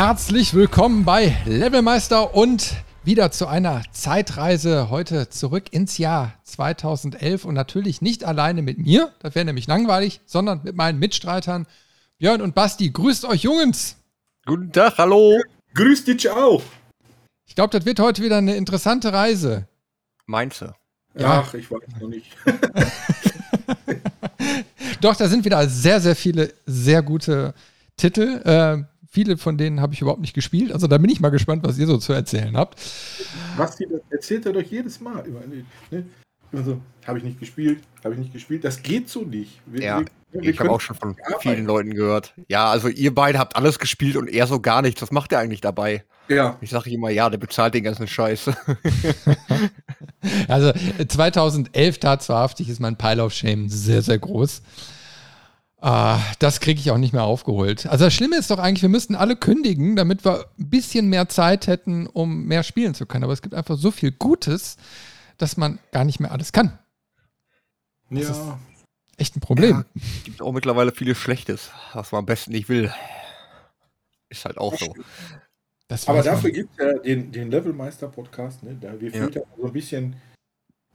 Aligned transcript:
Herzlich 0.00 0.54
willkommen 0.54 1.04
bei 1.04 1.36
Levelmeister 1.44 2.32
und 2.32 2.72
wieder 3.02 3.32
zu 3.32 3.48
einer 3.48 3.82
Zeitreise 3.90 4.90
heute 4.90 5.28
zurück 5.28 5.72
ins 5.72 5.98
Jahr 5.98 6.34
2011 6.44 7.44
und 7.44 7.54
natürlich 7.54 8.00
nicht 8.00 8.22
alleine 8.22 8.62
mit 8.62 8.78
mir, 8.78 9.12
das 9.18 9.34
wäre 9.34 9.44
nämlich 9.44 9.66
langweilig, 9.66 10.20
sondern 10.24 10.60
mit 10.62 10.76
meinen 10.76 11.00
Mitstreitern 11.00 11.66
Björn 12.18 12.42
und 12.42 12.54
Basti. 12.54 12.90
Grüßt 12.90 13.24
euch 13.24 13.42
Jungs! 13.42 13.96
Guten 14.46 14.70
Tag, 14.70 14.98
hallo! 14.98 15.40
Grüß 15.74 16.04
dich 16.04 16.30
auch! 16.30 16.62
Ich 17.48 17.56
glaube, 17.56 17.76
das 17.76 17.84
wird 17.84 17.98
heute 17.98 18.22
wieder 18.22 18.38
eine 18.38 18.54
interessante 18.54 19.12
Reise. 19.12 19.66
Meinst 20.26 20.60
du? 20.60 20.66
Ja. 21.16 21.42
Ach, 21.44 21.54
ich 21.54 21.72
weiß 21.72 21.80
noch 22.00 22.08
nicht. 22.08 22.36
Doch, 25.00 25.16
da 25.16 25.26
sind 25.26 25.44
wieder 25.44 25.68
sehr, 25.68 26.00
sehr 26.00 26.14
viele 26.14 26.54
sehr 26.66 27.02
gute 27.02 27.52
Titel. 27.96 28.40
Äh, 28.44 28.84
viele 29.08 29.36
von 29.36 29.58
denen 29.58 29.80
habe 29.80 29.94
ich 29.94 30.00
überhaupt 30.00 30.20
nicht 30.20 30.34
gespielt. 30.34 30.72
Also 30.72 30.86
da 30.86 30.98
bin 30.98 31.10
ich 31.10 31.20
mal 31.20 31.30
gespannt, 31.30 31.64
was 31.64 31.78
ihr 31.78 31.86
so 31.86 31.98
zu 31.98 32.12
erzählen 32.12 32.56
habt. 32.56 32.80
Was 33.56 33.76
die, 33.76 33.86
erzählt 34.10 34.46
er 34.46 34.52
doch 34.52 34.62
jedes 34.62 35.00
Mal. 35.00 35.24
Ne? 35.90 36.04
Also, 36.52 36.80
habe 37.06 37.18
ich 37.18 37.24
nicht 37.24 37.40
gespielt, 37.40 37.80
habe 38.04 38.14
ich 38.14 38.20
nicht 38.20 38.32
gespielt. 38.32 38.64
Das 38.64 38.82
geht 38.82 39.08
so 39.08 39.22
nicht. 39.22 39.60
Wir, 39.66 39.82
ja, 39.82 40.00
wir, 40.00 40.06
wir 40.42 40.50
ich 40.50 40.58
habe 40.58 40.70
auch 40.70 40.80
schon 40.80 40.96
von 40.96 41.16
vielen 41.40 41.66
Leuten 41.66 41.94
gehört. 41.94 42.32
Ja, 42.48 42.70
also 42.70 42.88
ihr 42.88 43.14
beide 43.14 43.38
habt 43.38 43.56
alles 43.56 43.78
gespielt 43.78 44.16
und 44.16 44.28
er 44.28 44.46
so 44.46 44.60
gar 44.60 44.80
nichts. 44.82 45.02
Was 45.02 45.10
macht 45.10 45.32
er 45.32 45.40
eigentlich 45.40 45.60
dabei? 45.60 46.04
Ja. 46.28 46.56
Ich 46.60 46.70
sage 46.70 46.90
immer, 46.90 47.10
ja, 47.10 47.28
der 47.30 47.38
bezahlt 47.38 47.74
den 47.74 47.84
ganzen 47.84 48.06
Scheiß. 48.06 48.50
also 50.48 50.72
2011 51.06 51.98
tatsächlich 51.98 52.68
ist 52.68 52.80
mein 52.80 52.96
Pile 52.96 53.24
of 53.24 53.32
Shame 53.32 53.68
sehr, 53.68 54.02
sehr 54.02 54.18
groß. 54.18 54.62
Ah, 55.80 56.20
das 56.40 56.58
kriege 56.60 56.80
ich 56.80 56.90
auch 56.90 56.98
nicht 56.98 57.12
mehr 57.12 57.22
aufgeholt. 57.22 57.86
Also 57.86 58.06
das 58.06 58.14
Schlimme 58.14 58.36
ist 58.36 58.50
doch 58.50 58.58
eigentlich, 58.58 58.82
wir 58.82 58.88
müssten 58.88 59.14
alle 59.14 59.36
kündigen, 59.36 59.94
damit 59.94 60.24
wir 60.24 60.46
ein 60.58 60.70
bisschen 60.70 61.08
mehr 61.08 61.28
Zeit 61.28 61.68
hätten, 61.68 62.08
um 62.08 62.46
mehr 62.46 62.64
spielen 62.64 62.94
zu 62.94 63.06
können. 63.06 63.22
Aber 63.22 63.32
es 63.32 63.42
gibt 63.42 63.54
einfach 63.54 63.76
so 63.76 63.92
viel 63.92 64.10
Gutes, 64.10 64.76
dass 65.36 65.56
man 65.56 65.78
gar 65.92 66.04
nicht 66.04 66.18
mehr 66.18 66.32
alles 66.32 66.52
kann. 66.52 66.78
Das 68.10 68.24
ja. 68.24 68.30
ist 68.30 68.42
echt 69.18 69.36
ein 69.36 69.40
Problem. 69.40 69.84
Ja, 69.94 70.00
gibt 70.24 70.42
auch 70.42 70.52
mittlerweile 70.52 70.90
vieles 70.90 71.18
Schlechtes, 71.18 71.70
was 71.92 72.10
man 72.10 72.20
am 72.20 72.26
besten 72.26 72.52
nicht 72.52 72.68
will. 72.68 72.92
Ist 74.30 74.44
halt 74.44 74.58
auch 74.58 74.76
so. 74.76 74.94
Aber 76.06 76.22
dafür 76.22 76.50
gibt 76.50 76.72
es 76.72 76.84
ja 76.84 76.98
den, 76.98 77.32
den 77.32 77.50
Levelmeister-Podcast, 77.50 78.62
ne? 78.62 78.76
Da 78.80 79.00
wir 79.00 79.10
ja. 79.10 79.28
so 79.30 79.64
ein 79.64 79.72
bisschen 79.72 80.16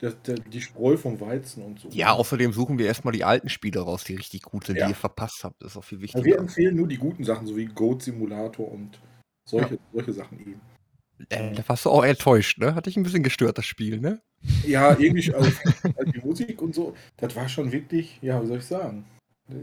das, 0.04 0.18
das, 0.24 0.40
die 0.52 0.62
Spreu 0.62 0.98
vom 0.98 1.20
Weizen 1.22 1.64
und 1.64 1.80
so. 1.80 1.88
Ja, 1.92 2.12
außerdem 2.12 2.52
suchen 2.52 2.78
wir 2.78 2.88
erstmal 2.88 3.14
die 3.14 3.24
alten 3.24 3.48
Spiele 3.48 3.80
raus, 3.80 4.04
die 4.04 4.16
richtig 4.16 4.42
gut 4.42 4.66
sind, 4.66 4.78
ja. 4.78 4.86
die 4.86 4.92
ihr 4.92 4.96
verpasst 4.96 5.44
habt. 5.44 5.62
Das 5.64 5.72
ist 5.72 5.78
auch 5.78 5.84
viel 5.84 6.02
wichtiger. 6.02 6.26
wir 6.26 6.38
empfehlen 6.38 6.76
nur 6.76 6.88
die 6.88 6.98
guten 6.98 7.24
Sachen, 7.24 7.48
so 7.48 7.56
wie 7.56 7.66
Goat 7.66 8.04
Simulator 8.04 8.70
und 8.70 9.00
solche, 9.48 9.76
ja. 9.76 9.80
solche 9.94 10.14
Sachen 10.14 10.40
eben. 10.40 10.62
Äh, 11.30 11.54
da 11.54 11.64
warst 11.68 11.86
du 11.86 11.90
auch 11.90 12.04
enttäuscht, 12.04 12.58
ne? 12.58 12.76
Hatte 12.76 12.90
ich 12.90 12.98
ein 12.98 13.04
bisschen 13.04 13.24
gestört, 13.24 13.58
das 13.58 13.66
Spiel, 13.66 14.02
ne? 14.02 14.22
Ja, 14.68 14.98
irgendwie, 15.00 15.34
also, 15.34 15.50
die 16.14 16.20
Musik 16.20 16.62
und 16.62 16.76
so, 16.76 16.96
das 17.16 17.34
war 17.38 17.48
schon 17.48 17.72
wirklich, 17.72 18.20
ja, 18.22 18.44
wie 18.44 18.48
soll 18.48 18.58
ich 18.58 18.66
sagen? 18.66 19.06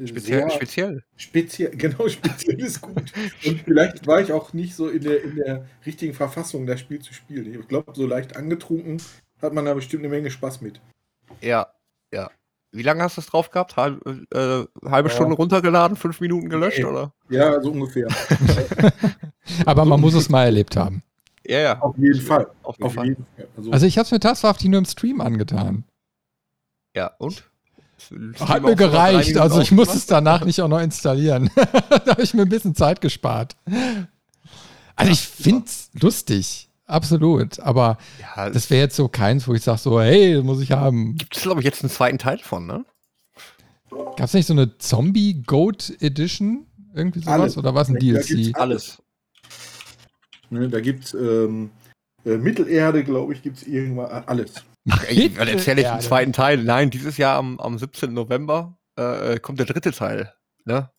Speziell, 0.06 0.40
Sehr 0.40 0.50
speziell. 0.50 1.04
Speziell, 1.16 1.70
genau, 1.76 2.08
speziell 2.08 2.60
ist 2.60 2.80
gut. 2.80 3.12
Und 3.44 3.60
vielleicht 3.60 4.06
war 4.06 4.22
ich 4.22 4.32
auch 4.32 4.54
nicht 4.54 4.74
so 4.74 4.88
in 4.88 5.02
der, 5.02 5.22
in 5.22 5.36
der 5.36 5.66
richtigen 5.84 6.14
Verfassung, 6.14 6.66
das 6.66 6.80
Spiel 6.80 7.00
zu 7.00 7.12
spielen. 7.12 7.60
Ich 7.60 7.68
glaube, 7.68 7.92
so 7.94 8.06
leicht 8.06 8.36
angetrunken 8.36 9.02
hat 9.42 9.52
man 9.52 9.64
da 9.64 9.74
bestimmt 9.74 10.04
eine 10.04 10.10
Menge 10.10 10.30
Spaß 10.30 10.60
mit. 10.60 10.80
Ja, 11.40 11.68
ja. 12.12 12.30
Wie 12.72 12.82
lange 12.82 13.02
hast 13.02 13.16
du 13.16 13.20
es 13.20 13.26
drauf 13.26 13.50
gehabt? 13.50 13.76
Halb, 13.76 14.00
äh, 14.06 14.64
halbe 14.88 15.08
ja. 15.08 15.14
Stunde 15.14 15.34
runtergeladen, 15.34 15.96
fünf 15.96 16.20
Minuten 16.20 16.48
gelöscht, 16.48 16.78
nee. 16.78 16.84
oder? 16.84 17.12
Ja, 17.28 17.60
so 17.60 17.72
ungefähr. 17.72 18.06
Aber 19.66 19.84
man 19.84 20.00
muss 20.00 20.14
es 20.14 20.28
mal 20.28 20.44
erlebt 20.44 20.76
haben. 20.76 21.02
Ja, 21.44 21.58
ja. 21.58 21.80
Auf 21.80 21.96
jeden 21.98 22.20
Fall. 22.20 22.48
Auf, 22.62 22.80
auf 22.80 22.96
jeden 22.96 23.26
Fall. 23.36 23.48
Also, 23.56 23.72
also 23.72 23.86
ich 23.86 23.98
habe 23.98 24.04
es 24.04 24.12
mir 24.12 24.20
tatsächlich 24.20 24.70
nur 24.70 24.78
im 24.78 24.84
Stream 24.84 25.20
angetan. 25.20 25.84
Ja, 26.94 27.12
und? 27.18 27.44
Hat 28.40 28.62
mir 28.62 28.76
gereicht, 28.76 29.36
also 29.36 29.60
ich 29.60 29.72
muss 29.72 29.94
es 29.94 30.06
danach 30.06 30.44
nicht 30.44 30.60
auch 30.62 30.68
noch 30.68 30.80
installieren. 30.80 31.50
da 31.56 32.12
habe 32.12 32.22
ich 32.22 32.34
mir 32.34 32.42
ein 32.42 32.48
bisschen 32.48 32.74
Zeit 32.74 33.00
gespart. 33.00 33.56
Also 34.96 35.12
ich 35.12 35.20
finde 35.20 35.66
es 35.66 35.90
lustig. 36.00 36.69
Absolut. 36.90 37.60
Aber 37.60 37.98
ja, 38.20 38.50
das 38.50 38.68
wäre 38.70 38.82
jetzt 38.82 38.96
so 38.96 39.08
keins, 39.08 39.46
wo 39.46 39.54
ich 39.54 39.62
sage 39.62 39.78
so, 39.78 40.00
hey, 40.00 40.34
das 40.34 40.44
muss 40.44 40.60
ich 40.60 40.72
haben. 40.72 41.16
Gibt 41.16 41.36
es, 41.36 41.42
glaube 41.42 41.60
ich, 41.60 41.64
jetzt 41.64 41.82
einen 41.82 41.90
zweiten 41.90 42.18
Teil 42.18 42.38
von, 42.38 42.66
ne? 42.66 42.84
Gab 43.90 44.20
es 44.20 44.34
nicht 44.34 44.46
so 44.46 44.52
eine 44.52 44.76
Zombie-Goat 44.78 45.96
Edition? 46.00 46.66
Irgendwie 46.94 47.20
sowas? 47.20 47.32
Alles. 47.32 47.58
Oder 47.58 47.74
was 47.74 47.88
ein 47.88 47.96
DLC? 47.96 48.56
Alles. 48.58 49.02
Ne, 50.50 50.68
da 50.68 50.80
gibt 50.80 51.04
es 51.04 51.14
ähm, 51.14 51.70
äh, 52.24 52.36
Mittelerde, 52.36 53.04
glaube 53.04 53.32
ich, 53.32 53.42
gibt 53.42 53.58
es 53.58 53.66
irgendwas. 53.66 54.26
Alles. 54.26 54.64
Ach, 54.88 55.04
ey, 55.04 55.32
erzähle 55.36 55.82
ich 55.82 55.88
einen 55.88 56.00
zweiten 56.00 56.32
Teil. 56.32 56.58
Nein, 56.58 56.90
dieses 56.90 57.16
Jahr 57.16 57.36
am, 57.36 57.60
am 57.60 57.78
17. 57.78 58.12
November 58.12 58.78
äh, 58.96 59.38
kommt 59.38 59.58
der 59.58 59.66
dritte 59.66 59.92
Teil. 59.92 60.32
Ne? 60.64 60.90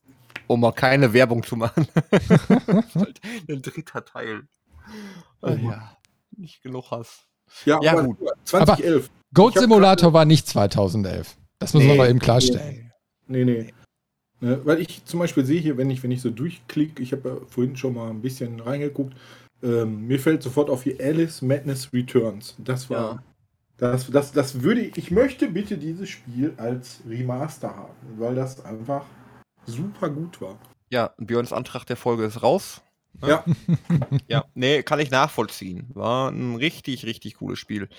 Um 0.47 0.61
mal 0.61 0.71
keine 0.71 1.13
Werbung 1.13 1.43
zu 1.43 1.55
machen. 1.55 1.87
ein 3.49 3.61
dritter 3.61 4.05
Teil. 4.05 4.43
Oh, 5.41 5.49
ja, 5.49 5.97
nicht 6.37 6.61
genug 6.61 6.91
Hass. 6.91 7.25
Ja, 7.65 7.79
ja 7.81 8.01
gut. 8.01 8.17
2011. 8.45 9.05
Aber 9.05 9.13
Goat 9.33 9.59
Simulator 9.59 10.13
war 10.13 10.25
nicht 10.25 10.47
2011. 10.47 11.37
Das 11.59 11.73
muss 11.73 11.83
nee, 11.83 11.89
man 11.89 11.97
mal 11.97 12.09
eben 12.09 12.19
klarstellen. 12.19 12.91
Nee, 13.27 13.45
nee. 13.45 13.73
Ne, 14.39 14.59
weil 14.65 14.81
ich 14.81 15.05
zum 15.05 15.19
Beispiel 15.19 15.45
sehe 15.45 15.61
hier, 15.61 15.77
wenn 15.77 15.91
ich, 15.91 16.01
wenn 16.01 16.11
ich 16.11 16.21
so 16.21 16.31
durchklicke, 16.31 17.03
ich 17.03 17.11
habe 17.11 17.29
ja 17.29 17.35
vorhin 17.47 17.77
schon 17.77 17.93
mal 17.93 18.09
ein 18.09 18.21
bisschen 18.21 18.59
reingeguckt, 18.59 19.15
ähm, 19.61 20.07
mir 20.07 20.19
fällt 20.19 20.41
sofort 20.41 20.69
auf 20.69 20.83
hier 20.83 20.95
Alice 20.99 21.43
Madness 21.43 21.93
Returns. 21.93 22.55
Das 22.57 22.89
war. 22.89 23.15
Ja. 23.15 23.23
Das, 23.77 24.11
das, 24.11 24.31
das 24.31 24.61
würde 24.61 24.81
ich, 24.81 24.97
ich 24.97 25.09
möchte 25.09 25.47
bitte 25.47 25.77
dieses 25.77 26.07
Spiel 26.07 26.53
als 26.57 27.01
Remaster 27.07 27.75
haben, 27.75 27.95
weil 28.17 28.35
das 28.35 28.63
einfach 28.63 29.05
super 29.65 30.09
gut 30.09 30.39
war. 30.39 30.59
Ja, 30.91 31.13
Björns 31.17 31.51
Antrag 31.51 31.85
der 31.85 31.97
Folge 31.97 32.25
ist 32.25 32.43
raus. 32.43 32.81
Ne? 33.19 33.29
Ja. 33.29 33.45
ja, 34.27 34.45
nee, 34.53 34.83
kann 34.83 34.99
ich 34.99 35.11
nachvollziehen. 35.11 35.89
War 35.93 36.29
ein 36.31 36.55
richtig, 36.55 37.05
richtig 37.05 37.35
cooles 37.35 37.59
Spiel. 37.59 37.89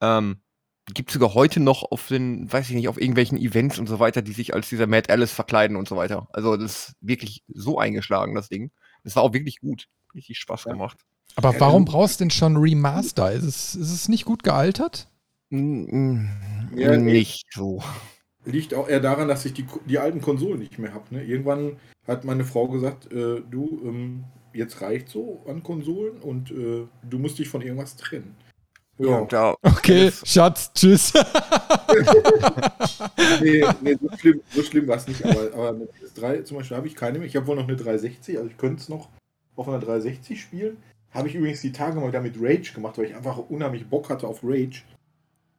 Ähm, 0.00 0.40
gibt 0.94 1.10
sogar 1.10 1.34
heute 1.34 1.60
noch 1.60 1.84
auf 1.90 2.08
den, 2.08 2.50
weiß 2.50 2.70
ich 2.70 2.76
nicht, 2.76 2.88
auf 2.88 3.00
irgendwelchen 3.00 3.38
Events 3.38 3.78
und 3.78 3.88
so 3.88 3.98
weiter, 3.98 4.22
die 4.22 4.32
sich 4.32 4.54
als 4.54 4.68
dieser 4.68 4.86
Mad 4.86 5.12
Alice 5.12 5.32
verkleiden 5.32 5.76
und 5.76 5.88
so 5.88 5.96
weiter. 5.96 6.28
Also 6.32 6.56
das 6.56 6.88
ist 6.88 6.96
wirklich 7.00 7.42
so 7.48 7.78
eingeschlagen, 7.78 8.34
das 8.34 8.48
Ding. 8.48 8.70
Das 9.04 9.16
war 9.16 9.22
auch 9.22 9.32
wirklich 9.32 9.60
gut. 9.60 9.86
Richtig 10.14 10.38
Spaß 10.38 10.64
gemacht. 10.64 10.98
Aber 11.36 11.58
warum 11.60 11.84
brauchst 11.84 12.18
du 12.18 12.24
denn 12.24 12.30
schon 12.30 12.56
Remaster? 12.56 13.30
Ist 13.30 13.44
es, 13.44 13.74
ist 13.74 13.92
es 13.92 14.08
nicht 14.08 14.24
gut 14.24 14.42
gealtert? 14.42 15.08
Ja, 15.50 16.96
nicht 16.96 17.46
so. 17.52 17.82
Liegt 18.44 18.74
auch 18.74 18.88
eher 18.88 19.00
daran, 19.00 19.28
dass 19.28 19.44
ich 19.44 19.52
die, 19.52 19.66
die 19.86 19.98
alten 19.98 20.20
Konsolen 20.20 20.58
nicht 20.58 20.78
mehr 20.78 20.94
habe. 20.94 21.04
Ne? 21.14 21.22
Irgendwann 21.22 21.76
hat 22.06 22.24
meine 22.24 22.44
Frau 22.44 22.68
gesagt, 22.68 23.12
äh, 23.12 23.42
du, 23.48 23.80
ähm, 23.84 24.24
jetzt 24.58 24.82
reicht 24.82 25.08
so 25.08 25.42
an 25.46 25.62
Konsolen 25.62 26.18
und 26.18 26.50
äh, 26.50 26.86
du 27.08 27.18
musst 27.18 27.38
dich 27.38 27.48
von 27.48 27.62
irgendwas 27.62 27.96
trennen. 27.96 28.34
Ja. 28.98 29.26
ja. 29.30 29.56
Okay, 29.62 30.10
Schatz, 30.24 30.72
tschüss. 30.74 31.12
nee, 33.40 33.64
nee, 33.80 33.96
so 34.00 34.08
schlimm, 34.18 34.40
so 34.50 34.62
schlimm 34.62 34.88
war 34.88 34.96
es 34.96 35.06
nicht. 35.06 35.24
Aber, 35.24 35.54
aber 35.54 35.68
eine 35.68 35.84
PS3 35.84 36.42
zum 36.42 36.56
Beispiel 36.56 36.76
habe 36.76 36.88
ich 36.88 36.96
keine 36.96 37.18
mehr. 37.18 37.28
Ich 37.28 37.36
habe 37.36 37.46
wohl 37.46 37.54
noch 37.54 37.68
eine 37.68 37.76
360, 37.76 38.36
also 38.36 38.50
ich 38.50 38.56
könnte 38.56 38.82
es 38.82 38.88
noch 38.88 39.08
auf 39.54 39.68
einer 39.68 39.78
360 39.78 40.40
spielen. 40.40 40.78
Habe 41.12 41.28
ich 41.28 41.36
übrigens 41.36 41.60
die 41.60 41.72
Tage 41.72 42.00
mal 42.00 42.10
damit 42.10 42.34
Rage 42.40 42.72
gemacht, 42.74 42.98
weil 42.98 43.06
ich 43.06 43.14
einfach 43.14 43.38
unheimlich 43.38 43.86
Bock 43.86 44.10
hatte 44.10 44.26
auf 44.26 44.40
Rage. 44.42 44.82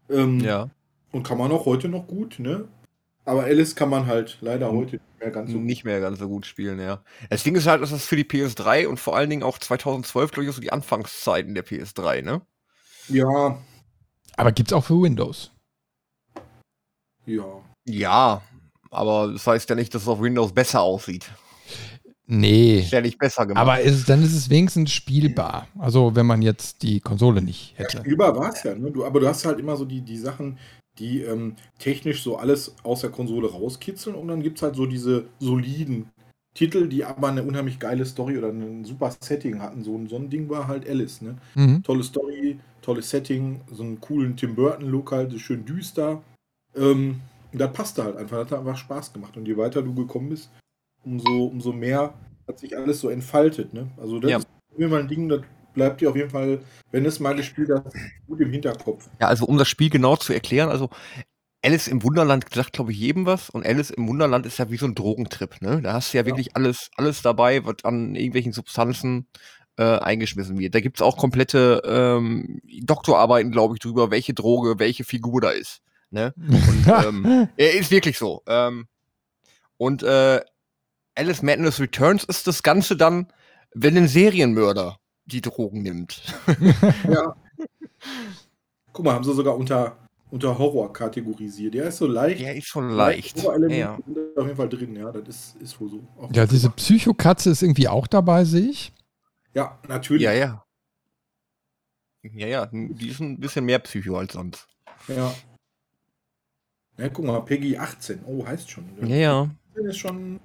Ähm, 0.09 0.41
ja. 0.41 0.69
Und 1.11 1.23
kann 1.23 1.37
man 1.37 1.51
auch 1.51 1.65
heute 1.65 1.87
noch 1.87 2.07
gut, 2.07 2.39
ne? 2.39 2.67
Aber 3.25 3.43
Alice 3.43 3.75
kann 3.75 3.89
man 3.89 4.07
halt 4.07 4.37
leider 4.41 4.71
heute 4.71 4.95
nicht 4.95 5.19
mehr 5.19 5.31
ganz 5.31 5.51
so 5.51 5.57
Nicht 5.57 5.83
mehr 5.85 5.99
ganz 5.99 6.19
so 6.19 6.27
gut 6.27 6.45
spielen, 6.45 6.79
ja. 6.79 7.03
Das 7.29 7.43
Ding 7.43 7.55
ist 7.55 7.67
halt, 7.67 7.81
dass 7.81 7.91
das 7.91 8.05
für 8.07 8.15
die 8.15 8.23
PS3 8.23 8.87
und 8.87 8.99
vor 8.99 9.15
allen 9.15 9.29
Dingen 9.29 9.43
auch 9.43 9.57
2012, 9.59 10.31
glaube 10.31 10.49
ich, 10.49 10.55
so 10.55 10.61
die 10.61 10.71
Anfangszeiten 10.71 11.53
der 11.53 11.65
PS3, 11.65 12.21
ne? 12.23 12.41
Ja. 13.07 13.57
Aber 14.37 14.51
gibt's 14.51 14.73
auch 14.73 14.83
für 14.85 15.01
Windows? 15.01 15.51
Ja. 17.25 17.43
Ja. 17.85 18.41
aber 18.91 19.31
das 19.33 19.45
heißt 19.45 19.69
ja 19.69 19.75
nicht, 19.75 19.93
dass 19.93 20.03
es 20.03 20.07
auf 20.07 20.21
Windows 20.21 20.53
besser 20.53 20.81
aussieht. 20.81 21.29
Nee. 22.25 22.79
Ist 22.81 22.91
ja 22.91 23.01
nicht 23.01 23.17
besser 23.17 23.45
gemacht. 23.47 23.61
Aber 23.61 23.79
ist, 23.81 24.07
dann 24.07 24.21
ist 24.23 24.33
es 24.35 24.49
wenigstens 24.51 24.91
spielbar. 24.91 25.67
Also 25.79 26.15
wenn 26.15 26.27
man 26.27 26.41
jetzt 26.43 26.83
die 26.83 26.99
Konsole 26.99 27.41
nicht 27.41 27.71
Ja, 27.73 27.85
hätte. 27.85 27.97
spielbar 27.99 28.35
war 28.35 28.53
es 28.53 28.61
ja, 28.63 28.75
ne? 28.75 28.91
du, 28.91 29.03
aber 29.03 29.19
du 29.19 29.27
hast 29.27 29.45
halt 29.45 29.59
immer 29.59 29.75
so 29.75 29.85
die, 29.85 30.01
die 30.01 30.17
Sachen, 30.17 30.59
die 30.99 31.21
ähm, 31.21 31.55
technisch 31.79 32.21
so 32.23 32.37
alles 32.37 32.75
aus 32.83 33.01
der 33.01 33.09
Konsole 33.09 33.49
rauskitzeln 33.51 34.15
und 34.15 34.27
dann 34.27 34.43
gibt 34.43 34.57
es 34.57 34.63
halt 34.63 34.75
so 34.75 34.85
diese 34.85 35.25
soliden 35.39 36.09
Titel, 36.55 36.87
die 36.87 37.05
aber 37.05 37.29
eine 37.29 37.43
unheimlich 37.43 37.79
geile 37.79 38.05
Story 38.05 38.37
oder 38.37 38.49
ein 38.49 38.83
super 38.83 39.15
Setting 39.21 39.61
hatten. 39.61 39.83
So, 39.83 39.95
ein- 39.97 40.07
so 40.07 40.15
ein 40.17 40.29
Ding 40.29 40.49
war 40.49 40.67
halt 40.67 40.87
Alice, 40.89 41.21
ne? 41.21 41.37
Mhm. 41.55 41.83
Tolle 41.83 42.03
Story, 42.03 42.59
tolles 42.81 43.09
Setting, 43.09 43.61
so 43.71 43.83
einen 43.83 44.01
coolen 44.01 44.35
Tim 44.35 44.55
Burton-Look 44.55 45.11
halt, 45.11 45.31
so 45.31 45.37
schön 45.37 45.63
düster. 45.65 46.21
Ähm, 46.75 47.21
das 47.53 47.71
passte 47.71 48.03
halt 48.03 48.17
einfach, 48.17 48.37
das 48.41 48.51
hat 48.51 48.59
einfach 48.59 48.77
Spaß 48.77 49.13
gemacht. 49.13 49.37
Und 49.37 49.47
je 49.47 49.57
weiter 49.57 49.81
du 49.81 49.93
gekommen 49.93 50.29
bist, 50.29 50.49
umso, 51.05 51.45
umso 51.45 51.71
mehr 51.71 52.13
hat 52.47 52.59
sich 52.59 52.75
alles 52.75 52.99
so 52.99 53.09
entfaltet, 53.09 53.73
ne? 53.73 53.87
Also 53.97 54.19
das 54.19 54.31
Ja. 54.31 54.37
ist 54.37 54.89
Fall 54.89 54.99
ein 55.01 55.07
Ding, 55.07 55.29
das 55.29 55.41
bleibt 55.79 56.01
dir 56.01 56.09
auf 56.09 56.15
jeden 56.17 56.29
Fall, 56.29 56.59
wenn 56.91 57.05
es 57.05 57.19
mal 57.21 57.35
gespielt 57.35 57.69
hast, 57.73 57.95
gut 58.27 58.41
im 58.41 58.51
Hinterkopf. 58.51 59.09
Ja, 59.21 59.27
also 59.27 59.45
um 59.45 59.57
das 59.57 59.69
Spiel 59.69 59.89
genau 59.89 60.17
zu 60.17 60.33
erklären, 60.33 60.69
also 60.69 60.89
Alice 61.63 61.87
im 61.87 62.03
Wunderland 62.03 62.45
sagt, 62.53 62.73
glaube 62.73 62.91
ich, 62.91 62.99
jedem 62.99 63.25
was. 63.25 63.49
Und 63.49 63.65
Alice 63.65 63.89
im 63.89 64.07
Wunderland 64.07 64.45
ist 64.45 64.59
ja 64.59 64.69
wie 64.69 64.77
so 64.77 64.85
ein 64.85 64.95
Drogentrip, 64.95 65.61
ne? 65.61 65.81
Da 65.81 65.93
hast 65.93 66.13
du 66.13 66.17
ja, 66.17 66.23
Ja. 66.23 66.27
wirklich 66.27 66.55
alles, 66.57 66.89
alles 66.97 67.21
dabei, 67.21 67.65
was 67.65 67.83
an 67.83 68.15
irgendwelchen 68.15 68.51
Substanzen 68.51 69.27
äh, 69.77 69.83
eingeschmissen 69.99 70.59
wird. 70.59 70.75
Da 70.75 70.81
gibt's 70.81 71.01
auch 71.01 71.15
komplette 71.17 71.81
ähm, 71.85 72.59
Doktorarbeiten, 72.83 73.51
glaube 73.51 73.75
ich, 73.75 73.79
drüber, 73.79 74.11
welche 74.11 74.33
Droge, 74.33 74.79
welche 74.79 75.05
Figur 75.05 75.39
da 75.39 75.51
ist. 75.51 75.81
Ne? 76.11 76.33
Und 76.37 76.87
ähm, 77.05 77.47
er 77.55 77.73
ist 77.73 77.89
wirklich 77.91 78.17
so. 78.17 78.41
Ähm, 78.47 78.87
und 79.77 80.03
äh, 80.03 80.41
Alice 81.15 81.41
Madness 81.41 81.79
Returns 81.79 82.25
ist 82.25 82.47
das 82.47 82.63
Ganze 82.63 82.97
dann, 82.97 83.27
wenn 83.73 83.97
ein 83.97 84.07
Serienmörder 84.07 84.97
die 85.29 85.41
Drogen 85.41 85.81
nimmt. 85.81 86.21
Ja. 87.09 87.35
Guck 88.93 89.05
mal, 89.05 89.13
haben 89.13 89.23
sie 89.23 89.33
sogar 89.33 89.55
unter, 89.55 89.97
unter 90.31 90.57
Horror 90.57 90.91
kategorisiert. 90.91 91.73
Der 91.73 91.85
ist 91.85 91.97
so 91.97 92.07
leicht. 92.07 92.41
Der 92.41 92.55
ist 92.55 92.67
schon 92.67 92.89
leicht. 92.89 93.41
Ja. 93.41 93.53
sind 93.57 94.17
da 94.35 94.41
auf 94.41 94.47
jeden 94.47 94.57
Fall 94.57 94.69
drin, 94.69 94.95
ja, 94.95 95.11
das 95.11 95.27
ist, 95.27 95.55
ist 95.61 95.79
wohl 95.81 95.89
so. 95.89 96.07
Auch 96.17 96.31
Ja, 96.33 96.45
diese 96.45 96.69
Psychokatze 96.69 97.51
ist 97.51 97.61
irgendwie 97.61 97.87
auch 97.87 98.07
dabei, 98.07 98.43
sehe 98.45 98.69
ich. 98.69 98.91
Ja, 99.53 99.79
natürlich. 99.87 100.23
Ja, 100.23 100.33
ja. 100.33 100.63
Ja, 102.23 102.47
ja, 102.47 102.65
die 102.71 103.09
ist 103.09 103.21
ein 103.21 103.39
bisschen 103.39 103.65
mehr 103.65 103.79
Psycho 103.79 104.17
als 104.17 104.33
sonst. 104.33 104.67
Ja. 105.07 105.33
Ja, 106.97 107.09
guck 107.09 107.25
mal, 107.25 107.39
Peggy 107.41 107.77
18. 107.77 108.23
Oh, 108.25 108.45
heißt 108.45 108.69
schon. 108.69 108.85
Ja, 109.01 109.15
ja. 109.15 109.49
Das 109.75 109.85
ist 109.85 109.97
schon. 109.97 110.39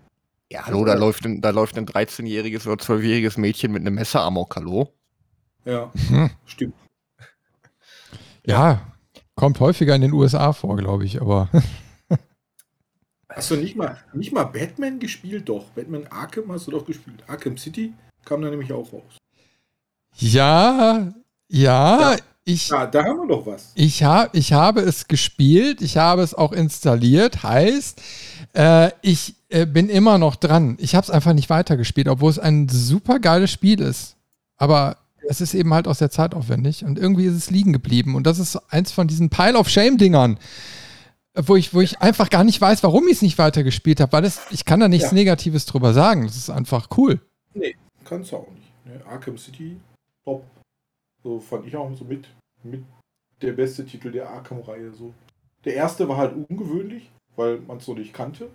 Ja, 0.55 0.67
hallo, 0.67 0.85
da 0.85 0.95
läuft 0.95 1.25
ein, 1.25 1.41
da 1.41 1.51
läuft 1.51 1.77
ein 1.77 1.85
13-jähriges 1.85 2.65
oder 2.69 2.81
12-jähriges 2.81 3.41
Mädchen 3.41 3.73
mit 3.73 3.81
einem 3.81 3.97
Messer 3.97 4.21
amok, 4.23 4.55
hallo? 4.55 4.95
Ja, 5.65 5.91
Hm. 6.09 6.31
stimmt. 6.47 6.75
Ja, 8.47 8.81
kommt 9.35 9.59
häufiger 9.59 9.97
in 9.97 10.03
den 10.03 10.13
USA 10.13 10.53
vor, 10.53 10.77
glaube 10.77 11.07
ich, 11.07 11.21
aber 11.21 11.49
Hast 13.29 13.51
du 13.51 13.57
nicht 13.57 13.75
mal, 13.75 13.99
nicht 14.13 14.31
mal 14.33 14.45
Batman 14.45 15.01
gespielt? 15.01 15.49
Doch. 15.49 15.65
Batman 15.71 16.07
Arkham 16.07 16.53
hast 16.53 16.69
du 16.69 16.71
doch 16.71 16.87
gespielt. 16.87 17.25
Arkham 17.27 17.57
City 17.57 17.93
kam 18.25 18.41
da 18.41 18.49
nämlich 18.49 18.73
auch 18.73 18.93
raus. 18.93 19.19
ja, 20.19 21.13
ja, 21.49 22.01
Ja. 22.13 22.17
ich, 22.45 22.69
Ja, 22.69 22.87
da 22.87 23.03
haben 23.03 23.19
wir 23.23 23.27
doch 23.27 23.45
was. 23.45 23.73
ich, 23.75 24.05
hab, 24.05 24.37
ich 24.37 24.53
habe 24.53 24.83
es 24.83 25.09
gespielt, 25.09 25.83
ich 25.83 25.97
habe 25.97 26.23
es 26.23 26.33
auch 26.33 26.53
installiert, 26.53 27.43
heißt, 27.43 28.01
äh, 28.55 28.91
ich 29.03 29.35
äh, 29.49 29.67
bin 29.67 29.89
immer 29.89 30.19
noch 30.19 30.37
dran. 30.37 30.77
Ich 30.81 30.95
habe 30.95 31.05
es 31.05 31.11
einfach 31.11 31.33
nicht 31.33 31.51
weitergespielt, 31.51 32.09
obwohl 32.09 32.31
es 32.31 32.39
ein 32.39 32.69
super 32.69 33.19
geiles 33.19 33.51
Spiel 33.51 33.81
ist. 33.81 34.17
Aber 34.57 34.97
es 35.29 35.41
ist 35.41 35.55
eben 35.55 35.73
halt 35.75 35.89
aus 35.89 35.99
der 35.99 36.11
Zeit 36.11 36.35
aufwendig 36.35 36.85
und 36.85 36.99
irgendwie 36.99 37.27
ist 37.27 37.35
es 37.35 37.51
liegen 37.51 37.73
geblieben. 37.73 38.15
Und 38.15 38.27
das 38.27 38.39
ist 38.39 38.57
eins 38.73 38.93
von 38.93 39.09
diesen 39.09 39.31
Pile 39.31 39.59
of 39.59 39.69
Shame-Dingern, 39.69 40.39
wo 41.35 41.57
ich, 41.57 41.75
wo 41.75 41.81
ich 41.81 42.01
einfach 42.01 42.31
gar 42.31 42.45
nicht 42.45 42.61
weiß, 42.61 42.83
warum 42.83 43.07
ich 43.09 43.15
es 43.15 43.23
nicht 43.23 43.39
weitergespielt 43.39 44.01
habe, 44.01 44.13
weil 44.13 44.25
es, 44.25 44.41
ich 44.51 44.65
kann 44.65 44.81
da 44.81 44.89
nichts 44.89 45.11
Ja. 45.11 45.15
Negatives 45.15 45.67
drüber 45.67 45.93
sagen. 45.93 46.25
Das 46.25 46.37
ist 46.37 46.51
einfach 46.51 46.89
cool. 46.97 47.21
Nee, 47.55 47.77
kannst 48.05 48.33
du 48.33 48.37
auch 48.37 48.51
nicht. 48.51 48.87
Ne? 48.87 49.01
Arkham 49.07 49.39
City, 49.39 49.77
top. 50.25 50.45
So 51.23 51.41
fand 51.41 51.67
ich 51.67 51.77
auch 51.77 51.91
so 51.97 52.05
mit, 52.05 52.29
mit 52.63 52.85
der 53.41 53.53
beste 53.53 53.85
Titel 53.85 54.13
der 54.13 54.29
Arkham-Reihe. 54.29 54.93
So. 54.93 55.15
Der 55.65 55.75
erste 55.75 56.09
war 56.09 56.19
halt 56.19 56.35
ungewöhnlich, 56.49 57.11
weil 57.37 57.59
man 57.61 57.79
es 57.79 57.85
so 57.87 57.95
nicht 57.95 58.13
kannte. 58.15 58.49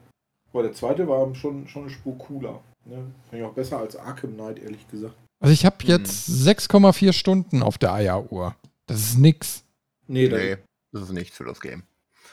Aber 0.53 0.63
der 0.63 0.73
zweite 0.73 1.07
war 1.07 1.33
schon, 1.35 1.67
schon 1.67 1.83
eine 1.83 1.91
Spur 1.91 2.17
cooler. 2.17 2.61
Ne? 2.85 2.95
Fand 3.29 3.41
ich 3.41 3.43
auch 3.43 3.53
besser 3.53 3.77
als 3.77 3.95
Arkham 3.95 4.33
Knight, 4.33 4.59
ehrlich 4.59 4.87
gesagt. 4.89 5.13
Also 5.39 5.53
ich 5.53 5.65
habe 5.65 5.77
Mhm. 5.83 5.89
jetzt 5.89 6.27
6,4 6.27 7.13
Stunden 7.13 7.61
auf 7.63 7.77
der 7.77 7.93
Eieruhr. 7.93 8.55
Das 8.87 8.99
ist 8.99 9.17
nix. 9.19 9.63
Nee, 10.07 10.27
Nee, 10.27 10.57
das 10.91 11.03
ist 11.03 11.11
nichts 11.11 11.37
für 11.37 11.45
das 11.45 11.61
Game. 11.61 11.83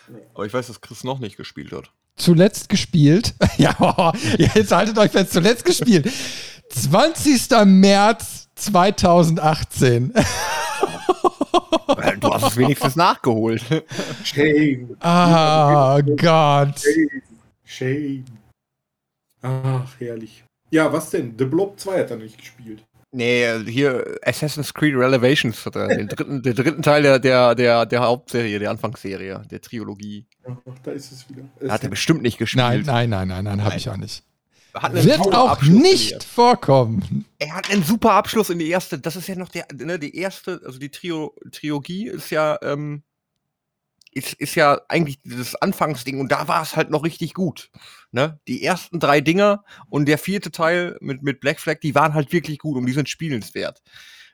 Nee. 0.08 0.18
Aber 0.34 0.46
ich 0.46 0.54
weiß, 0.54 0.66
dass 0.68 0.80
Chris 0.80 1.04
noch 1.04 1.18
nicht 1.18 1.36
gespielt 1.36 1.72
hat. 1.72 1.90
Zuletzt 2.16 2.68
gespielt. 2.70 3.34
ja, 3.58 4.12
jetzt 4.38 4.72
haltet 4.72 4.96
euch 4.98 5.10
fest, 5.10 5.32
zuletzt 5.32 5.64
gespielt. 5.66 6.10
20. 6.70 7.50
März 7.66 8.48
2018. 8.54 10.14
Du 12.38 12.44
hast 12.44 12.52
es 12.52 12.56
wenigstens 12.56 12.96
nachgeholt. 12.96 13.62
Shame. 14.24 14.96
Ah, 15.00 16.00
Gott. 16.00 16.80
Shame. 16.80 17.22
Shame. 17.64 18.24
Ach, 19.42 19.88
herrlich. 19.98 20.44
Ja, 20.70 20.92
was 20.92 21.10
denn? 21.10 21.34
The 21.38 21.44
Blob 21.44 21.78
2 21.78 22.00
hat 22.00 22.10
er 22.10 22.16
nicht 22.16 22.38
gespielt. 22.38 22.84
Nee, 23.12 23.46
hier 23.66 24.18
Assassin's 24.22 24.74
Creed 24.74 24.94
Revelations 24.94 25.64
hat 25.64 25.76
er, 25.76 25.88
den 25.88 26.08
dritten, 26.08 26.42
den 26.42 26.54
dritten 26.54 26.82
Teil 26.82 27.02
der, 27.02 27.18
der, 27.18 27.54
der, 27.54 27.86
der 27.86 28.00
Hauptserie, 28.00 28.58
der 28.58 28.70
Anfangsserie, 28.70 29.42
der 29.50 29.60
Trilogie. 29.60 30.26
Ach, 30.44 30.56
da 30.82 30.90
ist 30.90 31.12
es 31.12 31.26
wieder. 31.30 31.44
Hat 31.72 31.82
er 31.82 31.88
bestimmt 31.88 32.22
nicht 32.22 32.36
gespielt. 32.36 32.84
Nein, 32.84 32.84
nein, 32.84 33.08
nein, 33.08 33.28
nein, 33.28 33.44
nein, 33.44 33.64
habe 33.64 33.76
ich 33.76 33.88
auch 33.88 33.96
nicht. 33.96 34.22
Wird 34.82 35.34
auch 35.34 35.50
Abschluss 35.50 35.82
nicht 35.82 36.24
vorkommen. 36.24 37.24
Er 37.38 37.54
hat 37.54 37.70
einen 37.70 37.82
super 37.82 38.12
Abschluss 38.12 38.50
in 38.50 38.58
die 38.58 38.68
erste. 38.68 38.98
Das 38.98 39.16
ist 39.16 39.26
ja 39.28 39.34
noch 39.36 39.48
der, 39.48 39.66
ne, 39.74 39.98
die 39.98 40.16
erste, 40.16 40.60
also 40.64 40.78
die 40.78 40.90
Trio, 40.90 41.34
Trilogie 41.52 42.08
ist 42.08 42.30
ja, 42.30 42.58
ähm, 42.62 43.02
ist, 44.12 44.32
ist 44.34 44.54
ja 44.54 44.80
eigentlich 44.88 45.20
dieses 45.22 45.54
Anfangsding 45.56 46.20
und 46.20 46.32
da 46.32 46.48
war 46.48 46.62
es 46.62 46.74
halt 46.74 46.90
noch 46.90 47.04
richtig 47.04 47.34
gut. 47.34 47.70
Ne? 48.12 48.40
Die 48.48 48.62
ersten 48.64 48.98
drei 48.98 49.20
Dinger 49.20 49.62
und 49.90 50.06
der 50.06 50.16
vierte 50.16 50.50
Teil 50.50 50.96
mit, 51.00 51.22
mit 51.22 51.40
Black 51.40 51.60
Flag, 51.60 51.80
die 51.82 51.94
waren 51.94 52.14
halt 52.14 52.32
wirklich 52.32 52.58
gut 52.58 52.78
und 52.78 52.86
die 52.86 52.92
sind 52.92 53.08
spielenswert. 53.10 53.82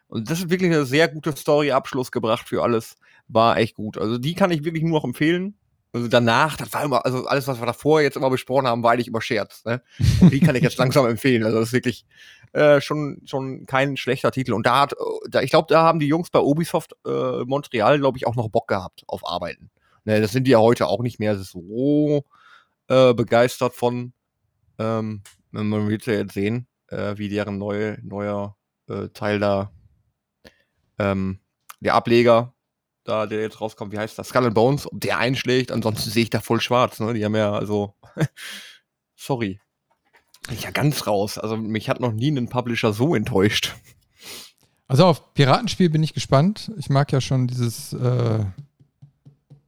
Und 0.07 0.31
das 0.31 0.41
ist 0.41 0.51
wirklich 0.51 0.71
eine 0.71 0.85
sehr 0.85 1.09
gute 1.09 1.35
Story-Abschluss 1.35 2.13
gebracht 2.13 2.49
für 2.49 2.63
alles. 2.63 2.97
War 3.29 3.57
echt 3.57 3.75
gut. 3.75 3.99
Also 3.99 4.19
die 4.19 4.35
kann 4.35 4.51
ich 4.51 4.63
wirklich 4.63 4.85
nur 4.85 4.93
noch 4.93 5.05
empfehlen. 5.05 5.57
Also 5.95 6.09
danach, 6.09 6.57
das 6.57 6.73
war 6.73 6.85
immer, 6.85 7.05
also 7.05 7.27
alles, 7.27 7.47
was 7.47 7.61
wir 7.61 7.67
davor 7.67 8.01
jetzt 8.01 8.17
immer 8.17 8.31
besprochen 8.31 8.67
haben, 8.67 8.83
war 8.83 8.93
eigentlich 8.93 9.09
immer 9.09 9.21
Scherz. 9.21 9.63
Ne? 9.67 9.83
Die 9.99 10.41
kann 10.41 10.57
ich 10.57 10.63
jetzt 10.63 10.79
langsam 10.79 11.07
empfehlen. 11.07 11.45
Also 11.45 11.59
das 11.59 11.69
ist 11.69 11.75
wirklich 11.75 12.07
äh, 12.53 12.81
schon, 12.81 13.21
schon 13.27 13.67
kein 13.67 13.99
schlechter 13.99 14.31
Titel. 14.33 14.55
Und 14.55 14.67
da 14.67 14.81
hat, 14.81 14.95
da, 15.29 15.43
ich 15.43 15.51
glaube, 15.51 15.67
da 15.69 15.83
haben 15.83 15.99
die 15.99 16.07
Jungs 16.07 16.31
bei 16.31 16.39
Ubisoft 16.39 16.95
äh, 17.07 17.45
Montreal, 17.45 17.99
glaube 17.99 18.17
ich, 18.17 18.27
auch 18.27 18.37
noch 18.37 18.49
Bock 18.49 18.69
gehabt 18.69 19.03
auf 19.07 19.27
Arbeiten. 19.27 19.71
Ne, 20.05 20.21
das 20.21 20.33
sind 20.33 20.47
die 20.47 20.53
ja 20.53 20.59
heute 20.59 20.87
auch 20.87 21.01
nicht 21.01 21.21
mehr 21.21 21.39
so 21.39 22.25
äh, 22.89 23.13
begeistert 23.15 23.75
von. 23.75 24.15
Ähm, 24.79 25.23
man 25.51 25.89
wird 25.89 26.07
ja 26.07 26.15
jetzt 26.15 26.33
sehen, 26.33 26.67
äh, 26.89 27.17
wie 27.19 27.29
deren 27.29 27.59
neue, 27.59 27.99
neuer 28.03 28.57
äh, 28.89 29.09
Teil 29.09 29.39
da, 29.39 29.71
ähm, 30.99 31.41
der 31.81 31.95
Ableger, 31.95 32.55
da 33.05 33.27
der 33.27 33.41
jetzt 33.41 33.61
rauskommt, 33.61 33.93
wie 33.93 33.99
heißt 33.99 34.19
das? 34.19 34.29
Skull 34.29 34.47
and 34.47 34.55
Bones, 34.55 34.87
ob 34.91 35.01
der 35.01 35.19
einschlägt, 35.19 35.73
ansonsten 35.73 36.11
sehe 36.11 36.25
ich 36.25 36.31
da 36.31 36.41
voll 36.41 36.61
schwarz, 36.61 37.01
ne? 37.01 37.15
Die 37.15 37.25
haben 37.25 37.35
ja, 37.37 37.53
also, 37.53 37.95
sorry. 39.17 39.61
Ja 40.61 40.71
ganz 40.73 41.07
raus. 41.07 41.39
Also 41.39 41.57
mich 41.57 41.89
hat 41.89 42.01
noch 42.01 42.13
nie 42.13 42.31
ein 42.31 42.49
Publisher 42.49 42.93
so 42.93 43.15
enttäuscht. 43.15 43.75
Also 44.89 45.07
auf 45.07 45.35
Piratenspiel 45.35 45.89
bin 45.89 46.03
ich 46.03 46.15
gespannt. 46.15 46.71
Ich 46.79 46.91
mag 46.91 47.13
ja 47.13 47.21
schon 47.21 47.47
dieses 47.47 47.93
äh, 47.93 48.45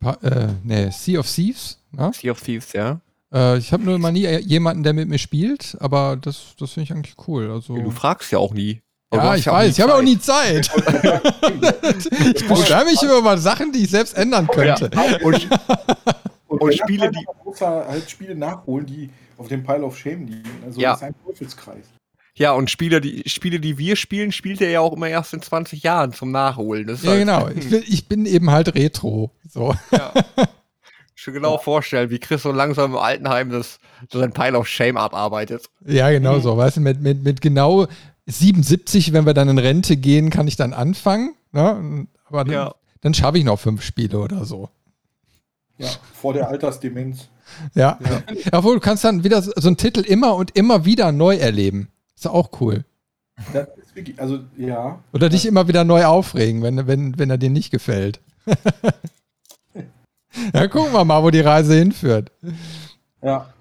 Pa- 0.00 0.18
äh, 0.22 0.52
nee, 0.64 0.90
Sea 0.90 1.20
of 1.20 1.32
Thieves. 1.32 1.78
Ne? 1.92 2.10
Sea 2.12 2.32
of 2.32 2.40
Thieves, 2.42 2.72
ja. 2.72 3.00
Äh, 3.32 3.58
ich 3.58 3.72
habe 3.72 3.84
nur 3.84 3.98
mal 3.98 4.10
nie 4.12 4.26
jemanden, 4.40 4.82
der 4.82 4.92
mit 4.92 5.08
mir 5.08 5.18
spielt, 5.18 5.76
aber 5.80 6.16
das, 6.16 6.54
das 6.58 6.72
finde 6.72 6.84
ich 6.84 6.92
eigentlich 6.92 7.16
cool. 7.28 7.50
Also, 7.50 7.76
Du 7.76 7.90
fragst 7.90 8.32
ja 8.32 8.38
auch 8.38 8.52
nie. 8.52 8.82
Ja, 9.16 9.34
ich 9.36 9.48
auch 9.48 9.54
weiß, 9.54 9.70
ich 9.76 9.80
habe 9.80 9.94
auch 9.94 10.02
nie 10.02 10.18
Zeit. 10.18 10.70
ich 12.34 12.48
beschwere 12.48 12.84
mich 12.84 13.02
immer 13.02 13.18
über 13.18 13.38
Sachen, 13.38 13.72
die 13.72 13.84
ich 13.84 13.90
selbst 13.90 14.16
ändern 14.16 14.46
könnte. 14.46 14.90
Und, 15.22 15.48
Und, 16.48 16.60
Und 16.60 16.68
wenn 16.70 16.76
Spiele, 16.78 17.10
die- 17.10 17.26
halt 17.60 18.10
Spiele 18.10 18.34
nachholen, 18.36 18.86
die 18.86 19.10
auf 19.38 19.48
dem 19.48 19.64
Pile 19.64 19.82
of 19.82 19.96
Shame 19.98 20.26
liegen. 20.26 20.48
Also 20.64 20.80
Ja. 20.80 20.90
das 20.92 20.98
ist 21.00 21.06
ein 21.08 21.14
Teufelskreis. 21.26 21.84
ja, 22.34 22.52
und 22.52 22.70
Spiele 22.70 23.00
die, 23.00 23.22
Spiele, 23.28 23.58
die 23.58 23.76
wir 23.78 23.96
spielen, 23.96 24.30
spielt 24.30 24.60
er 24.60 24.70
ja 24.70 24.80
auch 24.80 24.92
immer 24.92 25.08
erst 25.08 25.34
in 25.34 25.42
20 25.42 25.82
Jahren 25.82 26.12
zum 26.12 26.30
Nachholen. 26.30 26.88
Ja, 27.02 27.10
halt- 27.10 27.18
genau. 27.18 27.48
Ich 27.56 27.68
bin, 27.70 27.82
ich 27.86 28.08
bin 28.08 28.26
eben 28.26 28.50
halt 28.50 28.74
Retro. 28.74 29.32
So. 29.48 29.74
Ja. 29.90 30.12
schon 31.16 31.34
genau 31.34 31.58
vorstellen, 31.58 32.10
wie 32.10 32.18
Chris 32.18 32.42
so 32.42 32.52
langsam 32.52 32.92
im 32.92 32.98
Altenheim 32.98 33.50
das, 33.50 33.78
so 34.12 34.20
sein 34.20 34.32
Pile 34.32 34.58
of 34.58 34.68
Shame 34.68 34.96
abarbeitet. 34.96 35.68
Ja, 35.86 36.10
genau 36.10 36.38
so. 36.38 36.56
Weißt 36.56 36.76
du, 36.76 36.80
mit, 36.82 37.00
mit, 37.00 37.24
mit 37.24 37.40
genau 37.40 37.86
77, 38.26 39.12
wenn 39.12 39.26
wir 39.26 39.34
dann 39.34 39.48
in 39.48 39.58
Rente 39.58 39.96
gehen, 39.96 40.30
kann 40.30 40.48
ich 40.48 40.56
dann 40.56 40.72
anfangen. 40.72 41.34
Ne? 41.52 42.06
Aber 42.26 42.44
dann, 42.44 42.54
Ja. 42.54 42.74
dann 43.00 43.14
schaffe 43.14 43.38
ich 43.38 43.44
noch 43.44 43.58
fünf 43.60 43.82
Spiele 43.82 44.18
oder 44.18 44.44
so. 44.44 44.68
Ja, 45.76 45.88
vor 46.14 46.32
der 46.32 46.48
Altersdemenz. 46.48 47.28
Ja. 47.74 47.98
Obwohl, 48.52 48.74
du 48.74 48.80
kannst 48.80 49.04
dann 49.04 49.24
wieder 49.24 49.42
so 49.42 49.52
einen 49.66 49.76
Titel 49.76 50.00
immer 50.00 50.34
und 50.36 50.56
immer 50.56 50.84
wieder 50.84 51.12
neu 51.12 51.36
erleben. 51.36 51.88
Ist 52.16 52.24
ja 52.24 52.30
auch 52.30 52.60
cool. 52.60 52.84
Das 53.52 53.68
ist 53.76 53.94
wirklich, 53.96 54.20
also 54.20 54.40
ja. 54.56 55.00
Oder 55.12 55.28
dich 55.28 55.44
immer 55.44 55.66
wieder 55.66 55.84
neu 55.84 56.04
aufregen, 56.04 56.62
wenn, 56.62 56.86
wenn, 56.86 57.18
wenn 57.18 57.30
er 57.30 57.38
dir 57.38 57.50
nicht 57.50 57.70
gefällt. 57.72 58.20
ja, 60.54 60.68
gucken 60.68 60.92
wir 60.92 61.04
mal, 61.04 61.22
wo 61.22 61.30
die 61.30 61.40
Reise 61.40 61.74
hinführt. 61.74 62.30
Ja. 63.22 63.52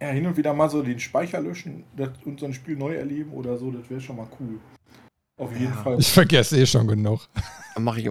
Ja, 0.00 0.08
hin 0.08 0.26
und 0.26 0.36
wieder 0.36 0.54
mal 0.54 0.70
so 0.70 0.82
den 0.82 0.98
Speicher 0.98 1.40
löschen 1.40 1.84
und 2.24 2.40
so 2.40 2.46
ein 2.46 2.54
Spiel 2.54 2.76
neu 2.76 2.94
erleben 2.94 3.32
oder 3.32 3.58
so, 3.58 3.70
das 3.70 3.90
wäre 3.90 4.00
schon 4.00 4.16
mal 4.16 4.28
cool. 4.40 4.58
Auf 5.36 5.52
jeden 5.52 5.72
Ja. 5.74 5.82
Fall. 5.82 5.98
Ich 6.00 6.12
vergesse 6.12 6.58
eh 6.58 6.66
schon 6.66 6.86
genug. 6.86 7.28
Dann 7.74 7.84
mach 7.84 7.96
ich 7.96 8.10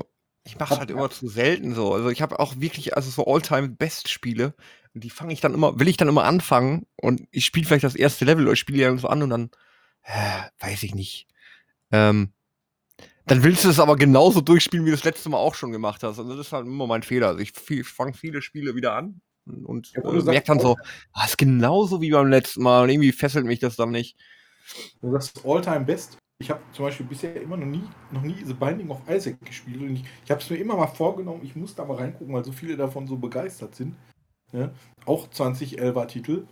mache 0.58 0.78
halt 0.78 0.90
immer 0.90 1.10
zu 1.12 1.28
selten 1.28 1.76
so. 1.76 1.94
Also 1.94 2.10
ich 2.10 2.22
habe 2.22 2.40
auch 2.40 2.56
wirklich 2.58 2.96
also 2.96 3.10
so 3.10 3.26
All-Time-Best-Spiele 3.26 4.56
und 4.96 5.04
die 5.04 5.10
fange 5.10 5.34
ich 5.34 5.42
dann 5.42 5.54
immer, 5.54 5.80
will 5.80 5.88
ich 5.88 5.98
dann 5.98 6.08
immer 6.08 6.24
anfangen 6.24 6.88
und 6.96 7.28
ich 7.32 7.46
spiele 7.46 7.66
vielleicht 7.68 7.84
das 7.84 7.96
erste 7.96 8.26
Level 8.26 8.46
oder 8.46 8.54
ich 8.54 8.60
spiele 8.60 8.80
ja 8.80 8.98
so 8.98 9.08
an 9.08 9.22
und 9.22 9.30
dann 9.30 9.52
äh, 10.04 10.42
weiß 10.60 10.84
ich 10.84 10.96
nicht. 10.96 11.28
Ähm, 11.92 12.34
dann 13.26 13.44
willst 13.44 13.64
du 13.64 13.70
es 13.70 13.80
aber 13.80 13.96
genauso 13.96 14.42
durchspielen, 14.42 14.86
wie 14.86 14.90
du 14.90 14.96
das 14.96 15.06
letzte 15.06 15.30
Mal 15.30 15.38
auch 15.38 15.54
schon 15.54 15.72
gemacht 15.72 16.02
hast. 16.02 16.18
Und 16.18 16.30
das 16.30 16.40
ist 16.40 16.52
halt 16.52 16.66
immer 16.66 16.88
mein 16.88 17.04
Fehler. 17.04 17.28
Also 17.28 17.40
ich 17.42 17.52
fange 17.84 18.14
viele 18.14 18.42
Spiele 18.42 18.76
wieder 18.76 18.96
an 18.96 19.22
und, 19.50 19.66
und 19.66 19.92
Ja, 19.94 20.02
äh, 20.04 20.24
merke 20.24 20.48
dann 20.48 20.60
so, 20.60 20.78
ah, 21.14 21.26
ist 21.26 21.38
genauso 21.38 22.02
wie 22.02 22.12
beim 22.12 22.28
letzten 22.30 22.64
Mal 22.64 22.84
und 22.84 22.90
irgendwie 22.90 23.12
fesselt 23.12 23.46
mich 23.46 23.60
das 23.60 23.76
dann 23.76 23.92
nicht. 23.92 24.18
Du 25.02 25.12
sagst 25.12 25.42
All-Time 25.46 25.86
Best. 25.86 26.18
Ich 26.42 26.50
habe 26.50 26.62
zum 26.72 26.86
Beispiel 26.86 27.06
bisher 27.06 27.42
immer 27.42 27.58
noch 27.58 27.66
nie, 27.66 27.84
noch 28.12 28.22
nie 28.22 28.38
The 28.46 28.54
Binding 28.54 28.90
of 28.92 29.02
Isaac 29.10 29.44
gespielt. 29.46 29.82
Und 29.82 29.96
ich, 29.96 30.06
ich 30.24 30.32
habe 30.32 30.40
es 30.42 30.50
mir 30.50 30.56
immer 30.58 30.78
mal 30.78 30.88
vorgenommen, 30.88 31.42
ich 31.44 31.56
muss 31.56 31.76
da 31.76 31.84
mal 31.84 31.98
reingucken, 31.98 32.34
weil 32.34 32.46
so 32.46 32.54
viele 32.54 32.78
davon 32.78 33.08
so 33.08 33.18
begeistert 33.18 33.76
sind. 33.76 33.96
Ja? 34.54 34.72
Auch 35.06 35.28
2011er 35.28 36.08
Titel. 36.08 36.48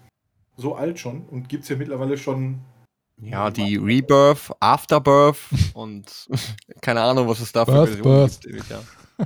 So 0.58 0.76
alt 0.76 1.00
schon. 1.00 1.22
Und 1.28 1.48
gibt 1.48 1.64
es 1.64 1.70
ja 1.70 1.78
mittlerweile 1.78 2.18
schon. 2.18 2.60
Ja, 3.20 3.50
die 3.50 3.78
Rebirth, 3.78 4.52
Afterbirth 4.60 5.40
und 5.74 6.28
keine 6.82 7.02
Ahnung, 7.02 7.28
was 7.28 7.40
es 7.40 7.52
da 7.52 7.66
für 7.66 7.72
Birth, 7.72 7.88
Versionen 7.90 8.28
Birth. 8.28 8.42
gibt. 8.42 8.70
Ja, 8.70 8.82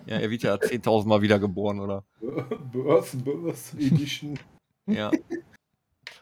ja, 0.06 0.18
er 0.18 0.30
wird 0.30 0.44
ja 0.44 0.56
10.000 0.56 1.08
Mal 1.08 1.22
wiedergeboren, 1.22 1.80
oder? 1.80 2.04
Birth, 2.20 3.24
Birth 3.24 3.74
Edition. 3.78 4.40
Ja. 4.86 5.12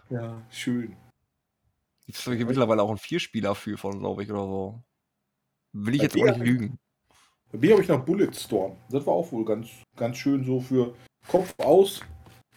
Ja, 0.10 0.42
schön. 0.50 0.96
Gibt 2.06 2.18
es 2.18 2.24
hier 2.24 2.46
mittlerweile 2.46 2.82
auch 2.82 2.90
ein 2.90 2.98
Vierspieler 2.98 3.54
für 3.54 3.78
von, 3.78 4.00
glaube 4.00 4.24
ich, 4.24 4.32
oder 4.32 4.46
so. 4.46 4.84
Will 5.74 5.94
ich 5.94 6.00
Bei 6.00 6.06
jetzt 6.06 6.18
auch 6.18 6.38
nicht 6.38 6.46
lügen. 6.46 6.80
Bei 7.52 7.60
mir 7.60 7.72
habe 7.74 7.82
ich 7.82 7.88
noch 7.88 8.04
Bulletstorm. 8.04 8.78
Das 8.90 9.06
war 9.06 9.14
auch 9.14 9.32
wohl 9.32 9.46
ganz, 9.46 9.70
ganz 9.96 10.18
schön 10.18 10.44
so 10.44 10.60
für 10.60 10.96
Kopf 11.28 11.54
aus. 11.60 12.02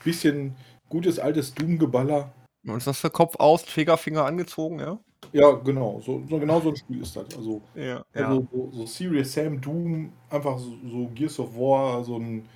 Bisschen 0.04 0.57
gutes 0.88 1.19
altes 1.19 1.54
Doom-Geballer. 1.54 2.33
Und 2.64 2.76
ist 2.76 2.87
das 2.87 3.00
für 3.00 3.11
Kopf 3.11 3.37
aus, 3.37 3.64
Triggerfinger 3.64 4.25
angezogen, 4.25 4.81
ja? 4.81 4.99
Ja, 5.33 5.51
genau. 5.53 6.01
So, 6.05 6.23
so 6.29 6.39
genau 6.39 6.61
so 6.61 6.71
ein 6.71 6.77
Spiel 6.77 7.01
ist 7.03 7.17
das. 7.17 7.25
Also, 7.37 7.62
Ja. 7.75 8.05
also 8.15 8.47
so, 8.53 8.71
so 8.73 8.87
Serious 8.87 9.33
Sam 9.33 9.61
Doom, 9.61 10.12
einfach 10.31 10.59
so, 10.59 10.73
so 10.91 11.09
Gears 11.15 11.39
of 11.39 11.55
War, 11.57 12.05
so 12.05 12.19
ein, 12.19 12.47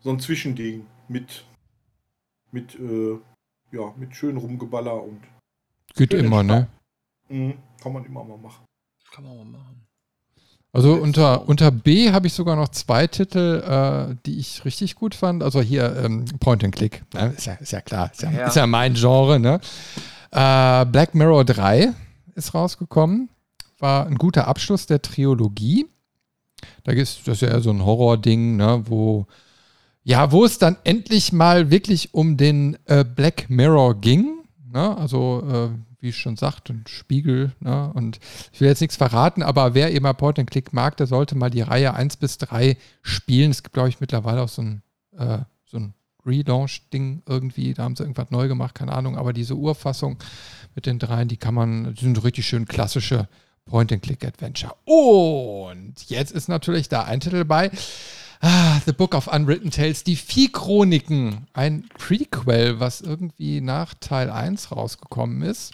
so 0.00 0.10
ein 0.10 0.18
Zwischending 0.18 0.86
mit, 1.08 1.44
mit, 2.50 2.74
äh, 2.80 3.18
ja, 3.72 3.94
mit 3.96 4.14
schön 4.16 4.36
Rumgeballer 4.36 5.02
und 5.02 5.20
Geht 5.94 6.14
immer, 6.14 6.42
ne? 6.42 6.68
mh, 7.28 7.54
kann 7.82 7.92
man 7.92 8.04
immer 8.04 8.24
mal 8.24 8.38
machen. 8.38 8.64
Kann 9.12 9.24
man 9.24 9.36
mal 9.38 9.44
machen. 9.44 9.86
Also 10.72 10.94
unter, 10.94 11.48
unter 11.48 11.72
B 11.72 12.12
habe 12.12 12.28
ich 12.28 12.32
sogar 12.32 12.54
noch 12.54 12.68
zwei 12.68 13.08
Titel, 13.08 13.60
äh, 13.66 14.14
die 14.24 14.38
ich 14.38 14.64
richtig 14.64 14.94
gut 14.94 15.16
fand. 15.16 15.42
Also 15.42 15.60
hier 15.60 15.96
ähm, 15.96 16.26
Point 16.38 16.62
and 16.62 16.74
Click. 16.74 17.02
Ne? 17.12 17.34
Ist, 17.36 17.46
ja, 17.46 17.54
ist 17.54 17.72
ja 17.72 17.80
klar, 17.80 18.10
ist 18.12 18.22
ja, 18.22 18.30
Ja. 18.30 18.46
Ist 18.46 18.54
ja 18.54 18.68
mein 18.68 18.94
Genre. 18.94 19.40
Ne? 19.40 19.60
Äh, 20.30 20.86
Black 20.86 21.14
Mirror 21.14 21.44
3 21.44 21.92
ist 22.34 22.54
rausgekommen. 22.54 23.30
War 23.78 24.06
ein 24.06 24.16
guter 24.16 24.46
Abschluss 24.46 24.86
der 24.86 25.02
Trilogie. 25.02 25.86
Da 26.84 26.92
ist 26.92 27.26
das 27.26 27.36
ist 27.36 27.42
ja 27.42 27.48
eher 27.48 27.60
so 27.60 27.70
ein 27.70 27.84
Horror-Ding, 27.84 28.56
ne? 28.56 28.82
wo 28.86 29.26
ja, 30.02 30.32
wo 30.32 30.44
es 30.44 30.58
dann 30.58 30.76
endlich 30.84 31.32
mal 31.32 31.70
wirklich 31.70 32.14
um 32.14 32.36
den 32.36 32.78
äh, 32.86 33.04
Black 33.04 33.50
Mirror 33.50 34.00
ging. 34.00 34.44
Ne? 34.72 34.96
Also, 34.96 35.42
äh, 35.46 35.68
wie 36.00 36.08
ich 36.08 36.16
schon 36.16 36.36
sagte, 36.36 36.72
ein 36.72 36.84
Spiegel. 36.86 37.52
Ne? 37.60 37.92
Und 37.92 38.18
ich 38.52 38.60
will 38.60 38.68
jetzt 38.68 38.80
nichts 38.80 38.96
verraten, 38.96 39.42
aber 39.42 39.74
wer 39.74 39.92
eben 39.92 40.06
Point 40.16 40.38
and 40.38 40.50
Click 40.50 40.72
mag, 40.72 40.96
der 40.96 41.06
sollte 41.06 41.36
mal 41.36 41.50
die 41.50 41.60
Reihe 41.60 41.94
1 41.94 42.16
bis 42.16 42.38
3 42.38 42.76
spielen. 43.02 43.50
Es 43.50 43.62
gibt, 43.62 43.74
glaube 43.74 43.90
ich, 43.90 44.00
mittlerweile 44.00 44.42
auch 44.42 44.48
so 44.48 44.62
ein, 44.62 44.82
äh, 45.16 45.38
so 45.66 45.76
ein 45.76 45.94
Relaunch-Ding 46.26 47.22
irgendwie. 47.26 47.74
Da 47.74 47.84
haben 47.84 47.96
sie 47.96 48.02
irgendwas 48.02 48.30
neu 48.30 48.48
gemacht, 48.48 48.74
keine 48.74 48.92
Ahnung. 48.92 49.16
Aber 49.16 49.32
diese 49.32 49.54
Urfassung 49.54 50.18
mit 50.74 50.86
den 50.86 50.98
dreien, 50.98 51.28
die 51.28 51.36
kann 51.36 51.54
man, 51.54 51.94
die 51.94 52.04
sind 52.04 52.22
richtig 52.22 52.46
schön 52.46 52.66
klassische 52.66 53.28
Point-and-Click-Adventure. 53.66 54.74
Und 54.84 55.94
jetzt 56.08 56.32
ist 56.32 56.48
natürlich 56.48 56.88
da 56.88 57.04
ein 57.04 57.20
Titel 57.20 57.44
bei. 57.44 57.70
Ah, 58.40 58.80
The 58.86 58.92
Book 58.92 59.14
of 59.14 59.26
Unwritten 59.26 59.70
Tales, 59.70 60.02
die 60.02 60.16
Vieh-Chroniken. 60.16 61.46
Ein 61.52 61.88
Prequel, 61.98 62.80
was 62.80 63.00
irgendwie 63.00 63.60
nach 63.60 63.94
Teil 63.94 64.30
1 64.30 64.72
rausgekommen 64.72 65.42
ist. 65.42 65.72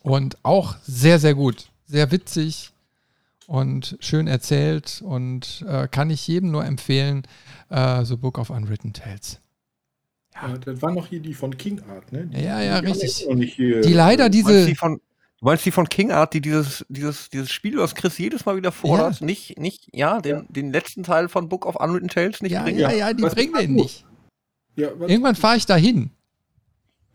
Und 0.00 0.36
auch 0.44 0.76
sehr, 0.82 1.18
sehr 1.18 1.34
gut. 1.34 1.68
Sehr 1.86 2.10
witzig 2.10 2.72
und 3.52 3.98
schön 4.00 4.26
erzählt 4.28 5.02
und 5.04 5.62
äh, 5.68 5.86
kann 5.86 6.08
ich 6.08 6.26
jedem 6.26 6.50
nur 6.50 6.64
empfehlen. 6.64 7.22
Äh, 7.68 8.02
The 8.04 8.16
Book 8.16 8.38
of 8.38 8.48
Unwritten 8.48 8.94
Tales. 8.94 9.40
Ja, 10.34 10.56
das 10.56 10.80
war 10.80 10.90
noch 10.90 11.06
hier 11.08 11.20
die 11.20 11.34
von 11.34 11.54
King 11.58 11.82
Art, 11.90 12.10
ne? 12.12 12.26
Die, 12.28 12.40
Ja, 12.42 12.62
ja, 12.62 12.80
die 12.80 12.86
richtig. 12.86 13.26
Die 13.28 13.92
leider 13.92 14.24
meinst 14.24 14.38
diese. 14.38 14.66
die 14.66 14.74
von, 14.74 15.00
du 15.38 15.44
meinst 15.44 15.66
die 15.66 15.70
von 15.70 15.86
King 15.86 16.10
Art, 16.12 16.32
die 16.32 16.40
dieses, 16.40 16.86
dieses, 16.88 17.28
dieses 17.28 17.50
Spiel, 17.52 17.76
was 17.76 17.94
Chris 17.94 18.16
jedes 18.16 18.46
Mal 18.46 18.56
wieder 18.56 18.72
fordert, 18.72 19.20
nicht, 19.20 19.58
nicht, 19.58 19.90
ja, 19.92 20.22
den, 20.22 20.36
Ja. 20.36 20.44
den 20.48 20.72
letzten 20.72 21.02
Teil 21.02 21.28
von 21.28 21.50
Book 21.50 21.66
of 21.66 21.76
Unwritten 21.76 22.08
Tales 22.08 22.40
nicht 22.40 22.52
Ja, 22.52 22.62
bringen? 22.62 22.78
ja, 22.78 22.90
ja, 22.90 23.12
die 23.12 23.22
Was- 23.22 23.34
bringen 23.34 23.52
den 23.52 23.74
nicht. 23.74 24.06
Ja, 24.76 24.88
Irgendwann 24.88 25.34
fahre 25.36 25.58
ich 25.58 25.66
da 25.66 25.76
hin. 25.76 26.10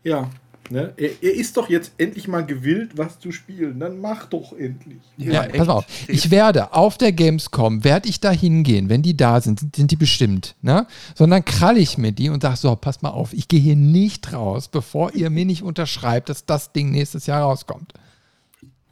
ja 0.04 0.30
ne? 0.70 0.92
er, 0.96 1.10
er 1.22 1.34
ist 1.34 1.56
doch 1.56 1.68
jetzt 1.68 1.92
endlich 1.98 2.28
mal 2.28 2.44
gewillt, 2.44 2.96
was 2.96 3.18
zu 3.18 3.32
spielen. 3.32 3.80
Dann 3.80 4.00
mach 4.00 4.26
doch 4.26 4.52
endlich. 4.52 4.98
Ja, 5.16 5.44
Ja, 5.44 5.48
pass 5.48 5.68
auf. 5.68 5.84
Ich 6.08 6.30
werde 6.30 6.72
auf 6.72 6.98
der 6.98 7.12
Gamescom, 7.12 7.84
werde 7.84 8.08
ich 8.08 8.20
da 8.20 8.30
hingehen, 8.30 8.88
wenn 8.88 9.02
die 9.02 9.16
da 9.16 9.40
sind, 9.40 9.60
sind, 9.60 9.76
sind 9.76 9.90
die 9.90 9.96
bestimmt, 9.96 10.54
ne? 10.62 10.86
Sondern 11.14 11.44
krall 11.44 11.78
ich 11.78 11.98
mir 11.98 12.12
die 12.12 12.30
und 12.30 12.42
sage, 12.42 12.56
so, 12.56 12.74
pass 12.76 13.02
mal 13.02 13.10
auf, 13.10 13.32
ich 13.32 13.48
gehe 13.48 13.60
hier 13.60 13.76
nicht 13.76 14.32
raus, 14.32 14.68
bevor 14.68 15.14
ihr 15.14 15.30
mir 15.30 15.44
nicht 15.44 15.62
unterschreibt, 15.62 16.28
dass 16.28 16.46
das 16.46 16.72
Ding 16.72 16.90
nächstes 16.90 17.26
Jahr 17.26 17.42
rauskommt. 17.42 17.92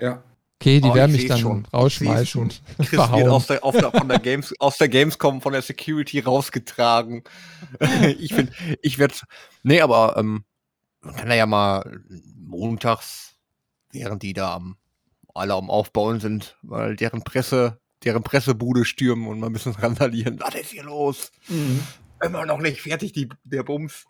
Ja. 0.00 0.22
Okay, 0.60 0.80
die 0.80 0.88
Oh, 0.88 0.94
werden 0.94 1.12
mich 1.12 1.26
dann 1.26 1.38
schon. 1.38 1.64
Ich 1.66 1.74
rausschmeißen 1.74 2.26
schon. 2.26 2.48
Chris 2.78 2.92
wird 2.92 3.02
verhauen. 3.02 3.28
aus 3.28 3.46
der, 3.46 3.62
auf 3.62 3.76
der, 3.76 3.90
von 3.90 4.08
der 4.08 4.18
Games, 4.18 4.54
aus 4.58 4.78
der 4.78 4.88
Gamescom 4.88 5.42
von 5.42 5.52
der 5.52 5.60
Security 5.60 6.20
rausgetragen. 6.20 7.24
ich 8.18 8.32
finde, 8.32 8.52
ich 8.80 8.98
werde, 8.98 9.14
nee, 9.62 9.82
aber 9.82 10.16
ähm, 10.16 10.44
man 11.06 11.14
kann 11.14 11.30
ja 11.30 11.46
mal 11.46 12.00
montags, 12.36 13.34
während 13.92 14.22
die 14.22 14.32
da 14.32 14.54
am, 14.54 14.76
alle 15.34 15.54
am 15.54 15.70
Aufbauen 15.70 16.20
sind, 16.20 16.56
weil 16.62 16.96
deren 16.96 17.22
Presse, 17.22 17.78
deren 18.04 18.22
Pressebude 18.22 18.84
stürmen 18.84 19.26
und 19.28 19.40
mal 19.40 19.46
ein 19.46 19.52
bisschen 19.52 19.72
randalieren. 19.78 20.40
Was 20.40 20.54
ist 20.54 20.70
hier 20.70 20.84
los? 20.84 21.30
Mhm. 21.48 21.82
Immer 22.22 22.46
noch 22.46 22.58
nicht 22.58 22.80
fertig, 22.80 23.12
die, 23.12 23.28
der 23.44 23.62
Bums. 23.62 24.04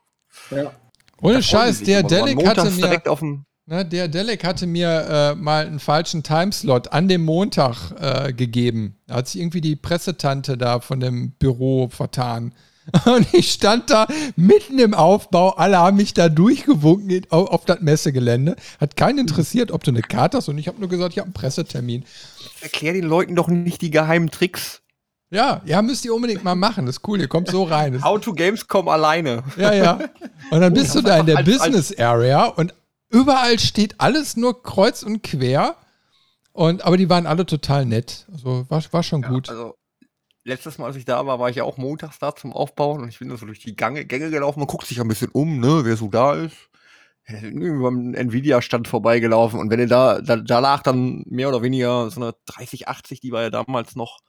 Ja. 0.50 0.72
Ohne 1.20 1.42
Scheiß, 1.42 1.78
sich 1.78 1.86
der 1.86 2.02
Delic 2.02 2.46
hatte 2.46 2.70
mir, 2.70 2.82
direkt 2.82 3.08
auf 3.08 3.20
dem, 3.20 3.46
ne, 3.66 3.84
der 3.84 4.08
Delic 4.08 4.44
hatte 4.44 4.66
mir 4.66 5.06
äh, 5.08 5.34
mal 5.34 5.66
einen 5.66 5.80
falschen 5.80 6.22
Timeslot 6.22 6.92
an 6.92 7.08
dem 7.08 7.24
Montag 7.24 7.92
äh, 7.98 8.32
gegeben. 8.32 8.98
Da 9.06 9.16
hat 9.16 9.28
sich 9.28 9.40
irgendwie 9.40 9.60
die 9.60 9.76
Pressetante 9.76 10.56
da 10.56 10.80
von 10.80 11.00
dem 11.00 11.32
Büro 11.32 11.88
vertan. 11.88 12.54
Und 13.04 13.26
ich 13.34 13.52
stand 13.52 13.90
da 13.90 14.06
mitten 14.36 14.78
im 14.78 14.94
Aufbau, 14.94 15.50
alle 15.50 15.78
haben 15.78 15.96
mich 15.96 16.14
da 16.14 16.28
durchgewunken 16.28 17.26
auf, 17.30 17.48
auf 17.50 17.64
das 17.64 17.80
Messegelände. 17.80 18.56
Hat 18.80 18.96
keinen 18.96 19.18
interessiert, 19.18 19.72
ob 19.72 19.82
du 19.84 19.90
eine 19.90 20.02
Karte 20.02 20.36
hast. 20.38 20.48
Und 20.48 20.58
ich 20.58 20.68
habe 20.68 20.78
nur 20.78 20.88
gesagt, 20.88 21.12
ich 21.12 21.18
habe 21.18 21.26
einen 21.26 21.34
Pressetermin. 21.34 22.04
erklär 22.60 22.92
den 22.92 23.04
Leuten 23.04 23.34
doch 23.34 23.48
nicht 23.48 23.82
die 23.82 23.90
geheimen 23.90 24.30
Tricks. 24.30 24.82
Ja, 25.30 25.60
ja, 25.64 25.82
müsst 25.82 26.04
ihr 26.04 26.14
unbedingt 26.14 26.44
mal 26.44 26.54
machen. 26.54 26.86
Das 26.86 26.98
ist 26.98 27.08
cool, 27.08 27.20
ihr 27.20 27.26
kommt 27.26 27.48
so 27.48 27.64
rein. 27.64 27.94
Das, 27.94 28.02
How 28.04 28.20
to 28.20 28.32
Gamescom 28.32 28.88
alleine. 28.88 29.42
ja, 29.56 29.72
ja. 29.74 29.98
Und 30.50 30.60
dann 30.60 30.72
bist 30.72 30.94
du 30.94 31.00
da 31.02 31.18
in 31.18 31.26
der 31.26 31.38
als- 31.38 31.48
als- 31.48 31.58
Business 31.64 31.98
Area 31.98 32.44
und 32.44 32.72
überall 33.10 33.58
steht 33.58 33.96
alles 33.98 34.36
nur 34.36 34.62
kreuz 34.62 35.02
und 35.02 35.24
quer. 35.24 35.74
Und, 36.52 36.84
aber 36.84 36.96
die 36.96 37.10
waren 37.10 37.26
alle 37.26 37.44
total 37.44 37.84
nett. 37.84 38.26
Also 38.32 38.64
war, 38.68 38.82
war 38.92 39.02
schon 39.02 39.22
gut. 39.22 39.48
Also, 39.50 39.74
letztes 40.46 40.78
Mal, 40.78 40.86
als 40.86 40.96
ich 40.96 41.04
da 41.04 41.26
war, 41.26 41.38
war 41.38 41.50
ich 41.50 41.56
ja 41.56 41.64
auch 41.64 41.76
montags 41.76 42.18
da 42.18 42.34
zum 42.34 42.52
Aufbauen 42.52 43.02
und 43.02 43.08
ich 43.08 43.18
bin 43.18 43.28
da 43.28 43.36
so 43.36 43.46
durch 43.46 43.58
die 43.58 43.76
Gange, 43.76 44.04
Gänge 44.04 44.30
gelaufen. 44.30 44.60
Man 44.60 44.68
guckt 44.68 44.86
sich 44.86 45.00
ein 45.00 45.08
bisschen 45.08 45.30
um, 45.32 45.60
ne, 45.60 45.80
wer 45.84 45.96
so 45.96 46.08
da 46.08 46.34
ist. 46.34 46.56
Beim 47.28 48.14
Nvidia-Stand 48.14 48.86
vorbeigelaufen 48.86 49.58
und 49.58 49.68
wenn 49.68 49.80
ihr 49.80 49.88
da, 49.88 50.20
da, 50.20 50.36
da 50.36 50.60
lag 50.60 50.84
dann 50.84 51.24
mehr 51.26 51.48
oder 51.48 51.60
weniger 51.60 52.08
so 52.08 52.20
eine 52.20 52.34
3080, 52.46 53.18
die 53.18 53.32
war 53.32 53.42
ja 53.42 53.50
damals 53.50 53.96
noch 53.96 54.20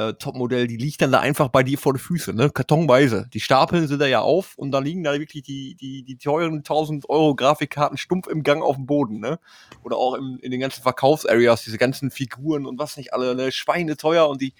äh, 0.00 0.14
Topmodell, 0.14 0.66
die 0.66 0.76
liegt 0.76 1.02
dann 1.02 1.12
da 1.12 1.20
einfach 1.20 1.48
bei 1.48 1.62
dir 1.62 1.78
vor 1.78 1.92
den 1.92 1.98
Füßen, 1.98 2.34
ne? 2.34 2.50
Kartonweise. 2.50 3.28
Die 3.34 3.40
stapeln 3.40 3.88
sie 3.88 3.98
da 3.98 4.06
ja 4.06 4.20
auf 4.20 4.56
und 4.56 4.70
da 4.70 4.78
liegen 4.78 5.02
da 5.02 5.18
wirklich 5.18 5.42
die, 5.42 5.74
die, 5.74 6.04
die 6.04 6.16
teuren 6.16 6.58
1000 6.58 7.08
Euro 7.08 7.34
Grafikkarten 7.34 7.98
stumpf 7.98 8.28
im 8.28 8.42
Gang 8.42 8.62
auf 8.62 8.76
dem 8.76 8.86
Boden, 8.86 9.20
ne? 9.20 9.38
Oder 9.82 9.96
auch 9.96 10.14
im, 10.14 10.38
in 10.42 10.50
den 10.50 10.60
ganzen 10.60 10.82
Verkaufsareas, 10.82 11.62
diese 11.64 11.78
ganzen 11.78 12.10
Figuren 12.10 12.66
und 12.66 12.78
was 12.78 12.96
nicht 12.96 13.12
alle, 13.12 13.34
ne? 13.34 13.52
Schweine 13.52 13.96
teuer 13.96 14.28
und 14.28 14.40
die 14.40 14.54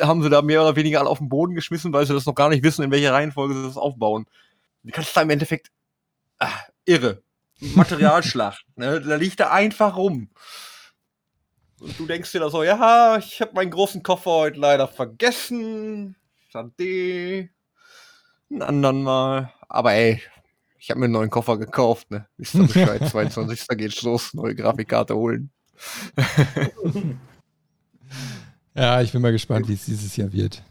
haben 0.00 0.22
sie 0.22 0.30
da 0.30 0.42
mehr 0.42 0.62
oder 0.62 0.76
weniger 0.76 1.00
alle 1.00 1.08
auf 1.08 1.18
den 1.18 1.28
Boden 1.28 1.54
geschmissen, 1.54 1.92
weil 1.92 2.06
sie 2.06 2.14
das 2.14 2.26
noch 2.26 2.34
gar 2.34 2.48
nicht 2.48 2.62
wissen, 2.62 2.82
in 2.82 2.90
welcher 2.90 3.12
Reihenfolge 3.12 3.54
sie 3.54 3.62
das 3.62 3.76
aufbauen. 3.76 4.26
Die 4.82 4.92
kannst 4.92 5.10
du 5.10 5.14
da 5.14 5.22
im 5.22 5.30
Endeffekt, 5.30 5.70
ah, 6.38 6.50
irre. 6.84 7.22
Materialschlacht, 7.60 8.64
ne? 8.76 9.00
Da 9.00 9.16
liegt 9.16 9.40
er 9.40 9.52
einfach 9.52 9.96
rum. 9.96 10.30
Und 11.80 11.98
du 11.98 12.06
denkst 12.06 12.32
dir 12.32 12.40
da 12.40 12.50
so, 12.50 12.62
ja, 12.64 13.18
ich 13.18 13.40
habe 13.40 13.52
meinen 13.54 13.70
großen 13.70 14.02
Koffer 14.02 14.30
heute 14.30 14.58
leider 14.58 14.88
vergessen. 14.88 16.16
Schade. 16.50 17.50
Einen 18.50 18.62
anderen 18.62 19.02
Mal. 19.02 19.52
Aber 19.68 19.92
ey, 19.92 20.22
ich 20.78 20.90
habe 20.90 21.00
mir 21.00 21.04
einen 21.04 21.12
neuen 21.12 21.30
Koffer 21.30 21.58
gekauft, 21.58 22.10
ne? 22.10 22.26
Wisst 22.36 22.54
ihr 22.54 22.66
Bescheid, 22.66 23.08
22. 23.10 23.68
geht's 23.76 24.02
los, 24.02 24.34
neue 24.34 24.54
Grafikkarte 24.54 25.14
holen. 25.14 25.50
ja, 28.78 29.02
ich 29.02 29.12
bin 29.12 29.22
mal 29.22 29.32
gespannt, 29.32 29.68
wie 29.68 29.74
es 29.74 29.84
dieses 29.84 30.16
Jahr 30.16 30.32
wird. 30.32 30.62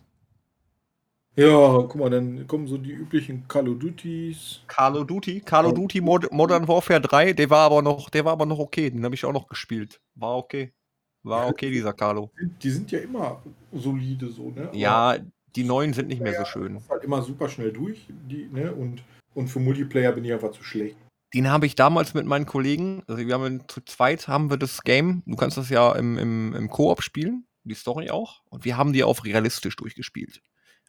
Ja, 1.36 1.84
guck 1.84 1.96
mal, 1.98 2.10
dann 2.10 2.48
kommen 2.48 2.66
so 2.66 2.80
die 2.80 2.92
üblichen 2.92 3.48
Call 3.48 3.70
of 3.70 3.78
Duties. 3.78 4.62
Call 4.66 4.98
of 4.98 5.06
Duty, 5.06 5.42
Call 5.42 5.68
of 5.68 5.76
Duty 5.76 6.02
Mod 6.02 6.32
Modern 6.32 6.68
Warfare 6.68 7.00
3, 7.00 7.34
der 7.34 7.50
war 7.52 7.66
aber 7.68 7.84
noch, 7.84 8.10
der 8.10 8.26
war 8.26 8.32
aber 8.32 8.48
noch 8.48 8.58
okay, 8.58 8.90
den 8.90 9.06
habe 9.06 9.14
ich 9.14 9.24
auch 9.24 9.34
noch 9.34 9.48
gespielt. 9.48 10.02
War 10.16 10.36
okay. 10.36 10.74
War 11.22 11.48
okay, 11.50 11.70
dieser 11.70 11.94
Carlo. 11.94 12.32
Die 12.64 12.72
sind 12.72 12.92
ja 12.92 13.00
immer 13.00 13.40
solide 13.72 14.30
so, 14.30 14.50
ne? 14.50 14.70
ja, 14.74 15.18
die 15.56 15.64
neuen 15.64 15.94
sind 15.94 16.08
nicht 16.08 16.22
mehr 16.22 16.40
so 16.40 16.46
schön. 16.46 16.82
Halt 16.90 17.04
immer 17.04 17.22
super 17.22 17.50
schnell 17.50 17.72
durch, 17.72 18.08
die, 18.10 18.50
ne? 18.52 18.72
Und, 18.72 19.04
und 19.36 19.48
für 19.48 19.60
Multiplayer 19.60 20.14
bin 20.14 20.26
ich 20.26 20.34
einfach 20.34 20.52
zu 20.52 20.64
schlecht. 20.64 20.96
Den 21.34 21.50
habe 21.50 21.66
ich 21.66 21.76
damals 21.76 22.14
mit 22.14 22.26
meinen 22.26 22.46
Kollegen, 22.46 23.04
also 23.08 23.26
wir 23.26 23.34
haben 23.34 23.68
zu 23.68 23.82
zweit 23.82 24.28
haben 24.28 24.50
wir 24.50 24.58
das 24.58 24.82
Game, 24.84 25.24
du 25.26 25.36
kannst 25.36 25.58
das 25.58 25.70
ja 25.70 25.94
im, 25.94 26.18
im, 26.18 26.56
im 26.56 26.70
Koop 26.70 27.04
spielen, 27.04 27.46
die 27.68 27.76
Story 27.76 28.10
auch, 28.10 28.42
und 28.50 28.66
wir 28.66 28.78
haben 28.78 28.94
die 28.94 29.04
auf 29.04 29.24
realistisch 29.26 29.76
durchgespielt. 29.76 30.42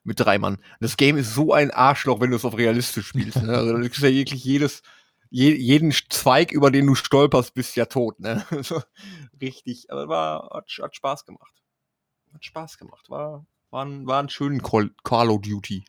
Mit 0.05 0.21
drei 0.21 0.39
Mann. 0.39 0.59
Das 0.81 0.97
Game 0.97 1.17
ist 1.17 1.35
so 1.35 1.53
ein 1.53 1.71
Arschloch, 1.71 2.21
wenn 2.21 2.31
du 2.31 2.37
es 2.37 2.45
auf 2.45 2.57
realistisch 2.57 3.09
spielst. 3.09 3.43
Ne? 3.43 3.53
Also, 3.57 3.73
du 3.75 3.81
kriegst 3.83 4.01
ja 4.01 4.11
wirklich 4.11 4.45
jedes, 4.45 4.83
je, 5.29 5.55
jeden 5.55 5.93
Zweig, 5.93 6.53
über 6.53 6.71
den 6.71 6.87
du 6.87 6.95
stolperst, 6.95 7.55
bist 7.55 7.77
ja 7.77 7.87
tot, 7.87 8.21
ne? 8.21 8.45
richtig. 9.41 9.91
Aber 9.91 10.09
war, 10.09 10.51
hat, 10.55 10.71
hat, 10.81 10.97
Spaß 10.97 11.27
gemacht. 11.27 11.53
Hat 12.33 12.45
Spaß 12.45 12.79
gemacht. 12.79 13.11
War, 13.11 13.45
war, 13.71 13.85
ein, 13.85 14.07
war 14.07 14.23
ein 14.23 14.29
schönen 14.29 14.63
Call, 14.63 14.91
Call 15.05 15.31
of 15.31 15.43
Duty. 15.43 15.85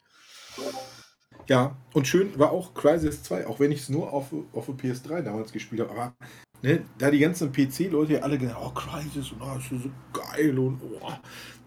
Ja, 1.48 1.76
und 1.94 2.08
schön 2.08 2.38
war 2.38 2.52
auch 2.52 2.74
Crisis 2.74 3.24
2, 3.24 3.48
auch 3.48 3.60
wenn 3.60 3.72
ich 3.72 3.82
es 3.82 3.90
nur 3.90 4.14
auf, 4.14 4.28
auf 4.54 4.68
der 4.68 4.76
PS3 4.76 5.22
damals 5.22 5.52
gespielt 5.52 5.82
habe. 5.82 5.92
Aber 5.92 6.16
ne, 6.62 6.84
da 6.98 7.12
die 7.12 7.20
ganzen 7.20 7.52
PC-Leute 7.52 8.14
ja 8.14 8.20
alle 8.22 8.38
gesagt 8.38 8.60
oh, 8.62 8.70
Crisis 8.70 9.32
und 9.32 9.42
oh, 9.42 9.58
ist 9.58 9.70
so 9.70 9.90
geil 10.14 10.58
und 10.58 10.82
oh. 10.82 11.12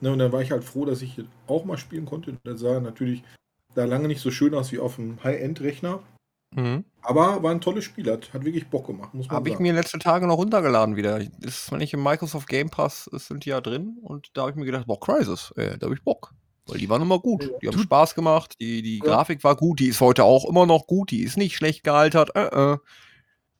Ne, 0.00 0.12
und 0.12 0.18
dann 0.18 0.32
war 0.32 0.42
ich 0.42 0.50
halt 0.50 0.64
froh, 0.64 0.84
dass 0.84 1.02
ich 1.02 1.22
auch 1.46 1.64
mal 1.64 1.78
spielen 1.78 2.06
konnte. 2.06 2.36
Das 2.44 2.60
sah 2.60 2.80
natürlich 2.80 3.22
da 3.74 3.84
lange 3.84 4.08
nicht 4.08 4.20
so 4.20 4.30
schön 4.30 4.54
aus 4.54 4.72
wie 4.72 4.78
auf 4.78 4.96
dem 4.96 5.22
High-End-Rechner. 5.22 6.00
Mhm. 6.54 6.84
Aber 7.00 7.42
war 7.42 7.50
ein 7.50 7.60
tolles 7.60 7.84
Spiel, 7.84 8.10
hat, 8.10 8.32
hat 8.32 8.44
wirklich 8.44 8.68
Bock 8.68 8.86
gemacht, 8.86 9.14
muss 9.14 9.26
man 9.26 9.36
Habe 9.36 9.48
ich 9.48 9.58
mir 9.58 9.72
letzte 9.72 9.98
Tage 9.98 10.26
noch 10.26 10.36
runtergeladen 10.36 10.96
wieder. 10.96 11.18
Das 11.18 11.54
ist, 11.54 11.72
wenn 11.72 11.80
ich 11.80 11.94
im 11.94 12.02
Microsoft 12.02 12.48
Game 12.48 12.68
Pass 12.68 13.08
sind 13.12 13.44
die 13.44 13.50
ja 13.50 13.60
drin 13.60 13.96
und 14.02 14.28
da 14.34 14.42
habe 14.42 14.50
ich 14.50 14.56
mir 14.56 14.66
gedacht, 14.66 14.86
boah, 14.86 15.00
Crisis, 15.00 15.52
ey, 15.56 15.78
da 15.78 15.86
habe 15.86 15.94
ich 15.94 16.02
Bock. 16.02 16.34
Weil 16.66 16.78
die 16.78 16.88
waren 16.88 17.02
immer 17.02 17.18
gut. 17.18 17.50
Die 17.60 17.68
haben 17.68 17.78
Spaß 17.78 18.14
gemacht, 18.14 18.54
die, 18.60 18.82
die 18.82 18.98
ja. 18.98 19.04
Grafik 19.04 19.42
war 19.42 19.56
gut, 19.56 19.80
die 19.80 19.88
ist 19.88 20.00
heute 20.00 20.24
auch 20.24 20.48
immer 20.48 20.66
noch 20.66 20.86
gut, 20.86 21.10
die 21.10 21.22
ist 21.22 21.36
nicht 21.36 21.56
schlecht 21.56 21.82
gealtert. 21.82 22.36
Äh, 22.36 22.72
äh. 22.74 22.78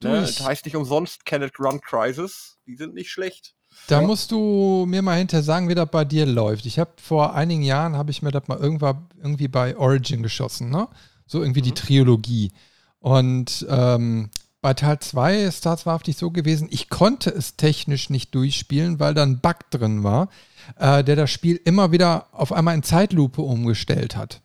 Ne? 0.03 0.21
Das 0.21 0.43
heißt 0.43 0.65
nicht 0.65 0.75
umsonst 0.75 1.25
Kenneth 1.25 1.59
Run 1.59 1.81
Crisis, 1.81 2.57
die 2.65 2.75
sind 2.75 2.93
nicht 2.93 3.11
schlecht. 3.11 3.55
Da 3.87 4.01
ja. 4.01 4.07
musst 4.07 4.31
du 4.31 4.85
mir 4.87 5.01
mal 5.01 5.17
hinterher 5.17 5.43
sagen, 5.43 5.67
wie 5.67 5.75
das 5.75 5.89
bei 5.89 6.05
dir 6.05 6.25
läuft. 6.25 6.65
Ich 6.65 6.79
habe 6.79 6.91
vor 7.01 7.33
einigen 7.33 7.63
Jahren, 7.63 7.97
habe 7.97 8.11
ich 8.11 8.21
mir 8.21 8.31
das 8.31 8.47
mal 8.47 8.57
irgendwann 8.57 9.07
irgendwie 9.21 9.47
bei 9.47 9.75
Origin 9.77 10.23
geschossen, 10.23 10.69
ne? 10.69 10.87
So 11.25 11.41
irgendwie 11.41 11.61
mhm. 11.61 11.65
die 11.65 11.73
Trilogie. 11.73 12.51
Und 12.99 13.65
ähm, 13.69 14.29
bei 14.63 14.73
Teil 14.73 14.99
2 14.99 15.41
ist 15.41 15.65
das 15.65 15.85
wahrhaftig 15.85 16.15
so 16.15 16.31
gewesen, 16.31 16.69
ich 16.71 16.89
konnte 16.89 17.29
es 17.29 17.57
technisch 17.57 18.09
nicht 18.09 18.33
durchspielen, 18.33 18.97
weil 18.97 19.13
da 19.13 19.23
ein 19.23 19.41
Bug 19.41 19.69
drin 19.71 20.03
war, 20.03 20.29
äh, 20.77 21.03
der 21.03 21.17
das 21.17 21.29
Spiel 21.29 21.59
immer 21.65 21.91
wieder 21.91 22.27
auf 22.31 22.53
einmal 22.53 22.73
in 22.73 22.83
Zeitlupe 22.83 23.41
umgestellt 23.41 24.15
hat. 24.15 24.41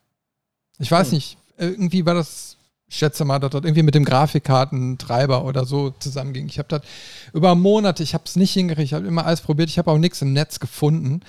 Ich 0.81 0.91
weiß 0.91 1.09
hm. 1.09 1.15
nicht, 1.15 1.39
irgendwie 1.57 2.05
war 2.05 2.15
das, 2.15 2.58
schätze 2.89 3.25
mal, 3.25 3.39
dass 3.39 3.51
das 3.51 3.65
irgendwie 3.65 3.83
mit 3.83 3.95
dem 3.95 4.05
Grafikkartentreiber 4.05 5.45
oder 5.45 5.65
so 5.65 5.91
zusammenging. 5.91 6.47
Ich 6.47 6.59
habe 6.59 6.69
das 6.69 6.83
über 7.33 7.55
Monate, 7.55 8.03
ich 8.03 8.15
habe 8.15 8.25
es 8.27 8.37
nicht 8.37 8.53
hingekriegt, 8.53 8.87
ich 8.87 8.95
habe 8.95 9.07
immer 9.07 9.27
alles 9.27 9.41
probiert, 9.41 9.69
ich 9.69 9.79
habe 9.79 9.91
auch 9.91 9.99
nichts 9.99 10.23
im 10.23 10.33
Netz 10.33 10.61
gefunden. 10.61 11.21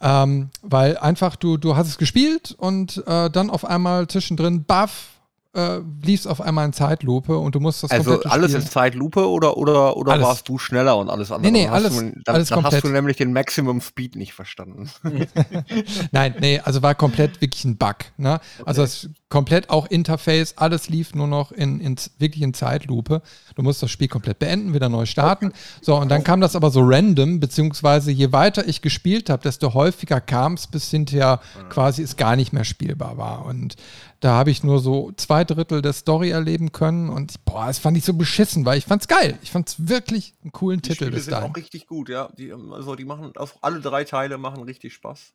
Ähm, 0.00 0.50
weil 0.62 0.98
einfach 0.98 1.36
du, 1.36 1.56
du 1.56 1.76
hast 1.76 1.88
es 1.88 1.98
gespielt 1.98 2.54
und 2.58 3.02
äh, 3.06 3.30
dann 3.30 3.48
auf 3.48 3.64
einmal 3.64 4.06
zwischendrin, 4.08 4.64
baff, 4.64 5.14
äh, 5.54 5.80
lief 6.02 6.26
auf 6.26 6.40
einmal 6.40 6.66
in 6.66 6.72
Zeitlupe 6.72 7.38
und 7.38 7.54
du 7.54 7.60
musst 7.60 7.82
das 7.82 7.90
Also 7.90 8.22
alles 8.24 8.54
in 8.54 8.62
Zeitlupe 8.62 9.28
oder, 9.28 9.56
oder, 9.56 9.96
oder 9.96 10.12
alles. 10.12 10.26
warst 10.26 10.48
du 10.48 10.58
schneller 10.58 10.96
und 10.96 11.08
alles 11.08 11.30
andere? 11.30 11.52
Nee, 11.52 11.66
nee, 11.66 11.68
alles, 11.68 11.96
du, 11.96 12.02
dann, 12.24 12.34
alles 12.34 12.48
dann 12.48 12.56
komplett. 12.56 12.82
hast 12.82 12.84
du 12.84 12.88
nämlich 12.88 13.16
den 13.16 13.32
Maximum 13.32 13.80
Speed 13.80 14.16
nicht 14.16 14.34
verstanden. 14.34 14.90
Nein, 16.12 16.34
nee, 16.40 16.58
also 16.58 16.82
war 16.82 16.94
komplett 16.94 17.40
wirklich 17.40 17.64
ein 17.64 17.76
Bug. 17.76 17.96
Ne? 18.16 18.34
Okay. 18.34 18.62
Also 18.66 18.82
das 18.82 19.08
komplett 19.34 19.68
auch 19.68 19.86
Interface, 19.86 20.58
alles 20.58 20.88
lief 20.88 21.12
nur 21.12 21.26
noch 21.26 21.50
in, 21.50 21.80
in 21.80 21.96
wirklich 22.18 22.44
in 22.44 22.54
Zeitlupe. 22.54 23.20
Du 23.56 23.62
musst 23.64 23.82
das 23.82 23.90
Spiel 23.90 24.06
komplett 24.06 24.38
beenden, 24.38 24.74
wieder 24.74 24.88
neu 24.88 25.06
starten. 25.06 25.52
So, 25.82 25.96
und 25.96 26.08
dann 26.08 26.22
kam 26.22 26.40
das 26.40 26.54
aber 26.54 26.70
so 26.70 26.82
random, 26.84 27.40
beziehungsweise 27.40 28.12
je 28.12 28.30
weiter 28.30 28.68
ich 28.68 28.80
gespielt 28.80 29.30
habe, 29.30 29.42
desto 29.42 29.74
häufiger 29.74 30.20
kam 30.20 30.54
es, 30.54 30.68
bis 30.68 30.88
hinterher 30.88 31.40
quasi 31.68 32.04
es 32.04 32.16
gar 32.16 32.36
nicht 32.36 32.52
mehr 32.52 32.62
spielbar 32.62 33.18
war. 33.18 33.44
Und 33.46 33.74
da 34.20 34.34
habe 34.34 34.52
ich 34.52 34.62
nur 34.62 34.78
so 34.78 35.10
zwei 35.16 35.42
Drittel 35.42 35.82
der 35.82 35.94
Story 35.94 36.30
erleben 36.30 36.70
können 36.70 37.08
und 37.08 37.44
boah, 37.44 37.66
das 37.66 37.80
fand 37.80 37.96
ich 37.96 38.04
so 38.04 38.14
beschissen, 38.14 38.64
weil 38.64 38.78
ich 38.78 38.84
fand's 38.84 39.08
geil. 39.08 39.36
Ich 39.42 39.50
fand's 39.50 39.88
wirklich 39.88 40.34
einen 40.42 40.52
coolen 40.52 40.80
die 40.80 40.90
Titel 40.90 41.06
Spiele 41.06 41.10
bis 41.10 41.26
dahin. 41.26 41.42
sind 41.42 41.50
auch 41.50 41.56
richtig 41.56 41.88
gut, 41.88 42.08
ja. 42.08 42.30
Die, 42.38 42.52
also 42.52 42.94
die 42.94 43.04
machen, 43.04 43.32
also 43.34 43.54
alle 43.62 43.80
drei 43.80 44.04
Teile 44.04 44.38
machen 44.38 44.62
richtig 44.62 44.94
Spaß. 44.94 45.34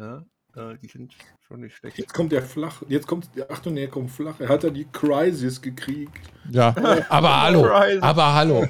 Ja, 0.00 0.24
äh, 0.56 0.76
die 0.82 0.88
sind 0.88 1.14
schon 1.46 1.60
nicht 1.60 1.76
schlecht. 1.76 1.98
Jetzt 1.98 2.14
kommt 2.14 2.32
der 2.32 2.42
flach, 2.42 2.82
jetzt 2.88 3.06
kommt, 3.06 3.28
Achtung, 3.48 3.76
er 3.76 3.88
kommt 3.88 4.10
flach. 4.10 4.40
Er 4.40 4.48
hat 4.48 4.64
ja 4.64 4.70
die 4.70 4.86
Crisis 4.90 5.60
gekriegt. 5.60 6.12
Ja, 6.50 6.74
aber 7.08 7.42
hallo, 7.42 7.66
aber 8.00 8.34
hallo. 8.34 8.66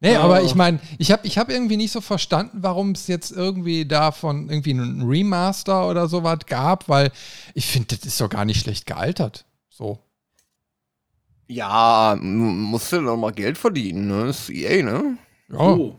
Nee, 0.00 0.16
oh. 0.16 0.20
aber 0.20 0.42
ich 0.42 0.54
meine, 0.54 0.78
ich 0.98 1.10
habe 1.10 1.26
ich 1.26 1.38
hab 1.38 1.50
irgendwie 1.50 1.76
nicht 1.76 1.92
so 1.92 2.00
verstanden, 2.00 2.58
warum 2.62 2.92
es 2.92 3.08
jetzt 3.08 3.32
irgendwie 3.32 3.84
davon 3.84 4.48
irgendwie 4.48 4.70
einen 4.70 5.02
Remaster 5.08 5.88
oder 5.88 6.08
sowas 6.08 6.38
gab, 6.46 6.88
weil 6.88 7.10
ich 7.54 7.66
finde, 7.66 7.96
das 7.96 8.06
ist 8.06 8.20
doch 8.20 8.30
gar 8.30 8.44
nicht 8.44 8.60
schlecht 8.60 8.86
gealtert. 8.86 9.44
So. 9.68 9.98
Ja, 11.48 12.16
musst 12.20 12.92
du 12.92 13.02
doch 13.02 13.16
mal 13.16 13.32
Geld 13.32 13.58
verdienen, 13.58 14.06
ne? 14.06 14.26
Das 14.26 14.48
ist 14.48 14.50
EA, 14.50 14.82
ne? 14.82 15.18
Ja. 15.50 15.58
Oh. 15.58 15.98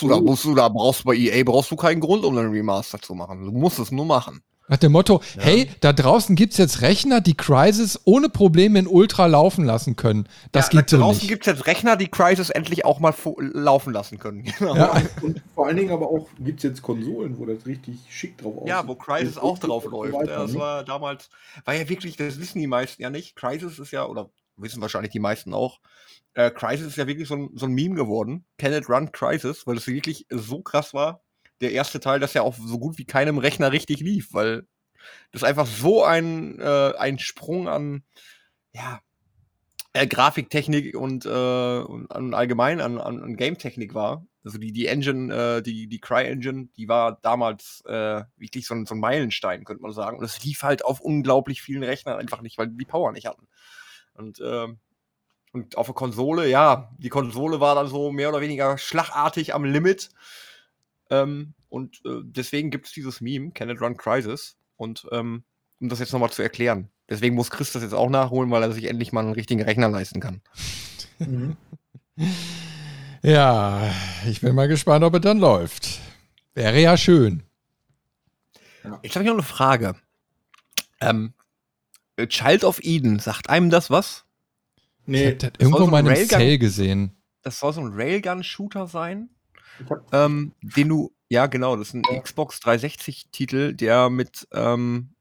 Du, 0.00 0.08
da, 0.08 0.20
musst 0.20 0.44
du, 0.44 0.54
da 0.54 0.68
brauchst 0.68 1.00
du 1.00 1.04
bei 1.04 1.14
EA 1.14 1.42
brauchst 1.44 1.70
du 1.70 1.76
keinen 1.76 2.00
Grund, 2.00 2.24
um 2.24 2.36
einen 2.36 2.50
Remaster 2.50 3.00
zu 3.00 3.14
machen. 3.14 3.44
Du 3.44 3.52
musst 3.52 3.78
es 3.78 3.90
nur 3.90 4.04
machen. 4.04 4.42
Nach 4.68 4.76
dem 4.76 4.92
Motto, 4.92 5.22
ja. 5.34 5.42
hey, 5.42 5.70
da 5.80 5.94
draußen 5.94 6.36
gibt 6.36 6.52
es 6.52 6.58
jetzt 6.58 6.82
Rechner, 6.82 7.22
die 7.22 7.34
Crisis 7.34 7.98
ohne 8.04 8.28
Probleme 8.28 8.78
in 8.78 8.86
Ultra 8.86 9.24
laufen 9.24 9.64
lassen 9.64 9.96
können. 9.96 10.28
Das 10.52 10.70
ja, 10.70 10.80
geht 10.80 10.90
so 10.90 10.98
nicht. 10.98 11.06
Draußen 11.06 11.28
gibt 11.28 11.46
es 11.46 11.54
jetzt 11.54 11.66
Rechner, 11.66 11.96
die 11.96 12.08
Crisis 12.08 12.50
endlich 12.50 12.84
auch 12.84 13.00
mal 13.00 13.14
laufen 13.38 13.94
lassen 13.94 14.18
können. 14.18 14.44
Genau. 14.44 14.74
Ja. 14.78 14.92
Und 15.22 15.42
vor 15.54 15.66
allen 15.66 15.76
Dingen 15.76 15.90
aber 15.90 16.08
auch 16.08 16.28
gibt 16.38 16.58
es 16.58 16.64
jetzt 16.64 16.82
Konsolen, 16.82 17.38
wo 17.38 17.46
das 17.46 17.64
richtig 17.66 17.96
schick 18.10 18.36
drauf 18.38 18.56
aussieht. 18.56 18.68
Ja, 18.68 18.86
wo 18.86 18.94
Crisis 18.94 19.38
auch 19.38 19.58
drauf 19.58 19.86
läuft. 19.86 20.12
Weiter, 20.12 20.40
das 20.40 20.52
ne? 20.52 20.58
war 20.58 20.84
damals, 20.84 21.30
war 21.64 21.74
ja 21.74 21.88
wirklich, 21.88 22.16
das 22.16 22.38
wissen 22.38 22.58
die 22.58 22.66
meisten 22.66 23.02
ja 23.02 23.10
nicht. 23.10 23.34
Crisis 23.34 23.78
ist 23.78 23.90
ja, 23.90 24.06
oder 24.06 24.28
wissen 24.56 24.80
wahrscheinlich 24.80 25.12
die 25.12 25.20
meisten 25.20 25.54
auch, 25.54 25.80
äh, 26.38 26.50
Crisis 26.50 26.88
ist 26.88 26.96
ja 26.96 27.06
wirklich 27.06 27.28
so 27.28 27.34
ein, 27.34 27.50
so 27.54 27.66
ein 27.66 27.72
Meme 27.72 27.94
geworden. 27.94 28.46
Can 28.58 28.72
it 28.72 28.88
run 28.88 29.12
Crisis? 29.12 29.66
Weil 29.66 29.76
es 29.76 29.86
wirklich 29.86 30.26
so 30.30 30.62
krass 30.62 30.94
war 30.94 31.22
der 31.60 31.72
erste 31.72 32.00
Teil, 32.00 32.20
dass 32.20 32.34
ja 32.34 32.42
auf 32.42 32.56
so 32.56 32.78
gut 32.78 32.98
wie 32.98 33.04
keinem 33.04 33.38
Rechner 33.38 33.72
richtig 33.72 34.00
lief, 34.00 34.32
weil 34.32 34.66
das 35.32 35.44
einfach 35.44 35.66
so 35.66 36.04
ein, 36.04 36.58
äh, 36.60 36.92
ein 36.98 37.18
Sprung 37.18 37.68
an, 37.68 38.04
ja, 38.72 39.00
äh, 39.92 40.06
Grafiktechnik 40.06 40.96
und, 40.96 41.24
äh, 41.26 41.28
und, 41.28 42.34
allgemein 42.34 42.80
an, 42.80 42.98
an, 42.98 43.22
an 43.22 43.36
Game-Technik 43.36 43.94
war. 43.94 44.26
Also 44.44 44.58
die, 44.58 44.72
die 44.72 44.86
Engine, 44.86 45.34
äh, 45.34 45.62
die, 45.62 45.88
die 45.88 46.00
Cry-Engine, 46.00 46.68
die 46.76 46.88
war 46.88 47.18
damals 47.22 47.82
äh, 47.86 48.22
wirklich 48.36 48.66
so 48.66 48.74
ein, 48.74 48.86
so 48.86 48.94
ein 48.94 49.00
Meilenstein, 49.00 49.64
könnte 49.64 49.82
man 49.82 49.92
sagen. 49.92 50.18
Und 50.18 50.24
es 50.24 50.42
lief 50.44 50.62
halt 50.62 50.84
auf 50.84 51.00
unglaublich 51.00 51.62
vielen 51.62 51.82
Rechnern 51.82 52.18
einfach 52.18 52.40
nicht, 52.40 52.58
weil 52.58 52.68
die 52.68 52.84
Power 52.84 53.12
nicht 53.12 53.26
hatten. 53.26 53.48
Und, 54.14 54.40
äh, 54.40 54.68
und 55.58 55.76
auf 55.76 55.86
der 55.86 55.94
Konsole, 55.94 56.48
ja, 56.48 56.90
die 56.98 57.08
Konsole 57.08 57.60
war 57.60 57.74
dann 57.74 57.88
so 57.88 58.12
mehr 58.12 58.28
oder 58.28 58.40
weniger 58.40 58.78
schlagartig 58.78 59.54
am 59.54 59.64
Limit. 59.64 60.10
Ähm, 61.10 61.54
und 61.68 61.96
äh, 62.04 62.20
deswegen 62.22 62.70
gibt 62.70 62.86
es 62.86 62.92
dieses 62.92 63.20
Meme, 63.20 63.50
Can 63.50 63.68
it 63.68 63.80
run 63.80 63.96
Crisis? 63.96 64.56
Und 64.76 65.06
ähm, 65.10 65.42
um 65.80 65.88
das 65.88 65.98
jetzt 65.98 66.12
nochmal 66.12 66.30
zu 66.30 66.42
erklären. 66.42 66.90
Deswegen 67.08 67.34
muss 67.34 67.50
Chris 67.50 67.72
das 67.72 67.82
jetzt 67.82 67.94
auch 67.94 68.10
nachholen, 68.10 68.50
weil 68.50 68.62
er 68.62 68.72
sich 68.72 68.84
endlich 68.84 69.12
mal 69.12 69.20
einen 69.20 69.32
richtigen 69.32 69.62
Rechner 69.62 69.88
leisten 69.88 70.20
kann. 70.20 70.42
Mhm. 71.18 71.56
Ja, 73.22 73.92
ich 74.26 74.40
bin 74.40 74.54
mal 74.54 74.68
gespannt, 74.68 75.04
ob 75.04 75.14
es 75.14 75.20
dann 75.20 75.38
läuft. 75.38 75.98
Wäre 76.54 76.80
ja 76.80 76.96
schön. 76.96 77.42
Jetzt 79.02 79.16
habe 79.16 79.24
ich 79.24 79.28
noch 79.28 79.34
eine 79.34 79.42
Frage. 79.42 79.96
Ähm, 81.00 81.32
Child 82.16 82.64
of 82.64 82.80
Eden, 82.82 83.18
sagt 83.18 83.50
einem 83.50 83.70
das 83.70 83.90
was? 83.90 84.24
Nee. 85.08 85.30
Ich 85.30 85.44
habe 85.44 85.54
irgendwo 85.58 85.78
so 85.78 85.86
mal 85.86 86.00
in 86.00 86.08
einem 86.08 86.28
Cell 86.28 86.58
gesehen. 86.58 87.16
Das 87.42 87.58
soll 87.58 87.72
so 87.72 87.80
ein 87.80 87.92
Railgun-Shooter 87.94 88.86
sein, 88.86 89.30
ähm, 90.12 90.52
den 90.60 90.88
du, 90.88 91.14
ja 91.30 91.46
genau, 91.46 91.76
das 91.76 91.88
ist 91.88 91.94
ein. 91.94 92.02
Xbox 92.22 92.58
360-Titel, 92.58 93.72
der 93.72 94.10
mit, 94.10 94.46
ähm, 94.52 95.14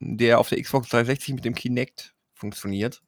der 0.00 0.38
auf 0.38 0.48
der 0.48 0.62
Xbox 0.62 0.88
360 0.88 1.34
mit 1.34 1.44
dem 1.44 1.54
Kinect 1.54 2.14
funktioniert. 2.34 3.02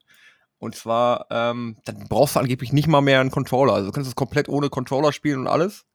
Und 0.58 0.76
zwar, 0.76 1.26
ähm, 1.30 1.78
dann 1.84 2.06
brauchst 2.08 2.36
du 2.36 2.40
angeblich 2.40 2.72
nicht 2.72 2.86
mal 2.86 3.00
mehr 3.00 3.20
einen 3.20 3.30
Controller. 3.30 3.72
Also 3.72 3.86
du 3.86 3.92
kannst 3.92 4.08
es 4.08 4.14
komplett 4.14 4.48
ohne 4.48 4.68
Controller 4.68 5.12
spielen 5.12 5.40
und 5.40 5.46
alles. 5.46 5.86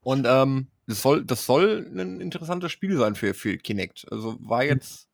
Und 0.00 0.26
ähm, 0.28 0.68
das 0.86 1.02
soll, 1.02 1.24
das 1.24 1.44
soll 1.44 1.90
ein 1.92 2.20
interessantes 2.20 2.70
Spiel 2.70 2.96
sein 2.96 3.16
für, 3.16 3.34
für 3.34 3.56
Kinect. 3.58 4.06
Also 4.10 4.36
war 4.40 4.64
jetzt, 4.64 5.08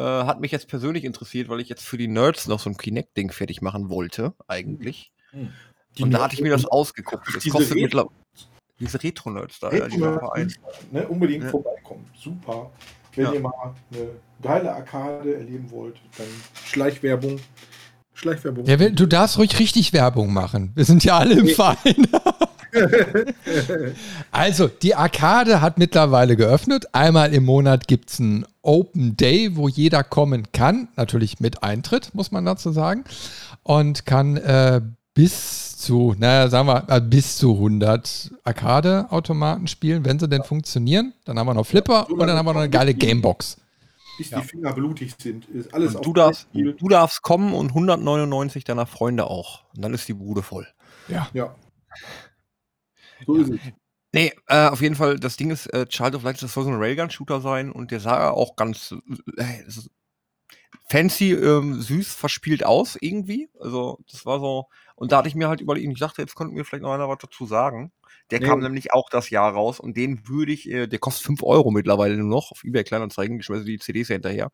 äh, 0.00 0.24
hat 0.24 0.40
mich 0.40 0.50
jetzt 0.50 0.68
persönlich 0.68 1.04
interessiert, 1.04 1.50
weil 1.50 1.60
ich 1.60 1.68
jetzt 1.68 1.84
für 1.84 1.98
die 1.98 2.08
Nerds 2.08 2.48
noch 2.48 2.58
so 2.58 2.70
ein 2.70 2.76
Kinect-Ding 2.76 3.30
fertig 3.30 3.60
machen 3.60 3.90
wollte, 3.90 4.32
eigentlich. 4.48 5.12
Mhm. 5.32 5.52
und 6.00 6.10
da 6.10 6.22
hatte 6.24 6.34
ich 6.34 6.40
mir 6.40 6.50
das 6.50 6.64
ausgeguckt. 6.64 7.28
Das 7.34 7.46
kostet 7.48 7.76
mittlerweile. 7.76 8.14
Diese 8.78 9.02
Retro-Nerds 9.02 9.60
da, 9.60 9.68
Retro 9.68 9.98
ja, 9.98 10.44
die 10.44 10.54
ne, 10.90 11.06
Unbedingt 11.06 11.44
ja. 11.44 11.50
vorbeikommen. 11.50 12.08
Super. 12.18 12.70
Wenn 13.14 13.26
ja. 13.26 13.32
ihr 13.34 13.40
mal 13.40 13.74
eine 13.92 14.10
geile 14.40 14.74
Arkade 14.74 15.34
erleben 15.34 15.70
wollt, 15.70 15.96
dann 16.16 16.26
Schleichwerbung. 16.64 17.38
Schleichwerbung. 18.20 18.66
Ja, 18.66 18.76
du 18.76 19.06
darfst 19.06 19.38
ruhig 19.38 19.58
richtig 19.58 19.92
Werbung 19.92 20.32
machen. 20.32 20.72
Wir 20.74 20.84
sind 20.84 21.04
ja 21.04 21.18
alle 21.18 21.38
im 21.38 21.48
Verein. 21.48 22.06
also, 24.30 24.68
die 24.68 24.94
Arkade 24.94 25.62
hat 25.62 25.78
mittlerweile 25.78 26.36
geöffnet. 26.36 26.86
Einmal 26.92 27.32
im 27.32 27.44
Monat 27.44 27.88
gibt 27.88 28.10
es 28.10 28.20
einen 28.20 28.44
Open 28.60 29.16
Day, 29.16 29.56
wo 29.56 29.68
jeder 29.68 30.04
kommen 30.04 30.52
kann. 30.52 30.88
Natürlich 30.96 31.40
mit 31.40 31.62
Eintritt, 31.62 32.14
muss 32.14 32.30
man 32.30 32.44
dazu 32.44 32.72
sagen. 32.72 33.04
Und 33.62 34.04
kann 34.04 34.36
äh, 34.36 34.82
bis 35.14 35.78
zu, 35.78 36.14
naja, 36.18 36.48
sagen 36.48 36.68
wir, 36.68 36.84
äh, 36.88 37.00
bis 37.00 37.38
zu 37.38 37.54
100 37.54 38.32
Arcade-Automaten 38.44 39.66
spielen, 39.66 40.04
wenn 40.04 40.18
sie 40.18 40.28
denn 40.28 40.44
funktionieren. 40.44 41.14
Dann 41.24 41.38
haben 41.38 41.46
wir 41.46 41.54
noch 41.54 41.66
Flipper 41.66 42.06
ja, 42.08 42.14
und 42.14 42.26
dann 42.26 42.36
haben 42.36 42.46
wir 42.46 42.52
noch 42.52 42.60
eine 42.60 42.70
geile 42.70 42.92
Gamebox. 42.92 43.56
Bis 44.20 44.30
ja. 44.30 44.40
die 44.40 44.46
Finger 44.46 44.72
blutig 44.74 45.14
sind. 45.18 45.48
Ist 45.48 45.72
alles 45.72 45.94
du, 45.94 46.12
darfst, 46.12 46.46
du 46.52 46.88
darfst 46.88 47.22
kommen 47.22 47.54
und 47.54 47.68
199 47.68 48.64
deiner 48.64 48.86
Freunde 48.86 49.26
auch. 49.28 49.64
Und 49.74 49.82
dann 49.82 49.94
ist 49.94 50.06
die 50.08 50.14
Bude 50.14 50.42
voll. 50.42 50.68
Ja. 51.08 51.28
Ja. 51.32 51.54
So 53.26 53.36
ja. 53.36 53.42
ist 53.42 53.50
es. 53.50 53.60
Nee, 54.12 54.32
äh, 54.48 54.66
auf 54.66 54.82
jeden 54.82 54.96
Fall, 54.96 55.18
das 55.18 55.36
Ding 55.36 55.50
ist, 55.50 55.66
äh, 55.72 55.86
Child 55.86 56.16
of 56.16 56.24
Light, 56.24 56.42
das 56.42 56.52
soll 56.52 56.64
so 56.64 56.70
ein 56.70 56.76
Railgun-Shooter 56.76 57.40
sein 57.40 57.70
und 57.70 57.92
der 57.92 58.00
sah 58.00 58.30
auch 58.30 58.56
ganz 58.56 58.94
äh, 59.36 59.62
fancy, 60.90 61.32
ähm, 61.32 61.80
süß, 61.80 62.14
verspielt 62.14 62.66
aus 62.66 62.98
irgendwie. 63.00 63.48
Also, 63.60 64.00
das 64.10 64.26
war 64.26 64.40
so, 64.40 64.66
und 64.96 65.12
da 65.12 65.18
hatte 65.18 65.28
ich 65.28 65.36
mir 65.36 65.48
halt 65.48 65.60
überlegt, 65.60 65.90
ich 65.90 66.00
dachte, 66.00 66.20
jetzt 66.20 66.34
könnten 66.34 66.56
wir 66.56 66.64
vielleicht 66.64 66.82
noch 66.82 66.92
einer 66.92 67.08
was 67.08 67.18
dazu 67.18 67.46
sagen. 67.46 67.92
Der 68.30 68.40
nee. 68.40 68.46
kam 68.46 68.60
nämlich 68.60 68.92
auch 68.92 69.08
das 69.08 69.30
Jahr 69.30 69.52
raus 69.52 69.80
und 69.80 69.96
den 69.96 70.28
würde 70.28 70.52
ich, 70.52 70.68
äh, 70.68 70.88
der 70.88 70.98
kostet 70.98 71.26
5 71.26 71.42
Euro 71.42 71.70
mittlerweile 71.70 72.16
nur 72.16 72.28
noch 72.28 72.50
auf 72.50 72.64
eBay 72.64 72.84
Kleinanzeigen, 72.84 73.38
ich 73.38 73.46
schmeiße 73.46 73.64
die 73.64 73.78
CDs 73.78 74.08
hinterher. 74.08 74.50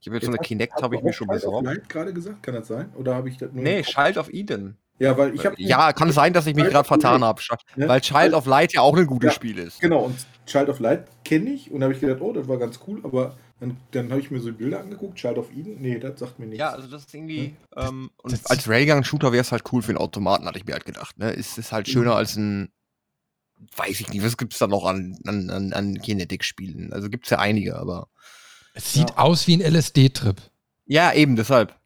Ich 0.00 0.06
habe 0.06 0.16
jetzt, 0.16 0.22
jetzt 0.22 0.26
so 0.26 0.30
eine 0.30 0.38
Kinect, 0.38 0.82
habe 0.82 0.96
ich 0.96 1.02
mir 1.02 1.12
schon 1.12 1.28
besorgt. 1.28 1.66
Hast 1.66 1.76
du 1.76 1.88
gerade 1.88 2.14
gesagt, 2.14 2.42
kann 2.42 2.54
das 2.54 2.68
sein? 2.68 2.92
Oder 2.94 3.14
habe 3.14 3.28
ich 3.28 3.36
das 3.36 3.52
nur? 3.52 3.62
Nee, 3.62 3.82
Child 3.82 4.16
of 4.16 4.32
Eden. 4.32 4.78
Ja, 5.00 5.16
weil 5.16 5.34
ich 5.34 5.46
habe. 5.46 5.56
Ja, 5.58 5.92
kann 5.94 6.12
sein, 6.12 6.34
dass 6.34 6.46
ich 6.46 6.54
mich 6.54 6.66
gerade 6.66 6.86
vertan 6.86 7.24
habe. 7.24 7.40
Ne? 7.74 7.88
Weil 7.88 8.02
Child 8.02 8.34
of 8.34 8.44
Light 8.44 8.74
ja 8.74 8.82
auch 8.82 8.94
ein 8.94 9.06
gutes 9.06 9.28
ja, 9.28 9.34
Spiel 9.34 9.58
ist. 9.58 9.80
Genau, 9.80 10.04
und 10.04 10.16
Child 10.44 10.68
of 10.68 10.78
Light 10.78 11.06
kenne 11.24 11.50
ich 11.50 11.70
und 11.70 11.82
habe 11.82 11.94
ich 11.94 12.00
gedacht, 12.00 12.20
oh, 12.20 12.32
das 12.34 12.46
war 12.48 12.58
ganz 12.58 12.80
cool, 12.86 13.00
aber 13.02 13.34
dann, 13.60 13.78
dann 13.92 14.10
habe 14.10 14.20
ich 14.20 14.30
mir 14.30 14.40
so 14.40 14.52
Bilder 14.52 14.80
angeguckt, 14.80 15.16
Child 15.16 15.38
of 15.38 15.50
Eden. 15.52 15.80
Nee, 15.80 15.98
das 15.98 16.20
sagt 16.20 16.38
mir 16.38 16.46
nichts. 16.46 16.60
Ja, 16.60 16.70
also 16.70 16.86
das 16.86 17.06
ist 17.06 17.14
irgendwie. 17.14 17.44
Hm? 17.44 17.56
Ähm, 17.76 18.10
und 18.22 18.32
das 18.32 18.44
als 18.46 18.68
Railgun-Shooter 18.68 19.32
wäre 19.32 19.40
es 19.40 19.52
halt 19.52 19.64
cool 19.72 19.80
für 19.80 19.88
einen 19.88 19.98
Automaten, 19.98 20.44
hatte 20.44 20.58
ich 20.58 20.66
mir 20.66 20.74
halt 20.74 20.84
gedacht. 20.84 21.18
Ne? 21.18 21.30
Ist, 21.30 21.56
ist 21.56 21.72
halt 21.72 21.88
schöner 21.88 22.12
mhm. 22.12 22.16
als 22.16 22.36
ein. 22.36 22.72
Weiß 23.76 24.00
ich 24.00 24.08
nicht, 24.08 24.24
was 24.24 24.38
gibt 24.38 24.54
es 24.54 24.58
da 24.58 24.66
noch 24.66 24.86
an, 24.86 25.18
an, 25.26 25.50
an, 25.50 25.72
an 25.72 25.98
Kinetic-Spielen? 25.98 26.92
Also 26.92 27.08
gibt 27.08 27.24
es 27.24 27.30
ja 27.30 27.38
einige, 27.38 27.76
aber. 27.76 28.08
Es 28.74 28.92
sieht 28.92 29.10
ja. 29.10 29.18
aus 29.18 29.46
wie 29.46 29.56
ein 29.56 29.74
LSD-Trip. 29.74 30.40
Ja, 30.86 31.12
eben, 31.12 31.36
deshalb. 31.36 31.79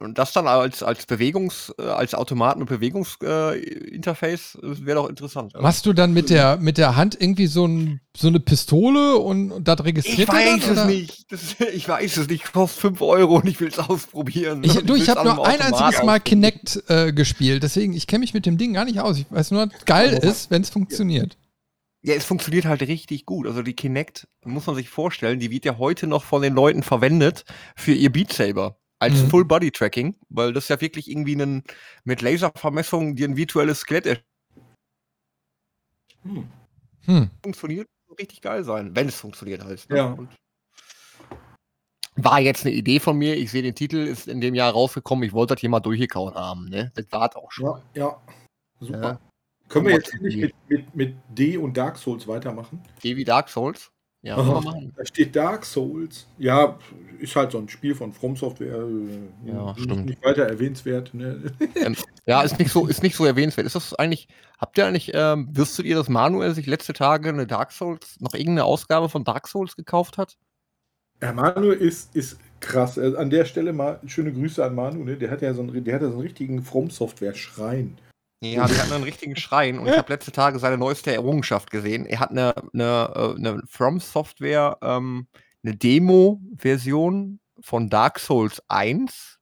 Und 0.00 0.18
das 0.18 0.32
dann 0.32 0.48
als, 0.48 0.82
als 0.82 1.06
Bewegungs-, 1.06 1.72
äh, 1.78 1.82
als 1.82 2.14
Automaten- 2.14 2.60
und 2.60 2.68
Bewegungsinterface 2.68 4.58
äh, 4.60 4.86
wäre 4.86 4.96
doch 4.96 5.08
interessant. 5.08 5.52
Machst 5.60 5.86
du 5.86 5.92
dann 5.92 6.12
mit 6.12 6.30
der, 6.30 6.56
mit 6.56 6.78
der 6.78 6.96
Hand 6.96 7.16
irgendwie 7.20 7.46
so, 7.46 7.66
ein, 7.66 8.00
so 8.16 8.26
eine 8.26 8.40
Pistole 8.40 9.16
und, 9.18 9.52
und 9.52 9.68
das 9.68 9.84
registriert 9.84 10.18
Ich 10.18 10.28
weiß 10.28 10.66
dann, 10.66 10.78
es 10.78 10.84
nicht. 10.86 11.32
Das, 11.32 11.56
ich 11.72 11.88
weiß 11.88 12.16
es 12.16 12.28
nicht. 12.28 12.52
Kostet 12.52 12.80
5 12.80 13.02
Euro 13.02 13.36
und 13.36 13.46
ich 13.46 13.60
will 13.60 13.68
es 13.68 13.78
ausprobieren. 13.78 14.64
Ich, 14.64 14.74
du, 14.84 14.96
ich 14.96 15.08
habe 15.08 15.24
nur 15.24 15.46
ein 15.46 15.60
einziges 15.60 16.02
Mal 16.02 16.18
Kinect 16.18 16.82
äh, 16.88 17.12
gespielt, 17.12 17.62
deswegen, 17.62 17.92
ich 17.92 18.08
kenne 18.08 18.20
mich 18.20 18.34
mit 18.34 18.46
dem 18.46 18.58
Ding 18.58 18.72
gar 18.72 18.84
nicht 18.84 19.00
aus. 19.00 19.18
Ich 19.18 19.26
weiß 19.30 19.52
nur, 19.52 19.68
dass 19.68 19.84
geil 19.84 20.12
ist, 20.14 20.50
wenn 20.50 20.62
es 20.62 20.70
funktioniert. 20.70 21.38
Ja, 22.02 22.14
es 22.14 22.24
funktioniert 22.24 22.64
halt 22.64 22.82
richtig 22.82 23.26
gut. 23.26 23.46
Also 23.46 23.62
die 23.62 23.74
Kinect, 23.74 24.28
muss 24.44 24.66
man 24.66 24.76
sich 24.76 24.88
vorstellen, 24.88 25.40
die 25.40 25.50
wird 25.50 25.64
ja 25.64 25.78
heute 25.78 26.06
noch 26.06 26.24
von 26.24 26.42
den 26.42 26.54
Leuten 26.54 26.82
verwendet 26.82 27.44
für 27.76 27.92
ihr 27.92 28.10
Beat 28.10 28.32
Saber 28.32 28.76
als 28.98 29.22
mhm. 29.22 29.30
Full-Body-Tracking, 29.30 30.16
weil 30.28 30.52
das 30.52 30.68
ja 30.68 30.80
wirklich 30.80 31.10
irgendwie 31.10 31.34
einen, 31.34 31.64
mit 32.04 32.22
Laservermessung 32.22 33.16
dir 33.16 33.28
ein 33.28 33.36
virtuelles 33.36 33.80
Skelett 33.80 34.24
hm. 36.22 36.48
Hm. 37.04 37.30
funktioniert, 37.42 37.88
richtig 38.18 38.40
geil 38.40 38.64
sein, 38.64 38.94
wenn 38.94 39.08
es 39.08 39.14
funktioniert 39.14 39.64
heißt. 39.64 39.90
Ne? 39.90 39.96
Ja. 39.96 40.06
Und 40.12 40.28
war 42.16 42.40
jetzt 42.40 42.66
eine 42.66 42.74
Idee 42.74 42.98
von 42.98 43.16
mir. 43.16 43.36
Ich 43.36 43.52
sehe 43.52 43.62
den 43.62 43.76
Titel, 43.76 43.98
ist 43.98 44.26
in 44.26 44.40
dem 44.40 44.54
Jahr 44.54 44.72
rausgekommen. 44.72 45.24
Ich 45.24 45.32
wollte 45.32 45.54
das 45.54 45.60
hier 45.60 45.70
mal 45.70 45.78
durchgekaut 45.78 46.34
haben. 46.34 46.68
Ne? 46.68 46.90
Das 46.96 47.06
war 47.10 47.34
auch 47.36 47.52
schon. 47.52 47.66
Ja, 47.66 47.80
ja. 47.94 48.20
super. 48.80 49.02
Ja. 49.02 49.20
Können 49.68 49.86
wir 49.86 49.94
jetzt 49.94 50.14
nicht 50.20 50.36
mit, 50.36 50.54
mit, 50.68 50.96
mit 50.96 51.16
D 51.28 51.56
und 51.56 51.76
Dark 51.76 51.96
Souls 51.96 52.26
weitermachen? 52.26 52.82
D 53.04 53.16
wie 53.16 53.24
Dark 53.24 53.48
Souls? 53.48 53.92
Ja, 54.22 54.36
da 54.96 55.06
steht 55.06 55.36
Dark 55.36 55.64
Souls. 55.64 56.26
Ja, 56.38 56.76
ist 57.20 57.36
halt 57.36 57.52
so 57.52 57.58
ein 57.58 57.68
Spiel 57.68 57.94
von 57.94 58.12
From 58.12 58.34
Software. 58.34 58.82
Äh, 58.82 59.48
ja, 59.48 59.72
nicht, 59.72 59.84
stimmt. 59.84 60.06
Nicht 60.06 60.24
weiter 60.24 60.42
erwähnenswert. 60.42 61.14
Ne? 61.14 61.52
Ähm, 61.76 61.94
ja, 62.26 62.42
ist 62.42 62.58
nicht, 62.58 62.72
so, 62.72 62.88
ist 62.88 63.02
nicht 63.02 63.14
so 63.14 63.24
erwähnenswert. 63.24 63.66
Ist 63.66 63.76
das 63.76 63.94
eigentlich, 63.94 64.26
habt 64.58 64.76
ihr 64.76 64.86
eigentlich, 64.86 65.12
ähm, 65.14 65.48
wüsstet 65.56 65.86
ihr, 65.86 65.94
dass 65.94 66.08
Manuel 66.08 66.52
sich 66.52 66.66
letzte 66.66 66.94
Tage 66.94 67.28
eine 67.28 67.46
Dark 67.46 67.70
Souls, 67.70 68.20
noch 68.20 68.34
irgendeine 68.34 68.64
Ausgabe 68.64 69.08
von 69.08 69.22
Dark 69.22 69.46
Souls 69.46 69.76
gekauft 69.76 70.18
hat? 70.18 70.36
Ja, 71.22 71.32
Manuel 71.32 71.78
ist, 71.78 72.14
ist 72.16 72.38
krass. 72.60 72.98
Also 72.98 73.16
an 73.16 73.30
der 73.30 73.44
Stelle 73.44 73.72
mal 73.72 74.00
schöne 74.06 74.32
Grüße 74.32 74.64
an 74.64 74.74
Manu. 74.74 75.04
Ne? 75.04 75.16
Der 75.16 75.30
hat 75.30 75.42
ja 75.42 75.54
so 75.54 75.62
einen, 75.62 75.84
der 75.84 75.94
hat 75.94 76.02
ja 76.02 76.08
so 76.08 76.14
einen 76.14 76.22
richtigen 76.22 76.62
From 76.62 76.90
Software 76.90 77.34
Schrein. 77.34 77.98
Ja, 78.40 78.66
der 78.68 78.78
hat 78.78 78.92
einen 78.92 79.02
richtigen 79.02 79.34
Schrein 79.34 79.80
und 79.80 79.88
ich 79.88 79.96
habe 79.96 80.12
letzte 80.12 80.30
Tage 80.30 80.60
seine 80.60 80.78
neueste 80.78 81.12
Errungenschaft 81.12 81.70
gesehen. 81.70 82.06
Er 82.06 82.20
hat 82.20 82.30
eine, 82.30 82.54
eine, 82.72 83.12
äh, 83.14 83.36
eine 83.36 83.62
From 83.66 83.98
Software, 83.98 84.78
ähm, 84.80 85.26
eine 85.64 85.74
Demo-Version 85.74 87.40
von 87.60 87.90
Dark 87.90 88.20
Souls 88.20 88.62
1 88.68 89.40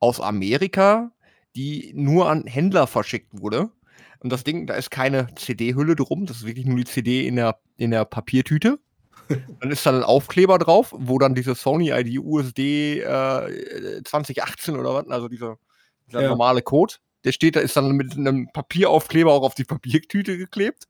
aus 0.00 0.20
Amerika, 0.20 1.12
die 1.54 1.92
nur 1.94 2.28
an 2.28 2.44
Händler 2.46 2.88
verschickt 2.88 3.40
wurde. 3.40 3.70
Und 4.18 4.30
das 4.30 4.42
Ding, 4.42 4.66
da 4.66 4.74
ist 4.74 4.90
keine 4.90 5.28
CD-Hülle 5.36 5.94
drum, 5.94 6.26
das 6.26 6.38
ist 6.38 6.46
wirklich 6.46 6.66
nur 6.66 6.78
die 6.78 6.84
CD 6.84 7.26
in 7.26 7.36
der, 7.36 7.60
in 7.76 7.92
der 7.92 8.04
Papiertüte. 8.04 8.80
Dann 9.60 9.70
ist 9.70 9.86
da 9.86 9.90
ein 9.90 10.02
Aufkleber 10.02 10.58
drauf, 10.58 10.92
wo 10.96 11.18
dann 11.18 11.36
diese 11.36 11.54
Sony 11.54 11.90
ID 11.90 12.18
USD 12.18 13.00
äh, 13.00 14.02
2018 14.02 14.76
oder 14.76 14.94
was, 14.94 15.08
also 15.08 15.28
dieser, 15.28 15.58
dieser 16.08 16.22
ja. 16.22 16.28
normale 16.28 16.60
Code 16.62 16.94
der 17.24 17.32
steht 17.32 17.56
da, 17.56 17.60
ist 17.60 17.76
dann 17.76 17.92
mit 17.92 18.12
einem 18.16 18.48
Papieraufkleber 18.52 19.32
auch 19.32 19.42
auf 19.42 19.54
die 19.54 19.64
Papiertüte 19.64 20.36
geklebt. 20.38 20.84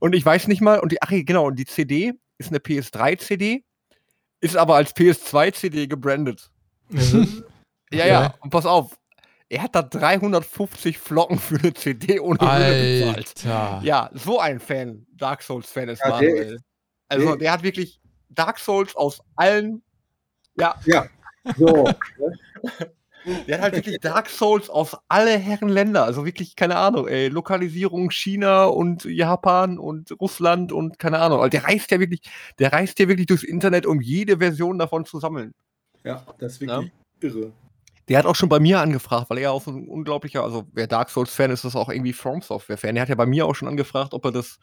Und 0.00 0.14
ich 0.14 0.24
weiß 0.24 0.48
nicht 0.48 0.60
mal, 0.60 0.80
und 0.80 0.92
die, 0.92 1.00
ach 1.02 1.10
genau, 1.10 1.46
und 1.46 1.56
die 1.56 1.64
CD 1.66 2.12
ist 2.38 2.48
eine 2.50 2.58
PS3-CD, 2.58 3.64
ist 4.40 4.56
aber 4.56 4.76
als 4.76 4.94
PS2-CD 4.96 5.86
gebrandet. 5.88 6.50
Mhm. 6.90 7.44
Ja, 7.92 8.04
ja, 8.04 8.34
und 8.40 8.50
pass 8.50 8.66
auf. 8.66 8.98
Er 9.48 9.62
hat 9.62 9.76
da 9.76 9.82
350 9.82 10.98
Flocken 10.98 11.38
für 11.38 11.56
eine 11.56 11.72
CD 11.72 12.18
ohne 12.18 12.40
Hülle 12.40 12.98
bezahlt. 13.14 13.34
Alter. 13.46 13.80
Ja, 13.84 14.10
so 14.12 14.40
ein 14.40 14.58
Fan, 14.58 15.06
Dark 15.12 15.40
Souls-Fan 15.40 15.90
ist 15.90 16.00
Ja, 16.00 16.18
der 16.18 16.28
Manuel. 16.30 16.60
Also, 17.08 17.26
der- 17.28 17.36
der 17.36 17.52
hat 17.52 17.62
wirklich 17.62 18.00
Dark 18.28 18.58
Souls 18.58 18.96
aus 18.96 19.20
allen. 19.36 19.82
Ja, 20.58 20.74
Ja. 20.84 21.06
So. 21.56 21.88
der 23.46 23.56
hat 23.56 23.62
halt 23.62 23.74
wirklich 23.76 23.98
Dark 24.00 24.28
Souls 24.28 24.70
aus 24.70 24.96
alle 25.08 25.36
Herren 25.36 25.68
Länder. 25.68 26.04
Also 26.04 26.24
wirklich, 26.24 26.56
keine 26.56 26.76
Ahnung, 26.76 27.08
ey, 27.08 27.28
Lokalisierung 27.28 28.10
China 28.10 28.64
und 28.64 29.04
Japan 29.04 29.78
und 29.78 30.12
Russland 30.20 30.72
und 30.72 30.98
keine 30.98 31.18
Ahnung. 31.18 31.40
Also 31.40 31.50
der 31.50 31.64
reist 31.64 31.90
ja 31.90 32.00
wirklich, 32.00 32.20
der 32.58 32.72
reist 32.72 32.98
ja 32.98 33.08
wirklich 33.08 33.26
durchs 33.26 33.42
Internet, 33.44 33.86
um 33.86 34.00
jede 34.00 34.38
Version 34.38 34.78
davon 34.78 35.04
zu 35.04 35.18
sammeln. 35.18 35.54
ja, 36.04 36.24
das 36.38 36.54
ist 36.54 36.60
wirklich 36.60 36.92
irre. 37.20 37.52
Der 38.08 38.18
hat 38.18 38.26
auch 38.26 38.36
schon 38.36 38.48
bei 38.48 38.60
mir 38.60 38.78
angefragt, 38.80 39.30
weil 39.30 39.38
er 39.38 39.50
auch 39.52 39.62
so 39.62 39.72
ein 39.72 39.88
unglaublicher, 39.88 40.42
also 40.44 40.64
wer 40.72 40.86
Dark 40.86 41.10
Souls-Fan 41.10 41.50
ist, 41.50 41.64
ist 41.64 41.74
auch 41.74 41.88
irgendwie 41.88 42.12
From 42.12 42.40
Software-Fan. 42.40 42.94
Der 42.94 43.02
hat 43.02 43.08
ja 43.08 43.16
bei 43.16 43.26
mir 43.26 43.46
auch 43.46 43.54
schon 43.54 43.66
angefragt, 43.66 44.14
ob 44.14 44.24
er 44.26 44.30
das, 44.32 44.60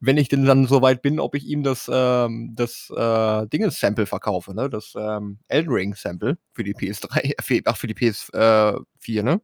wenn 0.00 0.16
ich 0.16 0.28
denn 0.28 0.44
dann 0.44 0.66
so 0.66 0.80
weit 0.80 1.02
bin, 1.02 1.18
ob 1.18 1.34
ich 1.34 1.44
ihm 1.44 1.64
das, 1.64 1.90
ähm, 1.92 2.52
das 2.54 2.90
äh, 2.96 3.46
Dinges-Sample 3.48 4.06
verkaufe, 4.06 4.54
ne? 4.54 4.70
Das 4.70 4.94
ähm, 4.96 5.38
Elden 5.48 5.72
Ring-Sample 5.72 6.38
für 6.52 6.62
die 6.62 6.72
PS3, 6.74 7.20
äh, 7.20 7.42
für- 7.42 7.60
ach, 7.64 7.76
für 7.76 7.88
die 7.88 7.94
PS4, 7.94 9.22
ne? 9.24 9.40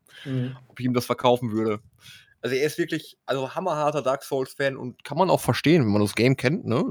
Ob 0.69 0.79
ich 0.79 0.87
ihm 0.87 0.95
das 0.95 1.07
verkaufen 1.07 1.51
würde. 1.51 1.81
Also 2.43 2.55
er 2.55 2.67
ist 2.67 2.79
wirklich, 2.79 3.19
also 3.27 3.55
hammerharter 3.55 4.03
Dark 4.03 4.23
Souls-Fan 4.23 4.77
und 4.77 5.03
kann 5.03 5.19
man 5.19 5.29
auch 5.29 5.41
verstehen, 5.41 5.83
wenn 5.85 5.93
man 5.93 6.03
das 6.03 6.15
Game 6.15 6.37
kennt, 6.37 6.65
ne? 6.67 6.85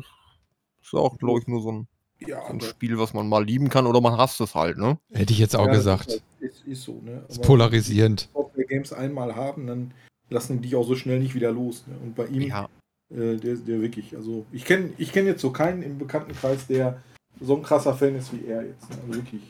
Ist 0.81 0.93
auch, 0.93 1.17
glaube 1.17 1.39
ich, 1.39 1.47
nur 1.47 1.61
so 1.61 1.71
ein, 1.71 1.87
Ja, 2.25 2.41
so 2.47 2.53
ein 2.53 2.62
Spiel, 2.62 2.97
was 2.99 3.13
man 3.13 3.29
mal 3.29 3.43
lieben 3.43 3.69
kann 3.69 3.88
oder 3.88 4.01
man 4.01 4.17
hasst 4.17 4.41
es 4.41 4.53
halt, 4.55 4.77
ne? 4.77 4.97
Hätte 5.13 5.32
ich 5.34 5.39
jetzt 5.39 5.55
auch 5.55 5.67
ja, 5.67 5.73
gesagt. 5.73 6.08
Ist, 6.08 6.23
ist, 6.39 6.67
ist 6.67 6.84
so, 6.84 7.01
ne? 7.03 7.23
ist 7.29 7.38
Aber 7.38 7.47
polarisierend. 7.47 8.29
Wenn 8.34 8.45
wir 8.55 8.65
Games 8.65 8.91
einmal 8.91 9.36
haben, 9.36 9.67
dann 9.67 9.93
lassen 10.29 10.58
die 10.58 10.67
dich 10.67 10.75
auch 10.75 10.86
so 10.86 10.95
schnell 10.95 11.19
nicht 11.19 11.34
wieder 11.34 11.51
los. 11.51 11.86
Ne? 11.88 11.95
Und 12.01 12.15
bei 12.15 12.27
ihm, 12.27 12.41
Ja. 12.41 12.69
äh, 13.10 13.38
der, 13.38 13.55
der 13.55 13.82
wirklich, 13.82 14.15
also 14.15 14.45
ich 14.51 14.65
kenne 14.65 14.91
ich 14.97 15.12
kenn 15.12 15.25
jetzt 15.25 15.41
so 15.41 15.51
keinen 15.51 15.82
im 15.82 15.97
Bekanntenkreis, 15.97 16.67
der 16.67 17.01
so 17.39 17.55
ein 17.55 17.63
krasser 17.63 17.95
Fan 17.95 18.15
ist 18.15 18.34
wie 18.34 18.45
er 18.47 18.65
jetzt. 18.65 18.89
Ne? 18.89 18.97
Also 19.01 19.13
wirklich. 19.15 19.41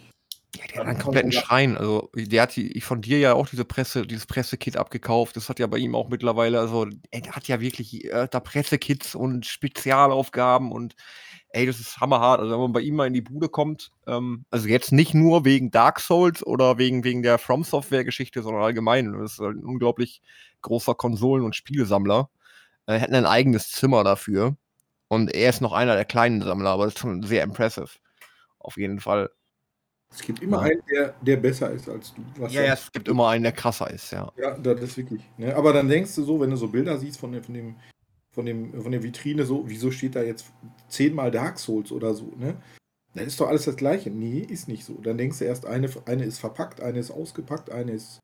Ja, 0.55 0.65
der 0.65 0.79
hat 0.79 0.87
einen 0.87 0.99
kompletten 0.99 1.31
Schrein. 1.31 1.77
Also, 1.77 2.09
der 2.15 2.41
hat 2.41 2.55
die, 2.55 2.81
von 2.81 3.01
dir 3.01 3.19
ja 3.19 3.33
auch 3.33 3.47
diese 3.47 3.65
Presse, 3.65 4.07
dieses 4.07 4.25
Pressekit 4.25 4.77
abgekauft. 4.77 5.35
Das 5.35 5.47
hat 5.47 5.59
ja 5.59 5.67
bei 5.67 5.77
ihm 5.77 5.93
auch 5.93 6.09
mittlerweile, 6.09 6.59
also, 6.59 6.87
er 7.11 7.21
hat 7.31 7.47
ja 7.47 7.59
wirklich 7.61 8.05
äh, 8.05 8.27
da 8.29 8.39
Pressekits 8.39 9.13
und 9.13 9.45
Spezialaufgaben 9.45 10.71
und 10.71 10.95
ey, 11.49 11.65
das 11.65 11.79
ist 11.79 11.99
hammerhart. 11.99 12.39
Also, 12.39 12.51
wenn 12.51 12.59
man 12.59 12.73
bei 12.73 12.81
ihm 12.81 12.95
mal 12.95 13.07
in 13.07 13.13
die 13.13 13.21
Bude 13.21 13.49
kommt, 13.49 13.91
ähm, 14.07 14.45
also 14.49 14.67
jetzt 14.67 14.91
nicht 14.91 15.13
nur 15.13 15.45
wegen 15.45 15.71
Dark 15.71 15.99
Souls 15.99 16.45
oder 16.45 16.77
wegen, 16.77 17.03
wegen 17.03 17.23
der 17.23 17.37
From 17.37 17.63
Software-Geschichte, 17.63 18.41
sondern 18.41 18.63
allgemein. 18.63 19.13
Das 19.13 19.33
ist 19.33 19.39
halt 19.39 19.57
ein 19.57 19.65
unglaublich 19.65 20.21
großer 20.61 20.95
Konsolen- 20.95 21.43
und 21.43 21.55
Spielesammler. 21.55 22.29
Er 22.85 23.01
hat 23.01 23.11
ein 23.11 23.25
eigenes 23.25 23.71
Zimmer 23.71 24.03
dafür. 24.03 24.55
Und 25.09 25.33
er 25.33 25.49
ist 25.49 25.61
noch 25.61 25.73
einer 25.73 25.95
der 25.95 26.05
kleinen 26.05 26.41
Sammler, 26.41 26.69
aber 26.69 26.85
das 26.85 26.93
ist 26.93 26.99
schon 26.99 27.23
sehr 27.23 27.43
impressive. 27.43 27.89
Auf 28.59 28.77
jeden 28.77 28.99
Fall. 28.99 29.31
Es 30.11 30.21
gibt 30.21 30.41
immer 30.41 30.57
Ja. 30.57 30.63
einen, 30.63 30.81
der, 30.91 31.15
der 31.21 31.37
besser 31.37 31.71
ist 31.71 31.89
als 31.89 32.13
du. 32.13 32.23
Was 32.37 32.53
Ja, 32.53 32.61
ja, 32.61 32.73
es 32.73 32.91
gibt 32.91 33.07
immer 33.07 33.29
einen, 33.29 33.43
der 33.43 33.51
krasser 33.51 33.89
ist, 33.89 34.11
ja. 34.11 34.31
Ja, 34.37 34.57
das 34.57 34.81
ist 34.81 34.97
wirklich. 34.97 35.21
Ne? 35.37 35.55
Aber 35.55 35.73
dann 35.73 35.87
denkst 35.87 36.13
du 36.15 36.23
so, 36.23 36.39
wenn 36.39 36.49
du 36.51 36.57
so 36.57 36.67
Bilder 36.67 36.97
siehst 36.97 37.19
von, 37.19 37.41
von, 37.43 37.53
dem, 37.53 37.75
von, 38.31 38.45
dem, 38.45 38.81
von 38.81 38.91
der 38.91 39.03
Vitrine, 39.03 39.45
so, 39.45 39.63
wieso 39.67 39.91
steht 39.91 40.15
da 40.15 40.21
jetzt 40.21 40.51
zehnmal 40.87 41.31
Dark 41.31 41.59
Souls 41.59 41.91
oder 41.91 42.13
so, 42.13 42.33
ne? 42.37 42.55
Dann 43.15 43.25
ist 43.25 43.39
doch 43.39 43.47
alles 43.47 43.65
das 43.65 43.75
Gleiche. 43.75 44.11
Nee, 44.11 44.39
ist 44.39 44.67
nicht 44.67 44.85
so. 44.85 44.93
Dann 45.01 45.17
denkst 45.17 45.39
du 45.39 45.45
erst, 45.45 45.65
eine, 45.65 45.89
eine 46.05 46.25
ist 46.25 46.39
verpackt, 46.39 46.79
eine 46.79 46.99
ist 46.99 47.09
ausgepackt, 47.09 47.71
eine 47.71 47.93
ist, 47.93 48.19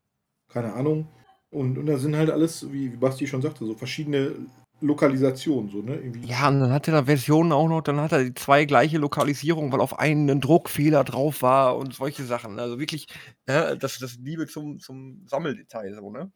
keine 0.52 0.74
Ahnung. 0.74 1.08
Und, 1.50 1.78
und 1.78 1.88
da 1.88 1.98
sind 1.98 2.16
halt 2.16 2.30
alles, 2.30 2.72
wie, 2.72 2.92
wie 2.92 2.98
Basti 2.98 3.26
schon 3.26 3.42
sagte, 3.42 3.66
so 3.66 3.74
verschiedene 3.74 4.36
Lokalisationen, 4.82 5.70
so, 5.72 5.82
ne? 5.82 5.96
Irgendwie. 5.96 6.28
Ja, 6.28 6.50
und 6.50 6.60
dann 6.60 6.72
hat 6.72 6.88
er 6.88 6.94
da 6.94 7.04
Versionen 7.06 7.52
auch 7.52 7.68
noch, 7.68 7.82
dann 7.82 8.00
hat 8.00 8.12
er 8.12 8.24
die 8.26 8.34
zwei 8.34 8.66
gleiche 8.66 8.98
Lokalisierungen, 8.98 9.72
weil 9.72 9.80
auf 9.80 9.98
einen 9.98 10.30
ein 10.30 10.42
Druckfehler 10.42 11.04
drauf 11.04 11.42
war 11.42 11.78
und 11.78 11.94
solche 11.94 12.24
Sachen. 12.26 12.60
Also 12.60 12.78
wirklich, 12.78 13.08
ja, 13.48 13.76
das, 13.76 13.98
das 14.00 14.18
Liebe 14.18 14.48
zum, 14.48 14.80
zum 14.80 15.26
Sammeldetail, 15.28 15.96
so, 15.96 16.12
ne? 16.12 16.32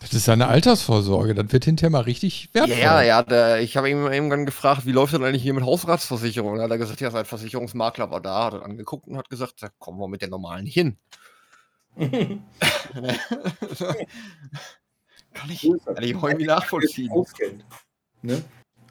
Das 0.00 0.12
ist 0.12 0.24
seine 0.24 0.48
Altersvorsorge. 0.48 1.34
Das 1.34 1.52
wird 1.52 1.64
hinterher 1.64 1.90
mal 1.90 2.00
richtig 2.00 2.48
wertvoll. 2.52 2.76
Ja, 2.78 3.02
ja, 3.02 3.22
der, 3.22 3.60
ich 3.60 3.76
habe 3.76 3.88
ihn 3.88 3.98
irgendwann 3.98 4.46
gefragt, 4.46 4.84
wie 4.84 4.92
läuft 4.92 5.14
denn 5.14 5.22
eigentlich 5.22 5.42
hier 5.42 5.54
mit 5.54 5.64
Hausratsversicherung? 5.64 6.56
Da 6.56 6.64
hat 6.64 6.70
er 6.70 6.78
gesagt, 6.78 7.00
ja, 7.00 7.10
sein 7.10 7.24
Versicherungsmakler 7.24 8.10
war 8.10 8.20
da, 8.20 8.46
hat 8.46 8.54
er 8.54 8.64
angeguckt 8.64 9.06
und 9.06 9.16
hat 9.16 9.30
gesagt, 9.30 9.62
da 9.62 9.68
kommen 9.78 10.00
wir 10.00 10.08
mit 10.08 10.22
der 10.22 10.28
normalen 10.28 10.64
nicht 10.64 10.74
hin. 10.74 10.96
kann 11.96 12.40
ich, 15.50 15.60
das. 15.62 15.94
kann 15.94 16.02
ich 16.02 16.10
irgendwie 16.10 16.46
nachvollziehen. 16.46 17.12
Ne? 18.22 18.42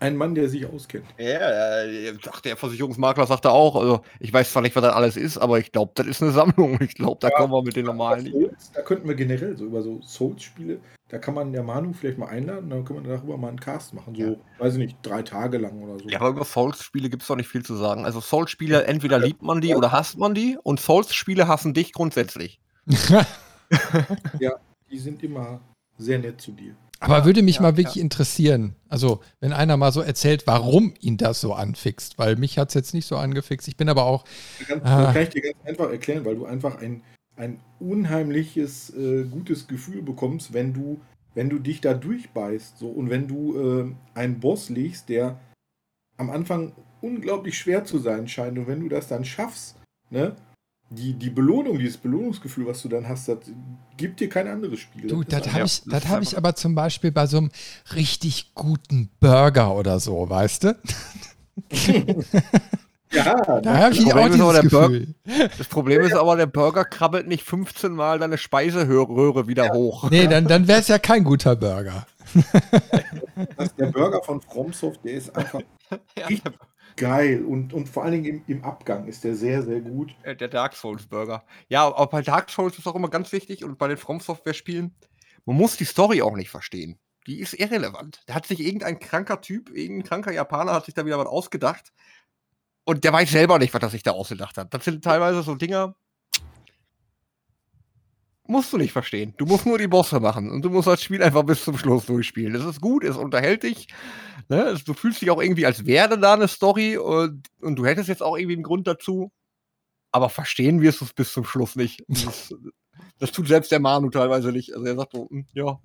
Ein 0.02 0.18
Mann, 0.18 0.34
der 0.34 0.50
sich 0.50 0.66
auskennt. 0.66 1.06
Ja, 1.20 1.86
ja, 1.86 2.12
ach, 2.32 2.42
der 2.42 2.58
Versicherungsmakler 2.58 3.28
sagte 3.28 3.52
auch, 3.52 3.76
also 3.76 4.02
ich 4.20 4.34
weiß 4.34 4.52
zwar 4.52 4.64
nicht, 4.64 4.76
was 4.76 4.82
das 4.82 4.94
alles 4.96 5.16
ist, 5.16 5.38
aber 5.38 5.60
ich 5.60 5.72
glaube, 5.72 5.92
das 5.94 6.08
ist 6.08 6.24
eine 6.24 6.32
Sammlung. 6.32 6.80
Ich 6.82 6.96
glaube, 6.96 7.18
da 7.20 7.30
Ja. 7.30 7.36
kommen 7.38 7.54
wir 7.54 7.62
mit 7.62 7.76
den 7.76 7.86
normalen. 7.86 8.32
Souls, 8.32 8.72
da 8.74 8.82
könnten 8.82 9.08
wir 9.08 9.14
generell 9.14 9.56
so 9.56 9.66
über 9.66 9.84
so 9.84 10.02
Souls-Spiele, 10.02 10.80
da 11.10 11.20
kann 11.20 11.36
man 11.36 11.54
der 11.54 11.62
Manu 11.62 11.94
vielleicht 11.94 12.18
mal 12.18 12.30
einladen, 12.30 12.72
dann 12.72 12.84
können 12.84 13.06
wir 13.06 13.16
darüber 13.16 13.38
mal 13.38 13.50
einen 13.50 13.60
Cast 13.60 13.94
machen. 13.94 14.16
So, 14.16 14.22
Ja. 14.24 14.36
weiß 14.58 14.74
ich 14.74 14.80
nicht, 14.80 14.98
drei 15.04 15.22
Tage 15.22 15.60
lang 15.60 15.84
oder 15.84 16.00
so. 16.00 16.10
Ja, 16.10 16.20
aber 16.20 16.30
über 16.30 16.46
Souls-Spiele 16.46 17.08
gibt 17.12 17.22
es 17.22 17.28
doch 17.28 17.36
nicht 17.36 17.50
viel 17.50 17.64
zu 17.64 17.76
sagen. 17.76 18.04
Also 18.04 18.22
Souls-Spiele, 18.22 18.86
entweder 18.86 19.20
liebt 19.20 19.44
man 19.44 19.62
die 19.62 19.76
oder 19.76 19.92
hasst 19.92 20.18
man 20.18 20.34
die 20.34 20.58
und 20.64 20.80
Souls-Spiele 20.80 21.48
hassen 21.48 21.76
dich 21.76 21.94
grundsätzlich. 21.94 22.60
Die 24.90 25.00
sind 25.00 25.24
immer 25.24 25.62
sehr 25.98 26.20
nett 26.20 26.42
zu 26.42 26.52
dir. 26.52 26.76
Aber 27.04 27.26
würde 27.26 27.42
mich 27.42 27.56
ja, 27.56 27.64
mal 27.64 27.78
wirklich 27.78 28.00
interessieren, 28.00 28.76
also 28.88 29.22
wenn 29.40 29.54
einer 29.54 29.76
mal 29.76 29.92
so 29.92 30.02
erzählt, 30.02 30.46
warum 30.46 30.94
ihn 31.00 31.18
das 31.18 31.42
so 31.42 31.54
anfixt, 31.54 32.20
weil 32.20 32.36
mich 32.36 32.60
hat 32.60 32.70
es 32.70 32.76
jetzt 32.76 32.94
nicht 32.94 33.08
so 33.08 33.18
angefixt. 33.18 33.68
Ich 33.68 33.76
bin 33.76 33.90
aber 33.90 34.06
auch, 34.06 34.24
Ganz, 34.68 34.84
Ah. 34.86 35.06
Das 35.06 35.14
kann 35.14 35.24
ich 35.24 35.30
dir 35.30 35.42
ganz 35.42 35.56
einfach 35.66 35.90
erklären, 35.90 36.26
weil 36.26 36.36
du 36.36 36.46
einfach 36.46 36.80
ein, 36.80 37.02
ein 37.36 37.60
unheimliches, 37.80 38.92
äh, 38.96 39.24
gutes 39.24 39.68
Gefühl 39.68 40.04
bekommst, 40.04 40.54
wenn 40.54 40.74
du, 40.74 41.02
wenn 41.34 41.50
du 41.50 41.58
dich 41.58 41.82
da 41.82 41.96
durchbeißt. 41.96 42.78
So, 42.78 42.90
und 42.90 43.10
wenn 43.10 43.28
du 43.28 43.58
äh, 43.58 43.96
einen 44.14 44.40
Boss 44.40 44.70
legst, 44.70 45.10
der 45.10 45.40
am 46.18 46.30
Anfang 46.30 46.74
unglaublich 47.02 47.58
schwer 47.58 47.84
zu 47.84 47.98
sein 47.98 48.28
scheint, 48.28 48.60
und 48.60 48.68
wenn 48.68 48.82
du 48.82 48.90
das 48.90 49.08
dann 49.08 49.26
schaffst, 49.26 49.76
ne, 50.12 50.36
die, 50.92 51.14
die 51.14 51.30
Belohnung, 51.30 51.80
dieses 51.80 51.98
Belohnungsgefühl, 51.98 52.68
was 52.68 52.82
du 52.82 52.90
dann 52.90 53.08
hast, 53.08 53.28
das 53.30 53.38
gibt 53.98 54.20
dir 54.20 54.28
kein 54.30 54.48
anderes 54.48 54.80
Spiel. 54.80 55.08
du, 55.08 55.24
das 55.24 55.36
einfach- 55.44 55.52
habe 55.54 55.60
ja, 55.60 55.66
ich, 55.66 55.82
das 55.84 56.02
das 56.04 56.08
habe 56.10 56.24
ich 56.24 56.38
aber 56.38 56.56
zum 56.56 56.76
Beispiel 56.76 57.12
bei 57.12 57.26
so 57.28 57.38
einem 57.38 57.50
richtig 57.96 58.54
guten 58.56 59.10
Burger 59.20 59.74
oder 59.76 60.00
so, 60.00 60.30
weißt 60.30 60.66
du? 60.66 60.76
ja, 63.14 63.36
Da 63.62 63.78
habe 63.78 63.94
ich 63.94 64.04
Das 64.04 64.08
auch 64.08 64.12
Problem 64.12 64.34
ist 64.34 64.42
aber, 64.42 64.54
dieses 64.54 64.72
Gefühl. 64.72 65.16
Das 65.58 65.68
Problem 65.68 66.02
ist 66.02 66.14
aber, 66.14 66.36
der 66.36 66.46
Burger 66.46 66.86
krabbelt 66.86 67.28
nicht 67.28 67.44
15 67.44 67.92
Mal 67.94 68.20
deine 68.20 68.38
Speiseröhre 68.38 69.48
wieder 69.48 69.70
hoch. 69.74 70.10
Nee, 70.10 70.28
dann, 70.28 70.48
dann 70.48 70.68
wäre 70.68 70.80
es 70.82 70.88
ja 70.88 71.00
kein 71.00 71.24
guter 71.24 71.56
Burger. 71.56 72.06
das, 73.58 73.76
der 73.78 73.88
Burger 73.88 74.22
von 74.24 74.42
FromSoft, 74.42 75.04
der 75.04 75.14
ist 75.14 75.36
einfach 75.36 75.62
Ja, 76.18 76.28
geil. 76.96 77.44
Und, 77.46 77.74
und 77.74 77.88
vor 77.88 78.04
allen 78.04 78.24
Dingen 78.24 78.44
im, 78.48 78.58
im 78.58 78.64
Abgang 78.64 79.08
ist 79.08 79.24
der 79.24 79.36
sehr, 79.36 79.64
sehr 79.64 79.82
gut. 79.82 80.16
der, 80.26 80.36
der 80.36 80.48
Dark 80.48 80.76
Souls 80.76 81.06
Burger. 81.06 81.44
Ja, 81.68 81.88
aber 81.88 82.08
bei 82.08 82.22
Dark 82.22 82.50
Souls 82.50 82.78
ist 82.78 82.88
auch 82.88 82.96
immer 82.96 83.10
ganz 83.10 83.32
wichtig 83.32 83.64
und 83.64 83.78
bei 83.78 83.88
den 83.88 83.98
From 83.98 84.20
Software 84.20 84.54
Spielen, 84.54 84.96
man 85.46 85.58
muss 85.58 85.78
die 85.78 85.86
Story 85.86 86.22
auch 86.22 86.36
nicht 86.36 86.50
verstehen. 86.50 87.00
Die 87.28 87.40
ist 87.40 87.54
irrelevant. 87.54 88.24
Da 88.26 88.34
hat 88.34 88.48
sich 88.48 88.60
irgendein 88.60 89.00
kranker 89.00 89.42
Typ, 89.42 89.70
irgendein 89.70 90.08
kranker 90.08 90.32
Japaner 90.32 90.74
hat 90.74 90.86
sich 90.86 90.96
da 90.96 91.06
wieder 91.06 91.20
was 91.20 91.28
ausgedacht. 91.28 91.92
Und 92.84 93.04
der 93.04 93.14
weiß 93.14 93.30
selber 93.30 93.60
nicht, 93.60 93.74
was 93.74 93.84
er 93.84 93.90
sich 93.90 94.04
da 94.04 94.12
ausgedacht 94.12 94.58
hat. 94.58 94.74
Das 94.74 94.84
sind 94.84 95.04
teilweise 95.04 95.44
so 95.44 95.56
Dinger, 95.56 95.96
musst 98.52 98.72
du 98.72 98.78
nicht 98.78 98.92
verstehen. 98.92 99.34
Du 99.38 99.46
musst 99.46 99.66
nur 99.66 99.78
die 99.78 99.88
Bosse 99.88 100.20
machen 100.20 100.52
und 100.52 100.64
du 100.64 100.70
musst 100.70 100.88
das 100.88 101.02
Spiel 101.02 101.24
einfach 101.24 101.44
bis 101.44 101.64
zum 101.64 101.78
Schluss 101.78 102.06
durchspielen. 102.06 102.54
Es 102.54 102.64
ist 102.64 102.82
gut, 102.82 103.04
es 103.04 103.18
unterhält 103.18 103.64
dich. 103.64 103.88
Ne? 104.50 104.62
Es, 104.64 104.84
du 104.84 104.94
fühlst 104.94 105.22
dich 105.22 105.32
auch 105.32 105.42
irgendwie, 105.42 105.66
als 105.66 105.86
wäre 105.86 106.20
da 106.20 106.34
eine 106.34 106.48
Story 106.48 106.98
und, 106.98 107.48
und 107.62 107.76
du 107.78 107.86
hättest 107.86 108.10
jetzt 108.10 108.22
auch 108.22 108.38
irgendwie 108.38 108.56
einen 108.56 108.64
Grund 108.64 108.88
dazu. 108.88 109.32
Aber 110.12 110.30
verstehen 110.30 110.82
wirst 110.82 111.02
du 111.02 111.06
es 111.06 111.14
bis 111.14 111.34
zum 111.34 111.46
Schluss 111.46 111.76
nicht. 111.76 112.04
Das, 112.08 112.54
das 113.20 113.32
tut 113.32 113.48
selbst 113.48 113.72
der 113.72 113.80
Manu 113.80 114.10
teilweise 114.10 114.52
nicht. 114.52 114.74
Also 114.74 114.86
er 114.86 114.96
sagt 114.96 115.14
so, 115.14 115.30
hm, 115.30 115.48
ja, 115.54 115.80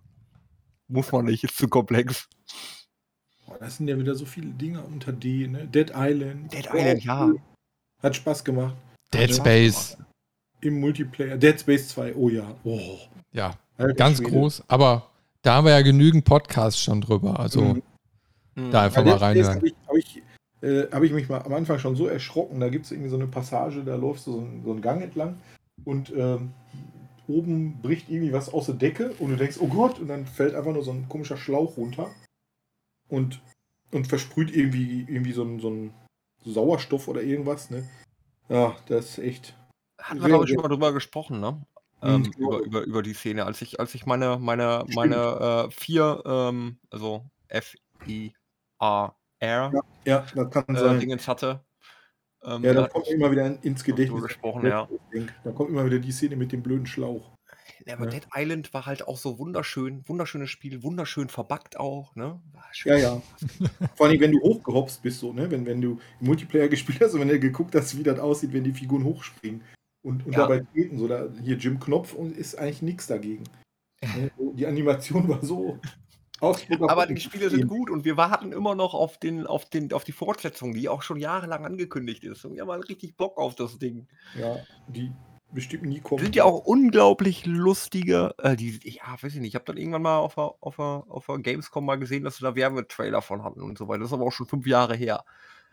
muss 0.88 1.12
man 1.12 1.26
nicht, 1.26 1.44
ist 1.44 1.56
zu 1.56 1.68
komplex. 1.68 2.28
Boah, 3.46 3.58
das 3.58 3.76
sind 3.76 3.88
ja 3.88 3.98
wieder 3.98 4.14
so 4.14 4.26
viele 4.26 4.50
Dinge 4.50 4.82
unter 4.82 5.12
D, 5.12 5.46
ne? 5.46 5.68
Dead 5.68 5.92
Island. 5.94 6.52
Dead 6.52 6.68
Island, 6.72 7.04
ja. 7.04 7.26
cool. 7.26 7.40
Hat 8.02 8.16
Spaß 8.16 8.44
gemacht. 8.44 8.76
Dead 9.14 9.30
Ja. 9.30 9.36
Space, 9.36 9.96
Im 10.66 10.80
Multiplayer. 10.80 11.36
Dead 11.36 11.58
Space 11.60 11.88
2, 11.88 12.14
oh 12.16 12.28
ja. 12.28 12.54
Oh. 12.64 12.98
ja, 13.32 13.54
Alter 13.78 13.94
ganz 13.94 14.18
Schwede. 14.18 14.30
groß. 14.30 14.64
Aber 14.68 15.06
da 15.42 15.54
haben 15.54 15.64
wir 15.66 15.72
ja 15.72 15.82
genügend 15.82 16.24
Podcasts 16.24 16.82
schon 16.82 17.00
drüber. 17.00 17.38
Also 17.38 17.60
Mhm. 17.62 17.82
Hm. 18.56 18.70
da 18.70 18.82
einfach 18.82 19.04
Bei 19.04 19.10
mal 19.10 19.16
reinhören. 19.18 19.56
habe 19.56 19.66
ich, 19.68 19.74
hab 19.86 19.96
ich, 19.96 20.22
äh, 20.62 20.86
hab 20.90 21.02
ich 21.02 21.12
mich 21.12 21.28
mal 21.28 21.42
am 21.42 21.52
Anfang 21.54 21.78
schon 21.78 21.94
so 21.94 22.06
erschrocken. 22.06 22.58
Da 22.60 22.68
gibt 22.68 22.86
es 22.86 22.90
irgendwie 22.92 23.10
so 23.10 23.16
eine 23.16 23.26
Passage, 23.26 23.84
da 23.84 23.94
läufst 23.96 24.26
du 24.26 24.32
so, 24.32 24.38
einen- 24.40 24.62
so 24.64 24.70
einen 24.72 24.80
Gang 24.80 25.02
entlang 25.02 25.38
und 25.84 26.12
ähm, 26.16 26.52
oben 27.28 27.80
bricht 27.82 28.08
irgendwie 28.08 28.32
was 28.32 28.52
aus 28.52 28.66
der 28.66 28.76
Decke 28.76 29.10
und 29.18 29.30
du 29.30 29.36
denkst, 29.36 29.58
oh 29.60 29.66
Gott, 29.68 29.98
und 30.00 30.08
dann 30.08 30.26
fällt 30.26 30.54
einfach 30.54 30.72
nur 30.72 30.84
so 30.84 30.92
ein 30.92 31.08
komischer 31.08 31.36
Schlauch 31.36 31.76
runter 31.76 32.08
und, 33.08 33.40
und 33.92 34.06
versprüht 34.06 34.54
irgendwie, 34.54 35.04
irgendwie 35.08 35.32
so 35.32 35.42
ein, 35.42 35.60
so 35.60 35.68
ein 35.70 35.92
Sauerstoff 36.44 37.08
oder 37.08 37.22
irgendwas, 37.22 37.70
ne? 37.70 37.84
Ja, 38.48 38.76
das 38.86 39.10
ist 39.10 39.18
echt. 39.18 39.54
Hatten 40.06 40.20
wir, 40.20 40.28
glaube 40.28 40.44
ich, 40.44 40.50
schon 40.50 40.62
mal 40.62 40.68
drüber 40.68 40.92
gesprochen, 40.92 41.40
ne? 41.40 41.60
Ähm, 42.02 42.20
mhm. 42.20 42.32
über, 42.38 42.58
über, 42.60 42.80
über 42.82 43.02
die 43.02 43.14
Szene. 43.14 43.44
Als 43.44 43.60
ich, 43.62 43.80
als 43.80 43.94
ich 43.94 44.06
meine, 44.06 44.38
meine, 44.38 44.84
meine 44.94 45.66
äh, 45.66 45.70
vier, 45.70 46.22
ähm, 46.24 46.78
also 46.90 47.24
F-I-A-R 47.48 49.16
ja, 49.40 49.70
ja, 50.04 50.26
das 50.34 50.50
kann 50.50 50.76
äh, 50.76 50.78
sein. 50.78 51.00
Dingens 51.00 51.26
hatte. 51.26 51.64
Ähm, 52.44 52.62
ja, 52.62 52.74
da 52.74 52.86
kommt 52.86 53.08
immer 53.08 53.30
wieder 53.32 53.62
ins 53.64 53.82
Gedächtnis. 53.82 54.22
Gesprochen, 54.22 54.66
ja. 54.66 54.88
Da 55.42 55.50
kommt 55.50 55.70
immer 55.70 55.84
wieder 55.84 55.98
die 55.98 56.12
Szene 56.12 56.36
mit 56.36 56.52
dem 56.52 56.62
blöden 56.62 56.86
Schlauch. 56.86 57.32
Ja, 57.84 57.94
aber 57.94 58.04
ja. 58.04 58.10
Dead 58.10 58.26
Island 58.34 58.72
war 58.74 58.86
halt 58.86 59.06
auch 59.06 59.16
so 59.16 59.38
wunderschön, 59.38 60.02
wunderschönes 60.06 60.50
Spiel, 60.50 60.82
wunderschön 60.82 61.28
verbackt 61.28 61.78
auch, 61.78 62.14
ne? 62.14 62.40
Ja, 62.84 62.96
ja. 62.96 63.22
Vor 63.94 64.06
allem, 64.06 64.20
wenn 64.20 64.32
du 64.32 64.40
hochgehopst 64.40 65.02
bist, 65.02 65.20
so, 65.20 65.32
ne? 65.32 65.50
Wenn, 65.50 65.66
wenn 65.66 65.80
du 65.80 65.98
im 66.20 66.26
Multiplayer 66.26 66.68
gespielt 66.68 67.00
hast 67.00 67.14
und 67.14 67.20
wenn 67.20 67.28
du 67.28 67.40
geguckt 67.40 67.74
hast, 67.74 67.98
wie 67.98 68.02
das 68.02 68.18
aussieht, 68.18 68.52
wenn 68.52 68.64
die 68.64 68.72
Figuren 68.72 69.04
hochspringen 69.04 69.62
und, 70.06 70.24
und 70.24 70.32
ja. 70.32 70.38
dabei 70.38 70.60
treten, 70.72 70.98
so 70.98 71.08
da, 71.08 71.28
hier 71.42 71.56
Jim 71.56 71.80
Knopf 71.80 72.14
und 72.14 72.36
ist 72.36 72.56
eigentlich 72.56 72.82
nichts 72.82 73.06
dagegen. 73.08 73.44
Ne? 74.02 74.30
die 74.54 74.66
Animation 74.66 75.28
war 75.28 75.44
so. 75.44 75.80
Aber 76.40 77.06
die 77.06 77.18
Spiele 77.18 77.48
sind 77.48 77.66
gut 77.66 77.88
und 77.90 78.04
wir 78.04 78.16
warten 78.16 78.52
immer 78.52 78.74
noch 78.74 78.92
auf, 78.92 79.18
den, 79.18 79.46
auf, 79.46 79.64
den, 79.70 79.92
auf 79.92 80.04
die 80.04 80.12
Fortsetzung, 80.12 80.74
die 80.74 80.88
auch 80.88 81.02
schon 81.02 81.18
jahrelang 81.18 81.64
angekündigt 81.64 82.24
ist. 82.24 82.44
Und 82.44 82.54
wir 82.54 82.62
haben 82.62 82.70
halt 82.70 82.88
richtig 82.90 83.16
Bock 83.16 83.38
auf 83.38 83.54
das 83.54 83.78
Ding. 83.78 84.06
Ja, 84.38 84.58
die 84.86 85.12
bestimmt 85.52 85.84
nie 85.84 86.00
kommen. 86.00 86.22
Sind 86.22 86.36
ja 86.36 86.44
auch 86.44 86.66
unglaublich 86.66 87.46
lustige. 87.46 88.34
Äh, 88.38 88.54
die, 88.54 88.78
ja, 88.84 89.16
weiß 89.20 89.34
ich 89.34 89.40
nicht. 89.40 89.48
Ich 89.48 89.54
habe 89.54 89.64
dann 89.64 89.78
irgendwann 89.78 90.02
mal 90.02 90.18
auf 90.18 90.34
der, 90.34 90.54
auf, 90.60 90.76
der, 90.76 91.04
auf 91.08 91.26
der 91.26 91.38
Gamescom 91.38 91.86
mal 91.86 91.96
gesehen, 91.96 92.22
dass 92.22 92.36
sie 92.36 92.44
da 92.44 92.54
Werbetrailer 92.54 93.22
von 93.22 93.42
hatten 93.42 93.62
und 93.62 93.78
so 93.78 93.88
weiter. 93.88 94.00
Das 94.00 94.10
ist 94.10 94.14
aber 94.14 94.26
auch 94.26 94.32
schon 94.32 94.46
fünf 94.46 94.66
Jahre 94.66 94.94
her. 94.94 95.24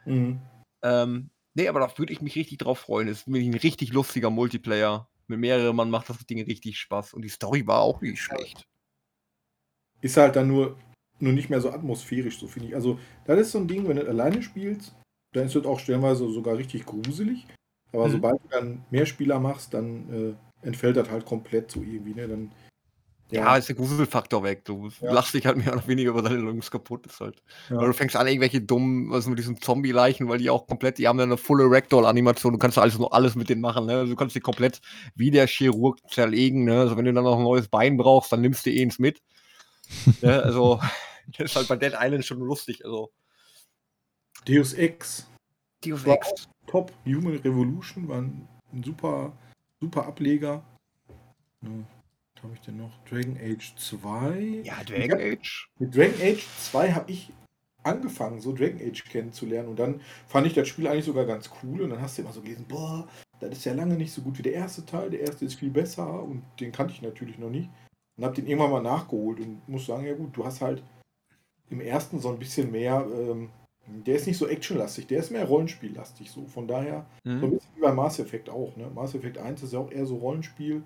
Mhm. 0.05 0.39
Ähm, 0.81 1.29
nee, 1.53 1.67
aber 1.67 1.79
da 1.79 1.97
würde 1.97 2.13
ich 2.13 2.21
mich 2.21 2.35
richtig 2.35 2.59
drauf 2.59 2.79
freuen. 2.79 3.07
Es 3.07 3.21
ist 3.21 3.27
nämlich 3.27 3.47
ein 3.47 3.59
richtig 3.59 3.93
lustiger 3.93 4.29
Multiplayer. 4.29 5.07
Mit 5.27 5.39
mehreren 5.39 5.75
Mann 5.75 5.89
macht 5.89 6.09
das 6.09 6.25
Ding 6.25 6.41
richtig 6.43 6.77
Spaß. 6.77 7.13
Und 7.13 7.21
die 7.21 7.29
Story 7.29 7.65
war 7.65 7.81
auch 7.81 8.01
nicht 8.01 8.21
schlecht. 8.21 8.67
Ist 10.01 10.17
halt 10.17 10.35
dann 10.35 10.47
nur, 10.47 10.77
nur 11.19 11.33
nicht 11.33 11.49
mehr 11.49 11.61
so 11.61 11.71
atmosphärisch, 11.71 12.37
so 12.37 12.47
finde 12.47 12.69
ich. 12.69 12.75
Also, 12.75 12.99
das 13.25 13.39
ist 13.39 13.51
so 13.51 13.59
ein 13.59 13.67
Ding, 13.67 13.87
wenn 13.87 13.95
du 13.95 14.07
alleine 14.07 14.41
spielst, 14.41 14.93
dann 15.33 15.45
ist 15.45 15.55
das 15.55 15.65
auch 15.65 15.79
stellenweise 15.79 16.29
sogar 16.29 16.57
richtig 16.57 16.85
gruselig. 16.85 17.47
Aber 17.93 18.07
mhm. 18.07 18.11
sobald 18.11 18.43
du 18.43 18.47
dann 18.49 18.85
mehr 18.91 19.05
Spieler 19.05 19.39
machst, 19.39 19.73
dann 19.73 20.37
äh, 20.61 20.67
entfällt 20.67 20.97
das 20.97 21.09
halt 21.09 21.25
komplett 21.25 21.71
so 21.71 21.81
irgendwie. 21.81 22.13
Ne? 22.13 22.27
Dann, 22.27 22.51
ja, 23.33 23.57
ist 23.57 23.69
der 23.69 23.75
Gruselfaktor 23.75 24.43
weg. 24.43 24.65
Du 24.65 24.89
ja. 25.01 25.11
lachst 25.11 25.33
dich 25.33 25.45
halt 25.45 25.57
mehr 25.57 25.73
oder 25.73 25.87
weniger 25.87 26.11
über 26.11 26.21
deine 26.21 26.37
Lungs 26.37 26.71
kaputt. 26.71 27.05
Ist 27.05 27.19
halt. 27.19 27.41
Ja. 27.69 27.77
Oder 27.77 27.87
du 27.87 27.93
fängst 27.93 28.15
an, 28.15 28.27
irgendwelche 28.27 28.61
dummen, 28.61 29.11
also 29.13 29.29
mit 29.29 29.39
diesen 29.39 29.61
Zombie-Leichen, 29.61 30.29
weil 30.29 30.37
die 30.37 30.49
auch 30.49 30.67
komplett, 30.67 30.97
die 30.97 31.07
haben 31.07 31.17
ja 31.19 31.25
eine 31.25 31.37
volle 31.37 31.65
Ragdoll-Animation. 31.65 32.53
Du 32.53 32.59
kannst 32.59 32.77
alles, 32.77 32.99
alles 33.11 33.35
mit 33.35 33.49
denen 33.49 33.61
machen. 33.61 33.85
Ne? 33.85 33.93
Also 33.93 34.11
du 34.11 34.15
kannst 34.15 34.35
die 34.35 34.39
komplett 34.39 34.81
wie 35.15 35.31
der 35.31 35.47
Chirurg 35.47 35.99
zerlegen. 36.09 36.65
Ne? 36.65 36.79
Also 36.79 36.97
wenn 36.97 37.05
du 37.05 37.13
dann 37.13 37.23
noch 37.23 37.37
ein 37.37 37.43
neues 37.43 37.67
Bein 37.67 37.97
brauchst, 37.97 38.31
dann 38.31 38.41
nimmst 38.41 38.65
du 38.65 38.69
eh 38.69 38.81
ins 38.81 38.99
mit 38.99 39.21
ne, 40.21 40.43
also, 40.43 40.79
das 41.37 41.51
ist 41.51 41.55
halt 41.55 41.67
bei 41.67 41.75
Dead 41.75 41.93
Island 41.97 42.25
schon 42.25 42.39
lustig. 42.39 42.83
Also. 42.83 43.11
Deus 44.45 44.73
Ex. 44.73 45.27
Deus 45.83 46.05
Ex. 46.05 46.47
Top. 46.67 46.91
Human 47.05 47.37
Revolution 47.37 48.07
war 48.07 48.21
ein, 48.21 48.47
super, 48.83 49.33
super 49.79 50.05
Ableger. 50.05 50.63
Ja, 51.61 51.69
habe 52.43 52.53
ich 52.53 52.61
denn 52.61 52.77
noch? 52.77 52.91
Dragon 53.05 53.37
Age 53.37 53.75
2. 53.75 54.61
Ja, 54.63 54.83
Dragon 54.83 55.19
Age. 55.19 55.69
Mit 55.79 55.95
Dragon 55.95 56.21
Age 56.21 56.45
2 56.59 56.91
habe 56.91 57.11
ich 57.11 57.31
angefangen, 57.83 58.39
so 58.39 58.53
Dragon 58.53 58.79
Age 58.81 59.03
kennenzulernen. 59.05 59.69
Und 59.69 59.79
dann 59.79 60.01
fand 60.27 60.47
ich 60.47 60.53
das 60.53 60.67
Spiel 60.67 60.87
eigentlich 60.87 61.05
sogar 61.05 61.25
ganz 61.25 61.49
cool. 61.61 61.81
Und 61.81 61.89
dann 61.89 62.01
hast 62.01 62.17
du 62.17 62.21
immer 62.21 62.33
so 62.33 62.41
gelesen, 62.41 62.65
boah, 62.67 63.07
das 63.39 63.51
ist 63.51 63.65
ja 63.65 63.73
lange 63.73 63.95
nicht 63.95 64.13
so 64.13 64.21
gut 64.21 64.37
wie 64.37 64.43
der 64.43 64.53
erste 64.53 64.85
Teil. 64.85 65.09
Der 65.09 65.21
erste 65.21 65.45
ist 65.45 65.55
viel 65.55 65.69
besser 65.69 66.23
und 66.23 66.43
den 66.59 66.71
kannte 66.71 66.93
ich 66.93 67.01
natürlich 67.01 67.37
noch 67.37 67.49
nicht. 67.49 67.69
Und 68.17 68.25
habe 68.25 68.35
den 68.35 68.47
irgendwann 68.47 68.71
mal 68.71 68.81
nachgeholt 68.81 69.39
und 69.39 69.67
muss 69.67 69.85
sagen, 69.85 70.05
ja 70.05 70.13
gut, 70.13 70.35
du 70.35 70.45
hast 70.45 70.61
halt 70.61 70.83
im 71.69 71.81
ersten 71.81 72.19
so 72.19 72.29
ein 72.29 72.39
bisschen 72.39 72.71
mehr, 72.71 73.05
ähm, 73.11 73.49
der 74.05 74.15
ist 74.15 74.27
nicht 74.27 74.37
so 74.37 74.47
actionlastig, 74.47 75.07
der 75.07 75.19
ist 75.19 75.31
mehr 75.31 75.45
Rollenspiellastig 75.45 76.29
so. 76.31 76.45
Von 76.45 76.67
daher, 76.67 77.05
mhm. 77.23 77.39
so 77.39 77.45
ein 77.47 77.51
bisschen 77.51 77.75
wie 77.75 77.81
bei 77.81 77.91
Mass 77.91 78.19
Effect 78.19 78.49
auch. 78.49 78.75
Ne? 78.77 78.89
Mass 78.93 79.15
Effect 79.15 79.37
1 79.37 79.63
ist 79.63 79.73
ja 79.73 79.79
auch 79.79 79.91
eher 79.91 80.05
so 80.05 80.17
Rollenspiel. 80.17 80.83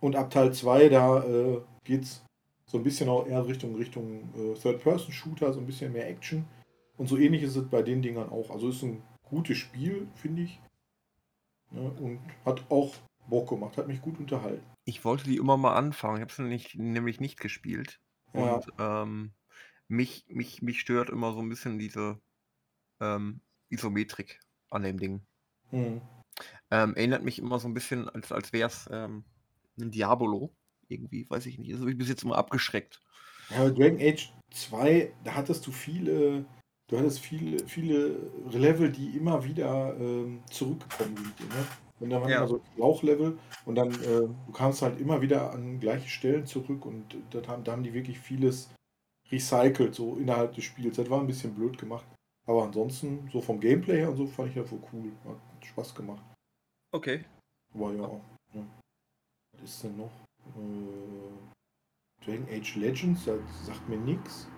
Und 0.00 0.16
ab 0.16 0.30
Teil 0.30 0.52
2, 0.52 0.88
da 0.88 1.24
äh, 1.24 1.60
es 1.88 2.24
so 2.66 2.76
ein 2.78 2.84
bisschen 2.84 3.08
auch 3.08 3.26
eher 3.26 3.46
Richtung, 3.46 3.74
Richtung 3.76 4.32
äh, 4.34 4.54
Third-Person-Shooter, 4.54 5.52
so 5.52 5.60
ein 5.60 5.66
bisschen 5.66 5.92
mehr 5.92 6.08
Action. 6.08 6.44
Und 6.96 7.08
so 7.08 7.16
ähnlich 7.16 7.42
ist 7.42 7.56
es 7.56 7.68
bei 7.68 7.82
den 7.82 8.02
Dingern 8.02 8.28
auch. 8.28 8.50
Also 8.50 8.68
ist 8.68 8.82
ein 8.82 9.02
gutes 9.22 9.56
Spiel, 9.56 10.06
finde 10.14 10.42
ich. 10.42 10.60
Ne? 11.70 11.90
Und 11.92 12.20
hat 12.44 12.70
auch 12.70 12.94
Bock 13.28 13.48
gemacht, 13.48 13.76
hat 13.76 13.88
mich 13.88 14.00
gut 14.00 14.18
unterhalten. 14.18 14.64
Ich 14.84 15.04
wollte 15.04 15.24
die 15.24 15.36
immer 15.36 15.56
mal 15.56 15.74
anfangen. 15.74 16.16
Ich 16.16 16.22
habe 16.22 16.32
es 16.32 16.38
nicht, 16.38 16.76
nämlich 16.76 17.20
nicht 17.20 17.40
gespielt. 17.40 18.00
Ja. 18.34 18.54
Und 18.54 18.66
ähm, 18.78 19.32
mich, 19.88 20.26
mich, 20.28 20.62
mich 20.62 20.80
stört 20.80 21.10
immer 21.10 21.32
so 21.32 21.40
ein 21.40 21.48
bisschen 21.48 21.78
diese 21.78 22.20
ähm, 23.00 23.40
Isometrik 23.70 24.40
an 24.70 24.82
dem 24.82 24.98
Ding. 24.98 25.26
Mhm. 25.70 26.02
Ähm, 26.70 26.94
erinnert 26.94 27.22
mich 27.22 27.38
immer 27.38 27.58
so 27.58 27.68
ein 27.68 27.74
bisschen, 27.74 28.08
als, 28.08 28.30
als 28.30 28.52
wäre 28.52 28.68
es 28.68 28.88
ähm, 28.92 29.24
ein 29.84 29.90
Diabolo. 29.90 30.54
Irgendwie, 30.88 31.28
weiß 31.28 31.46
ich 31.46 31.58
nicht. 31.58 31.72
Also 31.72 31.86
ich 31.86 31.98
bis 31.98 32.08
jetzt 32.08 32.22
immer 32.22 32.36
abgeschreckt. 32.36 33.00
Ja, 33.50 33.68
Dragon 33.70 34.00
Age 34.00 34.32
2, 34.50 35.12
da 35.24 35.34
hattest 35.34 35.66
du 35.66 35.72
viele, 35.72 36.44
du 36.88 36.98
hattest 36.98 37.20
viele, 37.20 37.66
viele 37.66 38.30
Level, 38.50 38.90
die 38.90 39.16
immer 39.16 39.44
wieder 39.44 39.96
ähm, 39.98 40.42
zurückgekommen 40.50 41.16
sind. 41.16 41.48
Ne? 41.48 41.66
Und 42.00 42.10
dann 42.10 42.22
waren 42.22 42.30
ja. 42.30 42.38
immer 42.38 42.48
so 42.48 42.60
Lauchlevel 42.76 43.38
und 43.64 43.74
dann, 43.74 43.90
äh, 43.90 44.28
du 44.46 44.52
kamst 44.52 44.82
halt 44.82 45.00
immer 45.00 45.20
wieder 45.20 45.52
an 45.52 45.80
gleiche 45.80 46.08
Stellen 46.08 46.46
zurück 46.46 46.86
und 46.86 47.16
da 47.30 47.44
haben, 47.48 47.64
da 47.64 47.72
haben 47.72 47.82
die 47.82 47.94
wirklich 47.94 48.18
vieles 48.18 48.70
recycelt, 49.30 49.94
so 49.94 50.16
innerhalb 50.16 50.54
des 50.54 50.64
Spiels. 50.64 50.96
Das 50.96 51.10
war 51.10 51.20
ein 51.20 51.26
bisschen 51.26 51.54
blöd 51.54 51.76
gemacht. 51.76 52.06
Aber 52.46 52.64
ansonsten, 52.64 53.28
so 53.30 53.42
vom 53.42 53.60
Gameplay 53.60 53.98
her 53.98 54.10
und 54.10 54.16
so, 54.16 54.26
fand 54.26 54.50
ich 54.50 54.54
das 54.54 54.70
wohl 54.70 54.80
cool. 54.92 55.12
Hat 55.24 55.66
Spaß 55.66 55.94
gemacht. 55.94 56.22
Okay. 56.92 57.24
Aber 57.74 57.92
ja, 57.92 58.20
ja. 58.54 58.66
Ist 59.62 59.82
denn 59.84 59.96
noch? 59.96 60.12
Äh, 60.56 62.24
Dragon 62.24 62.46
Age 62.50 62.76
Legends, 62.76 63.24
das 63.24 63.40
sagt 63.66 63.88
mir 63.88 63.98
nichts. 63.98 64.48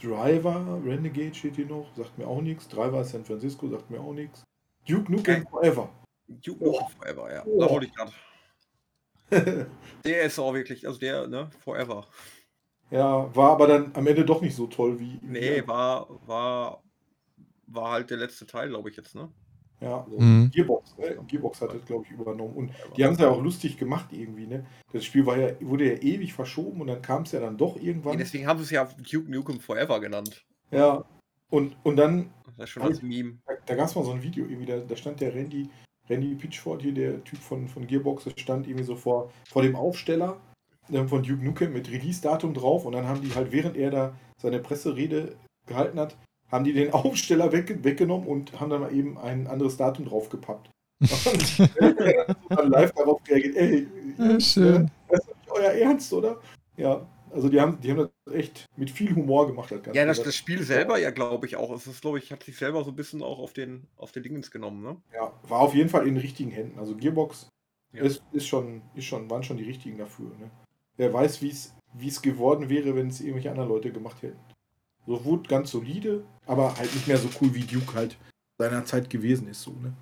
Driver, 0.00 0.80
Renegade 0.84 1.34
steht 1.34 1.56
hier 1.56 1.66
noch, 1.66 1.94
sagt 1.96 2.18
mir 2.18 2.26
auch 2.26 2.42
nichts. 2.42 2.68
Driver 2.68 3.02
San 3.04 3.24
Francisco 3.24 3.68
sagt 3.68 3.90
mir 3.90 4.00
auch 4.00 4.12
nichts. 4.12 4.44
Duke 4.86 5.10
Nukem 5.10 5.46
Forever. 5.48 5.88
Duke 6.28 6.62
Nukem 6.62 6.88
Forever, 6.88 7.32
ja. 7.32 7.44
Oh. 7.46 7.60
Da 7.60 7.70
wollte 7.70 7.86
ich 7.86 7.94
gerade. 7.94 8.12
der 10.04 10.22
ist 10.22 10.38
auch 10.38 10.54
wirklich, 10.54 10.86
also 10.86 10.98
der, 10.98 11.26
ne, 11.26 11.50
Forever. 11.64 12.06
Ja, 12.90 13.34
war 13.34 13.52
aber 13.52 13.66
dann 13.66 13.90
am 13.94 14.06
Ende 14.06 14.24
doch 14.24 14.40
nicht 14.40 14.54
so 14.54 14.66
toll 14.66 15.00
wie. 15.00 15.18
Nee, 15.22 15.58
ja. 15.58 15.66
war, 15.66 16.08
war, 16.26 16.82
war 17.66 17.90
halt 17.90 18.10
der 18.10 18.18
letzte 18.18 18.46
Teil, 18.46 18.68
glaube 18.68 18.90
ich 18.90 18.96
jetzt, 18.96 19.14
ne? 19.14 19.32
Ja, 19.80 20.04
also 20.04 20.18
mhm. 20.18 20.50
Gearbox, 20.50 20.96
ne? 20.96 21.18
Gearbox 21.26 21.60
hat 21.60 21.74
das, 21.74 21.84
glaube 21.84 22.04
ich, 22.06 22.10
übernommen. 22.10 22.54
Und 22.54 22.72
die 22.96 23.04
haben 23.04 23.12
es 23.12 23.20
ja 23.20 23.28
auch 23.28 23.42
lustig 23.42 23.76
gemacht 23.76 24.06
irgendwie, 24.10 24.46
ne? 24.46 24.64
Das 24.92 25.04
Spiel 25.04 25.26
war 25.26 25.36
ja, 25.36 25.50
wurde 25.60 25.92
ja 25.92 26.00
ewig 26.00 26.32
verschoben 26.32 26.80
und 26.80 26.86
dann 26.86 27.02
kam 27.02 27.22
es 27.22 27.32
ja 27.32 27.40
dann 27.40 27.58
doch 27.58 27.76
irgendwann. 27.76 28.14
Ja, 28.14 28.18
deswegen 28.18 28.46
haben 28.46 28.58
sie 28.58 28.64
es 28.64 28.70
ja 28.70 28.88
Duke 29.10 29.30
Nukem 29.30 29.60
Forever 29.60 30.00
genannt. 30.00 30.44
Ja. 30.70 31.04
Und, 31.50 31.76
und 31.84 31.96
dann 31.96 32.30
das 32.56 32.64
ist 32.64 32.70
schon 32.70 32.82
als 32.82 33.02
Meme. 33.02 33.38
Da, 33.46 33.54
da 33.66 33.74
gab 33.74 33.86
es 33.86 33.94
mal 33.94 34.04
so 34.04 34.12
ein 34.12 34.22
Video, 34.22 34.46
irgendwie, 34.46 34.66
da, 34.66 34.78
da 34.78 34.96
stand 34.96 35.20
der 35.20 35.34
Randy, 35.34 35.68
Randy 36.08 36.34
Pitchford 36.34 36.82
hier, 36.82 36.94
der 36.94 37.22
Typ 37.24 37.38
von, 37.38 37.68
von 37.68 37.86
Gearbox, 37.86 38.24
der 38.24 38.32
stand 38.36 38.66
irgendwie 38.66 38.84
so 38.84 38.96
vor, 38.96 39.30
vor 39.48 39.62
dem 39.62 39.76
Aufsteller 39.76 40.40
äh, 40.90 41.06
von 41.06 41.22
Duke 41.22 41.44
Nukem 41.44 41.72
mit 41.72 41.90
Release-Datum 41.90 42.54
drauf 42.54 42.86
und 42.86 42.92
dann 42.92 43.06
haben 43.06 43.20
die 43.20 43.34
halt, 43.34 43.52
während 43.52 43.76
er 43.76 43.90
da 43.90 44.14
seine 44.38 44.60
Presserede 44.60 45.36
gehalten 45.66 45.98
hat, 46.00 46.16
haben 46.50 46.64
die 46.64 46.72
den 46.72 46.92
Aufsteller 46.92 47.52
weg, 47.52 47.82
weggenommen 47.82 48.26
und 48.26 48.58
haben 48.60 48.70
dann 48.70 48.80
mal 48.80 48.94
eben 48.94 49.18
ein 49.18 49.46
anderes 49.46 49.76
Datum 49.76 50.06
draufgepappt. 50.06 50.70
und 51.00 51.70
dann 52.48 52.70
live 52.70 52.92
darauf 52.92 53.20
reagiert, 53.28 53.56
ey, 53.56 53.86
ja, 54.16 54.40
schön. 54.40 54.90
das 55.08 55.20
ist 55.20 55.28
nicht 55.28 55.50
euer 55.50 55.72
Ernst, 55.72 56.12
oder? 56.12 56.40
Ja, 56.78 57.06
also 57.30 57.50
die 57.50 57.60
haben, 57.60 57.78
die 57.82 57.90
haben 57.90 58.08
das 58.24 58.34
echt 58.34 58.66
mit 58.76 58.90
viel 58.90 59.14
Humor 59.14 59.46
gemacht. 59.46 59.70
Das 59.70 59.82
Ganze. 59.82 59.98
Ja, 59.98 60.06
das, 60.06 60.22
das 60.22 60.34
Spiel 60.34 60.62
selber 60.62 60.98
ja, 60.98 61.10
glaube 61.10 61.46
ich, 61.46 61.56
auch. 61.56 61.70
Es 61.74 61.86
ist, 61.86 62.00
glaube 62.00 62.18
ich, 62.18 62.32
hat 62.32 62.42
sich 62.42 62.56
selber 62.56 62.82
so 62.82 62.90
ein 62.90 62.96
bisschen 62.96 63.22
auch 63.22 63.38
auf 63.38 63.52
den, 63.52 63.86
auf 63.96 64.10
den 64.12 64.22
Dingens 64.22 64.50
genommen, 64.50 64.82
ne? 64.82 64.96
Ja, 65.12 65.32
war 65.42 65.60
auf 65.60 65.74
jeden 65.74 65.90
Fall 65.90 66.06
in 66.06 66.14
den 66.14 66.22
richtigen 66.22 66.50
Händen. 66.50 66.78
Also 66.78 66.96
Gearbox 66.96 67.48
ja. 67.92 68.02
ist, 68.02 68.22
ist, 68.32 68.46
schon, 68.46 68.80
ist 68.94 69.04
schon, 69.04 69.28
waren 69.28 69.42
schon 69.42 69.56
die 69.56 69.64
richtigen 69.64 69.98
dafür. 69.98 70.30
Ne? 70.38 70.50
Wer 70.96 71.12
weiß, 71.12 71.42
wie 71.42 71.50
es 72.08 72.22
geworden 72.22 72.68
wäre, 72.68 72.94
wenn 72.96 73.08
es 73.08 73.20
irgendwelche 73.20 73.50
anderen 73.50 73.68
Leute 73.68 73.92
gemacht 73.92 74.22
hätten. 74.22 74.38
So 75.06 75.24
Wut 75.24 75.48
ganz 75.48 75.70
solide, 75.70 76.24
aber 76.46 76.76
halt 76.76 76.92
nicht 76.94 77.06
mehr 77.06 77.18
so 77.18 77.28
cool 77.40 77.54
wie 77.54 77.60
Duke 77.60 77.94
halt 77.94 78.16
seiner 78.58 78.84
Zeit 78.84 79.10
gewesen 79.10 79.48
ist. 79.48 79.62
So, 79.62 79.70
ne? 79.72 79.92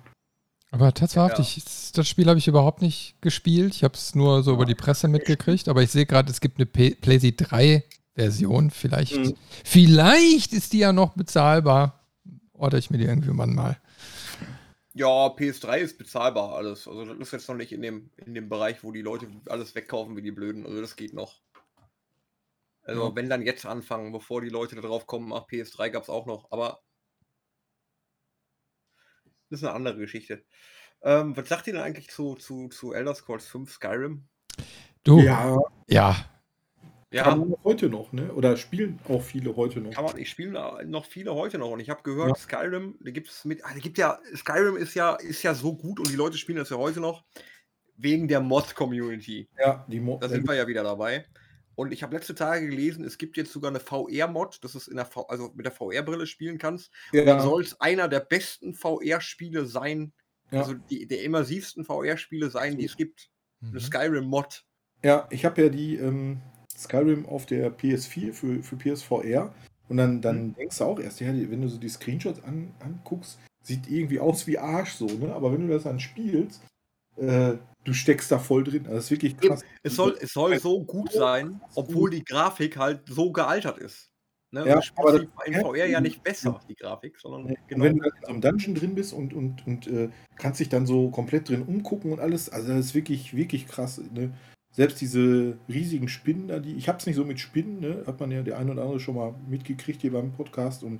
Aber 0.71 0.93
tatsächlich, 0.93 1.63
das 1.93 2.07
Spiel 2.07 2.27
habe 2.27 2.39
ich 2.39 2.47
überhaupt 2.47 2.81
nicht 2.81 3.15
gespielt. 3.21 3.75
Ich 3.75 3.83
habe 3.83 3.93
es 3.93 4.15
nur 4.15 4.43
so 4.43 4.53
über 4.53 4.65
die 4.65 4.75
Presse 4.75 5.07
mitgekriegt, 5.07 5.69
aber 5.69 5.83
ich 5.83 5.91
sehe 5.91 6.05
gerade, 6.05 6.29
es 6.29 6.41
gibt 6.41 6.57
eine 6.57 6.65
PlayStation 6.65 7.37
3 7.37 7.83
Version. 8.15 8.71
Vielleicht, 8.71 9.15
mhm. 9.15 9.35
vielleicht 9.63 10.53
ist 10.53 10.73
die 10.73 10.79
ja 10.79 10.91
noch 10.91 11.13
bezahlbar. 11.13 12.05
Order 12.53 12.77
ich 12.77 12.89
mir 12.89 12.97
die 12.97 13.05
irgendwann 13.05 13.53
mal. 13.53 13.77
Ja, 14.93 15.27
PS3 15.27 15.77
ist 15.77 15.97
bezahlbar 15.97 16.55
alles. 16.55 16.87
Also 16.87 17.05
das 17.05 17.17
ist 17.19 17.31
jetzt 17.33 17.49
noch 17.49 17.55
nicht 17.55 17.73
in 17.73 17.81
dem, 17.81 18.09
in 18.25 18.33
dem 18.33 18.47
Bereich, 18.47 18.83
wo 18.83 18.91
die 18.91 19.01
Leute 19.01 19.27
alles 19.49 19.75
wegkaufen 19.75 20.15
wie 20.15 20.21
die 20.21 20.31
Blöden. 20.31 20.65
Also 20.65 20.79
das 20.79 20.95
geht 20.95 21.13
noch. 21.13 21.41
Also 22.85 23.09
ja. 23.09 23.15
wenn 23.15 23.29
dann 23.29 23.41
jetzt 23.41 23.65
anfangen, 23.65 24.11
bevor 24.11 24.41
die 24.41 24.49
Leute 24.49 24.75
darauf 24.75 25.07
kommen, 25.07 25.33
ach, 25.33 25.47
PS3 25.47 25.89
gab 25.89 26.03
es 26.03 26.09
auch 26.09 26.25
noch. 26.25 26.51
Aber 26.51 26.81
das 29.49 29.61
ist 29.61 29.65
eine 29.65 29.75
andere 29.75 29.97
Geschichte. 29.97 30.45
Ähm, 31.01 31.35
was 31.35 31.49
sagt 31.49 31.67
ihr 31.67 31.73
denn 31.73 31.81
eigentlich 31.81 32.09
zu, 32.09 32.35
zu, 32.35 32.69
zu 32.69 32.93
Elder 32.93 33.15
Scrolls 33.15 33.47
5 33.47 33.71
Skyrim? 33.71 34.27
Du? 35.03 35.19
Ja. 35.19 35.59
Ja, 35.87 36.15
ja. 37.11 37.23
Kann 37.23 37.39
man 37.39 37.55
heute 37.63 37.89
noch, 37.89 38.11
ne? 38.11 38.33
Oder 38.33 38.57
spielen 38.57 38.99
auch 39.07 39.21
viele 39.21 39.55
heute 39.55 39.79
noch? 39.79 39.91
Kann 39.91 40.05
man, 40.05 40.17
ich 40.17 40.29
spiele 40.29 40.85
noch 40.85 41.05
viele 41.05 41.33
heute 41.33 41.57
noch 41.57 41.69
und 41.69 41.79
ich 41.79 41.89
habe 41.89 42.03
gehört, 42.03 42.29
ja. 42.29 42.35
Skyrim, 42.35 42.97
da 42.99 43.11
gibt 43.11 43.29
es 43.29 43.45
mit, 43.45 43.63
ah, 43.63 43.69
da 43.73 43.79
gibt 43.79 43.97
ja, 43.97 44.19
Skyrim 44.35 44.75
ist 44.75 44.95
ja, 44.95 45.15
ist 45.15 45.41
ja 45.43 45.53
so 45.53 45.75
gut 45.75 45.99
und 45.99 46.09
die 46.09 46.15
Leute 46.15 46.37
spielen 46.37 46.57
das 46.57 46.69
ja 46.69 46.77
heute 46.77 46.99
noch 46.99 47.23
wegen 47.97 48.27
der 48.27 48.41
Mod-Community. 48.41 49.47
Ja, 49.57 49.85
die 49.87 49.99
Mod. 49.99 50.21
Da 50.21 50.27
sind 50.27 50.47
wir 50.47 50.55
ja 50.55 50.67
wieder 50.67 50.83
dabei. 50.83 51.25
Und 51.75 51.91
ich 51.91 52.03
habe 52.03 52.15
letzte 52.15 52.35
Tage 52.35 52.67
gelesen, 52.67 53.03
es 53.03 53.17
gibt 53.17 53.37
jetzt 53.37 53.51
sogar 53.51 53.69
eine 53.69 53.79
VR-Mod, 53.79 54.63
dass 54.63 54.73
du 54.73 54.77
es 54.77 54.87
in 54.87 54.95
der 54.95 55.05
v 55.05 55.23
also 55.23 55.51
mit 55.55 55.65
der 55.65 55.73
VR-Brille 55.73 56.25
spielen 56.27 56.57
kannst. 56.57 56.91
Ja. 57.11 57.21
Und 57.21 57.27
dann 57.27 57.41
soll 57.41 57.61
es 57.61 57.79
einer 57.81 58.07
der 58.07 58.21
besten 58.21 58.73
VR-Spiele 58.73 59.65
sein, 59.65 60.13
ja. 60.51 60.61
also 60.61 60.73
die, 60.73 61.07
der 61.07 61.23
immersivsten 61.23 61.83
VR-Spiele 61.83 62.49
sein, 62.49 62.77
die 62.77 62.85
es 62.85 62.95
gibt. 62.95 63.29
Mhm. 63.59 63.71
Eine 63.71 63.79
Skyrim-Mod. 63.79 64.63
Ja, 65.03 65.27
ich 65.29 65.45
habe 65.45 65.63
ja 65.63 65.69
die, 65.69 65.97
ähm, 65.97 66.41
Skyrim 66.77 67.25
auf 67.25 67.45
der 67.45 67.75
PS4 67.75 68.33
für, 68.33 68.63
für 68.63 68.75
PSVR. 68.75 69.53
Und 69.87 69.97
dann, 69.97 70.21
dann 70.21 70.47
mhm. 70.47 70.55
denkst 70.55 70.77
du 70.77 70.83
auch 70.83 70.99
erst, 70.99 71.19
ja, 71.19 71.27
wenn 71.27 71.61
du 71.61 71.67
so 71.67 71.77
die 71.77 71.89
Screenshots 71.89 72.43
an, 72.43 72.73
anguckst, 72.79 73.39
sieht 73.61 73.87
irgendwie 73.89 74.19
aus 74.19 74.47
wie 74.47 74.57
Arsch 74.57 74.93
so, 74.93 75.05
ne? 75.05 75.33
Aber 75.33 75.51
wenn 75.51 75.67
du 75.67 75.73
das 75.73 75.83
dann 75.83 75.99
spielst, 75.99 76.61
äh, 77.17 77.53
du 77.85 77.93
steckst 77.93 78.31
da 78.31 78.39
voll 78.39 78.65
drin. 78.65 78.85
Also 78.85 78.95
das 78.95 79.05
ist 79.05 79.11
wirklich 79.11 79.37
krass. 79.37 79.63
Es 79.83 79.95
soll, 79.95 80.17
es 80.19 80.33
soll 80.33 80.59
so 80.59 80.83
gut 80.83 81.13
sein, 81.13 81.61
obwohl 81.75 82.09
die 82.09 82.23
Grafik 82.23 82.77
halt 82.77 83.03
so 83.07 83.31
gealtert 83.31 83.77
ist. 83.77 84.09
Ne? 84.51 84.67
Ja, 84.67 84.81
aber 84.95 85.19
die 85.19 85.27
in 85.45 85.53
VR 85.55 85.85
ja 85.85 86.01
nicht 86.01 86.23
besser, 86.23 86.59
die 86.69 86.75
Grafik, 86.75 87.17
sondern 87.19 87.47
ja, 87.49 87.55
genau. 87.67 87.83
Wenn 87.85 87.97
du 87.97 88.05
in 88.05 88.11
so 88.21 88.27
einem 88.27 88.41
Dungeon 88.41 88.75
drin 88.75 88.95
bist 88.95 89.13
und, 89.13 89.33
und, 89.33 89.65
und 89.65 89.87
äh, 89.87 90.09
kannst 90.37 90.59
dich 90.59 90.69
dann 90.69 90.85
so 90.85 91.09
komplett 91.09 91.49
drin 91.49 91.63
umgucken 91.63 92.11
und 92.11 92.19
alles, 92.19 92.49
also 92.49 92.69
das 92.69 92.87
ist 92.87 92.95
wirklich, 92.95 93.35
wirklich 93.35 93.67
krass. 93.67 94.01
Ne? 94.13 94.33
selbst 94.75 94.99
diese 94.99 95.57
riesigen 95.69 96.09
Spinnen 96.09 96.49
da, 96.49 96.59
die, 96.59 96.73
ich 96.73 96.89
habe 96.89 96.97
es 96.97 97.05
nicht 97.05 97.15
so 97.15 97.23
mit 97.23 97.39
Spinnen, 97.39 97.79
ne? 97.79 98.03
hat 98.05 98.19
man 98.19 98.29
ja 98.29 98.41
der 98.41 98.57
ein 98.57 98.69
oder 98.69 98.81
andere 98.81 98.99
schon 98.99 99.15
mal 99.15 99.33
mitgekriegt 99.47 100.01
hier 100.01 100.11
beim 100.11 100.33
Podcast 100.33 100.83
und 100.83 100.99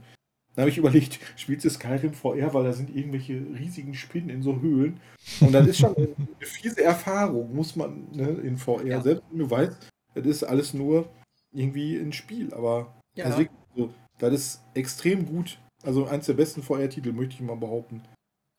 da 0.55 0.61
habe 0.61 0.69
ich 0.69 0.77
überlegt, 0.77 1.19
spielst 1.35 1.65
du 1.65 1.69
Skyrim 1.69 2.13
VR, 2.13 2.53
weil 2.53 2.63
da 2.63 2.73
sind 2.73 2.95
irgendwelche 2.95 3.33
riesigen 3.33 3.93
Spinnen 3.93 4.29
in 4.29 4.41
so 4.41 4.61
Höhlen 4.61 4.99
und 5.41 5.51
das 5.51 5.67
ist 5.67 5.79
schon 5.79 5.95
eine, 5.95 6.15
fiese 6.39 6.83
Erfahrung, 6.83 7.55
muss 7.55 7.75
man 7.75 8.09
ne, 8.11 8.29
in 8.43 8.57
VR, 8.57 8.85
ja. 8.85 9.01
selbst 9.01 9.23
wenn 9.31 9.39
du 9.39 9.49
weißt, 9.49 9.89
das 10.15 10.25
ist 10.25 10.43
alles 10.43 10.73
nur 10.73 11.09
irgendwie 11.51 11.95
ein 11.97 12.13
Spiel, 12.13 12.53
aber 12.53 12.95
ja. 13.15 13.29
das, 13.29 13.39
ist 13.39 13.49
so, 13.75 13.93
das 14.19 14.33
ist 14.33 14.61
extrem 14.73 15.25
gut, 15.25 15.59
also 15.83 16.05
eins 16.05 16.25
der 16.25 16.33
besten 16.33 16.63
VR-Titel, 16.63 17.11
möchte 17.11 17.35
ich 17.35 17.41
mal 17.41 17.57
behaupten 17.57 18.01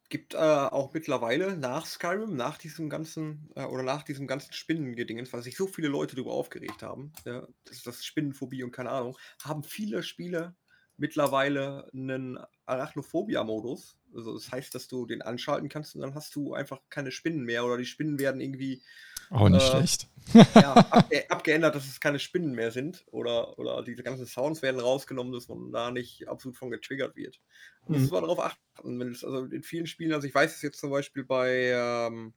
gibt 0.08 0.34
äh, 0.34 0.38
auch 0.38 0.92
mittlerweile 0.92 1.56
nach 1.56 1.86
Skyrim, 1.86 2.36
nach 2.36 2.58
diesem 2.58 2.88
ganzen, 2.88 3.50
äh, 3.56 3.64
oder 3.64 3.82
nach 3.82 4.02
diesem 4.02 4.26
ganzen 4.26 4.52
Spinnengedingens, 4.52 5.32
weil 5.32 5.42
sich 5.42 5.56
so 5.56 5.66
viele 5.66 5.88
Leute 5.88 6.14
darüber 6.16 6.32
aufgeregt 6.32 6.82
haben, 6.82 7.12
ja, 7.24 7.46
das 7.64 7.78
ist 7.78 7.86
das 7.86 8.04
Spinnenphobie 8.04 8.62
und 8.62 8.70
keine 8.70 8.90
Ahnung, 8.90 9.16
haben 9.42 9.62
viele 9.62 10.02
Spiele 10.02 10.54
mittlerweile 10.96 11.88
einen 11.92 12.38
Arachnophobia-Modus. 12.64 13.96
Also 14.14 14.34
das 14.34 14.50
heißt, 14.50 14.74
dass 14.74 14.88
du 14.88 15.06
den 15.06 15.22
anschalten 15.22 15.68
kannst 15.68 15.94
und 15.94 16.00
dann 16.00 16.14
hast 16.14 16.34
du 16.34 16.54
einfach 16.54 16.80
keine 16.88 17.10
Spinnen 17.10 17.44
mehr 17.44 17.64
oder 17.64 17.76
die 17.76 17.84
Spinnen 17.84 18.18
werden 18.18 18.40
irgendwie 18.40 18.82
auch 19.30 19.48
nicht 19.48 19.62
äh, 19.62 19.70
schlecht. 19.70 20.08
ja, 20.54 20.74
abge 20.90 21.30
abgeändert, 21.30 21.74
dass 21.74 21.86
es 21.86 22.00
keine 22.00 22.18
Spinnen 22.18 22.54
mehr 22.54 22.70
sind 22.70 23.04
oder, 23.10 23.58
oder 23.58 23.82
diese 23.82 24.02
ganzen 24.02 24.26
Sounds 24.26 24.62
werden 24.62 24.80
rausgenommen, 24.80 25.32
dass 25.32 25.48
man 25.48 25.72
da 25.72 25.90
nicht 25.90 26.28
absolut 26.28 26.56
von 26.56 26.70
getriggert 26.70 27.16
wird. 27.16 27.40
Und 27.82 27.96
mhm. 27.96 28.02
das 28.02 28.10
war 28.10 28.20
darauf 28.20 28.40
achten, 28.40 29.00
wenn 29.00 29.10
es, 29.10 29.24
also 29.24 29.44
in 29.44 29.62
vielen 29.62 29.86
Spielen, 29.86 30.12
also 30.12 30.26
ich 30.26 30.34
weiß 30.34 30.54
es 30.54 30.62
jetzt 30.62 30.78
zum 30.78 30.90
Beispiel 30.90 31.24
bei 31.24 31.72
ähm, 31.74 32.34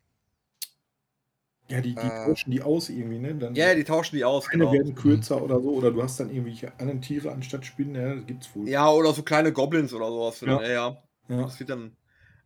ja, 1.70 1.82
die, 1.82 1.94
die 1.94 2.02
äh, 2.02 2.26
tauschen 2.26 2.52
die 2.52 2.62
aus 2.62 2.90
irgendwie, 2.90 3.20
ne? 3.20 3.36
Dann 3.36 3.54
ja, 3.54 3.74
die 3.76 3.84
tauschen 3.84 4.16
die 4.16 4.26
aus. 4.26 4.48
Eine 4.50 4.60
genau. 4.60 4.74
werden 4.74 4.96
kürzer 4.96 5.38
mhm. 5.38 5.44
oder 5.44 5.62
so, 5.62 5.70
oder 5.70 5.92
du 5.92 6.02
hast 6.02 6.20
dann 6.20 6.30
irgendwelche 6.32 6.78
anderen 6.80 7.02
Tiere 7.02 7.32
anstatt 7.32 7.66
Spinnen, 7.66 7.96
ja, 7.96 8.16
das 8.16 8.26
gibt's 8.26 8.56
wohl. 8.56 8.68
Ja, 8.68 8.90
oder 8.90 9.14
so 9.14 9.22
kleine 9.22 9.54
Goblins 9.54 9.94
oder 9.94 10.08
sowas. 10.08 10.42
Ja, 10.42 10.62
ja. 10.62 10.70
ja. 10.70 11.02
ja. 11.28 11.42
Das 11.44 11.60
wird 11.60 11.70
dann. 11.70 11.96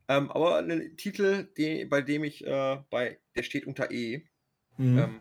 Ähm, 0.09 0.30
aber 0.32 0.57
ein 0.57 0.97
Titel, 0.97 1.47
die, 1.57 1.86
bei 1.86 2.01
dem 2.01 2.26
ich 2.26 2.45
äh, 2.45 2.80
bei, 2.89 3.19
der 3.36 3.43
steht 3.43 3.65
unter 3.65 3.89
E, 3.91 4.26
mhm. 4.78 4.99
ähm, 4.99 5.19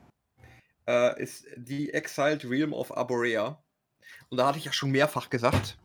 äh, 0.88 1.22
ist 1.22 1.46
The 1.64 1.92
Exiled 1.92 2.44
Realm 2.48 2.72
of 2.72 2.96
Arborea. 2.96 3.62
Und 4.28 4.38
da 4.38 4.48
hatte 4.48 4.58
ich 4.58 4.64
ja 4.64 4.72
schon 4.72 4.90
mehrfach 4.90 5.30
gesagt, 5.30 5.78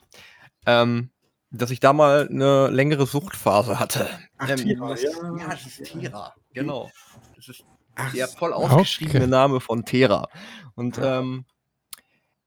ähm, 0.65 1.11
dass 1.51 1.69
ich 1.69 1.79
da 1.79 1.93
mal 1.93 2.27
eine 2.27 2.69
längere 2.69 3.05
Suchtphase 3.05 3.79
hatte. 3.79 4.09
Ach, 4.37 4.49
ähm, 4.49 4.57
Tira, 4.57 4.89
das, 4.89 5.03
ja. 5.03 5.11
ja, 5.37 5.49
das 5.49 5.65
ist 5.67 5.83
Tira, 5.83 6.35
genau. 6.53 6.89
Das 7.35 7.49
ist 7.49 7.63
Ach, 7.97 8.13
der 8.13 8.27
voll 8.27 8.53
ausgeschriebene 8.53 9.25
okay. 9.25 9.27
Name 9.27 9.59
von 9.59 9.83
Terra. 9.83 10.29
Und 10.75 10.99
ähm, 11.01 11.45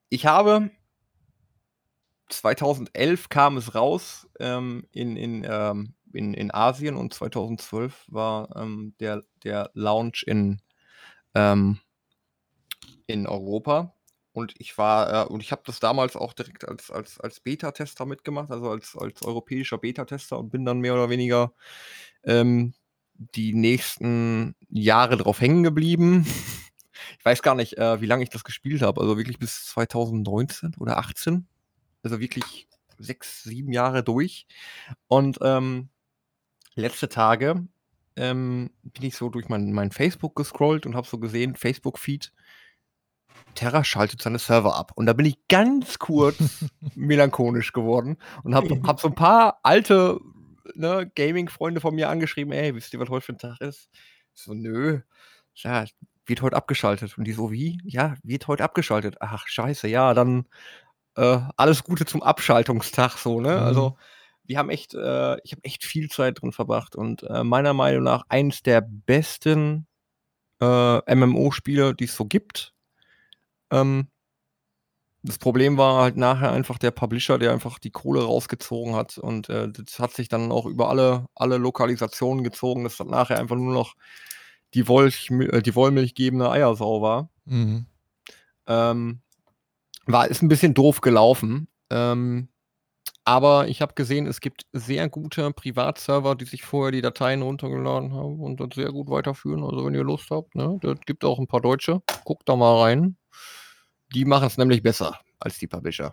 ich 0.09 0.27
habe 0.27 0.71
2011 2.29 3.29
kam 3.29 3.57
es 3.57 3.75
raus 3.75 4.29
ähm, 4.39 4.87
in, 4.93 5.17
in, 5.17 5.45
ähm, 5.49 5.95
in, 6.13 6.35
in 6.35 6.55
Asien 6.55 6.97
und 6.97 7.13
2012 7.13 8.07
war 8.09 8.55
ähm, 8.57 8.95
der, 9.01 9.25
der 9.43 9.71
Launch 9.75 10.25
in, 10.27 10.61
ähm, 11.35 11.81
in 13.07 13.27
Europa. 13.27 13.95
Und 14.33 14.55
ich 14.59 14.79
war, 14.79 15.27
äh, 15.27 15.29
und 15.29 15.43
ich 15.43 15.51
habe 15.51 15.63
das 15.67 15.81
damals 15.81 16.15
auch 16.15 16.33
direkt 16.33 16.69
als, 16.69 16.91
als, 16.91 17.19
als 17.19 17.41
Beta-Tester 17.41 18.07
mitgemacht, 18.07 18.53
also 18.53 18.71
als, 18.71 18.97
als 18.97 19.23
europäischer 19.23 19.79
Beta-Tester 19.79 20.39
und 20.39 20.51
bin 20.51 20.65
dann 20.65 20.79
mehr 20.79 20.95
oder 20.95 21.11
weniger 21.11 21.53
ähm, 22.23 22.75
die 23.21 23.55
nächsten 23.55 24.55
Jahre 24.71 25.17
drauf 25.17 25.41
hängen 25.41 25.63
geblieben. 25.63 26.27
Ich 27.19 27.25
weiß 27.25 27.43
gar 27.43 27.55
nicht, 27.55 27.77
äh, 27.77 28.01
wie 28.01 28.07
lange 28.07 28.23
ich 28.23 28.31
das 28.31 28.45
gespielt 28.45 28.81
habe. 28.83 29.01
Also 29.01 29.19
wirklich 29.19 29.39
bis 29.39 29.67
2019 29.67 30.77
oder 30.79 30.99
18. 30.99 31.47
Also 32.03 32.21
wirklich 32.21 32.67
sechs, 32.99 33.43
sieben 33.43 33.73
Jahre 33.73 34.03
durch. 34.03 34.47
Und 35.07 35.39
ähm, 35.43 35.89
letzte 36.75 37.09
Tage 37.09 37.67
ähm, 38.17 38.71
bin 38.83 39.03
ich 39.03 39.17
so 39.17 39.29
durch 39.29 39.49
mein, 39.49 39.73
mein 39.73 39.91
Facebook 39.91 40.37
gescrollt 40.37 40.87
und 40.87 40.95
habe 40.95 41.07
so 41.07 41.19
gesehen, 41.19 41.57
Facebook-Feed, 41.57 42.33
Terra 43.55 43.85
schaltet 43.85 44.23
seine 44.23 44.39
Server 44.39 44.77
ab. 44.77 44.93
Und 44.95 45.07
da 45.07 45.13
bin 45.13 45.27
ich 45.27 45.37
ganz 45.49 45.99
kurz 45.99 46.37
melancholisch 46.95 47.73
geworden 47.73 48.17
und 48.45 48.55
habe 48.55 48.81
hab 48.87 49.01
so 49.01 49.09
ein 49.09 49.15
paar 49.15 49.61
alte 49.63 50.21
ne, 50.75 51.11
Gaming-Freunde 51.15 51.81
von 51.81 51.95
mir 51.95 52.09
angeschrieben, 52.09 52.53
ey, 52.53 52.75
wisst 52.75 52.93
ihr, 52.93 53.01
was 53.01 53.09
heute 53.09 53.27
für 53.27 53.33
ein 53.33 53.39
Tag 53.39 53.61
ist? 53.61 53.91
So, 54.35 54.55
nö. 54.55 55.01
Ja, 55.55 55.85
wird 56.27 56.43
heute 56.43 56.57
abgeschaltet. 56.57 57.19
Und 57.19 57.25
die 57.25 57.33
so, 57.33 57.51
wie? 57.51 57.79
Ja, 57.85 58.17
wird 58.23 58.49
heute 58.49 58.65
abgeschaltet. 58.65 59.17
Ach, 59.21 59.47
scheiße, 59.47 59.89
ja, 59.89 60.15
dann 60.15 60.47
äh, 61.17 61.39
alles 61.57 61.85
Gute 61.85 62.07
zum 62.07 62.23
Abschaltungstag, 62.23 63.19
so, 63.19 63.41
ne? 63.41 63.57
Mhm. 63.57 63.63
Also, 63.63 63.97
wir 64.45 64.59
haben 64.59 64.71
echt, 64.71 64.95
äh, 64.95 65.37
ich 65.45 65.53
habe 65.53 65.63
echt 65.63 65.85
viel 65.85 66.09
Zeit 66.09 66.41
drin 66.41 66.53
verbracht 66.53 66.97
und 66.97 67.23
äh, 67.23 67.45
meiner 67.45 67.73
Meinung 67.73 68.03
nach 68.03 68.25
eines 68.29 68.63
der 68.63 68.81
besten 68.81 69.87
äh, 70.61 71.15
MMO-Spiele, 71.15 71.95
die 71.95 72.05
es 72.05 72.17
so 72.17 72.25
gibt. 72.25 72.75
Ähm, 73.71 74.09
das 75.23 75.39
Problem 75.39 75.77
war 75.77 76.03
halt 76.03 76.17
nachher 76.17 76.53
einfach 76.53 76.79
der 76.79 76.91
Publisher, 76.91 77.39
der 77.39 77.53
einfach 77.53 77.79
die 77.79 77.91
Kohle 77.91 78.23
rausgezogen 78.23 78.95
hat 78.95 79.19
und 79.19 79.49
äh, 79.49 79.69
das 79.69 79.99
hat 79.99 80.13
sich 80.13 80.29
dann 80.29 80.51
auch 80.51 80.67
über 80.67 80.89
alle, 80.89 81.27
alle 81.35 81.59
Lokalisationen 81.59 82.43
gezogen, 82.43 82.85
dass 82.85 82.97
dann 82.97 83.09
nachher 83.09 83.39
einfach 83.39 83.57
nur 83.57 83.75
noch 83.75 83.95
die, 84.75 84.89
Wolch, 84.89 85.31
äh, 85.31 85.63
die 85.63 85.75
wollmilchgebende 85.75 86.51
Eiersau 86.51 87.03
war. 87.03 87.31
Mhm. 87.45 87.87
Ähm, 88.67 89.21
war, 90.07 90.29
ist 90.29 90.43
ein 90.43 90.49
bisschen 90.49 90.75
doof 90.75 91.01
gelaufen. 91.01 91.69
Ähm, 91.91 92.49
aber 93.25 93.69
ich 93.69 93.83
habe 93.83 93.95
gesehen, 93.95 94.27
es 94.27 94.41
gibt 94.41 94.65
sehr 94.73 95.09
gute 95.09 95.53
Privatserver, 95.53 96.35
die 96.35 96.47
sich 96.47 96.63
vorher 96.63 96.93
die 96.93 97.03
Dateien 97.03 97.43
runtergeladen 97.43 98.15
haben 98.15 98.41
und 98.41 98.61
das 98.61 98.71
sehr 98.75 98.91
gut 98.93 99.11
weiterführen. 99.11 99.63
Also 99.63 99.85
wenn 99.85 99.95
ihr 99.95 100.05
Lust 100.05 100.31
habt, 100.31 100.55
ne, 100.55 100.79
das 100.81 100.99
gibt 101.07 101.25
auch 101.25 101.39
ein 101.39 101.47
paar 101.47 101.61
Deutsche. 101.61 102.03
Guckt 102.25 102.49
da 102.49 102.57
mal 102.57 102.81
rein. 102.81 103.17
Die 104.15 104.25
machen 104.25 104.47
es 104.47 104.59
nämlich 104.59 104.83
besser 104.83 105.21
als 105.39 105.59
die 105.59 105.67
Publisher. 105.67 106.13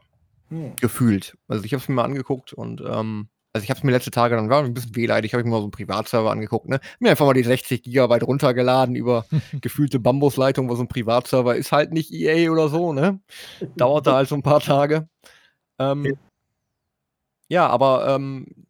Hm. 0.50 0.76
Gefühlt. 0.78 1.38
Also 1.48 1.64
ich 1.64 1.74
habe 1.74 1.82
es 1.82 1.89
mir 1.89 1.95
mal 1.95 2.06
angeguckt 2.06 2.54
und 2.54 2.82
ähm, 2.82 3.30
also 3.54 3.64
ich 3.64 3.70
habe 3.70 3.80
es 3.80 3.84
mir 3.84 3.91
letzte 3.91 4.12
Tage 4.12 4.36
dann 4.36 4.50
war 4.50 4.64
ein 4.64 4.74
bisschen 4.74 4.95
wehleidig, 4.95 5.34
habe 5.34 5.41
ich 5.41 5.45
mir 5.45 5.52
mal 5.52 5.58
so 5.58 5.64
einen 5.64 5.72
Privatserver 5.72 6.32
angeguckt, 6.32 6.70
ne? 6.70 6.80
Mir 7.00 7.10
einfach 7.10 7.26
mal 7.26 7.34
die 7.34 7.43
60 7.43 7.82
Gigabyte 7.82 8.24
runtergeladen 8.24 8.95
über 8.95 9.26
gefühlte 9.62 10.00
Bambusleitung, 10.00 10.70
wo 10.70 10.76
so 10.76 10.84
ein 10.84 10.88
Privatserver 10.88 11.56
ist 11.56 11.72
halt 11.72 11.91
nicht 11.91 12.14
EA 12.14 12.52
oder 12.52 12.70
so, 12.70 12.93
ne? 12.93 13.20
Dauerte 13.76 14.14
halt 14.14 14.30
so 14.30 14.36
ein 14.36 14.43
paar 14.43 14.60
Tage. 14.60 15.10
Ähm, 15.80 16.18
ja, 17.50 17.68
aber 17.68 18.08
ähm, 18.16 18.66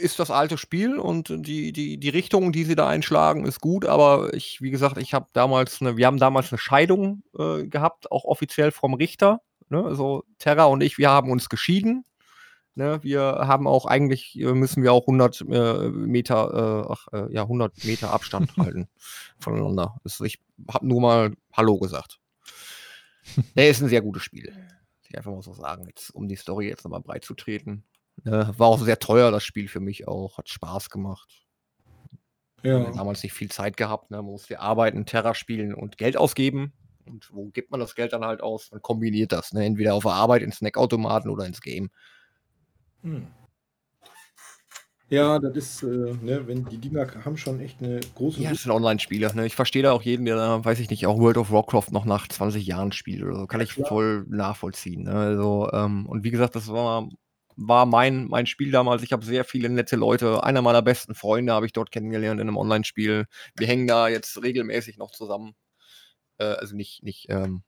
ist 0.00 0.18
das 0.18 0.30
alte 0.30 0.58
Spiel 0.58 0.98
und 0.98 1.28
die, 1.28 1.72
die, 1.72 1.98
die 1.98 2.08
Richtung, 2.08 2.52
die 2.52 2.64
sie 2.64 2.74
da 2.74 2.88
einschlagen, 2.88 3.46
ist 3.46 3.60
gut, 3.60 3.84
aber 3.84 4.32
ich, 4.34 4.60
wie 4.60 4.70
gesagt, 4.70 4.98
ich 4.98 5.14
habe 5.14 5.26
damals 5.32 5.80
eine, 5.80 5.96
wir 5.96 6.06
haben 6.06 6.18
damals 6.18 6.52
eine 6.52 6.58
Scheidung 6.58 7.22
äh, 7.38 7.64
gehabt, 7.66 8.10
auch 8.12 8.24
offiziell 8.24 8.70
vom 8.70 8.94
Richter. 8.94 9.40
Ne? 9.68 9.84
Also 9.84 10.24
Terra 10.38 10.64
und 10.64 10.82
ich, 10.82 10.98
wir 10.98 11.10
haben 11.10 11.30
uns 11.30 11.48
geschieden. 11.48 12.04
Ne? 12.74 12.98
Wir 13.02 13.22
haben 13.22 13.66
auch 13.66 13.86
eigentlich, 13.86 14.38
äh, 14.38 14.52
müssen 14.52 14.82
wir 14.82 14.92
auch 14.92 15.02
100 15.02 15.42
äh, 15.42 15.88
Meter, 15.90 16.86
äh, 16.88 16.92
ach, 16.92 17.06
äh, 17.12 17.32
ja, 17.32 17.42
100 17.42 17.84
Meter 17.84 18.12
Abstand 18.12 18.56
halten 18.56 18.88
voneinander. 19.38 19.96
Das, 20.02 20.20
ich 20.20 20.40
habe 20.68 20.86
nur 20.86 21.00
mal 21.00 21.34
Hallo 21.52 21.78
gesagt. 21.78 22.18
Der 23.56 23.68
ist 23.70 23.80
ein 23.80 23.88
sehr 23.88 24.02
gutes 24.02 24.22
Spiel. 24.22 24.52
Ich 25.02 25.16
einfach 25.16 25.30
mal 25.30 25.42
so 25.42 25.54
sagen, 25.54 25.86
jetzt, 25.86 26.10
um 26.10 26.28
die 26.28 26.36
Story 26.36 26.68
jetzt 26.68 26.84
nochmal 26.84 27.00
breit 27.00 27.24
zu 27.24 27.34
treten. 27.34 27.84
Ne, 28.24 28.54
war 28.56 28.68
auch 28.68 28.80
sehr 28.80 28.98
teuer, 28.98 29.30
das 29.30 29.44
Spiel 29.44 29.68
für 29.68 29.80
mich 29.80 30.08
auch. 30.08 30.38
Hat 30.38 30.48
Spaß 30.48 30.90
gemacht. 30.90 31.44
Ja. 32.62 32.90
Damals 32.92 33.22
nicht 33.22 33.34
viel 33.34 33.50
Zeit 33.50 33.76
gehabt. 33.76 34.10
Ne? 34.10 34.16
Man 34.16 34.26
musste 34.26 34.58
arbeiten, 34.58 35.04
Terra 35.04 35.34
spielen 35.34 35.74
und 35.74 35.98
Geld 35.98 36.16
ausgeben. 36.16 36.72
Und 37.06 37.28
wo 37.30 37.50
gibt 37.50 37.70
man 37.70 37.80
das 37.80 37.94
Geld 37.94 38.14
dann 38.14 38.24
halt 38.24 38.40
aus? 38.40 38.70
Man 38.72 38.80
kombiniert 38.80 39.32
das. 39.32 39.52
Ne? 39.52 39.66
Entweder 39.66 39.92
auf 39.92 40.04
der 40.04 40.12
Arbeit, 40.12 40.40
ins 40.40 40.56
Snackautomaten 40.56 41.30
oder 41.30 41.44
ins 41.44 41.60
Game. 41.60 41.90
Hm. 43.02 43.26
Ja, 45.10 45.38
das 45.38 45.54
ist, 45.54 45.82
äh, 45.82 45.86
ne, 45.86 46.46
wenn 46.46 46.64
die 46.64 46.78
Dinger 46.78 47.06
haben 47.26 47.36
schon 47.36 47.60
echt 47.60 47.82
eine 47.82 48.00
große. 48.14 48.40
Ja, 48.40 48.50
das 48.50 48.62
sind 48.62 48.72
Online-Spiele. 48.72 49.36
Ne? 49.36 49.44
Ich 49.44 49.54
verstehe 49.54 49.82
da 49.82 49.92
auch 49.92 50.00
jeden, 50.00 50.24
der 50.24 50.36
da, 50.36 50.64
weiß 50.64 50.80
ich 50.80 50.88
nicht, 50.88 51.06
auch 51.06 51.18
World 51.18 51.36
of 51.36 51.52
Warcraft 51.52 51.92
noch 51.92 52.06
nach 52.06 52.26
20 52.26 52.66
Jahren 52.66 52.90
spielt 52.90 53.22
oder 53.22 53.36
so. 53.36 53.46
Kann 53.46 53.60
ich 53.60 53.76
ja. 53.76 53.84
voll 53.84 54.24
nachvollziehen. 54.28 55.02
Ne? 55.02 55.12
Also, 55.12 55.70
ähm, 55.72 56.06
und 56.06 56.24
wie 56.24 56.30
gesagt, 56.30 56.56
das 56.56 56.68
war 56.68 57.06
war 57.56 57.86
mein, 57.86 58.26
mein 58.28 58.46
Spiel 58.46 58.70
damals. 58.70 59.02
Ich 59.02 59.12
habe 59.12 59.24
sehr 59.24 59.44
viele 59.44 59.68
nette 59.68 59.96
Leute. 59.96 60.42
Einer 60.44 60.62
meiner 60.62 60.82
besten 60.82 61.14
Freunde 61.14 61.52
habe 61.52 61.66
ich 61.66 61.72
dort 61.72 61.90
kennengelernt 61.90 62.40
in 62.40 62.48
einem 62.48 62.56
Online-Spiel. 62.56 63.26
Wir 63.56 63.66
hängen 63.66 63.86
da 63.86 64.08
jetzt 64.08 64.42
regelmäßig 64.42 64.98
noch 64.98 65.10
zusammen. 65.10 65.54
Äh, 66.38 66.44
also 66.44 66.76
nicht, 66.76 67.02
nicht, 67.02 67.26
ähm, 67.28 67.62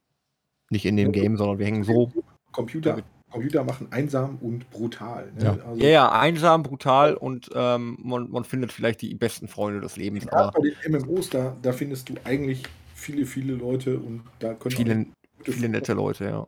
nicht 0.71 0.87
in 0.87 0.97
dem 0.97 1.13
Game, 1.13 1.37
sondern 1.37 1.59
wir 1.59 1.67
hängen 1.67 1.85
so. 1.85 2.13
Computer, 2.53 3.03
Computer 3.31 3.65
machen 3.65 3.89
einsam 3.91 4.39
und 4.41 4.71
brutal. 4.71 5.33
Ne? 5.37 5.45
Ja. 5.45 5.51
Also, 5.53 5.83
ja. 5.83 5.89
ja, 5.89 6.13
einsam, 6.13 6.63
brutal 6.63 7.15
und 7.15 7.51
ähm, 7.55 7.99
man, 8.03 8.31
man 8.31 8.45
findet 8.45 8.73
vielleicht 8.73 9.03
die 9.03 9.15
besten 9.15 9.49
Freunde 9.49 9.81
des 9.81 9.97
Lebens. 9.97 10.27
Gerade 10.27 10.59
bei 10.59 10.71
den 10.71 10.93
MMOs, 10.93 11.31
da, 11.31 11.57
da 11.63 11.73
findest 11.73 12.09
du 12.09 12.15
eigentlich 12.25 12.63
viele, 12.95 13.27
viele 13.27 13.55
Leute 13.55 13.99
und 13.99 14.23
da 14.39 14.55
können 14.55 14.75
viele, 14.75 15.07
viele 15.43 15.69
nette 15.69 15.93
Leute, 15.93 16.25
ja. 16.25 16.47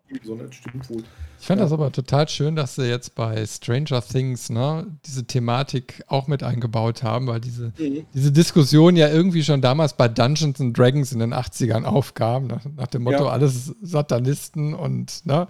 Ich 1.41 1.47
fand 1.47 1.59
ja. 1.59 1.65
das 1.65 1.73
aber 1.73 1.93
total 1.93 2.29
schön, 2.29 2.57
dass 2.57 2.75
sie 2.75 2.89
jetzt 2.89 3.15
bei 3.15 3.47
Stranger 3.47 4.03
Things 4.03 4.51
ne, 4.51 4.87
diese 5.07 5.25
Thematik 5.25 6.03
auch 6.09 6.27
mit 6.27 6.43
eingebaut 6.43 7.03
haben, 7.03 7.27
weil 7.27 7.41
diese, 7.41 7.73
mhm. 7.79 8.07
diese 8.13 8.33
Diskussion 8.33 8.97
ja 8.97 9.09
irgendwie 9.09 9.45
schon 9.45 9.61
damals 9.61 9.95
bei 9.95 10.09
Dungeons 10.09 10.61
and 10.61 10.77
Dragons 10.77 11.13
in 11.13 11.21
den 11.21 11.33
80ern 11.33 11.85
aufkam, 11.85 12.49
nach, 12.49 12.65
nach 12.77 12.89
dem 12.89 13.03
Motto, 13.03 13.25
ja. 13.25 13.31
alles 13.31 13.75
Satanisten 13.83 14.75
und 14.75 15.25
ne, 15.27 15.47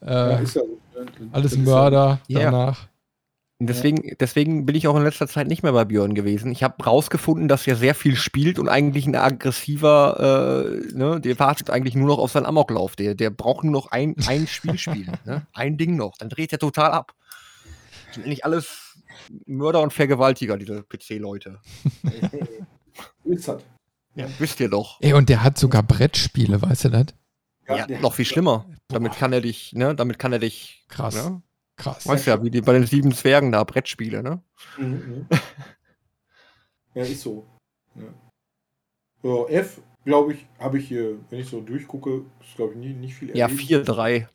äh, 0.00 0.12
ja, 0.12 0.40
ja, 0.42 0.62
alles 1.32 1.56
Mörder 1.56 2.20
danach. 2.28 2.86
Deswegen, 3.66 4.16
deswegen 4.18 4.66
bin 4.66 4.74
ich 4.74 4.88
auch 4.88 4.96
in 4.96 5.02
letzter 5.02 5.28
Zeit 5.28 5.48
nicht 5.48 5.62
mehr 5.62 5.72
bei 5.72 5.84
Björn 5.84 6.14
gewesen. 6.14 6.52
Ich 6.52 6.62
habe 6.62 6.82
rausgefunden, 6.82 7.48
dass 7.48 7.66
er 7.66 7.76
sehr 7.76 7.94
viel 7.94 8.16
spielt 8.16 8.58
und 8.58 8.68
eigentlich 8.68 9.06
ein 9.06 9.14
aggressiver, 9.14 10.64
äh, 10.64 10.94
ne, 10.94 11.20
der 11.20 11.38
wartet 11.38 11.70
eigentlich 11.70 11.94
nur 11.94 12.08
noch 12.08 12.18
auf 12.18 12.32
seinen 12.32 12.46
Amoklauf. 12.46 12.96
Der, 12.96 13.14
der 13.14 13.30
braucht 13.30 13.64
nur 13.64 13.72
noch 13.72 13.90
ein, 13.90 14.14
ein 14.26 14.46
Spiel 14.46 14.78
spielen. 14.78 15.16
ne? 15.24 15.46
Ein 15.52 15.76
Ding 15.76 15.96
noch. 15.96 16.16
Dann 16.18 16.28
dreht 16.28 16.52
er 16.52 16.58
total 16.58 16.92
ab. 16.92 17.14
Das 18.06 18.16
sind 18.16 18.26
eigentlich 18.26 18.44
alles 18.44 18.98
Mörder 19.46 19.80
und 19.80 19.92
Vergewaltiger, 19.92 20.56
diese 20.56 20.82
PC-Leute. 20.82 21.60
Ist 23.24 23.48
das. 23.48 23.62
Ja, 24.14 24.26
wisst 24.38 24.60
ihr 24.60 24.68
doch. 24.68 24.98
Ey, 25.00 25.14
und 25.14 25.28
der 25.28 25.42
hat 25.42 25.58
sogar 25.58 25.82
Brettspiele, 25.82 26.60
weißt 26.60 26.84
du 26.84 26.88
das? 26.90 27.06
Ja, 27.66 27.86
ja 27.86 28.00
noch 28.00 28.14
viel 28.14 28.24
schlimmer. 28.24 28.66
Damit 28.88 29.14
kann 29.16 29.32
er 29.32 29.40
dich, 29.40 29.72
ne, 29.72 29.94
damit 29.94 30.18
kann 30.18 30.32
er 30.32 30.38
dich. 30.38 30.84
Krass. 30.88 31.14
Ne? 31.14 31.42
Krass. 31.76 32.06
Weißt 32.06 32.26
ja, 32.26 32.42
wie 32.42 32.50
die, 32.50 32.60
bei 32.60 32.72
den 32.74 32.86
sieben 32.86 33.12
Zwergen 33.12 33.52
da, 33.52 33.64
Brettspiele, 33.64 34.22
ne? 34.22 34.42
Mhm, 34.76 34.86
mhm. 34.86 35.26
ja, 36.94 37.02
ist 37.02 37.22
so. 37.22 37.46
Ja, 37.94 38.02
ja 39.22 39.48
F, 39.48 39.80
glaube 40.04 40.34
ich, 40.34 40.46
habe 40.58 40.78
ich 40.78 40.88
hier, 40.88 41.18
wenn 41.30 41.40
ich 41.40 41.48
so 41.48 41.60
durchgucke, 41.60 42.24
ist, 42.40 42.56
glaube 42.56 42.74
ich, 42.74 42.78
nie, 42.78 42.92
nicht 42.92 43.14
viel 43.14 43.36
Ja, 43.36 43.46
4-3. 43.46 44.26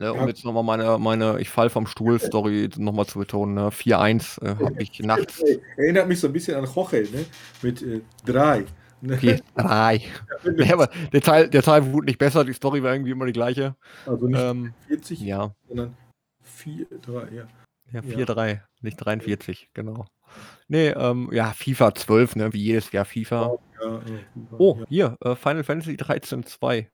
Ne, 0.00 0.12
um 0.12 0.20
ja. 0.20 0.26
jetzt 0.26 0.44
nochmal 0.44 0.64
meine, 0.64 0.98
meine 0.98 1.40
Ich 1.40 1.48
fall 1.48 1.70
vom 1.70 1.86
Stuhl-Story 1.86 2.68
nochmal 2.78 3.06
zu 3.06 3.20
betonen. 3.20 3.54
Ne? 3.54 3.68
4-1 3.68 4.42
äh, 4.42 4.64
habe 4.64 4.82
ich 4.82 4.98
nachts. 5.00 5.40
Erinnert 5.76 6.08
mich 6.08 6.18
so 6.18 6.26
ein 6.26 6.32
bisschen 6.32 6.56
an 6.56 6.64
Jorge, 6.64 7.06
ne? 7.12 7.24
Mit 7.62 7.84
3. 8.26 8.58
Äh, 8.58 8.64
3. 9.56 10.02
ja, 10.56 10.72
aber 10.72 10.88
der 11.12 11.20
Teil, 11.20 11.48
der 11.48 11.62
Teil 11.62 11.92
wurde 11.92 12.06
nicht 12.06 12.18
besser, 12.18 12.44
die 12.44 12.54
Story 12.54 12.82
war 12.82 12.92
irgendwie 12.92 13.12
immer 13.12 13.26
die 13.26 13.32
gleiche. 13.32 13.76
Also 14.06 14.26
nicht 14.26 14.40
ähm, 14.40 14.72
40, 14.88 15.20
ja. 15.20 15.54
sondern 15.68 15.96
4, 16.64 16.86
3, 17.02 17.34
ja. 17.34 17.48
Ja, 17.92 18.00
4-3, 18.00 18.48
ja. 18.48 18.60
nicht 18.80 18.96
43, 18.96 19.68
genau. 19.74 20.06
Nee, 20.68 20.88
ähm, 20.88 21.28
ja, 21.32 21.52
FIFA 21.52 21.94
12, 21.94 22.36
ne, 22.36 22.52
wie 22.52 22.62
jedes 22.62 22.90
Jahr 22.92 23.04
FIFA. 23.04 23.56
Ja, 23.82 24.00
oh, 24.58 24.80
hier, 24.88 25.16
äh, 25.20 25.36
Final 25.36 25.64
Fantasy 25.64 25.96
13 25.96 26.44
2. 26.44 26.90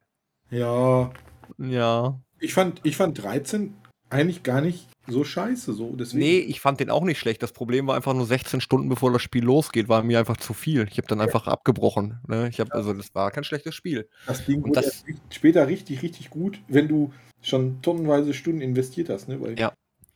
Ja. 0.50 1.12
Ja. 1.58 2.20
Ich 2.40 2.52
fand, 2.54 2.80
ich 2.82 2.96
fand 2.96 3.22
13 3.22 3.74
eigentlich 4.10 4.42
gar 4.42 4.60
nicht 4.60 4.88
so 5.06 5.22
scheiße. 5.24 5.72
So. 5.72 5.94
Deswegen. 5.94 6.18
Nee, 6.18 6.38
ich 6.38 6.60
fand 6.60 6.80
den 6.80 6.90
auch 6.90 7.04
nicht 7.04 7.18
schlecht. 7.18 7.42
Das 7.42 7.52
Problem 7.52 7.86
war 7.86 7.94
einfach 7.94 8.12
nur 8.12 8.26
16 8.26 8.60
Stunden 8.60 8.88
bevor 8.88 9.12
das 9.12 9.22
Spiel 9.22 9.44
losgeht, 9.44 9.88
war 9.88 10.02
mir 10.02 10.18
einfach 10.18 10.36
zu 10.36 10.52
viel. 10.52 10.86
Ich 10.90 10.98
habe 10.98 11.06
dann 11.06 11.20
einfach 11.20 11.46
abgebrochen. 11.46 12.18
Ne? 12.26 12.48
Ich 12.48 12.58
habe, 12.58 12.74
also 12.74 12.92
das 12.92 13.14
war 13.14 13.30
kein 13.30 13.44
schlechtes 13.44 13.74
Spiel. 13.74 14.08
Das 14.26 14.44
Ding 14.44 14.62
wurde 14.62 14.80
das, 14.80 15.04
später 15.30 15.68
richtig, 15.68 16.02
richtig 16.02 16.30
gut, 16.30 16.60
wenn 16.68 16.88
du 16.88 17.12
schon 17.42 17.82
tonnenweise 17.82 18.34
Stunden 18.34 18.60
investiert 18.60 19.08
hast. 19.08 19.28
Ne? 19.28 19.40
Weil 19.40 19.58
ja. 19.58 19.72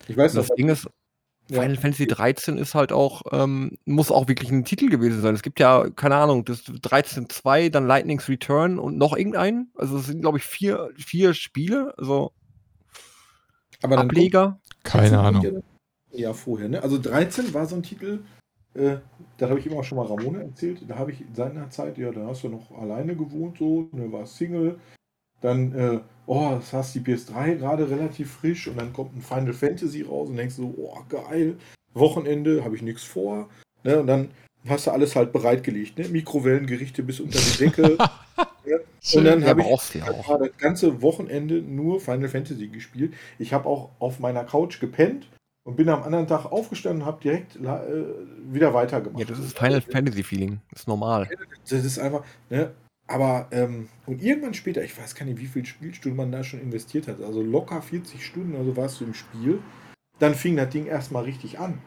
Ich 0.07 0.16
weiß 0.16 0.35
das 0.35 0.49
Ding 0.49 0.68
ist, 0.68 0.87
Final 1.47 1.77
Fantasy 1.77 2.07
13 2.07 2.57
ist 2.57 2.75
halt 2.75 2.93
auch, 2.93 3.22
ähm, 3.33 3.77
muss 3.85 4.11
auch 4.11 4.29
wirklich 4.29 4.51
ein 4.51 4.64
Titel 4.64 4.89
gewesen 4.89 5.20
sein. 5.20 5.35
Es 5.35 5.43
gibt 5.43 5.61
ja, 5.61 5.91
keine 5.91 6.16
Ahnung, 6.16 6.45
das 6.45 6.64
13.2, 6.64 7.70
dann 7.70 7.87
Lightning's 7.87 8.29
Return 8.29 8.79
und 8.79 8.97
noch 8.97 9.14
irgendeinen. 9.16 9.70
Also 9.75 9.99
es 9.99 10.07
sind, 10.07 10.22
glaube 10.22 10.39
ich, 10.39 10.45
vier, 10.45 10.91
vier 10.97 11.35
Spiele. 11.35 11.95
Also 11.99 12.33
Aber 13.83 13.99
Ableger. 13.99 14.59
Keine 14.85 15.18
Ahnung. 15.18 15.62
Ja, 16.12 16.33
vorher, 16.33 16.68
ne? 16.68 16.83
Also 16.83 16.99
13 16.99 17.53
war 17.53 17.66
so 17.66 17.77
ein 17.77 17.83
Titel, 17.83 18.20
äh, 18.75 18.97
da 19.37 19.49
habe 19.49 19.59
ich 19.59 19.66
immer 19.66 19.85
schon 19.85 19.99
mal 19.99 20.07
Ramona 20.07 20.41
erzählt. 20.41 20.83
Da 20.89 20.97
habe 20.97 21.12
ich 21.12 21.20
in 21.20 21.35
seiner 21.35 21.68
Zeit, 21.70 21.99
ja, 21.99 22.11
da 22.11 22.27
hast 22.27 22.45
du 22.45 22.49
noch 22.49 22.70
alleine 22.72 23.16
gewohnt, 23.16 23.59
so, 23.59 23.89
ne, 23.93 24.11
war 24.12 24.27
Single. 24.27 24.79
Dann, 25.45 25.74
äh, 25.74 26.01
oh, 26.24 26.53
das 26.57 26.72
hast 26.72 26.95
die 26.95 27.01
PS3 27.01 27.57
gerade 27.57 27.90
relativ 27.90 28.32
frisch 28.32 28.66
und 28.66 28.78
dann 28.78 28.95
kommt 28.95 29.14
ein 29.14 29.20
Final 29.20 29.53
Fantasy 29.53 30.01
raus 30.01 30.30
und 30.30 30.36
denkst 30.36 30.55
so, 30.55 30.74
oh, 30.78 30.97
geil. 31.07 31.57
Wochenende, 31.92 32.64
habe 32.64 32.74
ich 32.76 32.80
nichts 32.80 33.05
vor. 33.05 33.51
Ne? 33.82 34.01
Und 34.01 34.07
dann 34.07 34.30
hast 34.66 34.86
du 34.86 34.90
alles 34.90 35.14
halt 35.14 35.34
bereitgelegt, 35.34 35.99
ne? 35.99 36.09
Mikrowellengerichte 36.09 37.03
bis 37.03 37.20
unter 37.20 37.38
die 37.38 37.59
Decke. 37.59 37.99
ja. 38.64 38.78
Und 39.18 39.24
dann 39.24 39.45
habe 39.45 39.61
ich 39.61 39.95
ja 39.95 40.38
das 40.38 40.57
ganze 40.57 41.03
Wochenende 41.03 41.61
nur 41.61 42.01
Final 42.01 42.30
Fantasy 42.30 42.68
gespielt. 42.68 43.12
Ich 43.38 43.53
habe 43.53 43.68
auch 43.68 43.90
auf 43.99 44.20
meiner 44.20 44.45
Couch 44.45 44.80
gepennt 44.80 45.28
und 45.64 45.76
bin 45.76 45.90
am 45.90 46.05
anderen 46.05 46.26
Tag 46.26 46.47
aufgestanden 46.47 47.03
und 47.03 47.07
habe 47.07 47.20
direkt 47.22 47.57
äh, 47.57 47.61
wieder 48.51 48.72
weitergemacht. 48.72 49.20
Ja, 49.20 49.26
das 49.26 49.38
ist 49.40 49.59
Final 49.59 49.82
Fantasy 49.82 50.22
Feeling. 50.22 50.62
Das 50.70 50.80
ist 50.80 50.88
normal. 50.88 51.28
Das 51.68 51.84
ist 51.84 51.99
einfach, 51.99 52.24
ne? 52.49 52.72
Aber, 53.07 53.49
ähm, 53.51 53.89
und 54.07 54.23
irgendwann 54.23 54.55
später, 54.55 54.83
ich 54.83 54.99
weiß 54.99 55.15
gar 55.15 55.27
nicht, 55.27 55.39
wie 55.39 55.47
viele 55.47 55.67
Spielstunden 55.67 56.17
man 56.17 56.33
da 56.33 56.43
schon 56.43 56.61
investiert 56.61 57.07
hat. 57.09 57.21
Also 57.21 57.43
locker 57.43 57.83
40 57.83 58.25
Stunden, 58.25 58.57
also 58.57 58.77
warst 58.77 59.01
du 59.01 59.05
im 59.05 59.15
Spiel. 59.15 59.61
Dann 60.19 60.35
fing 60.35 60.57
das 60.57 60.71
Ding 60.71 60.87
erstmal 60.87 61.25
richtig 61.25 61.59
an. 61.59 61.81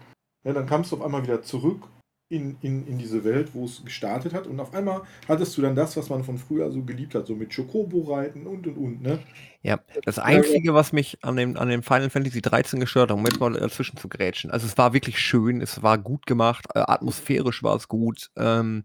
Ja, 0.46 0.54
dann 0.54 0.68
kamst 0.68 0.92
du 0.92 0.98
auf 0.98 1.02
einmal 1.02 1.24
wieder 1.24 1.42
zurück 1.42 1.88
in, 2.30 2.58
in, 2.62 2.86
in 2.88 2.98
diese 2.98 3.24
Welt, 3.24 3.54
wo 3.54 3.66
es 3.66 3.84
gestartet 3.84 4.34
hat. 4.34 4.48
Und 4.48 4.60
auf 4.60 4.74
einmal 4.74 5.04
hattest 5.28 5.58
du 5.58 5.62
dann 5.62 5.76
das, 5.76 5.96
was 5.96 6.10
man 6.10 6.24
von 6.24 6.38
früher 6.38 6.70
so 6.72 6.84
geliebt 6.84 7.16
hat, 7.16 7.26
so 7.26 7.36
mit 7.36 7.56
Chocobo-Reiten 7.56 8.46
und 8.46 8.68
und 8.68 8.78
und, 8.78 9.02
ne? 9.02 9.20
Ja, 9.62 9.80
das 10.04 10.20
Einzige, 10.20 10.74
was 10.74 10.92
mich 10.92 11.18
an 11.24 11.38
dem, 11.38 11.58
an 11.58 11.70
dem 11.70 11.84
Final 11.84 12.10
Fantasy 12.10 12.42
13 12.42 12.80
gestört 12.80 13.12
hat, 13.12 13.18
um 13.18 13.26
jetzt 13.26 13.40
mal 13.40 13.54
dazwischen 13.54 13.98
zu 13.98 14.10
grätschen, 14.10 14.52
also 14.52 14.68
es 14.68 14.78
war 14.78 14.94
wirklich 14.94 15.20
schön, 15.20 15.62
es 15.62 15.82
war 15.82 15.98
gut 15.98 16.26
gemacht, 16.26 16.66
äh, 16.76 16.80
atmosphärisch 16.80 17.64
war 17.64 17.76
es 17.76 17.88
gut, 17.88 18.30
ähm, 18.36 18.84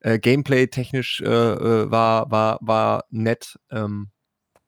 äh, 0.00 0.18
Gameplay 0.18 0.66
technisch 0.66 1.20
äh, 1.20 1.26
äh, 1.26 1.90
war, 1.90 2.30
war, 2.30 2.58
war 2.60 3.04
nett, 3.10 3.58
ähm, 3.70 4.10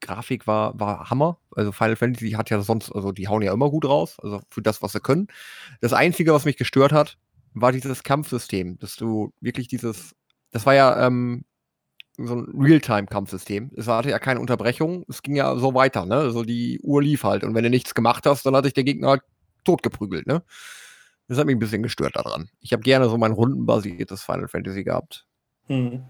Grafik 0.01 0.47
war, 0.47 0.79
war 0.81 1.11
Hammer. 1.11 1.39
Also 1.55 1.73
Final 1.73 1.97
Fantasy 1.97 2.31
hat 2.31 2.51
ja 2.51 2.61
sonst, 2.63 2.91
also 2.91 3.13
die 3.13 3.29
hauen 3.29 3.43
ja 3.43 3.53
immer 3.53 3.71
gut 3.71 3.85
raus, 3.85 4.17
also 4.23 4.41
für 4.49 4.63
das, 4.63 4.83
was 4.83 4.93
sie 4.93 5.01
können. 5.01 5.29
Das 5.81 5.93
Einzige, 5.93 6.33
was 6.33 6.45
mich 6.45 6.57
gestört 6.57 6.93
hat, 6.93 7.19
war 7.53 7.73
dieses 7.73 8.03
Kampfsystem, 8.03 8.79
dass 8.79 8.97
du 8.97 9.33
wirklich 9.41 9.69
dieses, 9.69 10.15
das 10.53 10.67
war 10.67 10.75
ja 10.75 11.07
ähm, 11.07 11.45
so 12.17 12.35
ein 12.35 12.49
Realtime-Kampfsystem. 12.59 13.71
Es 13.77 13.89
hatte 13.89 14.11
ja 14.11 14.19
keine 14.19 14.41
Unterbrechung, 14.41 15.05
es 15.09 15.23
ging 15.23 15.37
ja 15.37 15.57
so 15.57 15.75
weiter, 15.75 16.07
ne? 16.07 16.17
Also 16.17 16.45
die 16.45 16.81
Uhr 16.83 17.03
lief 17.03 17.25
halt 17.25 17.45
und 17.45 17.55
wenn 17.55 17.65
du 17.65 17.71
nichts 17.71 17.95
gemacht 17.95 18.27
hast, 18.27 18.45
dann 18.47 18.55
hat 18.55 18.65
sich 18.65 18.75
der 18.75 18.85
Gegner 18.85 19.09
halt 19.09 19.23
totgeprügelt, 19.65 20.27
ne? 20.27 20.43
Das 21.31 21.39
hat 21.39 21.47
mich 21.47 21.55
ein 21.55 21.61
bisschen 21.61 21.85
gestört 21.85 22.17
daran. 22.17 22.51
Ich 22.61 22.73
habe 22.73 22.83
gerne 22.83 23.09
so 23.09 23.17
mein 23.17 23.31
rundenbasiertes 23.31 24.25
Final 24.25 24.49
Fantasy 24.49 24.83
gehabt. 24.83 25.29
Mhm. 25.69 26.03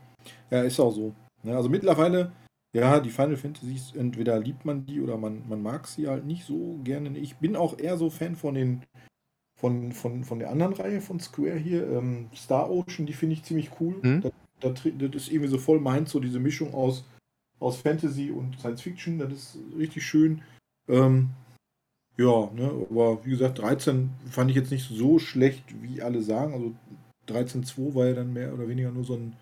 Ja, 0.51 0.63
ist 0.63 0.81
auch 0.81 0.93
so. 0.93 1.15
Ja, 1.43 1.57
also 1.57 1.69
mittlerweile, 1.69 2.33
ja, 2.73 3.01
die 3.01 3.11
Final 3.11 3.37
Fantasies, 3.37 3.93
entweder 3.95 4.39
liebt 4.39 4.65
man 4.65 4.87
die 4.87 4.99
oder 4.99 5.19
man, 5.19 5.47
man 5.47 5.63
mag 5.63 5.87
sie 5.87 6.09
halt 6.09 6.25
nicht 6.25 6.47
so 6.47 6.81
gerne. 6.85 7.19
Ich 7.19 7.37
bin 7.37 7.55
auch 7.55 7.79
eher 7.79 7.99
so 7.99 8.09
Fan 8.09 8.35
von 8.35 8.55
den 8.55 8.83
von, 9.59 9.93
von, 9.93 10.25
von 10.25 10.39
der 10.39 10.49
anderen 10.49 10.73
Reihe 10.73 11.03
von 11.03 11.21
Square 11.21 11.59
hier, 11.59 11.87
ähm, 11.87 12.31
Star 12.35 12.71
Ocean, 12.71 13.05
die 13.05 13.13
finde 13.13 13.35
ich 13.35 13.43
ziemlich 13.43 13.73
cool. 13.79 13.97
Mhm. 14.01 14.23
Das, 14.23 14.33
das, 14.61 14.73
das, 14.85 15.23
ist 15.23 15.31
irgendwie 15.31 15.51
so 15.51 15.59
voll 15.59 15.81
meins, 15.81 16.13
so 16.13 16.21
diese 16.21 16.41
Mischung 16.41 16.73
aus, 16.73 17.05
aus 17.59 17.77
Fantasy 17.77 18.31
und 18.31 18.59
Science 18.59 18.81
Fiction, 18.81 19.19
das 19.19 19.35
ist 19.35 19.59
richtig 19.77 20.03
schön. 20.07 20.41
Ähm, 20.89 21.29
ja, 22.21 22.51
ne, 22.53 22.87
aber 22.91 23.25
wie 23.25 23.31
gesagt, 23.31 23.61
13 23.61 24.11
fand 24.31 24.51
ich 24.51 24.57
jetzt 24.57 24.71
nicht 24.71 24.87
so 24.87 25.19
schlecht, 25.19 25.65
wie 25.81 26.03
alle 26.03 26.21
sagen. 26.21 26.53
Also 26.53 26.75
13.2 27.29 27.95
war 27.95 28.09
ja 28.09 28.13
dann 28.13 28.35
mehr 28.35 28.53
oder 28.53 28.69
weniger 28.69 28.91
nur 28.91 29.05
so 29.05 29.15
ein, 29.15 29.35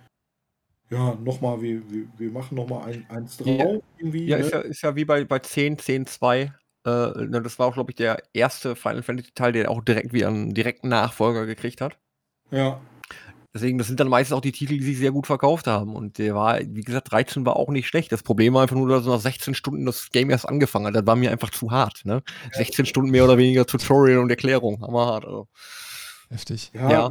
ja, 0.89 1.17
nochmal, 1.17 1.61
wir, 1.61 1.83
wir, 1.91 2.07
wir 2.17 2.31
machen 2.31 2.55
nochmal 2.55 2.89
ein, 2.89 3.07
eins 3.11 3.37
drauf. 3.37 3.49
Ja, 3.49 3.79
irgendwie, 3.99 4.27
ja, 4.27 4.39
ne? 4.39 4.45
ist 4.45 4.53
ja, 4.53 4.61
ist 4.61 4.83
ja 4.83 4.95
wie 4.95 5.05
bei, 5.05 5.25
bei 5.25 5.41
10, 5.41 5.79
10, 5.79 6.07
2. 6.07 6.41
Äh, 6.41 6.51
ne, 6.85 7.43
das 7.43 7.59
war 7.59 7.67
auch, 7.67 7.75
glaube 7.75 7.91
ich, 7.91 7.97
der 7.97 8.23
erste 8.33 8.77
Final 8.77 9.03
Fantasy 9.03 9.33
Teil, 9.35 9.53
der 9.53 9.73
auch 9.73 9.83
direkt 9.83 10.13
wieder 10.13 10.29
einen 10.29 10.55
direkten 10.55 10.89
Nachfolger 10.89 11.47
gekriegt 11.47 11.81
hat. 11.81 11.99
Ja. 12.53 12.81
Deswegen, 13.55 13.79
das 13.79 13.87
sind 13.87 13.99
dann 13.99 14.09
meistens 14.09 14.37
auch 14.37 14.43
die 14.43 14.53
Titel, 14.53 14.77
die 14.77 14.85
sich 14.85 14.99
sehr 14.99 15.11
gut 15.11 15.27
verkauft 15.27 15.67
haben. 15.67 15.97
Und 15.97 16.19
der 16.19 16.35
war, 16.35 16.61
wie 16.61 16.83
gesagt, 16.83 17.11
13 17.11 17.47
war 17.47 17.57
auch 17.57 17.71
nicht 17.71 17.89
schlecht. 17.89 18.13
Das 18.13 18.23
Problem 18.23 18.55
war 18.55 18.63
einfach 18.63 18.77
nur, 18.77 18.89
dass 18.89 19.07
nach 19.07 19.21
16 19.21 19.55
Stunden 19.55 19.87
das 19.87 20.11
Game 20.11 20.29
erst 20.29 20.47
angefangen 20.47 20.87
hat. 20.87 20.95
Das 20.95 21.07
war 21.07 21.17
mir 21.17 21.31
einfach 21.31 21.51
zu 21.51 21.71
hart. 21.71 22.03
Ne? 22.05 22.23
16 22.53 22.85
Stunden 22.85 23.11
mehr 23.11 23.25
oder 23.25 23.39
weniger 23.39 23.65
Tutorial 23.65 24.19
und 24.19 24.31
Erklärung. 24.31 24.83
Hammerhart. 24.83 25.25
Also. 25.25 25.49
Heftig. 26.29 26.71
Ja, 26.75 26.91
ja. 26.91 27.11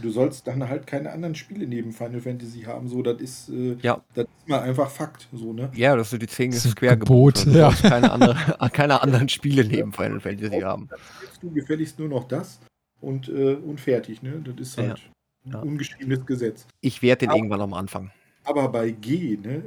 Du 0.00 0.10
sollst 0.10 0.46
dann 0.46 0.66
halt 0.66 0.86
keine 0.86 1.12
anderen 1.12 1.34
Spiele 1.34 1.66
neben 1.66 1.92
Final 1.92 2.22
Fantasy 2.22 2.62
haben. 2.62 2.88
So, 2.88 3.02
das 3.02 3.20
ist, 3.20 3.50
äh, 3.50 3.76
ja. 3.82 4.02
das 4.14 4.24
ist 4.24 4.48
mal 4.48 4.60
einfach 4.60 4.88
Fakt. 4.88 5.28
So, 5.34 5.52
ne? 5.52 5.70
Ja, 5.74 5.94
das 5.94 6.08
sind 6.08 6.22
die 6.22 6.28
10 6.28 6.52
Square-Gebot. 6.54 7.44
Du 7.44 7.50
ja. 7.50 7.70
keine, 7.72 8.10
andere, 8.10 8.36
keine 8.72 9.02
anderen 9.02 9.28
Spiele 9.28 9.66
neben 9.66 9.92
Final 9.92 10.20
Fantasy 10.20 10.60
haben. 10.60 10.88
Dann 10.88 10.98
du 11.42 11.50
gefälligst 11.50 11.98
nur 11.98 12.08
noch 12.08 12.24
das 12.24 12.58
und, 13.02 13.28
äh, 13.28 13.56
und 13.56 13.78
fertig. 13.78 14.22
Ne? 14.22 14.42
Das 14.42 14.56
ist 14.56 14.78
halt. 14.78 14.98
Ja 14.98 15.04
ja. 15.52 15.60
ungeschriebenes 15.60 16.26
Gesetz. 16.26 16.66
Ich 16.80 17.02
werde 17.02 17.20
den 17.20 17.30
aber, 17.30 17.38
irgendwann 17.38 17.60
am 17.60 17.74
Anfang. 17.74 18.10
Aber 18.44 18.68
bei 18.68 18.90
G, 18.90 19.36
ne, 19.36 19.62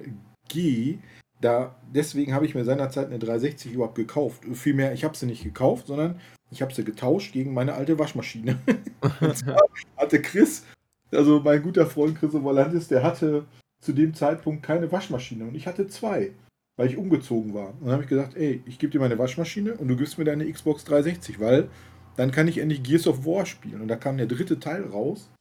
G, 0.48 1.00
da, 1.40 1.76
deswegen 1.94 2.34
habe 2.34 2.46
ich 2.46 2.56
mir 2.56 2.64
seinerzeit 2.64 3.08
eine 3.08 3.20
360 3.20 3.74
überhaupt 3.74 3.96
gekauft. 3.96 4.44
Vielmehr, 4.54 4.94
ich 4.94 5.04
habe 5.04 5.18
sie 5.18 5.26
nicht 5.26 5.44
gekauft, 5.44 5.88
sondern 5.88 6.20
ich 6.52 6.62
habe 6.62 6.74
sie 6.74 6.84
getauscht 6.84 7.34
gegen 7.34 7.54
meine 7.54 7.74
alte 7.74 7.98
Waschmaschine. 7.98 8.60
hatte 9.98 10.22
Chris, 10.22 10.66
also 11.12 11.40
mein 11.40 11.64
guter 11.64 11.86
Freund 11.86 12.18
Chris 12.18 12.34
Volantis, 12.34 12.88
der 12.88 13.04
hatte 13.04 13.46
zu 13.82 13.94
dem 13.94 14.14
Zeitpunkt 14.14 14.64
keine 14.64 14.92
Waschmaschine 14.92 15.46
und 15.46 15.56
ich 15.56 15.66
hatte 15.66 15.88
zwei, 15.88 16.32
weil 16.78 16.88
ich 16.88 16.98
umgezogen 16.98 17.54
war. 17.54 17.70
Und 17.70 17.86
dann 17.86 17.94
habe 17.94 18.04
ich 18.04 18.10
gesagt, 18.10 18.38
ey, 18.38 18.62
ich 18.66 18.78
gebe 18.78 18.92
dir 18.92 19.00
meine 19.00 19.18
Waschmaschine 19.18 19.74
und 19.74 19.88
du 19.88 19.96
gibst 19.96 20.18
mir 20.18 20.26
deine 20.26 20.50
Xbox 20.52 20.84
360, 20.84 21.40
weil 21.40 21.70
dann 22.16 22.32
kann 22.32 22.48
ich 22.48 22.60
endlich 22.60 22.84
Gears 22.84 23.08
of 23.08 23.26
War 23.26 23.46
spielen. 23.46 23.82
Und 23.82 23.88
da 23.88 23.96
kam 23.96 24.18
der 24.18 24.28
dritte 24.28 24.60
Teil 24.60 24.84
raus. 24.84 25.32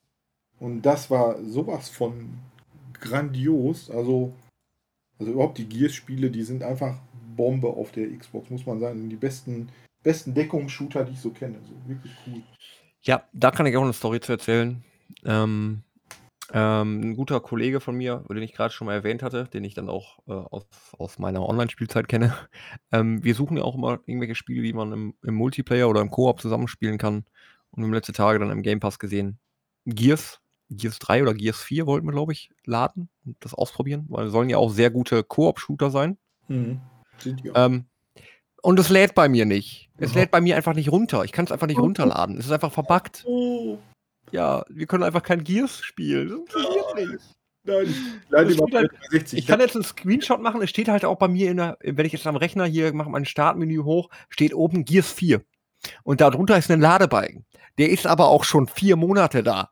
Und 0.60 0.82
das 0.82 1.10
war 1.10 1.42
sowas 1.42 1.88
von 1.88 2.38
grandios. 2.92 3.90
Also, 3.90 4.32
also 5.18 5.32
überhaupt 5.32 5.58
die 5.58 5.68
Gears-Spiele, 5.68 6.30
die 6.30 6.42
sind 6.42 6.62
einfach 6.62 6.98
Bombe 7.34 7.68
auf 7.68 7.90
der 7.92 8.14
Xbox, 8.16 8.50
muss 8.50 8.66
man 8.66 8.78
sagen. 8.78 9.08
Die 9.08 9.16
besten, 9.16 9.70
besten 10.02 10.34
Deckungsshooter, 10.34 11.04
die 11.04 11.12
ich 11.12 11.20
so 11.20 11.30
kenne. 11.30 11.58
So, 11.64 11.88
wirklich 11.88 12.12
cool. 12.26 12.42
Ja, 13.02 13.24
da 13.32 13.50
kann 13.50 13.66
ich 13.66 13.76
auch 13.76 13.82
eine 13.82 13.94
Story 13.94 14.20
zu 14.20 14.32
erzählen. 14.32 14.84
Ähm, 15.24 15.82
ähm, 16.52 17.00
ein 17.00 17.16
guter 17.16 17.40
Kollege 17.40 17.80
von 17.80 17.96
mir, 17.96 18.24
den 18.28 18.42
ich 18.42 18.52
gerade 18.52 18.74
schon 18.74 18.86
mal 18.86 18.94
erwähnt 18.94 19.22
hatte, 19.22 19.44
den 19.44 19.64
ich 19.64 19.74
dann 19.74 19.88
auch 19.88 20.18
äh, 20.26 20.32
aus, 20.32 20.66
aus 20.98 21.18
meiner 21.18 21.46
Online-Spielzeit 21.48 22.08
kenne. 22.08 22.34
Ähm, 22.92 23.22
wir 23.22 23.36
suchen 23.36 23.56
ja 23.56 23.62
auch 23.62 23.76
immer 23.76 24.00
irgendwelche 24.06 24.34
Spiele, 24.34 24.62
die 24.62 24.72
man 24.72 24.92
im, 24.92 25.14
im 25.22 25.34
Multiplayer 25.34 25.88
oder 25.88 26.00
im 26.00 26.10
Koop 26.10 26.40
zusammenspielen 26.40 26.98
kann. 26.98 27.24
Und 27.70 27.82
wir 27.82 27.84
haben 27.84 27.94
letzte 27.94 28.12
Tage 28.12 28.40
dann 28.40 28.50
im 28.50 28.62
Game 28.62 28.80
Pass 28.80 28.98
gesehen. 28.98 29.38
Gears 29.86 30.40
Gears 30.70 30.98
3 31.00 31.22
oder 31.22 31.34
Gears 31.34 31.60
4 31.62 31.86
wollten 31.86 32.06
wir, 32.06 32.12
glaube 32.12 32.32
ich, 32.32 32.50
laden 32.64 33.08
und 33.26 33.36
das 33.40 33.54
ausprobieren, 33.54 34.06
weil 34.08 34.30
sollen 34.30 34.48
ja 34.48 34.56
auch 34.56 34.70
sehr 34.70 34.90
gute 34.90 35.24
Koop-Shooter 35.24 35.90
sein. 35.90 36.16
Mhm. 36.48 36.80
Sind. 37.18 37.42
Ähm, 37.54 37.86
und 38.62 38.78
es 38.78 38.88
lädt 38.88 39.14
bei 39.14 39.28
mir 39.28 39.46
nicht. 39.46 39.90
Es 39.98 40.14
lädt 40.14 40.30
bei 40.30 40.40
mir 40.40 40.56
einfach 40.56 40.74
nicht 40.74 40.90
runter. 40.90 41.24
Ich 41.24 41.32
kann 41.32 41.44
es 41.44 41.52
einfach 41.52 41.66
nicht 41.66 41.78
runterladen. 41.78 42.38
Es 42.38 42.46
ist 42.46 42.52
einfach 42.52 42.72
verbuggt. 42.72 43.24
Oh. 43.26 43.78
Ja, 44.32 44.64
wir 44.68 44.86
können 44.86 45.02
einfach 45.02 45.22
kein 45.22 45.44
Gears 45.44 45.82
spielen. 45.82 46.28
Das 46.28 46.62
funktioniert 46.62 47.12
nicht. 47.12 47.24
Nein, 47.62 48.48
ich, 48.48 48.58
halt, 48.58 49.32
ich 49.34 49.46
kann 49.46 49.60
jetzt 49.60 49.74
einen 49.74 49.84
Screenshot 49.84 50.40
machen. 50.40 50.62
Es 50.62 50.70
steht 50.70 50.88
halt 50.88 51.04
auch 51.04 51.18
bei 51.18 51.28
mir, 51.28 51.50
in 51.50 51.58
der, 51.58 51.78
wenn 51.82 52.06
ich 52.06 52.12
jetzt 52.12 52.26
am 52.26 52.36
Rechner 52.36 52.64
hier 52.64 52.92
mache, 52.94 53.10
mein 53.10 53.26
Startmenü 53.26 53.82
hoch, 53.82 54.08
steht 54.30 54.54
oben 54.54 54.84
Gears 54.84 55.12
4. 55.12 55.42
Und 56.02 56.20
darunter 56.20 56.56
ist 56.56 56.70
ein 56.70 56.80
Ladebalken. 56.80 57.44
Der 57.78 57.90
ist 57.90 58.06
aber 58.06 58.28
auch 58.28 58.44
schon 58.44 58.66
vier 58.66 58.96
Monate 58.96 59.42
da 59.42 59.70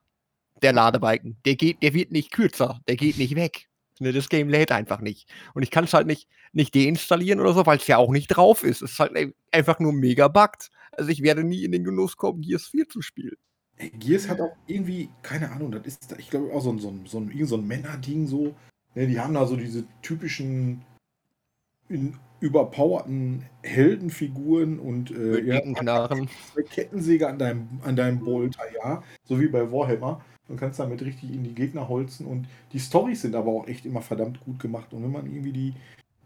der 0.63 0.73
Ladebalken. 0.73 1.39
Der 1.45 1.57
geht, 1.57 1.83
der 1.83 1.95
wird 1.95 2.13
nicht 2.13 2.33
kürzer, 2.33 2.81
der 2.89 2.97
geht 2.97 3.19
nicht 3.19 3.35
weg. 3.35 3.69
Ne, 4.01 4.13
das 4.13 4.29
Game 4.29 4.49
lädt 4.49 4.71
einfach 4.71 5.01
nicht. 5.01 5.29
Und 5.55 5.63
ich 5.63 5.71
kann 5.71 5.85
es 5.85 5.93
halt 5.93 6.07
nicht, 6.07 6.29
nicht 6.53 6.75
deinstallieren 6.75 7.41
oder 7.41 7.53
so, 7.53 7.67
weil 7.67 7.79
es 7.79 7.87
ja 7.87 7.97
auch 7.97 8.11
nicht 8.11 8.29
drauf 8.29 8.63
ist. 8.63 8.83
Es 8.83 8.93
ist 8.93 8.99
halt 9.01 9.13
einfach 9.51 9.81
nur 9.81 9.93
mega 9.93 10.29
bugged. 10.29 10.71
Also 10.93 11.11
ich 11.11 11.23
werde 11.23 11.45
nie 11.45 11.65
in 11.65 11.73
den 11.73 11.85
Genuss 11.85 12.17
kommen, 12.17 12.43
Gears 12.43 12.67
4 12.69 12.89
zu 12.89 13.03
spielen. 13.03 13.37
Ey, 13.77 13.91
Gears 13.91 14.29
hat 14.29 14.41
auch 14.41 14.57
irgendwie, 14.67 15.09
keine 15.23 15.51
Ahnung, 15.51 15.73
das 15.73 15.87
ist, 15.87 16.15
ich 16.19 16.31
glaube, 16.31 16.53
auch 16.53 16.61
so 16.61 16.71
ein, 16.71 16.79
so 16.79 16.91
ein, 16.91 17.07
so 17.07 17.19
ein, 17.19 17.47
so 17.47 17.57
ein 17.57 17.67
Männerding 17.67 18.27
so. 18.27 18.55
Ne, 18.95 19.07
die 19.07 19.19
haben 19.19 19.35
da 19.35 19.47
so 19.47 19.57
diese 19.57 19.85
typischen 20.03 20.85
in, 21.89 22.15
überpowerten 22.41 23.45
Heldenfiguren 23.63 24.79
und 24.79 25.11
äh, 25.11 25.41
ja, 25.41 25.61
Kettensäge 26.71 27.29
an 27.29 27.39
deinem, 27.39 27.69
an 27.83 27.97
deinem 27.97 28.21
Bolter, 28.21 28.63
ja. 28.75 29.03
So 29.25 29.41
wie 29.41 29.49
bei 29.49 29.71
Warhammer. 29.73 30.21
Du 30.47 30.57
kannst 30.57 30.79
damit 30.79 31.03
richtig 31.03 31.33
in 31.33 31.45
die 31.45 31.55
Gegner 31.55 31.89
holzen 31.89 32.27
und 32.27 32.47
die 32.73 32.79
Storys 32.79 33.23
sind 33.23 33.35
aber 33.35 33.51
auch 33.51 33.67
echt 33.67 33.85
immer 33.85 34.01
verdammt 34.01 34.41
gut 34.41 34.59
gemacht. 34.61 34.95
Und 34.95 35.03
wenn 35.03 35.13
man 35.13 35.27
irgendwie 35.27 35.53
die, 35.53 35.75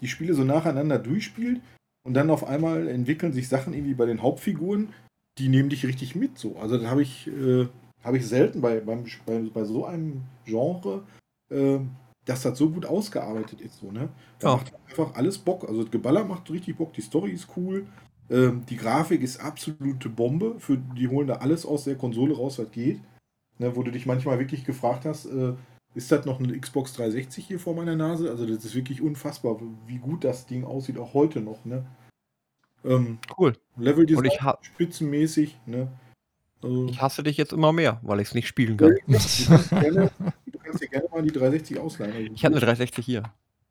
die 0.01 0.07
Spiele 0.07 0.35
so 0.35 0.45
nacheinander 0.45 0.99
durchspielt 0.99 1.61
und 2.05 2.15
dann 2.15 2.31
auf 2.31 2.47
einmal 2.47 2.87
entwickeln 2.87 3.33
sich 3.33 3.49
Sachen 3.49 3.75
irgendwie 3.75 3.95
bei 3.95 4.07
den 4.07 4.23
Hauptfiguren, 4.23 4.91
die 5.39 5.49
nehmen 5.49 5.71
dich 5.71 5.85
richtig 5.87 6.15
mit. 6.15 6.39
So. 6.39 6.57
Also 6.59 6.77
das 6.79 6.87
habe 6.87 7.03
ich, 7.03 7.27
äh, 7.27 7.67
hab 8.05 8.15
ich 8.15 8.27
selten 8.27 8.61
bei, 8.61 8.79
beim, 8.81 9.05
bei, 9.27 9.41
bei 9.53 9.65
so 9.65 9.87
einem 9.87 10.23
Genre, 10.45 11.03
äh, 11.51 11.79
dass 12.25 12.43
das 12.43 12.59
so 12.59 12.71
gut 12.71 12.87
ausgearbeitet 12.87 13.61
ist. 13.61 13.79
So, 13.79 13.91
ne? 13.91 14.09
Da 14.39 14.51
ja. 14.51 14.57
macht 14.57 14.73
einfach 14.89 15.15
alles 15.15 15.39
Bock. 15.39 15.69
Also 15.69 15.85
Geballer 15.85 16.25
macht 16.25 16.51
richtig 16.51 16.77
Bock, 16.77 16.93
die 16.93 17.01
Story 17.01 17.33
ist 17.33 17.49
cool. 17.57 17.87
Ähm, 18.31 18.65
die 18.69 18.77
Grafik 18.77 19.23
ist 19.23 19.41
absolute 19.41 20.09
Bombe. 20.09 20.57
Für, 20.59 20.77
die 20.77 21.09
holen 21.09 21.27
da 21.27 21.35
alles 21.37 21.67
aus 21.67 21.85
der 21.85 21.97
Konsole 21.97 22.37
raus, 22.37 22.59
was 22.59 22.71
geht. 22.71 23.01
Ne, 23.59 23.77
wo 23.77 23.83
du 23.83 23.91
dich 23.91 24.07
manchmal 24.07 24.39
wirklich 24.39 24.65
gefragt 24.65 25.05
hast, 25.05 25.27
äh, 25.27 25.55
ist 25.95 26.11
das 26.11 26.25
noch 26.25 26.41
eine 26.41 26.59
Xbox 26.59 26.95
360 26.95 27.47
hier 27.47 27.61
vor 27.61 27.75
meiner 27.75 27.97
Nase? 27.97 28.31
Also 28.31 28.47
das 28.47 28.65
ist 28.65 28.75
wirklich 28.75 29.03
unfassbar, 29.03 29.61
wie 29.87 29.99
gut 29.99 30.25
das 30.25 30.47
Ding 30.47 30.65
aussieht, 30.65 30.99
auch 30.99 31.13
heute 31.13 31.41
noch. 31.41 31.65
Ne? 31.65 31.85
Ähm, 32.85 33.19
cool. 33.37 33.53
Level 33.77 34.07
Design 34.07 34.31
spitzenmäßig. 34.63 35.59
Ne? 35.67 35.89
Also, 36.63 36.87
ich 36.87 37.01
hasse 37.01 37.23
dich 37.23 37.37
jetzt 37.37 37.53
immer 37.53 37.73
mehr, 37.73 38.01
weil 38.03 38.21
ich 38.21 38.29
es 38.29 38.35
nicht 38.35 38.49
spielen 38.49 38.77
kann. 38.77 38.97
du, 39.07 39.13
kannst 39.13 40.83
dir 40.83 40.89
gerne 40.89 41.09
mal 41.11 41.23
die 41.23 41.33
360 41.33 41.79
ausleihen. 41.79 42.15
Also, 42.15 42.33
ich 42.35 42.45
habe 42.45 42.55
eine 42.55 42.65
360 42.65 43.05
hier. 43.05 43.23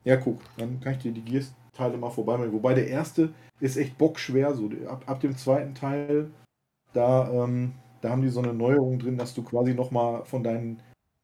Ja, 0.04 0.18
guck, 0.18 0.42
dann 0.58 0.80
kann 0.80 0.94
ich 0.94 1.00
dir 1.00 1.12
die 1.12 1.22
Gears-Teile 1.22 1.98
mal 1.98 2.10
vorbeibringen. 2.10 2.54
Wobei 2.54 2.74
der 2.74 2.88
erste 2.88 3.34
ist 3.60 3.78
echt 3.78 3.98
bockschwer. 3.98 4.54
So. 4.54 4.70
Ab, 4.88 5.04
ab 5.06 5.20
dem 5.20 5.38
zweiten 5.38 5.76
Teil, 5.76 6.32
da 6.94 7.30
ähm, 7.32 7.74
da 8.02 8.10
haben 8.10 8.24
die 8.24 8.30
so 8.30 8.42
eine 8.42 8.54
Neuerung 8.54 9.00
drin, 9.00 9.18
dass 9.18 9.34
du 9.34 9.44
quasi 9.44 9.74
nochmal 9.74 10.26
von 10.26 10.44
deinen, 10.44 10.82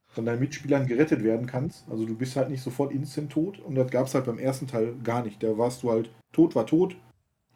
von 0.08 0.26
deinen 0.26 0.40
Mitspielern 0.40 0.86
gerettet 0.86 1.24
werden 1.24 1.48
kannst. 1.48 1.90
Also 1.90 2.06
du 2.06 2.16
bist 2.16 2.36
halt 2.36 2.50
nicht 2.50 2.62
sofort 2.62 2.92
instant 2.92 3.32
tot. 3.32 3.60
Und 3.60 3.76
das 3.76 3.90
gab 3.92 4.06
es 4.06 4.14
halt 4.14 4.26
beim 4.26 4.40
ersten 4.40 4.68
Teil 4.68 4.96
gar 5.04 5.24
nicht. 5.24 5.42
Da 5.42 5.58
warst 5.58 5.84
du 5.84 5.92
halt 5.92 6.12
tot, 6.32 6.56
war 6.56 6.68
tot. 6.68 6.96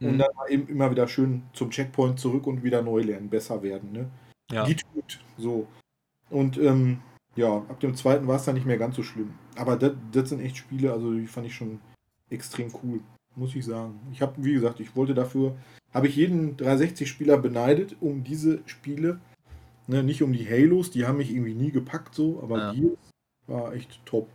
Mhm. 0.01 0.07
Und 0.09 0.17
dann 0.17 0.29
eben 0.49 0.67
immer 0.67 0.91
wieder 0.91 1.07
schön 1.07 1.43
zum 1.53 1.69
Checkpoint 1.69 2.19
zurück 2.19 2.47
und 2.47 2.63
wieder 2.63 2.81
neu 2.81 3.01
lernen, 3.01 3.29
besser 3.29 3.61
werden. 3.63 3.91
Ne? 3.91 4.09
Ja. 4.51 4.65
Die 4.65 4.75
tut 4.75 5.19
so. 5.37 5.67
Und 6.29 6.57
ähm, 6.57 6.99
ja, 7.35 7.57
ab 7.57 7.79
dem 7.79 7.95
zweiten 7.95 8.27
war 8.27 8.35
es 8.35 8.45
dann 8.45 8.55
nicht 8.55 8.65
mehr 8.65 8.77
ganz 8.77 8.95
so 8.95 9.03
schlimm. 9.03 9.33
Aber 9.55 9.75
das, 9.77 9.93
das 10.11 10.29
sind 10.29 10.41
echt 10.41 10.57
Spiele, 10.57 10.91
also 10.91 11.13
die 11.13 11.27
fand 11.27 11.47
ich 11.47 11.55
schon 11.55 11.79
extrem 12.29 12.73
cool, 12.83 12.99
muss 13.35 13.55
ich 13.55 13.65
sagen. 13.65 13.99
Ich 14.11 14.21
habe, 14.21 14.33
wie 14.43 14.53
gesagt, 14.53 14.79
ich 14.79 14.95
wollte 14.95 15.13
dafür, 15.13 15.55
habe 15.93 16.07
ich 16.07 16.15
jeden 16.15 16.57
360-Spieler 16.57 17.37
beneidet 17.37 17.95
um 18.01 18.23
diese 18.23 18.59
Spiele. 18.65 19.19
Ne, 19.87 20.03
nicht 20.03 20.21
um 20.23 20.31
die 20.31 20.47
Halos, 20.47 20.91
die 20.91 21.05
haben 21.05 21.17
mich 21.17 21.31
irgendwie 21.31 21.53
nie 21.55 21.71
gepackt 21.71 22.15
so, 22.15 22.39
aber 22.41 22.57
Ja. 22.57 22.73
Gears 22.73 23.09
war 23.47 23.73
echt 23.73 23.99
top. 24.05 24.29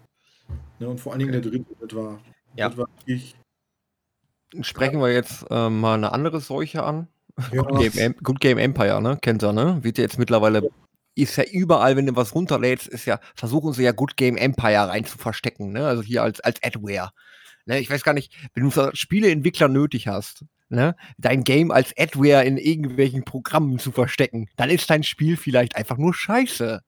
Ne, 0.78 0.88
und 0.88 1.00
vor 1.00 1.12
allen 1.12 1.20
Dingen 1.20 1.32
der 1.32 1.40
dritte, 1.40 1.74
das 1.80 1.94
war, 1.96 2.20
Ja. 2.56 2.68
das 2.68 2.76
war 2.76 2.88
ich. 3.06 3.34
Sprechen 4.60 5.00
wir 5.00 5.12
jetzt 5.12 5.44
äh, 5.50 5.68
mal 5.68 5.94
eine 5.94 6.12
andere 6.12 6.40
Seuche 6.40 6.82
an. 6.82 7.08
Ja, 7.52 7.62
Good, 7.62 7.92
Game, 7.92 8.14
Good 8.22 8.40
Game 8.40 8.58
Empire, 8.58 9.00
ne? 9.02 9.18
Kennt 9.20 9.42
ihr, 9.42 9.52
ne? 9.52 9.78
Wird 9.82 9.98
ja 9.98 10.02
jetzt 10.04 10.18
mittlerweile, 10.18 10.70
ist 11.14 11.36
ja 11.36 11.44
überall, 11.44 11.96
wenn 11.96 12.06
du 12.06 12.16
was 12.16 12.34
runterlädst, 12.34 12.88
ist 12.88 13.04
ja, 13.04 13.20
versuchen 13.34 13.72
sie 13.72 13.82
ja 13.82 13.92
Good 13.92 14.16
Game 14.16 14.36
Empire 14.36 14.88
rein 14.88 15.04
zu 15.04 15.18
verstecken, 15.18 15.72
ne? 15.72 15.86
Also 15.86 16.02
hier 16.02 16.22
als, 16.22 16.40
als 16.40 16.62
Adware. 16.62 17.10
Ne? 17.66 17.80
Ich 17.80 17.90
weiß 17.90 18.04
gar 18.04 18.14
nicht, 18.14 18.32
wenn 18.54 18.68
du 18.68 18.90
Spieleentwickler 18.94 19.68
nötig 19.68 20.08
hast, 20.08 20.44
ne? 20.68 20.96
Dein 21.18 21.44
Game 21.44 21.70
als 21.70 21.92
Adware 21.98 22.44
in 22.44 22.56
irgendwelchen 22.56 23.24
Programmen 23.24 23.78
zu 23.78 23.92
verstecken, 23.92 24.48
dann 24.56 24.70
ist 24.70 24.88
dein 24.88 25.02
Spiel 25.02 25.36
vielleicht 25.36 25.76
einfach 25.76 25.98
nur 25.98 26.14
scheiße. 26.14 26.80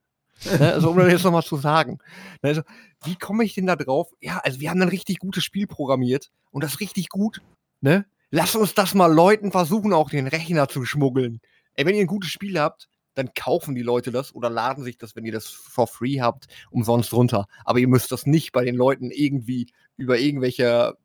Ne? 0.45 0.73
Also, 0.73 0.91
um 0.91 0.99
das 0.99 1.11
jetzt 1.11 1.25
nochmal 1.25 1.43
zu 1.43 1.57
sagen. 1.57 1.99
Ne? 2.43 2.51
Also, 2.51 2.63
wie 3.05 3.17
komme 3.17 3.45
ich 3.45 3.55
denn 3.55 3.67
da 3.67 3.77
drauf? 3.77 4.13
Ja, 4.21 4.39
also 4.39 4.61
wir 4.61 4.71
haben 4.71 4.83
ein 4.83 4.89
richtig 4.89 5.19
gutes 5.19 5.45
Spiel 5.45 5.67
programmiert 5.67 6.31
und 6.51 6.65
das 6.65 6.81
richtig 6.81 7.09
gut, 7.09 7.41
ne? 7.81 8.07
Lass 8.31 8.55
uns 8.55 8.75
das 8.75 8.95
mal 8.95 9.13
Leuten 9.13 9.53
versuchen, 9.53 9.95
auch 9.95 10.11
den 10.11 10.27
Rechner 10.27 10.69
zu 10.69 10.85
schmuggeln. 10.85 11.41
Ey, 11.75 11.87
wenn 11.87 11.95
ihr 11.95 12.03
ein 12.03 12.07
gutes 12.07 12.31
Spiel 12.31 12.61
habt, 12.61 12.89
dann 13.15 13.33
kaufen 13.35 13.75
die 13.75 13.83
Leute 13.83 14.13
das 14.13 14.35
oder 14.35 14.51
laden 14.51 14.85
sich 14.85 14.99
das, 14.99 15.17
wenn 15.17 15.25
ihr 15.25 15.33
das 15.33 15.49
for 15.49 15.87
free 15.87 16.21
habt, 16.21 16.47
umsonst 16.71 17.13
runter. 17.13 17.47
Aber 17.65 17.79
ihr 17.79 17.89
müsst 17.89 18.13
das 18.13 18.27
nicht 18.27 18.53
bei 18.53 18.65
den 18.65 18.77
Leuten 18.77 19.11
irgendwie 19.11 19.73
über 19.97 20.19
irgendwelche 20.19 20.97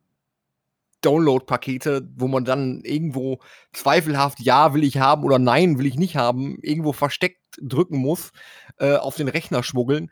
Download-Pakete, 1.06 2.08
wo 2.16 2.28
man 2.28 2.45
dann 2.45 2.82
irgendwo 2.84 3.39
zweifelhaft 3.74 4.39
Ja 4.39 4.74
will 4.74 4.84
ich 4.84 4.97
haben 4.97 5.24
oder 5.24 5.39
Nein 5.39 5.78
will 5.78 5.86
ich 5.86 5.95
nicht 5.97 6.16
haben, 6.16 6.58
irgendwo 6.62 6.93
versteckt 6.93 7.39
drücken 7.62 7.97
muss, 7.97 8.32
äh, 8.78 8.95
auf 8.95 9.16
den 9.16 9.28
Rechner 9.28 9.62
schmuggeln. 9.64 10.10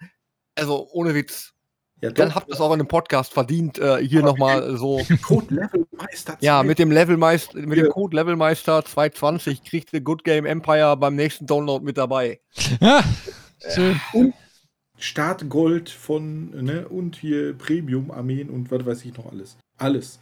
Also 0.55 0.87
ohne 0.91 1.15
Witz. 1.15 1.53
ja, 2.01 2.11
Dann 2.11 2.35
habt 2.35 2.49
ihr 2.49 2.53
es 2.53 2.61
auch 2.61 2.67
in 2.73 2.79
einem 2.79 2.87
Podcast 2.87 3.33
verdient, 3.33 3.79
äh, 3.79 3.97
hier 4.05 4.21
nochmal 4.21 4.75
so. 4.77 5.01
Code 5.23 5.53
Level 5.55 5.87
Meister 5.97 6.37
Ja, 6.41 6.59
2. 6.61 6.67
mit 6.67 6.79
dem 6.79 6.91
Levelmeister, 6.91 7.57
mit 7.59 7.77
dem 7.77 7.85
Ja. 7.85 7.91
Code 7.91 8.15
Levelmeister 8.17 8.83
220 8.85 9.63
kriegt 9.63 9.93
ihr 9.93 10.01
Good 10.01 10.23
Game 10.23 10.45
Empire 10.45 10.97
beim 10.97 11.15
nächsten 11.15 11.45
Download 11.47 11.83
mit 11.83 11.97
dabei. 11.97 12.39
Ja, 12.79 13.03
schön. 13.73 13.99
Und 14.13 14.33
Startgold 14.97 15.89
von, 15.89 16.51
ne, 16.63 16.87
und 16.87 17.15
hier 17.15 17.57
Premium-Armeen 17.57 18.49
und 18.51 18.69
was 18.69 18.85
weiß 18.85 19.05
ich 19.05 19.17
noch 19.17 19.31
alles. 19.31 19.57
Alles. 19.77 20.19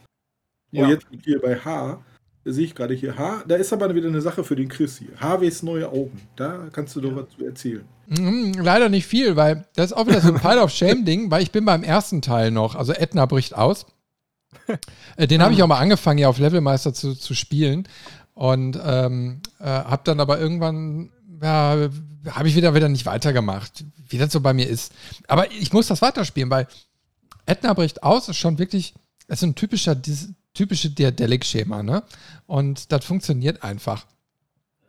Ja. 0.72 0.84
Und 0.84 0.90
jetzt 0.90 1.06
hier 1.24 1.40
bei 1.40 1.56
H, 1.56 2.02
da 2.44 2.52
sehe 2.52 2.64
ich 2.64 2.74
gerade 2.74 2.94
hier 2.94 3.16
H, 3.18 3.44
da 3.46 3.56
ist 3.56 3.72
aber 3.72 3.94
wieder 3.94 4.08
eine 4.08 4.20
Sache 4.20 4.44
für 4.44 4.56
den 4.56 4.68
Chris 4.68 4.98
hier. 4.98 5.08
HWs 5.20 5.62
neue 5.62 5.88
Augen. 5.88 6.20
Da 6.36 6.68
kannst 6.72 6.96
du 6.96 7.00
doch 7.00 7.14
was 7.14 7.28
zu 7.36 7.44
erzählen. 7.44 7.84
Mhm, 8.06 8.54
Leider 8.54 8.88
nicht 8.88 9.06
viel, 9.06 9.36
weil 9.36 9.66
das 9.74 9.86
ist 9.86 9.92
auch 9.92 10.06
wieder 10.06 10.20
so 10.20 10.28
ein 10.28 10.40
Pile 10.40 10.62
of 10.62 10.70
Shame-Ding, 10.70 11.30
weil 11.30 11.42
ich 11.42 11.52
bin 11.52 11.64
beim 11.64 11.82
ersten 11.82 12.22
Teil 12.22 12.50
noch, 12.50 12.74
also 12.74 12.92
Edna 12.92 13.26
bricht 13.26 13.56
aus. 13.56 13.86
Äh, 15.16 15.26
Den 15.26 15.42
habe 15.42 15.52
ich 15.52 15.62
auch 15.62 15.66
mal 15.66 15.78
angefangen, 15.78 16.18
ja 16.18 16.28
auf 16.28 16.38
Levelmeister 16.38 16.94
zu, 16.94 17.14
zu 17.14 17.34
spielen. 17.34 17.86
Und 18.34 18.80
ähm, 18.82 19.42
äh, 19.58 19.64
habe 19.64 20.02
dann 20.04 20.18
aber 20.18 20.40
irgendwann, 20.40 21.10
ja, 21.42 21.88
habe 22.30 22.48
ich 22.48 22.56
wieder 22.56 22.74
wieder 22.74 22.88
nicht 22.88 23.06
weitergemacht, 23.06 23.84
wie 24.08 24.18
das 24.18 24.32
so 24.32 24.40
bei 24.40 24.54
mir 24.54 24.68
ist. 24.68 24.92
Aber 25.28 25.50
ich 25.50 25.72
muss 25.72 25.88
das 25.88 26.00
weiterspielen, 26.02 26.50
weil 26.50 26.66
Edna 27.46 27.74
bricht 27.74 28.02
aus 28.02 28.28
ist 28.28 28.36
schon 28.36 28.58
wirklich, 28.58 28.94
das 29.26 29.40
ist 29.40 29.42
ein 29.42 29.54
typischer, 29.54 29.94
dieses 29.94 30.30
typische 30.54 30.90
Diadelic-Schema, 30.90 31.82
ne? 31.82 32.02
Und 32.46 32.92
das 32.92 33.04
funktioniert 33.04 33.62
einfach. 33.62 34.06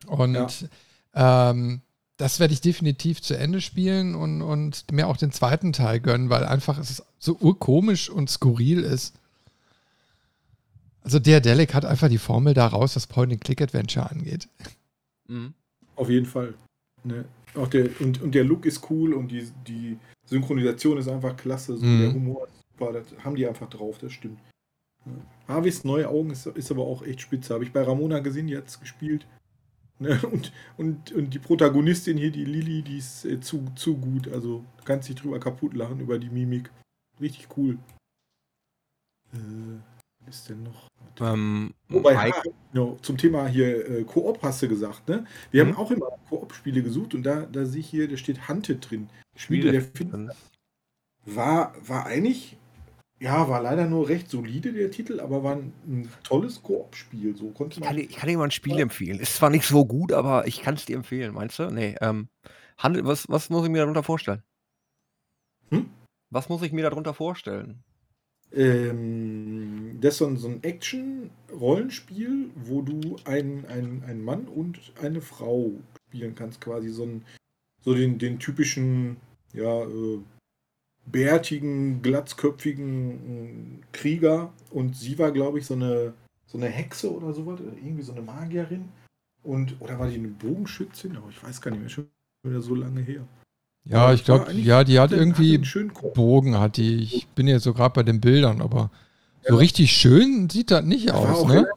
Und 0.08 0.70
ähm, 1.14 1.82
das 2.18 2.40
werde 2.40 2.54
ich 2.54 2.62
definitiv 2.62 3.22
zu 3.22 3.38
Ende 3.38 3.62
spielen 3.62 4.16
und, 4.16 4.42
und 4.42 4.92
mir 4.92 5.08
auch 5.08 5.18
den 5.18 5.32
zweiten 5.32 5.74
Teil 5.74 6.00
gönnen, 6.00 6.30
weil 6.30 6.46
einfach 6.46 6.78
es 6.78 7.04
so 7.20 7.38
urkomisch 7.40 8.10
und 8.10 8.30
skurril 8.30 8.84
ist. 8.84 9.16
Also 11.04 11.18
der 11.18 11.42
Delic 11.42 11.74
hat 11.74 11.86
einfach 11.86 12.10
die 12.10 12.20
Formel 12.20 12.54
daraus, 12.54 12.96
was 12.96 13.08
Point-and-Click-Adventure 13.08 14.10
angeht. 14.10 14.48
Mhm. 15.28 15.54
Auf 15.96 16.10
jeden 16.10 16.28
Fall. 16.28 16.54
Ne? 17.04 17.26
Auch 17.56 17.68
der, 17.68 17.90
und, 18.00 18.22
und 18.22 18.36
der 18.36 18.44
Look 18.44 18.66
ist 18.66 18.90
cool 18.90 19.14
und 19.14 19.30
die, 19.30 19.50
die 19.68 19.98
Synchronisation 20.26 20.98
ist 20.98 21.08
einfach 21.08 21.36
klasse. 21.36 21.78
So 21.78 21.86
Mhm. 21.86 22.02
Der 22.02 22.14
Humor 22.14 22.48
ist 22.48 22.54
super. 22.72 22.94
Das 22.94 23.06
haben 23.24 23.36
die 23.36 23.48
einfach 23.48 23.70
drauf, 23.70 23.98
das 24.00 24.14
stimmt. 24.14 24.40
Ja. 25.06 25.12
Harveys 25.56 25.84
neue 25.84 26.08
Augen 26.08 26.30
ist, 26.32 26.46
ist 26.46 26.72
aber 26.72 26.84
auch 26.86 27.02
echt 27.04 27.22
spitze. 27.22 27.54
Habe 27.54 27.64
ich 27.64 27.74
bei 27.74 27.84
Ramona 27.84 28.20
gesehen, 28.20 28.48
die 28.48 28.58
hat 28.58 28.68
es 28.68 28.80
gespielt. 28.80 29.26
Ne? 30.00 30.20
Und, 30.32 30.52
und, 30.78 31.12
und 31.12 31.34
die 31.34 31.40
Protagonistin 31.40 32.18
hier, 32.18 32.32
die 32.32 32.46
Lilly, 32.46 32.82
die 32.82 32.98
ist 32.98 33.24
äh, 33.26 33.40
zu, 33.40 33.66
zu 33.76 33.98
gut. 33.98 34.28
Also 34.30 34.64
du 34.78 34.84
kannst 34.84 35.10
dich 35.10 35.16
drüber 35.16 35.40
kaputt 35.40 35.74
lachen 35.76 36.00
über 36.00 36.18
die 36.18 36.30
Mimik. 36.30 36.72
Richtig 37.20 37.48
cool. 37.58 37.78
Äh, 39.34 39.38
was 40.26 40.36
ist 40.38 40.50
denn 40.50 40.64
noch? 40.64 40.88
Ähm, 41.20 41.74
Wobei, 41.90 42.18
ah, 42.32 42.44
no, 42.74 42.98
zum 43.02 43.18
Thema 43.18 43.48
hier 43.48 43.90
äh, 43.90 44.04
Koop 44.04 44.42
hast 44.42 44.62
du 44.62 44.68
gesagt, 44.68 45.08
ne? 45.08 45.26
Wir 45.52 45.66
Mhm. 45.66 45.70
haben 45.70 45.78
auch 45.78 45.92
immer 45.92 46.08
Koop-Spiele 46.30 46.82
gesucht 46.84 47.14
und 47.14 47.24
da, 47.24 47.46
da 47.46 47.66
sehe 47.66 47.82
ich 47.82 47.90
hier, 47.90 48.08
da 48.08 48.18
steht 48.18 48.48
Hunted 48.48 48.90
drin. 48.90 49.10
Spiele 49.36 49.72
der 49.72 49.82
Finsternis. 49.82 50.36
War, 51.26 51.76
war 51.88 52.06
eigentlich, 52.06 52.58
ja, 53.22 53.48
war 53.48 53.62
leider 53.62 53.86
nur 53.86 54.10
recht 54.10 54.32
solide 54.32 54.74
der 54.74 54.90
Titel, 54.90 55.20
aber 55.20 55.44
war 55.44 55.56
ein, 55.56 55.72
ein 55.88 56.10
tolles 56.24 56.64
Koop-Spiel. 56.64 57.36
So 57.36 57.52
konnte 57.52 57.80
Ich 57.80 57.86
kann, 57.86 57.98
ich 57.98 58.16
kann 58.16 58.28
dir 58.28 58.38
mal 58.40 58.46
ein 58.46 58.52
Spiel 58.52 58.80
empfehlen. 58.80 59.20
Ist 59.20 59.36
zwar 59.36 59.52
nicht 59.52 59.68
so 59.68 59.86
gut, 59.86 60.12
aber 60.12 60.48
ich 60.48 60.64
kann 60.64 60.74
es 60.74 60.86
dir 60.86 60.96
empfehlen, 60.96 61.36
meinst 61.36 61.60
du? 61.60 61.70
Nee, 61.70 61.96
ähm, 62.02 62.30
handel, 62.80 63.06
was, 63.06 63.30
was 63.30 63.52
muss 63.52 63.64
ich 63.64 63.70
mir 63.70 63.78
darunter 63.78 64.02
vorstellen? 64.02 64.42
Hm? 65.70 65.92
Was 66.32 66.50
muss 66.50 66.64
ich 66.64 66.72
mir 66.72 66.82
darunter 66.82 67.14
vorstellen? 67.14 67.84
Ähm, 68.54 70.00
das 70.02 70.14
ist 70.14 70.18
so 70.18 70.26
ein, 70.26 70.38
so 70.38 70.48
ein 70.48 70.64
Action-Rollenspiel, 70.64 72.50
wo 72.56 72.82
du 72.82 73.18
einen, 73.26 73.68
einen, 73.68 74.04
einen 74.04 74.24
Mann 74.24 74.48
und 74.48 74.94
eine 75.00 75.22
Frau 75.22 75.74
spielen 76.08 76.34
kannst, 76.34 76.60
quasi 76.60 76.90
so, 76.90 77.04
ein, 77.04 77.24
so 77.82 77.94
den, 77.94 78.18
den 78.18 78.40
typischen, 78.40 79.18
ja, 79.54 79.84
äh, 79.84 80.20
bärtigen, 81.12 82.02
glatzköpfigen 82.02 83.84
Krieger 83.92 84.52
und 84.72 84.96
sie 84.96 85.18
war, 85.20 85.32
glaube 85.32 85.60
ich, 85.60 85.66
so 85.66 85.74
eine, 85.74 86.14
so 86.46 86.58
eine 86.58 86.68
Hexe 86.68 87.14
oder 87.14 87.34
sowas, 87.34 87.60
irgendwie 87.60 88.04
so 88.04 88.12
eine 88.14 88.22
Magierin. 88.22 88.90
Und, 89.44 89.80
oder 89.82 89.98
war 89.98 90.08
die 90.08 90.16
eine 90.16 90.28
Bogenschützin? 90.28 91.18
Aber 91.18 91.30
ich 91.30 91.44
weiß 91.44 91.62
gar 91.62 91.72
nicht 91.72 91.80
mehr, 91.80 91.90
schon 91.90 92.08
wieder 92.44 92.62
so 92.62 92.76
lange 92.76 93.02
her. 93.02 93.26
Ja, 93.86 94.04
Aber 94.04 94.14
ich 94.14 94.24
glaube, 94.24 94.52
ja, 94.54 94.84
die 94.84 95.00
hat 95.00 95.12
irgendwie 95.12 95.56
einen 95.56 95.66
schönen 95.66 95.94
Koop. 95.94 96.14
Bogen, 96.14 96.60
hat 96.60 96.78
die. 96.78 97.02
Ich 97.02 97.28
bin 97.30 97.48
jetzt 97.48 97.64
so 97.64 97.74
gerade 97.74 97.94
bei 97.96 98.04
den 98.04 98.22
Bildern, 98.22 98.62
aber 98.62 98.92
so 99.42 99.54
Ja. 99.56 99.60
richtig 99.60 99.92
schön 99.92 100.50
sieht 100.50 100.70
das 100.70 100.86
nicht 100.86 101.10
Das 101.10 101.16
aus, 101.16 101.48
ne? 101.48 101.68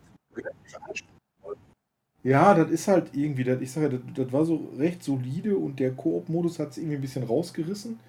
Ja, 2.23 2.55
das 2.55 2.71
ist 2.71 2.89
halt 2.89 3.11
irgendwie, 3.15 3.45
das, 3.45 3.61
ich 3.61 3.71
sage, 3.71 3.91
das, 3.91 4.01
das 4.15 4.33
war 4.33 4.45
so 4.45 4.73
recht 4.79 5.03
solide 5.03 5.57
und 5.57 5.79
der 5.79 5.93
Koop-Modus 5.93 6.59
hat 6.59 6.71
es 6.71 6.79
irgendwie 6.79 6.97
ein 6.97 7.03
bisschen 7.03 7.25
rausgerissen. 7.25 8.01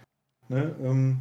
Ne? 0.50 0.76
Ähm, 0.82 1.20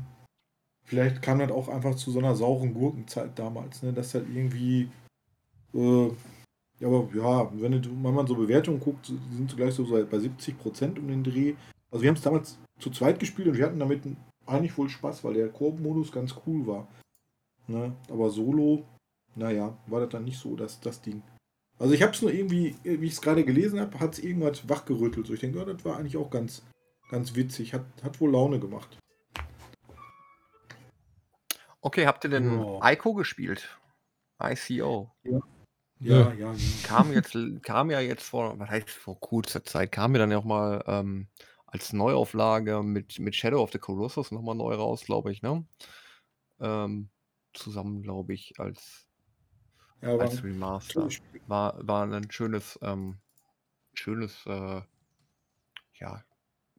vielleicht 0.85 1.23
kam 1.23 1.39
das 1.39 1.51
auch 1.51 1.69
einfach 1.69 1.95
zu 1.95 2.11
so 2.11 2.19
einer 2.19 2.35
sauren 2.35 2.75
Gurkenzeit 2.75 3.39
damals, 3.39 3.83
ne? 3.83 3.93
dass 3.93 4.15
halt 4.15 4.27
irgendwie, 4.29 4.89
äh, 5.75 6.09
ja, 6.81 6.89
aber 6.89 7.09
ja, 7.15 7.51
wenn, 7.55 8.03
man 8.03 8.27
so 8.27 8.35
Bewertungen 8.35 8.81
guckt, 8.81 9.07
sind 9.07 9.51
so 9.51 9.57
gleich 9.57 9.75
so 9.75 9.85
bei 9.85 10.19
70 10.19 10.59
Prozent 10.59 10.99
um 10.99 11.09
den 11.09 11.25
Dreh. 11.25 11.55
Also 11.91 12.03
wir 12.03 12.09
haben 12.09 12.17
es 12.17 12.23
damals 12.23 12.59
zu 12.79 12.91
zweit 12.91 13.19
gespielt 13.19 13.49
und 13.49 13.57
wir 13.57 13.65
hatten 13.65 13.79
damit 13.79 14.03
eigentlich 14.47 14.77
wohl 14.77 14.89
Spaß, 14.89 15.25
weil 15.25 15.35
der 15.35 15.49
Koop-Modus 15.49 16.13
ganz 16.13 16.35
cool 16.47 16.67
war. 16.67 16.89
Ne? 17.67 17.93
Aber 18.11 18.31
Solo, 18.31 18.85
naja, 19.35 19.77
war 19.87 20.01
das 20.01 20.11
dann 20.11 20.25
nicht 20.25 20.39
so 20.39 20.57
das, 20.57 20.81
das 20.81 21.01
Ding. 21.01 21.23
Also 21.79 21.95
ich 21.95 22.03
habe 22.03 22.13
es 22.13 22.23
nur 22.23 22.33
irgendwie, 22.33 22.77
wie 22.85 23.07
ich 23.07 23.15
es 23.15 23.21
gerade 23.21 23.45
gelesen 23.45 23.81
habe, 23.81 23.99
hat 23.99 24.15
es 24.15 24.25
irgendwas 24.25 24.69
wachgerüttelt. 24.69 25.27
So 25.27 25.35
ich 25.35 25.41
denke, 25.41 25.59
ja, 25.59 25.65
das 25.65 25.85
war 25.85 25.97
eigentlich 25.97 26.17
auch 26.17 26.31
ganz, 26.31 26.63
ganz 27.09 27.35
witzig. 27.35 27.75
Hat, 27.75 27.85
hat 28.03 28.21
wohl 28.21 28.31
Laune 28.31 28.61
gemacht. 28.61 28.99
Okay, 31.85 32.07
habt 32.07 32.25
ihr 32.25 32.31
denn 32.31 32.63
Ja. 32.63 32.93
ICO 32.93 33.13
gespielt? 33.13 33.79
ICO. 34.43 35.15
Ja, 35.23 35.39
Ja. 36.01 36.33
ja, 36.33 36.33
ja. 36.33 36.55
Kam 36.83 37.13
jetzt, 37.13 37.35
kam 37.63 37.91
ja 37.91 38.01
jetzt 38.01 38.23
vor, 38.23 38.59
was 38.59 38.71
heißt 38.71 38.89
vor 38.89 39.21
kurzer 39.21 39.63
Zeit, 39.65 39.93
kam 39.93 40.15
ja 40.15 40.21
dann 40.21 40.31
ja 40.31 40.39
auch 40.39 40.45
mal 40.45 40.83
ähm, 40.87 41.29
als 41.67 41.93
Neuauflage 41.93 42.83
mit, 42.83 43.19
mit 43.19 43.37
Shadow 43.37 43.63
of 43.63 43.71
the 43.71 43.79
Colossus 43.79 44.31
nochmal 44.31 44.55
neu 44.55 44.75
raus, 44.75 45.05
glaube 45.05 45.31
ich, 45.31 45.43
ne? 45.43 45.67
Ähm, 46.59 47.11
zusammen, 47.53 48.03
glaube 48.03 48.33
ich, 48.33 48.59
als, 48.59 49.07
ja 50.01 50.15
war 50.15 50.21
als 50.21 50.39
ein 50.39 50.45
Remaster. 50.45 51.07
War, 51.49 51.87
war 51.87 52.07
ein 52.11 52.31
schönes, 52.31 52.79
ähm, 52.81 53.19
schönes, 53.93 54.47
äh, 54.47 54.81
ja, 56.01 56.25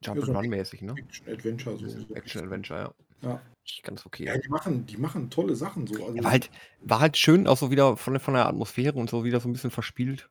Jump'n'Run-mäßig, 0.03 0.83
ne? 0.83 0.95
Action-Adventure. 0.97 1.77
So, 1.77 1.89
so. 1.89 2.15
Action-Adventure, 2.15 2.79
ja. 2.79 3.04
Ja. 3.21 3.41
Ganz 3.83 4.05
okay. 4.05 4.25
Ja, 4.25 4.37
die 4.37 4.49
machen, 4.49 4.85
die 4.85 4.97
machen 4.97 5.29
tolle 5.31 5.55
Sachen 5.55 5.87
so. 5.87 5.95
Also, 5.95 6.15
Ja, 6.17 6.23
war, 6.23 6.31
halt, 6.31 6.51
war 6.81 6.99
halt 6.99 7.17
schön, 7.17 7.47
auch 7.47 7.57
so 7.57 7.71
wieder 7.71 7.97
von, 7.97 8.13
der- 8.13 8.19
von 8.19 8.35
der 8.35 8.45
Atmosphäre 8.47 8.97
und 8.97 9.09
so 9.09 9.23
wieder 9.23 9.39
so 9.39 9.49
ein 9.49 9.53
bisschen 9.53 9.71
verspielt. 9.71 10.29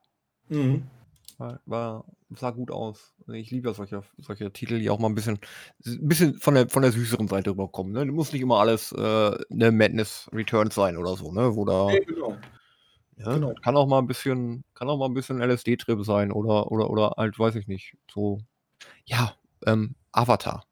Mhm. 0.49 0.85
War, 1.39 1.61
war, 1.67 2.05
sah 2.31 2.53
gut 2.53 2.71
aus. 2.71 3.13
Also 3.23 3.33
Ich 3.33 3.51
liebe 3.51 3.69
ja 3.69 3.75
solche, 3.75 4.05
solche 4.19 4.53
Titel, 4.53 4.79
die 4.79 4.89
auch 4.89 5.01
mal 5.01 5.09
ein 5.09 5.17
bisschen, 5.17 5.41
ein 5.85 6.07
bisschen 6.09 6.39
von 6.39 6.55
der, 6.55 6.69
von 6.69 6.83
der 6.83 6.93
süßeren 6.93 7.27
Seite 7.27 7.51
rüberkommen. 7.51 7.93
Ne? 7.93 8.05
Muss 8.13 8.33
nicht 8.33 8.43
immer 8.43 8.61
alles 8.61 8.93
äh, 8.93 8.97
eine 9.51 9.73
Madness 9.73 10.29
Returns 10.33 10.77
sein 10.77 10.97
oder 10.97 11.17
so, 11.17 11.33
ne? 11.33 11.57
Wo 11.57 11.65
da, 11.65 11.91
Ja, 11.91 11.99
genau. 12.05 12.37
ja, 13.17 13.35
genau. 13.35 13.55
kann 13.63 13.77
auch 13.77 13.87
mal 13.89 13.99
ein 13.99 14.07
bisschen, 14.07 14.63
kann 14.75 14.89
auch 14.89 14.97
mal 14.99 15.07
ein 15.07 15.15
bisschen 15.15 15.41
LSD-Trip 15.41 16.05
sein 16.05 16.31
oder, 16.31 16.71
oder, 16.71 16.89
oder 16.89 17.15
halt, 17.17 17.37
weiß 17.37 17.57
ich 17.57 17.67
nicht, 17.67 17.97
so, 18.13 18.39
ja, 19.07 19.35
ähm, 19.67 19.97
Avatar. 20.13 20.65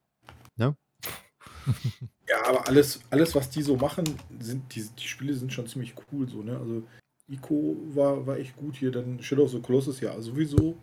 Ja, 2.28 2.46
aber 2.46 2.66
alles, 2.68 3.00
alles, 3.10 3.34
was 3.34 3.50
die 3.50 3.62
so 3.62 3.76
machen, 3.76 4.04
sind, 4.38 4.74
die, 4.74 4.82
die 4.98 5.06
Spiele 5.08 5.34
sind 5.34 5.52
schon 5.52 5.66
ziemlich 5.66 5.94
cool 6.12 6.28
so, 6.28 6.42
ne? 6.42 6.56
Also 6.56 6.82
Ico 7.28 7.76
war, 7.94 8.26
war 8.26 8.38
echt 8.38 8.56
gut 8.56 8.76
hier, 8.76 8.90
dann 8.92 9.20
Shadow 9.22 9.42
of 9.44 9.50
the 9.50 9.60
Colossus 9.60 10.00
ja 10.00 10.18
sowieso, 10.20 10.76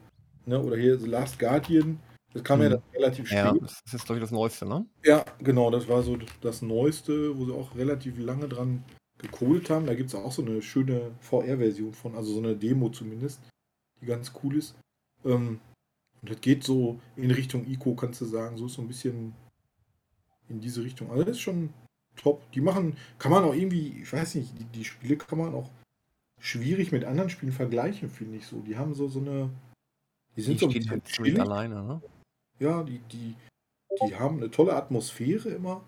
ne? 0.46 0.62
Oder 0.62 0.78
hier 0.78 1.00
The 1.00 1.08
Last 1.08 1.40
Guardian. 1.40 2.00
Das 2.34 2.44
kam 2.44 2.62
ja 2.62 2.68
Mhm. 2.70 2.74
dann 2.74 2.82
relativ 2.94 3.28
spät. 3.28 3.38
Ja, 3.38 3.54
das 3.54 3.82
ist 3.86 3.94
jetzt, 3.94 4.06
glaube 4.06 4.20
ich, 4.20 4.24
das 4.24 4.32
Neueste, 4.32 4.68
ne? 4.68 4.86
Ja, 5.04 5.26
genau, 5.40 5.72
das 5.72 5.88
war 5.88 6.04
so 6.04 6.18
das 6.42 6.62
Neueste, 6.62 7.36
wo 7.38 7.46
sie 7.46 7.54
auch 7.54 7.74
relativ 7.76 8.20
lange 8.20 8.48
dran 8.48 8.84
gekohlt 9.18 9.70
haben. 9.70 9.88
Da 9.88 9.96
gibt 9.96 10.10
es 10.10 10.16
auch 10.16 10.32
so 10.32 10.44
eine 10.44 10.62
schöne 10.62 11.12
VR-Version 11.22 11.94
von, 11.94 12.16
also 12.16 12.34
so 12.34 12.40
eine 12.40 12.56
Demo 12.56 12.90
zumindest, 12.90 13.40
die 14.02 14.06
ganz 14.06 14.34
cool 14.44 14.58
ist. 14.58 14.76
Ähm, 15.26 15.60
und 16.22 16.30
das 16.30 16.42
geht 16.42 16.64
so 16.64 17.00
in 17.16 17.32
Richtung 17.32 17.66
Ico, 17.66 17.96
kannst 17.96 18.22
du 18.22 18.26
sagen, 18.26 18.58
so 18.58 18.66
ist 18.68 18.74
so 18.74 18.82
ein 18.82 18.88
bisschen 18.88 19.34
in 20.50 20.60
diese 20.60 20.84
Richtung. 20.84 21.12
Also 21.12 21.24
das 21.24 21.38
ist 21.38 21.42
schon 21.42 21.70
top. 22.16 22.52
Die 22.52 22.62
machen, 22.62 22.98
kann 23.18 23.32
man 23.32 23.44
auch 23.44 23.54
irgendwie, 23.54 24.02
ich 24.02 24.12
weiß 24.12 24.36
nicht, 24.36 24.58
die, 24.60 24.66
die 24.66 24.86
Spiele 24.86 25.18
kann 25.18 25.40
man 25.40 25.54
auch 25.54 25.70
schwierig 26.40 26.92
mit 26.92 27.06
anderen 27.06 27.30
Spielen 27.30 27.52
vergleichen, 27.52 28.10
finde 28.10 28.38
ich 28.38 28.48
so. 28.48 28.60
Die 28.62 28.78
haben 28.78 28.94
so, 28.94 29.08
so 29.08 29.20
eine, 29.20 29.50
die 30.36 30.42
sind 30.42 30.62
Die 30.62 30.82
so 30.82 30.94
ein 30.94 31.02
bisschen 31.02 31.42
alleine, 31.42 31.84
ne? 31.84 32.02
Ja, 32.60 32.84
die, 32.84 33.00
die, 33.12 33.36
die 34.08 34.16
haben 34.16 34.38
eine 34.38 34.52
tolle 34.52 34.76
Atmosphäre 34.76 35.50
immer. 35.50 35.84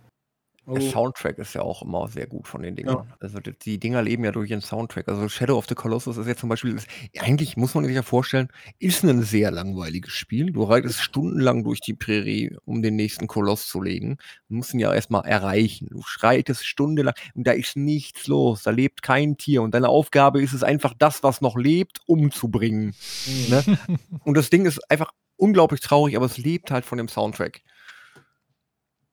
Der 0.67 0.75
Also, 0.75 0.89
Soundtrack 0.91 1.39
ist 1.39 1.53
ja 1.55 1.61
auch 1.63 1.81
immer 1.81 2.07
sehr 2.07 2.27
gut 2.27 2.47
von 2.47 2.61
den 2.61 2.75
Dingern. 2.75 3.11
Also 3.19 3.39
die, 3.39 3.57
die 3.57 3.79
Dinger 3.79 4.01
leben 4.03 4.23
ja 4.23 4.31
durch 4.31 4.51
ihren 4.51 4.61
Soundtrack. 4.61 5.07
Also 5.07 5.27
Shadow 5.27 5.57
of 5.57 5.65
the 5.67 5.75
Colossus 5.75 6.17
ist 6.17 6.27
jetzt 6.27 6.39
zum 6.39 6.49
Beispiel, 6.49 6.75
ist, 6.75 6.87
eigentlich 7.19 7.57
muss 7.57 7.73
man 7.73 7.83
sich 7.85 7.95
ja 7.95 8.03
vorstellen, 8.03 8.49
ist 8.77 9.03
ein 9.03 9.23
sehr 9.23 9.49
langweiliges 9.49 10.13
Spiel. 10.13 10.51
Du 10.51 10.63
reitest 10.63 11.01
stundenlang 11.01 11.63
durch 11.63 11.79
die 11.79 11.95
Prärie, 11.95 12.55
um 12.63 12.81
den 12.81 12.95
nächsten 12.95 13.27
Koloss 13.27 13.67
zu 13.67 13.81
legen. 13.81 14.17
Du 14.49 14.55
musst 14.55 14.73
ihn 14.73 14.79
ja 14.79 14.93
erstmal 14.93 15.25
erreichen. 15.25 15.87
Du 15.89 16.03
schreitest 16.03 16.65
stundenlang 16.65 17.15
und 17.33 17.47
da 17.47 17.53
ist 17.53 17.75
nichts 17.75 18.27
los. 18.27 18.63
Da 18.63 18.71
lebt 18.71 19.01
kein 19.01 19.37
Tier. 19.37 19.63
Und 19.63 19.73
deine 19.73 19.89
Aufgabe 19.89 20.41
ist 20.41 20.53
es 20.53 20.63
einfach, 20.63 20.93
das, 20.97 21.23
was 21.23 21.41
noch 21.41 21.57
lebt, 21.57 22.01
umzubringen. 22.05 22.93
Mhm. 23.25 23.49
Ne? 23.49 23.77
Und 24.23 24.37
das 24.37 24.49
Ding 24.49 24.65
ist 24.65 24.79
einfach 24.91 25.11
unglaublich 25.37 25.81
traurig, 25.81 26.15
aber 26.15 26.27
es 26.27 26.37
lebt 26.37 26.69
halt 26.69 26.85
von 26.85 26.99
dem 26.99 27.07
Soundtrack. 27.07 27.61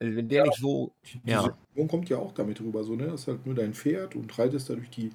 Also 0.01 0.17
wenn 0.17 0.29
der 0.29 0.45
nicht 0.45 0.59
so 0.59 0.93
Die 1.05 1.21
Ja. 1.25 1.43
Situation 1.43 1.89
kommt 1.89 2.09
ja 2.09 2.19
auch 2.19 2.33
damit 2.33 2.61
rüber, 2.61 2.85
so, 2.85 2.95
ne? 2.97 3.07
Das 3.07 3.23
ist 3.23 3.29
halt 3.29 3.47
nur 3.47 3.55
dein 3.55 3.75
Pferd 3.75 4.15
und 4.15 4.37
reitest 4.39 4.71
da 4.71 4.75
durch 4.75 4.91
die 4.91 5.11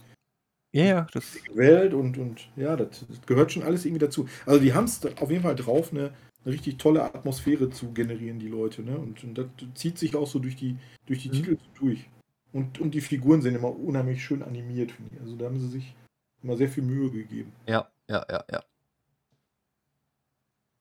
Ja, 0.71 0.83
ja, 0.83 1.07
das, 1.13 1.37
Welt 1.53 1.93
und, 1.93 2.17
und 2.17 2.49
ja, 2.55 2.75
das, 2.75 3.05
das 3.07 3.21
gehört 3.25 3.51
schon 3.51 3.63
alles 3.63 3.85
irgendwie 3.85 4.05
dazu. 4.05 4.27
Also 4.45 4.59
die 4.59 4.73
haben 4.73 4.85
es 4.85 5.05
auf 5.21 5.29
jeden 5.29 5.43
Fall 5.43 5.55
drauf, 5.55 5.91
eine, 5.91 6.13
eine 6.43 6.53
richtig 6.53 6.77
tolle 6.77 7.03
Atmosphäre 7.03 7.69
zu 7.69 7.93
generieren, 7.93 8.39
die 8.39 8.47
Leute, 8.47 8.81
ne? 8.81 8.97
Und, 8.97 9.23
und 9.23 9.37
das 9.37 9.47
zieht 9.75 9.97
sich 9.97 10.15
auch 10.15 10.27
so 10.27 10.39
durch 10.39 10.55
die, 10.55 10.77
durch 11.05 11.21
die 11.23 11.29
Mhm. 11.29 11.33
Titel 11.33 11.57
durch. 11.75 12.09
Und, 12.51 12.79
und 12.79 12.93
die 12.93 13.01
Figuren 13.01 13.41
sind 13.41 13.55
immer 13.55 13.75
unheimlich 13.75 14.23
schön 14.23 14.43
animiert, 14.43 14.91
finde 14.91 15.15
ich. 15.15 15.21
Also 15.21 15.35
da 15.35 15.45
haben 15.45 15.59
sie 15.59 15.67
sich 15.69 15.95
immer 16.43 16.57
sehr 16.57 16.69
viel 16.69 16.83
Mühe 16.83 17.09
gegeben. 17.09 17.51
ja, 17.67 17.87
ja, 18.09 18.25
ja, 18.29 18.43
ja. 18.51 18.63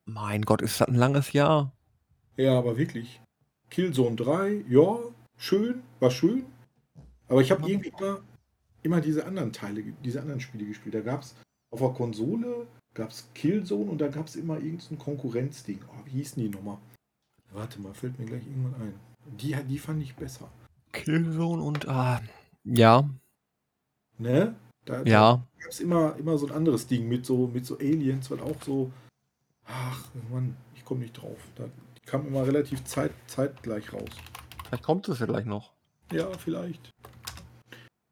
Mein 0.04 0.42
Gott, 0.42 0.62
ist 0.62 0.80
das 0.80 0.86
ein 0.86 0.94
langes 0.94 1.32
Jahr? 1.32 1.72
Ja, 2.36 2.58
aber 2.58 2.76
wirklich. 2.76 3.21
Killzone 3.72 4.16
3, 4.16 4.64
ja, 4.68 4.98
schön, 5.38 5.82
war 5.98 6.10
schön. 6.10 6.44
Aber 7.28 7.40
ich 7.40 7.50
habe 7.50 7.66
irgendwie 7.66 7.88
immer, 7.88 8.20
immer 8.82 9.00
diese 9.00 9.24
anderen 9.24 9.50
Teile, 9.50 9.82
diese 10.04 10.20
anderen 10.20 10.40
Spiele 10.40 10.66
gespielt. 10.66 10.94
Da 10.94 11.00
gab 11.00 11.22
es 11.22 11.34
auf 11.70 11.80
der 11.80 11.88
Konsole, 11.88 12.66
gab 12.92 13.08
es 13.10 13.30
Killzone 13.34 13.90
und 13.90 13.98
da 13.98 14.08
gab 14.08 14.26
es 14.26 14.36
immer 14.36 14.58
irgendein 14.58 14.98
Konkurrenzding. 14.98 15.80
Oh, 15.88 16.04
wie 16.04 16.18
hießen 16.18 16.42
die 16.42 16.50
nochmal? 16.50 16.76
Warte 17.50 17.80
mal, 17.80 17.94
fällt 17.94 18.18
mir 18.18 18.26
gleich 18.26 18.46
irgendwann 18.46 18.80
ein. 18.82 18.94
Die, 19.38 19.56
die 19.66 19.78
fand 19.78 20.02
ich 20.02 20.14
besser. 20.16 20.50
Killzone 20.92 21.62
und 21.62 21.88
ah, 21.88 22.20
ja, 22.64 23.08
Ne? 24.18 24.54
Da, 24.84 25.02
ja. 25.04 25.42
gab 25.58 25.70
es 25.70 25.80
immer, 25.80 26.14
immer 26.16 26.36
so 26.36 26.46
ein 26.46 26.52
anderes 26.52 26.86
Ding 26.86 27.08
mit 27.08 27.24
so, 27.24 27.46
mit 27.46 27.64
so 27.64 27.78
Aliens, 27.78 28.30
weil 28.30 28.40
auch 28.40 28.60
so. 28.62 28.90
Ach, 29.64 30.08
Mann, 30.30 30.56
ich 30.74 30.84
komme 30.84 31.00
nicht 31.00 31.14
drauf. 31.14 31.38
Da, 31.54 31.64
kam 32.06 32.26
immer 32.26 32.46
relativ 32.46 32.84
zeit, 32.84 33.12
zeitgleich 33.26 33.92
raus. 33.92 34.08
Vielleicht 34.66 34.84
kommt 34.84 35.08
es 35.08 35.18
ja 35.18 35.26
gleich 35.26 35.44
noch. 35.44 35.72
Ja, 36.12 36.26
vielleicht. 36.38 36.90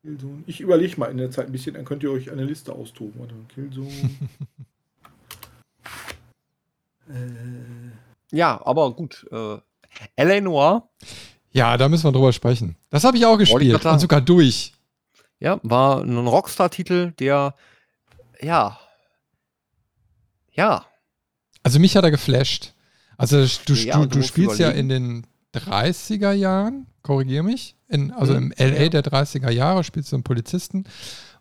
Killzone. 0.03 0.43
Ich 0.47 0.61
überlege 0.61 0.99
mal 0.99 1.11
in 1.11 1.19
der 1.19 1.31
Zeit 1.31 1.47
ein 1.47 1.53
bisschen, 1.53 1.75
dann 1.75 1.85
könnt 1.85 2.03
ihr 2.03 2.11
euch 2.11 2.31
eine 2.31 2.45
Liste 2.45 2.73
austoben. 2.73 3.21
Warte, 3.21 3.35
Killzone. 3.55 3.91
äh, 7.09 8.37
Ja, 8.37 8.61
aber 8.65 8.93
gut. 8.93 9.27
Äh, 9.31 9.59
L.A. 10.17 10.41
Noir, 10.41 10.89
Ja, 11.53 11.77
da 11.77 11.89
müssen 11.89 12.05
wir 12.05 12.13
drüber 12.13 12.33
sprechen. 12.33 12.77
Das 12.91 13.05
habe 13.05 13.17
ich 13.17 13.27
auch 13.27 13.37
gespielt 13.37 13.85
und 13.85 13.99
sogar 13.99 14.21
durch. 14.21 14.73
ja, 15.41 15.59
war 15.63 16.03
ein 16.03 16.27
Rockstar-Titel, 16.27 17.13
der, 17.13 17.55
ja, 18.41 18.79
ja, 20.53 20.85
Also 21.63 21.79
mich 21.79 21.97
hat 21.97 22.05
er 22.05 22.11
geflasht. 22.11 22.75
Also 23.21 23.45
du, 23.67 23.75
Ja, 23.75 23.99
du, 23.99 24.07
du 24.07 24.23
spielst 24.23 24.59
ja 24.59 24.71
in 24.71 24.87
überlegen. 24.91 25.23
den 25.55 25.63
30er 25.63 26.33
Jahren, 26.33 26.87
korrigier 27.03 27.43
mich, 27.43 27.77
in, 27.89 28.13
also 28.13 28.35
Mhm. 28.35 28.53
im 28.59 28.73
LA 28.75 28.89
der 28.89 29.03
30er 29.05 29.51
Jahre 29.51 29.85
spielst 29.85 30.13
du 30.13 30.17
einen 30.17 30.23
Polizisten 30.23 30.85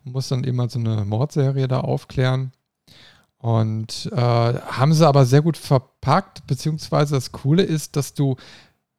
und 0.04 0.12
musst 0.12 0.30
dann 0.30 0.44
immer 0.44 0.68
so 0.68 0.78
eine 0.78 1.04
Mordserie 1.04 1.68
da 1.68 1.80
aufklären. 1.80 2.52
Und 3.38 4.10
äh, 4.12 4.16
haben 4.16 4.92
sie 4.92 5.06
aber 5.06 5.24
sehr 5.24 5.40
gut 5.42 5.56
verpackt, 5.56 6.46
beziehungsweise 6.46 7.14
das 7.14 7.32
Coole 7.32 7.62
ist, 7.62 7.96
dass 7.96 8.12
du 8.12 8.36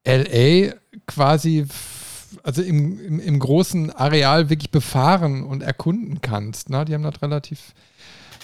LA 0.06 0.74
quasi 1.06 1.68
also 2.44 2.62
im, 2.64 3.00
im, 3.06 3.20
im 3.20 3.40
großen 3.40 3.92
Areal 3.92 4.50
wirklich 4.50 4.72
befahren 4.72 5.44
und 5.44 5.62
erkunden 5.62 6.22
kannst. 6.22 6.70
Ne? 6.70 6.86
Die 6.86 6.94
haben 6.96 7.04
das 7.04 7.22
relativ 7.22 7.74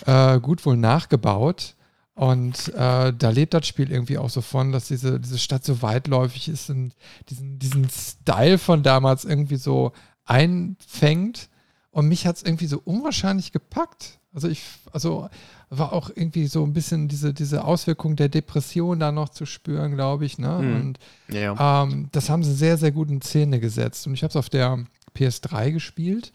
äh, 0.06 0.40
gut 0.40 0.66
wohl 0.66 0.78
nachgebaut. 0.78 1.74
Und 2.18 2.74
äh, 2.74 3.14
da 3.14 3.30
lebt 3.30 3.54
das 3.54 3.68
Spiel 3.68 3.92
irgendwie 3.92 4.18
auch 4.18 4.32
so 4.32 4.42
von, 4.42 4.72
dass 4.72 4.88
diese, 4.88 5.20
diese 5.20 5.38
Stadt 5.38 5.64
so 5.64 5.84
weitläufig 5.84 6.50
ist 6.50 6.68
und 6.72 6.94
diesen, 7.30 7.60
diesen 7.60 7.88
Style 7.92 8.58
von 8.58 8.82
damals 8.82 9.24
irgendwie 9.24 9.58
so 9.58 9.92
einfängt. 10.26 11.48
Und 11.92 12.08
mich 12.08 12.26
hat 12.26 12.38
es 12.38 12.42
irgendwie 12.42 12.66
so 12.66 12.82
unwahrscheinlich 12.84 13.52
gepackt. 13.52 14.18
Also 14.34 14.48
ich, 14.48 14.64
also 14.92 15.30
war 15.70 15.94
auch 15.94 16.10
irgendwie 16.10 16.48
so 16.48 16.64
ein 16.64 16.74
bisschen 16.74 17.08
diese, 17.08 17.36
diese 17.36 17.64
Auswirkung 17.64 18.16
der 18.16 18.30
Depression 18.30 19.00
da 19.00 19.12
noch 19.12 19.30
zu 19.30 19.46
spüren, 19.46 19.94
glaube 19.94 20.26
ich. 20.26 20.40
Ne? 20.40 20.60
Mhm. 20.60 20.76
Und 20.76 21.00
ja, 21.30 21.84
ähm, 21.84 22.10
das 22.14 22.32
haben 22.32 22.44
sie 22.44 22.56
sehr, 22.56 22.78
sehr 22.78 22.92
gut 22.92 23.12
in 23.12 23.22
Szene 23.22 23.60
gesetzt. 23.60 24.08
Und 24.08 24.16
ich 24.16 24.24
habe 24.24 24.32
es 24.32 24.36
auf 24.38 24.50
der 24.50 24.84
PS3 25.16 25.72
gespielt. 25.72 26.34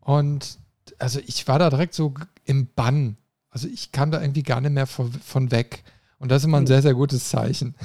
Und 0.00 0.58
also 0.98 1.20
ich 1.24 1.46
war 1.46 1.60
da 1.60 1.70
direkt 1.70 1.94
so 1.94 2.14
im 2.44 2.66
Bann. 2.74 3.16
Also 3.54 3.68
ich 3.68 3.92
kam 3.92 4.10
da 4.10 4.20
irgendwie 4.20 4.42
gar 4.42 4.60
nicht 4.60 4.72
mehr 4.72 4.88
von, 4.88 5.50
weg. 5.52 5.84
Und 6.18 6.30
das 6.30 6.42
ist 6.42 6.46
immer 6.46 6.58
ein 6.58 6.66
sehr, 6.66 6.82
sehr 6.82 6.94
gutes 6.94 7.28
Zeichen. 7.28 7.76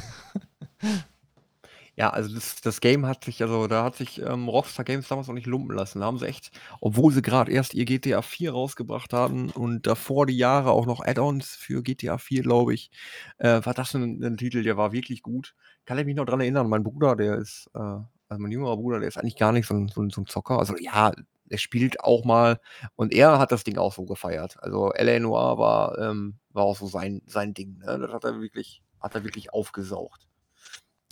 Ja, 1.95 2.11
also 2.11 2.33
das, 2.33 2.61
das 2.61 2.79
Game 2.79 3.05
hat 3.05 3.25
sich, 3.25 3.41
also 3.41 3.67
da 3.67 3.83
hat 3.83 3.97
sich 3.97 4.21
ähm, 4.21 4.47
Rockstar 4.47 4.85
Games 4.85 5.09
damals 5.09 5.27
noch 5.27 5.33
nicht 5.33 5.47
lumpen 5.47 5.75
lassen. 5.75 5.99
Da 5.99 6.05
haben 6.05 6.17
sie 6.17 6.27
echt, 6.27 6.49
obwohl 6.79 7.11
sie 7.11 7.21
gerade 7.21 7.51
erst 7.51 7.73
ihr 7.73 7.83
GTA 7.83 8.21
4 8.21 8.53
rausgebracht 8.53 9.11
haben 9.11 9.49
und 9.49 9.85
davor 9.85 10.25
die 10.25 10.37
Jahre 10.37 10.71
auch 10.71 10.85
noch 10.85 11.05
Add-ons 11.05 11.57
für 11.57 11.83
GTA 11.83 12.17
4, 12.17 12.41
glaube 12.41 12.73
ich, 12.73 12.89
äh, 13.37 13.59
war 13.65 13.73
das 13.73 13.93
ein, 13.95 14.23
ein 14.23 14.37
Titel, 14.37 14.63
der 14.63 14.77
war 14.77 14.93
wirklich 14.93 15.21
gut. 15.21 15.55
Kann 15.83 15.99
ich 15.99 16.05
mich 16.05 16.15
noch 16.15 16.23
dran 16.23 16.39
erinnern, 16.39 16.69
mein 16.69 16.83
Bruder, 16.83 17.17
der 17.17 17.35
ist, 17.35 17.69
äh, 17.75 17.79
also 17.79 18.07
mein 18.29 18.51
jüngerer 18.51 18.77
Bruder, 18.77 18.99
der 18.99 19.09
ist 19.09 19.17
eigentlich 19.17 19.37
gar 19.37 19.51
nicht 19.51 19.67
so 19.67 19.73
ein, 19.73 19.89
so 19.89 20.01
ein, 20.01 20.09
so 20.09 20.21
ein 20.21 20.25
Zocker. 20.25 20.57
Also 20.57 20.75
ja, 20.79 21.11
er 21.49 21.57
spielt 21.57 21.99
auch 22.01 22.25
mal 22.25 22.59
und 22.95 23.13
er 23.13 23.39
hat 23.39 23.51
das 23.51 23.63
Ding 23.63 23.77
auch 23.77 23.93
so 23.93 24.05
gefeiert. 24.05 24.57
Also 24.61 24.91
L.A. 24.91 25.19
Noir 25.19 25.57
war, 25.57 25.97
ähm, 25.97 26.35
war 26.51 26.63
auch 26.63 26.77
so 26.77 26.87
sein, 26.87 27.21
sein 27.25 27.53
Ding. 27.53 27.77
Ne? 27.79 27.99
Das 27.99 28.11
hat 28.11 28.23
er 28.23 28.39
wirklich, 28.39 28.81
hat 28.99 29.15
er 29.15 29.23
wirklich 29.23 29.53
aufgesaugt. 29.53 30.27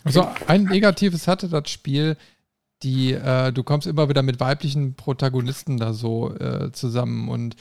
Also 0.04 0.28
ein 0.48 0.64
Negatives 0.66 1.28
hatte 1.28 1.50
das 1.50 1.70
Spiel, 1.70 2.18
die, 2.84 3.14
äh, 3.14 3.52
du 3.52 3.64
kommst 3.64 3.88
immer 3.88 4.10
wieder 4.10 4.22
mit 4.22 4.40
weiblichen 4.40 4.96
Protagonisten 4.96 5.78
da 5.78 5.94
so 5.94 6.34
äh, 6.36 6.72
zusammen 6.72 7.30
und 7.30 7.56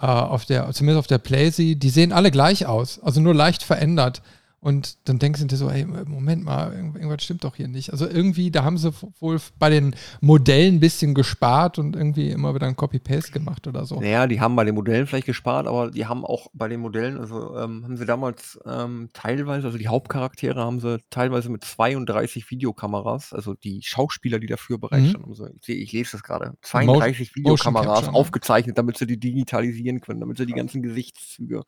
äh, 0.00 0.06
auf 0.06 0.44
der, 0.46 0.70
zumindest 0.72 0.98
auf 0.98 1.06
der 1.06 1.18
Playsee, 1.18 1.74
die 1.74 1.90
sehen 1.90 2.12
alle 2.12 2.30
gleich 2.30 2.66
aus, 2.66 2.98
also 3.00 3.20
nur 3.20 3.34
leicht 3.34 3.62
verändert. 3.62 4.22
Und 4.62 5.08
dann 5.08 5.18
denkst 5.18 5.40
du 5.40 5.46
dir 5.48 5.56
so, 5.56 5.68
ey, 5.68 5.84
Moment 5.84 6.44
mal, 6.44 6.72
irgendwas 6.72 7.24
stimmt 7.24 7.42
doch 7.42 7.56
hier 7.56 7.66
nicht. 7.66 7.90
Also 7.90 8.06
irgendwie, 8.06 8.52
da 8.52 8.62
haben 8.62 8.78
sie 8.78 8.92
wohl 9.18 9.40
bei 9.58 9.70
den 9.70 9.96
Modellen 10.20 10.76
ein 10.76 10.80
bisschen 10.80 11.14
gespart 11.14 11.80
und 11.80 11.96
irgendwie 11.96 12.30
immer 12.30 12.54
wieder 12.54 12.68
ein 12.68 12.76
Copy-Paste 12.76 13.32
gemacht 13.32 13.66
oder 13.66 13.84
so. 13.86 13.98
Naja, 13.98 14.28
die 14.28 14.40
haben 14.40 14.54
bei 14.54 14.62
den 14.62 14.76
Modellen 14.76 15.08
vielleicht 15.08 15.26
gespart, 15.26 15.66
aber 15.66 15.90
die 15.90 16.06
haben 16.06 16.24
auch 16.24 16.46
bei 16.52 16.68
den 16.68 16.78
Modellen, 16.78 17.18
also 17.18 17.56
ähm, 17.58 17.82
haben 17.82 17.96
sie 17.96 18.06
damals 18.06 18.56
ähm, 18.64 19.08
teilweise, 19.12 19.66
also 19.66 19.78
die 19.78 19.88
Hauptcharaktere 19.88 20.60
haben 20.60 20.78
sie 20.78 21.00
teilweise 21.10 21.50
mit 21.50 21.64
32 21.64 22.48
Videokameras, 22.48 23.32
also 23.32 23.54
die 23.54 23.82
Schauspieler, 23.82 24.38
die 24.38 24.46
dafür 24.46 24.78
bereitstanden, 24.78 25.22
mhm. 25.26 25.30
also 25.30 25.48
ich, 25.60 25.70
ich, 25.70 25.92
lese 25.92 26.12
das 26.12 26.22
gerade, 26.22 26.54
32 26.62 27.30
Motion, 27.30 27.34
Videokameras 27.34 27.86
Motion 27.86 28.12
ne? 28.12 28.16
aufgezeichnet, 28.16 28.78
damit 28.78 28.96
sie 28.96 29.08
die 29.08 29.18
digitalisieren 29.18 30.00
können, 30.00 30.20
damit 30.20 30.38
sie 30.38 30.46
die 30.46 30.52
ganzen 30.52 30.82
Gesichtszüge 30.82 31.64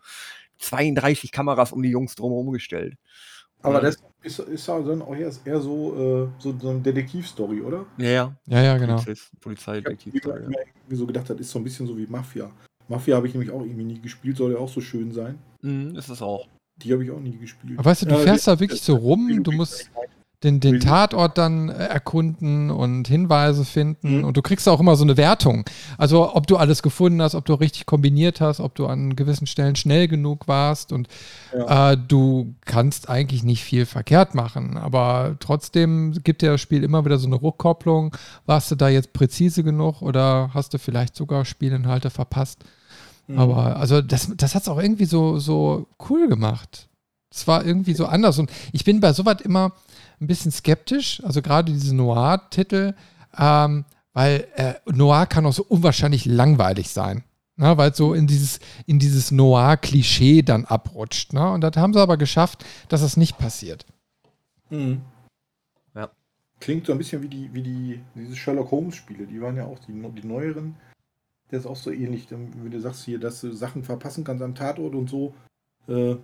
32 0.69 1.33
Kameras 1.33 1.73
um 1.73 1.83
die 1.83 1.91
Jungs 1.91 2.15
drumherum 2.15 2.53
gestellt. 2.53 2.97
Aber 3.63 3.81
das 3.81 3.97
ist, 4.23 4.39
ist 4.41 4.69
dann 4.69 5.03
auch 5.03 5.15
eher, 5.17 5.31
eher 5.45 5.61
so, 5.61 5.95
äh, 5.95 6.43
so, 6.43 6.55
so 6.59 6.71
eine 6.71 6.81
Detektivstory, 6.81 7.63
oder? 7.63 7.87
Ja, 7.97 8.09
ja. 8.09 8.37
Ja, 8.47 8.63
ja, 8.63 8.79
genau. 8.79 9.03
Polizeidetektivstory. 9.41 10.39
Ich 10.39 10.45
habe 10.45 10.49
mir 10.49 10.59
irgendwie 10.61 10.97
so 10.97 11.07
gedacht, 11.07 11.31
das 11.31 11.41
ist 11.41 11.51
so 11.51 11.59
ein 11.59 11.65
bisschen 11.65 11.87
so 11.87 11.97
wie 11.97 12.07
Mafia. 12.07 12.51
Mafia 12.89 13.17
habe 13.17 13.27
ich 13.27 13.33
nämlich 13.33 13.51
auch 13.51 13.63
irgendwie 13.63 13.85
nie 13.85 14.01
gespielt, 14.01 14.37
soll 14.37 14.53
ja 14.53 14.59
auch 14.59 14.69
so 14.69 14.81
schön 14.81 15.13
sein. 15.13 15.39
Mhm, 15.63 15.97
ist 15.97 16.11
es 16.11 16.21
auch. 16.21 16.47
Die 16.77 16.93
habe 16.93 17.05
ich 17.05 17.11
auch 17.11 17.21
nie 17.21 17.39
gespielt. 17.39 17.79
Aber 17.79 17.91
weißt 17.91 18.03
du, 18.03 18.07
du 18.07 18.17
fährst 18.17 18.47
da 18.47 18.59
wirklich 18.59 18.83
so 18.83 18.97
rum, 18.97 19.43
du 19.43 19.53
musst 19.53 19.91
den, 20.45 20.61
den 20.61 20.79
Tatort 20.79 21.39
dann 21.39 21.71
äh, 21.71 21.87
erkunden 21.87 22.71
und 22.71 23.09
Hinweise 23.09 23.65
finden. 23.65 24.19
Mhm. 24.19 24.25
Und 24.25 24.37
du 24.37 24.43
kriegst 24.43 24.69
auch 24.69 24.79
immer 24.79 24.95
so 24.95 25.03
eine 25.03 25.17
Wertung. 25.17 25.65
Also 25.99 26.35
ob 26.35 26.47
du 26.47 26.57
alles 26.57 26.83
gefunden 26.83 27.21
hast, 27.23 27.35
ob 27.35 27.47
du 27.47 27.55
richtig 27.55 27.87
kombiniert 27.87 28.41
hast, 28.41 28.61
ob 28.61 28.75
du 28.75 28.87
an 28.87 29.17
gewissen 29.17 29.47
Stellen 29.47 29.75
schnell 29.75 30.07
genug 30.07 30.47
warst. 30.47 30.93
Und 30.93 31.09
ja. 31.57 31.93
äh, 31.93 31.97
du 31.97 32.55
kannst 32.67 33.09
eigentlich 33.09 33.43
nicht 33.43 33.65
viel 33.65 33.87
verkehrt 33.87 34.35
machen. 34.35 34.77
Aber 34.77 35.37
trotzdem 35.41 36.13
gibt 36.23 36.43
dir 36.43 36.53
das 36.53 36.61
Spiel 36.61 36.85
immer 36.85 37.05
wieder 37.05 37.19
so 37.19 37.27
eine 37.27 37.41
Rückkopplung. 37.41 38.15
Warst 38.47 38.71
du 38.71 38.75
da 38.75 38.89
jetzt 38.89 39.15
präzise 39.15 39.65
genug 39.65 40.03
oder 40.03 40.51
hast 40.53 40.75
du 40.75 40.79
vielleicht 40.79 41.17
sogar 41.17 41.45
Spielinhalte 41.45 42.11
verpasst? 42.11 42.65
Mhm. 43.27 43.39
Aber 43.39 43.77
also 43.77 44.03
das, 44.03 44.31
das 44.37 44.55
hat 44.55 44.63
es 44.63 44.69
auch 44.69 44.79
irgendwie 44.79 45.07
so, 45.07 45.39
so 45.39 45.87
cool 46.09 46.29
gemacht. 46.29 46.89
Es 47.31 47.49
war 47.49 47.65
irgendwie 47.65 47.95
so 47.95 48.07
anders. 48.07 48.39
Und 48.39 48.51
ich 48.73 48.85
bin 48.85 49.01
bei 49.01 49.13
sowas 49.13 49.41
immer 49.43 49.73
ein 50.25 50.27
bisschen 50.27 50.53
skeptisch, 50.53 51.23
also 51.25 51.43
gerade 51.43 51.73
diese 51.73 51.95
Noir-Titel, 51.95 52.95
ähm, 53.39 53.85
weil 54.13 54.49
äh, 54.55 54.75
Noir 54.91 55.27
kann 55.27 55.47
auch 55.47 55.53
so 55.53 55.65
unwahrscheinlich 55.65 56.25
langweilig 56.25 56.89
sein. 56.89 57.25
Ne, 57.57 57.77
weil 57.79 57.93
es 57.93 57.97
so 57.97 58.15
in 58.15 58.27
dieses, 58.27 58.59
in 58.85 58.99
dieses 58.99 59.31
Noir-Klischee 59.31 60.43
dann 60.43 60.65
abrutscht. 60.65 61.33
Ne? 61.33 61.53
Und 61.53 61.61
das 61.61 61.77
haben 61.77 61.93
sie 61.93 62.01
aber 62.01 62.17
geschafft, 62.17 62.65
dass 62.89 63.03
das 63.03 63.17
nicht 63.17 63.39
passiert. 63.39 63.87
Mhm. 64.71 65.03
Ja. 65.95 66.11
Klingt 66.59 66.87
so 66.87 66.93
ein 66.93 66.99
bisschen 66.99 67.23
wie 67.23 67.29
die, 67.29 67.55
wie 67.55 67.63
die, 67.63 68.01
diese 68.17 68.35
Sherlock 68.35 68.73
Holmes-Spiele, 68.73 69.29
die 69.29 69.41
waren 69.41 69.57
ja 69.57 69.67
auch 69.67 69.79
die, 69.79 69.93
die 69.93 70.27
neueren. 70.27 70.75
Der 71.53 71.61
ist 71.61 71.67
auch 71.67 71.77
so 71.77 71.93
ähnlich, 71.93 72.27
wenn 72.31 72.71
du 72.73 72.81
sagst 72.81 73.05
hier, 73.05 73.21
dass 73.21 73.41
du 73.41 73.53
Sachen 73.53 73.85
verpassen 73.85 74.25
kannst 74.25 74.43
am 74.43 74.57
Tatort 74.57 74.97
und 74.97 75.09
so. 75.09 75.33
Äh, 75.87 76.17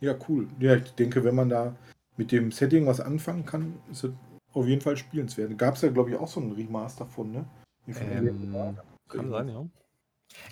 ja, 0.00 0.14
cool. 0.30 0.48
Ja, 0.60 0.76
ich 0.76 0.92
denke, 0.92 1.24
wenn 1.24 1.34
man 1.34 1.50
da 1.50 1.76
mit 2.20 2.32
dem 2.32 2.52
Setting 2.52 2.86
was 2.86 3.00
anfangen 3.00 3.46
kann, 3.46 3.76
ist 3.90 4.04
es 4.04 4.12
auf 4.52 4.66
jeden 4.66 4.82
Fall 4.82 4.98
spielenswert. 4.98 5.56
Gab 5.56 5.76
es 5.76 5.80
ja, 5.80 5.88
glaube 5.88 6.10
ich, 6.10 6.16
auch 6.16 6.28
so 6.28 6.38
ein 6.38 6.52
Remaster 6.52 7.06
von, 7.06 7.32
ne? 7.32 7.46
Ähm, 7.86 8.68
kann 9.08 9.30
sein, 9.30 9.48
ja. 9.48 9.66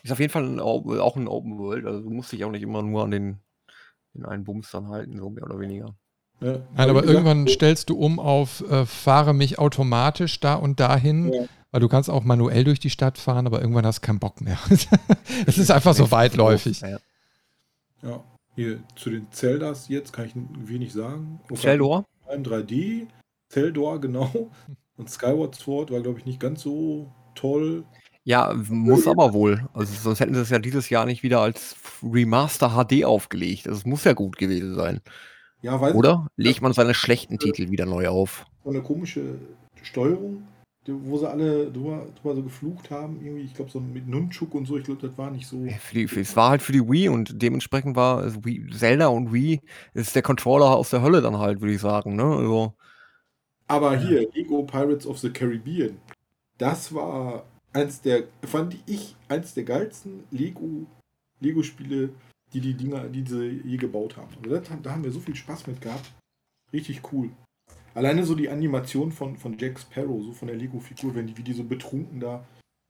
Ist 0.02 0.10
auf 0.10 0.18
jeden 0.18 0.32
Fall 0.32 0.44
ein, 0.44 0.60
auch 0.60 1.14
ein 1.16 1.28
Open 1.28 1.58
World. 1.58 1.84
Also 1.84 2.00
du 2.00 2.08
musst 2.08 2.32
dich 2.32 2.42
auch 2.46 2.50
nicht 2.50 2.62
immer 2.62 2.82
nur 2.82 3.04
an 3.04 3.10
den, 3.10 3.36
den 4.14 4.24
einen 4.24 4.44
Bums 4.44 4.70
dann 4.70 4.88
halten, 4.88 5.18
so 5.18 5.28
mehr 5.28 5.44
oder 5.44 5.60
weniger. 5.60 5.94
Ja, 6.40 6.60
Nein, 6.74 6.88
aber 6.88 7.04
irgendwann 7.04 7.44
gesagt, 7.44 7.58
stellst 7.58 7.90
du 7.90 7.98
um 7.98 8.18
auf 8.18 8.62
äh, 8.70 8.86
fahre 8.86 9.34
mich 9.34 9.58
automatisch 9.58 10.40
da 10.40 10.54
und 10.54 10.80
dahin, 10.80 11.30
ja. 11.34 11.44
weil 11.70 11.80
du 11.82 11.88
kannst 11.88 12.08
auch 12.08 12.24
manuell 12.24 12.64
durch 12.64 12.80
die 12.80 12.90
Stadt 12.90 13.18
fahren, 13.18 13.46
aber 13.46 13.60
irgendwann 13.60 13.84
hast 13.84 13.98
du 13.98 14.06
keinen 14.06 14.20
Bock 14.20 14.40
mehr. 14.40 14.58
Es 15.46 15.58
ist 15.58 15.70
einfach 15.70 15.94
so 15.94 16.10
weitläufig. 16.10 16.80
Ja. 18.02 18.24
Hier 18.58 18.80
zu 18.96 19.10
den 19.10 19.30
Zeldas 19.30 19.86
jetzt 19.86 20.12
kann 20.12 20.26
ich 20.26 20.32
wenig 20.68 20.92
sagen. 20.92 21.38
Zeldor? 21.54 22.04
3D, 22.28 23.06
Zeldor, 23.48 24.00
genau. 24.00 24.50
Und 24.96 25.08
Skyward 25.08 25.54
Sword 25.54 25.92
war, 25.92 26.00
glaube 26.00 26.18
ich, 26.18 26.26
nicht 26.26 26.40
ganz 26.40 26.62
so 26.62 27.08
toll. 27.36 27.84
Ja, 28.24 28.52
muss 28.68 29.06
aber 29.06 29.32
wohl. 29.32 29.64
Also 29.74 29.94
sonst 29.94 30.18
hätten 30.18 30.34
sie 30.34 30.40
es 30.40 30.50
ja 30.50 30.58
dieses 30.58 30.90
Jahr 30.90 31.06
nicht 31.06 31.22
wieder 31.22 31.40
als 31.40 31.76
Remaster 32.02 32.70
HD 32.70 33.04
aufgelegt. 33.04 33.68
Also 33.68 33.78
es 33.78 33.86
muss 33.86 34.02
ja 34.02 34.12
gut 34.12 34.36
gewesen 34.38 34.74
sein. 34.74 35.02
Ja, 35.62 35.80
Oder 35.80 36.26
legt 36.34 36.60
man 36.60 36.72
seine 36.72 36.94
schlechten 36.94 37.38
Titel 37.38 37.70
wieder 37.70 37.86
neu 37.86 38.08
auf? 38.08 38.44
So 38.64 38.70
eine 38.70 38.82
komische 38.82 39.36
Steuerung 39.82 40.42
wo 40.88 41.18
sie 41.18 41.28
alle 41.28 41.70
drüber, 41.70 42.06
drüber 42.20 42.34
so 42.36 42.42
geflucht 42.42 42.90
haben, 42.90 43.20
irgendwie, 43.22 43.42
ich 43.42 43.54
glaube, 43.54 43.70
so 43.70 43.80
mit 43.80 44.08
Nunchuk 44.08 44.54
und 44.54 44.66
so, 44.66 44.76
ich 44.76 44.84
glaube, 44.84 45.06
das 45.06 45.16
war 45.18 45.30
nicht 45.30 45.46
so. 45.46 45.66
Die, 45.92 46.04
es 46.04 46.36
war 46.36 46.50
halt 46.50 46.62
für 46.62 46.72
die 46.72 46.88
Wii 46.88 47.08
und 47.08 47.42
dementsprechend 47.42 47.96
war 47.96 48.18
also 48.18 48.44
Wii, 48.44 48.70
Zelda 48.70 49.08
und 49.08 49.32
Wii 49.32 49.60
ist 49.94 50.14
der 50.14 50.22
Controller 50.22 50.76
aus 50.76 50.90
der 50.90 51.02
Hölle 51.02 51.20
dann 51.20 51.38
halt, 51.38 51.60
würde 51.60 51.74
ich 51.74 51.80
sagen, 51.80 52.16
ne? 52.16 52.24
Also, 52.24 52.74
Aber 53.66 53.96
hier, 53.98 54.28
Lego 54.32 54.62
Pirates 54.62 55.06
of 55.06 55.18
the 55.18 55.30
Caribbean, 55.30 55.98
das 56.58 56.94
war 56.94 57.44
eins 57.72 58.00
der, 58.00 58.24
fand 58.42 58.76
ich, 58.86 59.14
eins 59.28 59.54
der 59.54 59.64
geilsten 59.64 60.24
Lego, 60.30 60.86
Lego-Spiele, 61.40 62.10
die 62.52 62.60
die 62.60 62.74
Dinger, 62.74 63.08
die 63.08 63.24
sie 63.24 63.62
je 63.64 63.76
gebaut 63.76 64.16
haben. 64.16 64.34
Also 64.42 64.56
das, 64.58 64.68
da 64.82 64.90
haben 64.90 65.04
wir 65.04 65.12
so 65.12 65.20
viel 65.20 65.36
Spaß 65.36 65.66
mit 65.66 65.80
gehabt. 65.80 66.12
Richtig 66.72 67.02
cool. 67.12 67.30
Alleine 67.94 68.24
so 68.24 68.34
die 68.34 68.48
Animation 68.48 69.12
von, 69.12 69.36
von 69.36 69.56
Jack 69.58 69.78
Sparrow, 69.78 70.22
so 70.22 70.32
von 70.32 70.48
der 70.48 70.56
Lego-Figur, 70.56 71.14
wenn 71.14 71.26
die, 71.26 71.36
wie 71.36 71.42
die 71.42 71.52
so 71.52 71.64
betrunken 71.64 72.20
da 72.20 72.44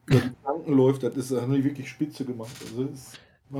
über 0.06 0.20
die 0.20 0.30
Planken 0.42 0.72
läuft, 0.74 1.02
das 1.02 1.16
ist, 1.16 1.32
haben 1.32 1.52
die 1.52 1.64
wirklich 1.64 1.88
spitze 1.88 2.24
gemacht. 2.24 2.54
Also 2.60 2.88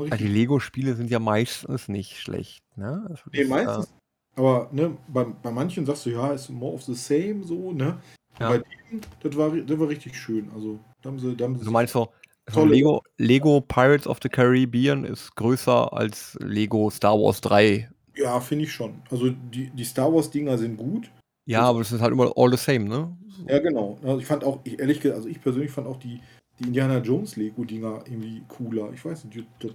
ja, 0.07 0.17
die 0.17 0.29
Lego-Spiele 0.29 0.95
sind 0.95 1.11
ja 1.11 1.19
meistens 1.19 1.89
nicht 1.89 2.19
schlecht, 2.19 2.63
ne? 2.77 3.07
Also 3.09 3.23
nee, 3.33 3.45
meistens. 3.45 3.87
Äh, 3.87 4.41
aber 4.41 4.69
ne, 4.73 4.97
bei, 5.09 5.25
bei 5.25 5.51
manchen 5.51 5.87
sagst 5.87 6.07
du, 6.07 6.11
ja, 6.11 6.33
ist 6.33 6.51
more 6.51 6.75
of 6.75 6.83
the 6.83 6.95
same, 6.95 7.43
so, 7.43 7.73
ne? 7.73 7.99
Ja. 8.39 8.51
Bei 8.51 8.59
denen, 8.59 9.01
das 9.21 9.37
war, 9.37 9.51
das 9.51 9.79
war 9.79 9.89
richtig 9.89 10.17
schön. 10.17 10.51
Also, 10.55 10.79
da 11.03 11.11
haben 11.11 11.19
sie, 11.19 11.35
da 11.35 11.45
haben 11.45 11.59
sie 11.59 11.65
du 11.65 11.71
meinst 11.71 11.93
so, 11.93 12.13
also 12.47 12.65
Lego, 12.65 13.03
Lego 13.19 13.61
Pirates 13.61 14.07
of 14.07 14.19
the 14.23 14.29
Caribbean 14.29 15.05
ist 15.05 15.35
größer 15.37 15.93
als 15.93 16.39
Lego 16.41 16.89
Star 16.91 17.19
Wars 17.19 17.41
3. 17.43 17.91
Ja, 18.15 18.41
finde 18.41 18.65
ich 18.65 18.73
schon. 18.73 19.03
Also 19.11 19.31
die, 19.31 19.71
die 19.71 19.85
Star 19.85 20.13
Wars-Dinger 20.13 20.57
sind 20.57 20.77
gut. 20.77 21.11
Ja, 21.49 21.63
aber 21.63 21.81
es 21.81 21.91
ist 21.91 22.03
halt 22.03 22.13
immer 22.13 22.31
all 22.37 22.51
the 22.51 22.59
same, 22.59 22.85
ne? 22.85 23.17
Ja, 23.47 23.59
genau. 23.59 23.99
Also 24.03 24.19
ich 24.19 24.27
fand 24.27 24.45
auch, 24.45 24.61
ich, 24.65 24.79
ehrlich 24.79 25.01
gesagt, 25.01 25.17
also 25.17 25.31
ich 25.31 25.41
persönlich 25.41 25.71
fand 25.71 25.87
auch 25.87 25.97
die, 25.97 26.21
die 26.59 26.65
Indiana 26.65 26.99
Jones 26.99 27.37
Lego-Dinger 27.37 28.05
irgendwie 28.05 28.43
cooler. 28.49 28.93
Ich 28.93 29.03
weiß 29.03 29.25
nicht, 29.25 29.35
die, 29.35 29.47
das, 29.67 29.73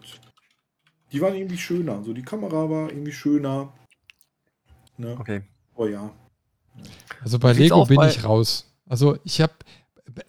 die 1.11 1.19
waren 1.19 1.34
irgendwie 1.34 1.57
schöner. 1.57 1.95
Also 1.95 2.13
die 2.13 2.21
Kamera 2.21 2.69
war 2.69 2.91
irgendwie 2.91 3.11
schöner. 3.11 3.74
Ne? 4.97 5.17
Okay. 5.19 5.41
Oh 5.74 5.88
ja. 5.88 6.11
Also 7.24 7.39
bei 7.39 7.53
Lego 7.53 7.84
bin 7.86 7.97
bei 7.97 8.09
ich 8.09 8.24
raus. 8.24 8.71
Also 8.88 9.17
ich 9.24 9.41
habe, 9.41 9.53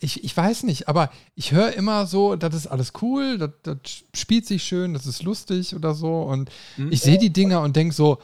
ich, 0.00 0.24
ich 0.24 0.34
weiß 0.34 0.62
nicht, 0.62 0.88
aber 0.88 1.10
ich 1.34 1.52
höre 1.52 1.74
immer 1.74 2.06
so, 2.06 2.36
das 2.36 2.54
ist 2.54 2.68
alles 2.68 2.94
cool, 3.02 3.36
das, 3.36 3.50
das 3.64 3.76
spielt 4.14 4.46
sich 4.46 4.62
schön, 4.62 4.94
das 4.94 5.06
ist 5.06 5.22
lustig 5.22 5.76
oder 5.76 5.92
so. 5.92 6.22
Und 6.22 6.50
mhm. 6.78 6.90
ich 6.90 7.02
sehe 7.02 7.18
die 7.18 7.34
Dinger 7.34 7.60
und 7.60 7.76
denke 7.76 7.94
so, 7.94 8.16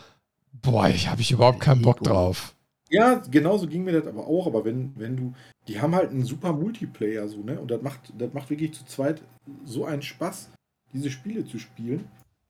boah, 0.54 0.88
ich 0.88 1.08
habe 1.10 1.20
ich 1.20 1.32
überhaupt 1.32 1.60
keinen 1.60 1.82
Bock 1.82 2.02
drauf. 2.02 2.54
Ja, 2.90 3.22
genauso 3.30 3.68
ging 3.68 3.84
mir 3.84 3.92
das 3.92 4.06
aber 4.06 4.26
auch, 4.26 4.46
aber 4.46 4.64
wenn, 4.64 4.92
wenn 4.96 5.16
du, 5.16 5.32
die 5.68 5.80
haben 5.80 5.94
halt 5.94 6.10
einen 6.10 6.24
super 6.24 6.52
Multiplayer 6.52 7.28
so, 7.28 7.42
ne? 7.42 7.60
Und 7.60 7.70
das 7.70 7.80
macht, 7.82 8.12
das 8.18 8.34
macht 8.34 8.50
wirklich 8.50 8.74
zu 8.74 8.84
zweit 8.84 9.22
so 9.64 9.84
einen 9.84 10.02
Spaß, 10.02 10.50
diese 10.92 11.10
Spiele 11.10 11.44
zu 11.46 11.58
spielen. 11.58 12.04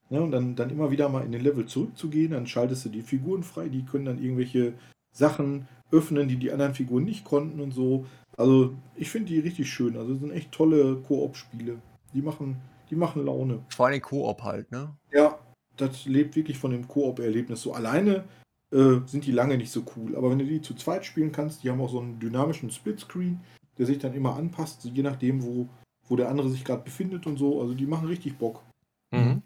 Ne? 0.08 0.20
Und 0.20 0.32
dann, 0.32 0.56
dann 0.56 0.70
immer 0.70 0.90
wieder 0.90 1.08
mal 1.08 1.24
in 1.24 1.32
den 1.32 1.42
Level 1.42 1.66
zurückzugehen, 1.66 2.32
dann 2.32 2.46
schaltest 2.46 2.84
du 2.84 2.88
die 2.88 3.02
Figuren 3.02 3.42
frei, 3.42 3.68
die 3.68 3.84
können 3.84 4.06
dann 4.06 4.22
irgendwelche 4.22 4.72
Sachen 5.12 5.68
öffnen, 5.92 6.28
die 6.28 6.36
die 6.36 6.52
anderen 6.52 6.74
Figuren 6.74 7.04
nicht 7.04 7.24
konnten 7.24 7.60
und 7.60 7.72
so. 7.72 8.06
Also 8.36 8.74
ich 8.96 9.10
finde 9.10 9.28
die 9.28 9.40
richtig 9.40 9.70
schön. 9.70 9.96
Also 9.96 10.14
sind 10.14 10.32
echt 10.32 10.52
tolle 10.52 10.96
Koop-Spiele. 10.96 11.78
Die 12.14 12.22
machen, 12.22 12.56
die 12.90 12.96
machen 12.96 13.24
Laune. 13.24 13.64
Vor 13.68 13.86
allem 13.86 14.00
Koop 14.00 14.42
halt, 14.42 14.70
ne? 14.70 14.96
Ja, 15.12 15.38
das 15.76 16.06
lebt 16.06 16.36
wirklich 16.36 16.58
von 16.58 16.70
dem 16.70 16.88
Koop-Erlebnis. 16.88 17.62
So 17.62 17.72
alleine 17.72 18.24
äh, 18.72 19.00
sind 19.06 19.26
die 19.26 19.32
lange 19.32 19.56
nicht 19.56 19.72
so 19.72 19.84
cool. 19.96 20.16
Aber 20.16 20.30
wenn 20.30 20.38
du 20.38 20.44
die 20.44 20.62
zu 20.62 20.74
zweit 20.74 21.04
spielen 21.04 21.32
kannst, 21.32 21.62
die 21.62 21.70
haben 21.70 21.80
auch 21.80 21.90
so 21.90 22.00
einen 22.00 22.20
dynamischen 22.20 22.70
Splitscreen, 22.70 23.40
der 23.78 23.86
sich 23.86 23.98
dann 23.98 24.14
immer 24.14 24.36
anpasst, 24.36 24.84
je 24.84 25.02
nachdem, 25.02 25.42
wo, 25.42 25.68
wo 26.08 26.16
der 26.16 26.28
andere 26.28 26.50
sich 26.50 26.64
gerade 26.64 26.82
befindet 26.82 27.26
und 27.26 27.36
so. 27.38 27.60
Also 27.60 27.74
die 27.74 27.86
machen 27.86 28.06
richtig 28.06 28.38
Bock. 28.38 28.62
Mhm. 29.10 29.42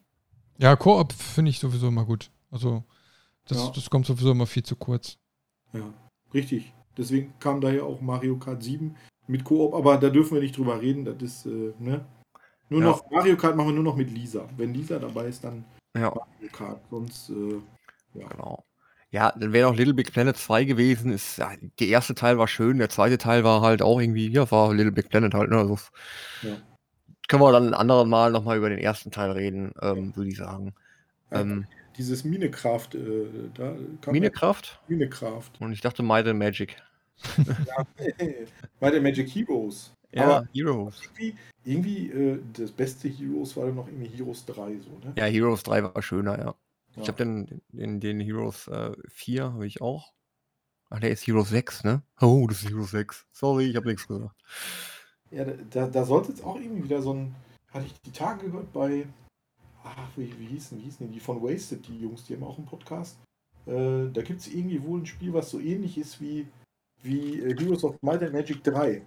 Ja, 0.58 0.76
Koop 0.76 1.12
finde 1.12 1.50
ich 1.50 1.58
sowieso 1.58 1.88
immer 1.88 2.04
gut. 2.04 2.30
Also 2.50 2.84
das, 3.46 3.58
ja. 3.58 3.72
das 3.74 3.90
kommt 3.90 4.06
sowieso 4.06 4.30
immer 4.30 4.46
viel 4.46 4.62
zu 4.62 4.76
kurz. 4.76 5.18
Ja, 5.72 5.92
richtig. 6.32 6.72
Deswegen 6.96 7.34
kam 7.40 7.60
daher 7.60 7.84
auch 7.84 8.00
Mario 8.00 8.36
Kart 8.38 8.62
7 8.62 8.94
mit 9.26 9.44
Koop, 9.44 9.74
aber 9.74 9.96
da 9.96 10.10
dürfen 10.10 10.34
wir 10.34 10.42
nicht 10.42 10.56
drüber 10.56 10.80
reden. 10.80 11.04
Das 11.04 11.16
ist, 11.20 11.46
äh, 11.46 11.72
ne? 11.78 12.04
Nur 12.68 12.80
ja. 12.80 12.86
noch, 12.86 13.10
Mario 13.10 13.36
Kart 13.36 13.56
machen 13.56 13.68
wir 13.68 13.74
nur 13.74 13.84
noch 13.84 13.96
mit 13.96 14.10
Lisa. 14.10 14.48
Wenn 14.56 14.74
Lisa 14.74 14.98
dabei 14.98 15.26
ist, 15.26 15.42
dann 15.44 15.64
ja. 15.96 16.10
Mario 16.14 16.50
Kart. 16.52 16.80
Sonst, 16.90 17.30
äh, 17.30 17.60
ja. 18.14 18.28
Genau. 18.28 18.64
Ja, 19.14 19.32
dann 19.38 19.52
wäre 19.52 19.70
noch 19.70 19.76
Little 19.78 19.94
Big 19.94 20.12
Planet 20.12 20.36
2 20.36 20.64
gewesen. 20.64 21.12
Ist, 21.12 21.38
ja, 21.38 21.52
der 21.78 21.86
erste 21.86 22.16
Teil 22.16 22.36
war 22.36 22.48
schön, 22.48 22.78
der 22.78 22.88
zweite 22.88 23.16
Teil 23.16 23.44
war 23.44 23.60
halt 23.60 23.80
auch 23.80 24.00
irgendwie, 24.00 24.28
ja, 24.28 24.50
war 24.50 24.74
Little 24.74 24.90
Big 24.90 25.08
Planet 25.08 25.32
halt, 25.34 25.50
ne? 25.50 25.58
Also, 25.58 25.78
Ja. 26.42 26.56
können 27.28 27.40
wir 27.40 27.52
dann 27.52 27.68
ein 27.68 27.74
anderes 27.74 28.08
Mal 28.08 28.32
nochmal 28.32 28.56
über 28.58 28.70
den 28.70 28.80
ersten 28.80 29.12
Teil 29.12 29.30
reden, 29.30 29.72
ähm, 29.80 30.16
würde 30.16 30.30
ich 30.30 30.36
sagen. 30.36 30.74
Ja, 31.30 31.42
Ähm, 31.42 31.64
Dieses 31.96 32.24
Minecraft, 32.24 32.88
äh, 32.94 33.50
da 33.54 33.76
kam 34.00 34.14
Minecraft? 34.14 34.62
Minecraft. 34.88 35.50
Und 35.60 35.70
ich 35.70 35.80
dachte 35.80 36.02
Might 36.02 36.26
and 36.26 36.40
Magic. 36.40 36.76
Bei 38.80 38.90
der 38.90 39.00
Magic 39.00 39.28
Heroes. 39.28 39.92
Ja, 40.10 40.24
Aber 40.24 40.48
Heroes. 40.52 41.00
irgendwie, 41.04 41.36
irgendwie 41.64 42.10
äh, 42.10 42.40
das 42.52 42.72
beste 42.72 43.06
Heroes 43.06 43.56
war 43.56 43.66
dann 43.66 43.76
noch 43.76 43.86
irgendwie 43.86 44.08
Heroes 44.08 44.44
3, 44.44 44.72
so, 44.80 44.90
ne? 45.06 45.12
Ja, 45.16 45.26
Heroes 45.26 45.62
3 45.62 45.84
war 45.84 46.02
schöner, 46.02 46.36
ja. 46.36 46.54
Ich 46.96 47.02
Ja. 47.02 47.08
habe 47.08 47.24
den, 47.24 47.62
den, 47.70 48.00
den 48.00 48.20
Heroes 48.20 48.68
äh, 48.68 48.92
4 49.08 49.52
habe 49.52 49.66
ich 49.66 49.80
auch. 49.80 50.12
Ach, 50.90 51.00
der 51.00 51.10
ist 51.10 51.26
Heroes 51.26 51.48
6, 51.48 51.84
ne? 51.84 52.02
Oh, 52.20 52.46
das 52.46 52.62
ist 52.62 52.70
Heroes 52.70 52.90
6. 52.92 53.26
Sorry, 53.32 53.64
ich 53.70 53.76
habe 53.76 53.88
nichts 53.88 54.06
gesagt. 54.06 54.34
Ja, 55.30 55.44
da- 55.44 55.88
da, 55.88 56.04
sollte 56.04 56.28
jetzt 56.30 56.44
auch 56.44 56.56
irgendwie 56.56 56.84
wieder 56.84 57.02
so 57.02 57.12
ein. 57.14 57.34
Hatte 57.72 57.86
ich 57.86 57.94
die 58.02 58.12
Tage 58.12 58.46
gehört 58.46 58.72
bei. 58.72 59.06
Ach, 59.82 60.08
wie, 60.16 60.32
wie 60.38 60.46
hießen, 60.46 60.78
wie 60.78 60.82
hießen 60.82 61.06
die? 61.08 61.14
Die 61.14 61.20
von 61.20 61.42
Wasted, 61.42 61.86
die 61.88 61.98
Jungs, 61.98 62.24
die 62.24 62.34
haben 62.34 62.44
auch 62.44 62.56
einen 62.56 62.66
Podcast. 62.66 63.18
Äh, 63.66 64.10
da 64.12 64.22
gibt 64.22 64.40
es 64.40 64.48
irgendwie 64.48 64.82
wohl 64.82 65.00
ein 65.00 65.06
Spiel, 65.06 65.32
was 65.32 65.50
so 65.50 65.58
ähnlich 65.58 65.98
ist 65.98 66.20
wie, 66.20 66.46
wie 67.02 67.40
äh, 67.40 67.56
Heroes 67.58 67.82
of 67.82 67.96
Might 68.02 68.22
and 68.22 68.32
Magic 68.32 68.62
3. 68.62 69.04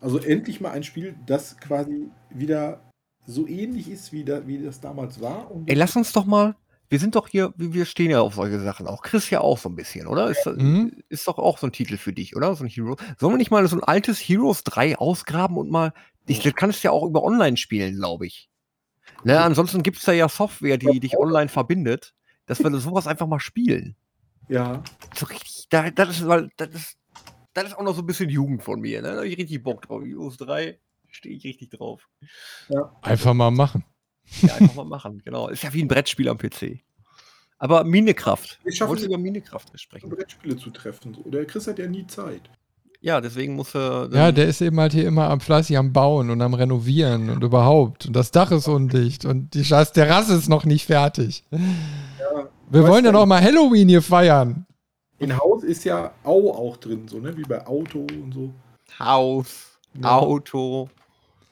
Also 0.00 0.18
endlich 0.18 0.60
mal 0.60 0.70
ein 0.70 0.82
Spiel, 0.84 1.14
das 1.26 1.56
quasi 1.58 2.10
wieder 2.30 2.80
so 3.26 3.46
ähnlich 3.46 3.90
ist, 3.90 4.12
wie, 4.12 4.24
da, 4.24 4.46
wie 4.46 4.62
das 4.62 4.80
damals 4.80 5.20
war. 5.20 5.50
Ey, 5.66 5.74
lass 5.74 5.96
uns 5.96 6.12
doch 6.12 6.24
mal. 6.24 6.56
Wir 6.88 6.98
sind 6.98 7.14
doch 7.16 7.28
hier, 7.28 7.52
wir 7.56 7.72
wir 7.74 7.84
stehen 7.84 8.10
ja 8.10 8.20
auf 8.20 8.34
solche 8.34 8.60
Sachen 8.60 8.86
auch. 8.86 9.02
Chris 9.02 9.28
ja 9.30 9.40
auch 9.40 9.58
so 9.58 9.68
ein 9.68 9.74
bisschen, 9.74 10.06
oder? 10.06 10.30
Ist, 10.30 10.46
Mhm. 10.46 11.02
ist 11.08 11.26
doch 11.26 11.38
auch 11.38 11.58
so 11.58 11.66
ein 11.66 11.72
Titel 11.72 11.96
für 11.96 12.12
dich, 12.12 12.36
oder? 12.36 12.54
So 12.54 12.64
ein 12.64 12.68
Hero. 12.68 12.96
Sollen 13.18 13.32
wir 13.34 13.38
nicht 13.38 13.50
mal 13.50 13.66
so 13.66 13.76
ein 13.76 13.82
altes 13.84 14.18
Heroes 14.20 14.62
3 14.64 14.96
ausgraben 14.98 15.56
und 15.56 15.70
mal. 15.70 15.92
Ich, 16.26 16.40
das 16.40 16.54
kannst 16.54 16.82
du 16.82 16.88
ja 16.88 16.92
auch 16.92 17.04
über 17.04 17.22
online 17.22 17.56
spielen, 17.56 17.96
glaube 17.96 18.26
ich. 18.26 18.48
Ne, 19.24 19.40
ansonsten 19.40 19.82
gibt 19.82 19.96
es 19.98 20.04
da 20.04 20.12
ja 20.12 20.28
Software, 20.28 20.76
die 20.78 21.00
dich 21.00 21.16
online 21.18 21.48
verbindet, 21.48 22.14
dass 22.46 22.62
wir 22.62 22.70
sowas 22.78 23.06
einfach 23.06 23.26
mal 23.26 23.40
spielen. 23.40 23.96
ja, 24.48 24.82
So 25.14 25.26
richtig, 25.26 25.66
da, 25.70 25.90
das 25.90 26.18
ist, 26.20 26.26
weil, 26.28 26.50
das 26.56 26.68
ist, 26.74 26.98
das 27.54 27.64
ist 27.68 27.78
auch 27.78 27.82
noch 27.82 27.94
so 27.94 28.02
ein 28.02 28.06
bisschen 28.06 28.28
Jugend 28.28 28.62
von 28.62 28.80
mir, 28.80 29.02
ne? 29.02 29.12
Da 29.12 29.16
hab 29.18 29.24
ich 29.24 29.38
richtig 29.38 29.62
Bock 29.62 29.82
drauf. 29.82 30.02
Heroes 30.04 30.36
3 30.36 30.78
stehe 31.08 31.34
ich 31.36 31.44
richtig 31.44 31.70
drauf. 31.70 32.08
Einfach 33.02 33.32
mal 33.34 33.50
machen. 33.50 33.84
Ja, 34.42 34.54
einfach 34.56 34.74
mal 34.74 34.84
machen, 34.84 35.22
genau. 35.24 35.48
Ist 35.48 35.62
ja 35.62 35.72
wie 35.72 35.82
ein 35.82 35.88
Brettspiel 35.88 36.28
am 36.28 36.38
PC. 36.38 36.80
Aber 37.58 37.84
Minecraft. 37.84 38.44
Wir 38.64 38.72
Ich 38.72 38.80
wollte 38.80 39.02
es- 39.02 39.08
über 39.08 39.16
Minecraft 39.18 39.64
sprechen. 39.76 40.10
Brettspiele 40.10 40.56
zu 40.56 40.70
treffen. 40.70 41.14
So. 41.14 41.30
Der 41.30 41.44
Chris 41.46 41.66
hat 41.66 41.78
ja 41.78 41.86
nie 41.86 42.06
Zeit. 42.06 42.42
Ja, 43.00 43.20
deswegen 43.20 43.54
muss 43.54 43.74
er. 43.74 44.08
Ja, 44.12 44.32
der 44.32 44.46
ist 44.46 44.60
eben 44.60 44.80
halt 44.80 44.92
hier 44.92 45.06
immer 45.06 45.30
am 45.30 45.40
fleißig 45.40 45.76
am 45.78 45.92
Bauen 45.92 46.28
und 46.30 46.42
am 46.42 46.54
Renovieren 46.54 47.30
und 47.30 47.42
überhaupt. 47.44 48.06
Und 48.06 48.14
das 48.16 48.30
Dach 48.30 48.50
ist 48.50 48.68
undicht 48.68 49.24
und 49.24 49.54
die 49.54 49.64
scheiß 49.64 49.92
Terrasse 49.92 50.34
ist 50.34 50.48
noch 50.48 50.64
nicht 50.64 50.86
fertig. 50.86 51.44
Ja, 51.50 52.48
Wir 52.70 52.86
wollen 52.88 53.04
ja 53.04 53.12
noch 53.12 53.26
mal 53.26 53.40
Halloween 53.40 53.88
hier 53.88 54.02
feiern. 54.02 54.66
In 55.18 55.36
Haus 55.38 55.62
ist 55.62 55.84
ja 55.84 56.12
Au 56.24 56.50
auch 56.52 56.76
drin, 56.78 57.06
so, 57.08 57.18
ne? 57.20 57.36
Wie 57.36 57.42
bei 57.42 57.64
Auto 57.66 58.00
und 58.00 58.32
so. 58.34 58.52
Haus, 58.98 59.78
Ja. 59.94 60.18
Auto, 60.18 60.88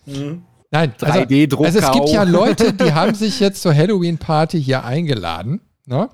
Mhm. 0.07 0.43
Nein, 0.75 0.93
also, 1.01 1.21
3D-Drucker. 1.21 1.65
also 1.67 1.79
es 1.79 1.93
gibt 1.93 2.09
ja 2.09 2.25
Leute, 2.25 2.73
die 2.85 2.93
haben 2.93 3.15
sich 3.15 3.39
jetzt 3.39 3.63
zur 3.63 3.73
Halloween-Party 3.75 4.61
hier 4.63 4.85
eingeladen. 4.85 5.61
Ne? 5.87 6.09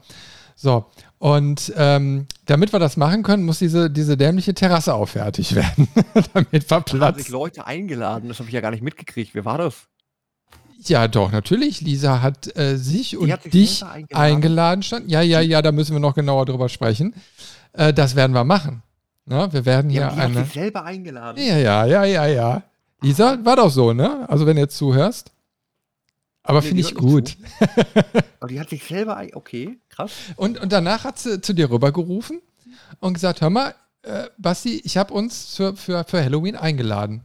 So, 0.55 0.85
und 1.19 1.73
ähm, 1.77 2.27
damit 2.45 2.73
wir 2.75 2.79
das 2.79 2.99
machen 2.99 3.23
können, 3.23 3.45
muss 3.45 3.59
diese, 3.59 3.89
diese 3.91 4.19
dämliche 4.19 4.53
Terrasse 4.53 4.93
auch 4.95 5.07
fertig 5.09 5.55
werden, 5.55 5.89
damit 6.35 6.53
wir 6.53 6.61
Da 6.61 6.77
haben 6.77 6.85
sich 6.85 6.99
Platz. 6.99 7.29
Leute 7.31 7.67
eingeladen, 7.67 8.29
das 8.29 8.39
habe 8.39 8.49
ich 8.51 8.55
ja 8.55 8.61
gar 8.61 8.71
nicht 8.71 8.83
mitgekriegt. 8.83 9.35
Wer 9.35 9.47
war 9.47 9.57
das? 9.57 9.87
Ja, 10.85 11.09
doch, 11.09 11.33
natürlich. 11.33 11.81
Lisa 11.81 12.21
hat 12.21 12.55
äh, 12.57 12.77
sich 12.77 13.17
und 13.17 13.33
hat 13.33 13.43
sich 13.45 13.53
dich 13.53 13.83
eingeladen. 13.85 14.07
eingeladen? 14.35 14.83
stand. 14.83 15.11
Ja, 15.11 15.23
ja, 15.23 15.41
ja, 15.41 15.63
da 15.63 15.73
müssen 15.73 15.93
wir 15.95 16.01
noch 16.01 16.15
genauer 16.15 16.45
drüber 16.47 16.69
sprechen. 16.69 17.15
Äh, 17.73 17.93
das 17.95 18.15
werden 18.15 18.33
wir 18.35 18.45
machen. 18.45 18.83
Ne? 19.27 19.49
Wir 19.53 19.65
werden 19.65 19.91
hier 19.91 20.03
Ja, 20.03 20.11
die 20.11 20.17
hat 20.17 20.25
eine. 20.27 20.45
sich 20.45 20.53
selber 20.53 20.85
eingeladen. 20.85 21.43
Ja, 21.43 21.57
ja, 21.59 21.85
ja, 21.87 22.05
ja, 22.05 22.27
ja. 22.27 22.63
Lisa, 23.03 23.39
war 23.45 23.57
doch 23.57 23.71
so, 23.71 23.93
ne? 23.93 24.29
Also, 24.29 24.47
wenn 24.47 24.57
du 24.57 24.63
jetzt 24.63 24.77
zuhörst. 24.77 25.33
Aber 26.43 26.61
Nee, 26.61 26.69
finde 26.69 26.81
ich 26.83 26.95
gut. 26.95 27.37
Aber 28.41 28.49
die 28.49 28.59
hat 28.59 28.71
sich 28.71 28.83
selber. 28.85 29.23
Okay, 29.35 29.79
krass. 29.91 30.13
Und, 30.37 30.59
und 30.61 30.73
danach 30.73 31.05
hat 31.05 31.19
sie 31.19 31.41
zu 31.41 31.53
dir 31.53 31.71
rübergerufen 31.71 32.41
und 33.01 33.15
gesagt: 33.15 33.41
Hör 33.43 33.51
mal, 33.51 33.75
äh, 34.03 34.29
Basti, 34.39 34.81
ich 34.85 34.97
habe 34.97 35.13
uns 35.13 35.55
für, 35.57 35.77
für, 35.77 36.05
für 36.05 36.23
Halloween 36.25 36.57
eingeladen. 36.57 37.25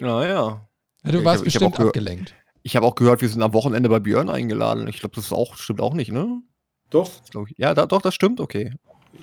Ja, 0.00 0.24
ja. 0.24 0.66
Ja, 1.04 1.12
du 1.12 1.18
ich 1.18 1.24
warst 1.24 1.40
hab- 1.40 1.46
ich 1.46 1.52
bestimmt 1.54 1.76
gehört- 1.76 1.88
abgelenkt. 1.88 2.34
Ich 2.62 2.76
habe 2.76 2.84
auch 2.86 2.94
gehört, 2.96 3.20
wir 3.22 3.28
sind 3.28 3.42
am 3.42 3.52
Wochenende 3.54 3.88
bei 3.88 4.00
Björn 4.00 4.28
eingeladen. 4.28 4.88
Ich 4.88 4.98
glaube, 5.00 5.14
das 5.14 5.26
ist 5.26 5.32
auch, 5.32 5.56
stimmt 5.56 5.80
auch 5.80 5.94
nicht, 5.94 6.10
ne? 6.12 6.42
Doch, 6.90 7.10
ich. 7.48 7.56
Ja, 7.58 7.72
da, 7.74 7.86
doch, 7.86 8.02
das 8.02 8.14
stimmt, 8.14 8.40
okay. 8.40 8.74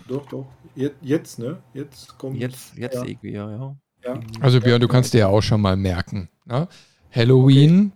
doch, 0.07 0.25
doch. 0.27 0.47
Jetzt, 0.75 0.95
jetzt 1.01 1.39
ne? 1.39 1.61
Jetzt 1.73 2.17
kommt. 2.17 2.37
Jetzt, 2.37 2.75
jetzt 2.75 2.95
Ja. 2.95 3.03
irgendwie, 3.03 3.31
ja, 3.33 3.49
ja. 3.51 3.75
Ja. 4.05 4.19
Also, 4.39 4.59
Björn, 4.61 4.79
du 4.81 4.87
kannst 4.87 5.13
dir 5.13 5.19
ja 5.19 5.27
auch 5.27 5.41
schon 5.41 5.61
mal 5.61 5.75
merken: 5.75 6.29
ne? 6.45 6.67
Halloween, 7.11 7.93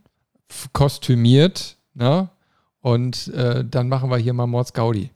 f- 0.50 0.70
kostümiert, 0.74 1.78
ne? 1.94 2.30
Und 2.82 3.28
äh, 3.30 3.64
dann 3.66 3.90
machen 3.90 4.10
wir 4.10 4.18
hier 4.18 4.34
mal 4.34 4.48
Mords 4.48 4.74
Gaudi. 4.74 5.12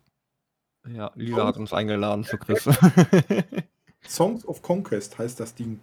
Ja, 0.93 1.11
Lisa 1.15 1.47
hat 1.47 1.57
uns 1.57 1.71
eingeladen 1.71 2.25
zu 2.25 2.37
Chris. 2.37 2.65
Songs 4.07 4.45
of 4.45 4.61
Conquest 4.61 5.17
heißt 5.17 5.39
das 5.39 5.55
Ding. 5.55 5.79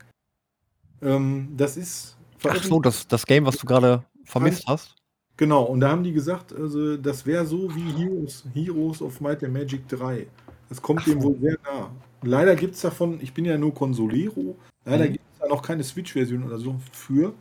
Ähm, 1.03 1.55
das 1.57 1.77
ist. 1.77 2.17
Ach 2.47 2.63
so, 2.63 2.81
das, 2.81 3.09
das 3.09 3.25
Game, 3.27 3.47
was 3.47 3.57
du 3.57 3.67
gerade 3.67 4.05
vermisst 4.25 4.65
hast. 4.67 4.95
Genau, 5.37 5.63
und 5.65 5.81
da 5.81 5.89
haben 5.91 6.05
die 6.05 6.13
gesagt, 6.13 6.53
also 6.53 6.99
das 6.99 7.25
wäre 7.25 7.47
so 7.47 7.75
wie 7.75 7.93
Heroes, 7.93 8.45
Heroes 8.53 9.01
of 9.01 9.21
Might 9.23 9.43
and 9.43 9.55
Magic 9.55 9.89
3. 9.89 10.27
Das 10.69 10.81
kommt 10.83 11.07
dem 11.07 11.23
wohl 11.23 11.39
sehr 11.41 11.57
nah. 11.65 11.91
Leider 12.23 12.55
gibt 12.57 12.75
es 12.75 12.83
davon, 12.83 13.19
ich 13.23 13.33
bin 13.33 13.47
ja 13.47 13.57
nur 13.57 13.73
Consolero, 13.75 14.57
leider 14.85 15.07
Mhm. 15.07 15.13
gibt 15.13 15.25
es 15.35 15.39
da 15.41 15.47
noch 15.49 15.63
keine 15.63 15.85
Switch-Version 15.85 16.45
oder 16.45 16.59
so 16.59 16.77
für. 16.93 17.35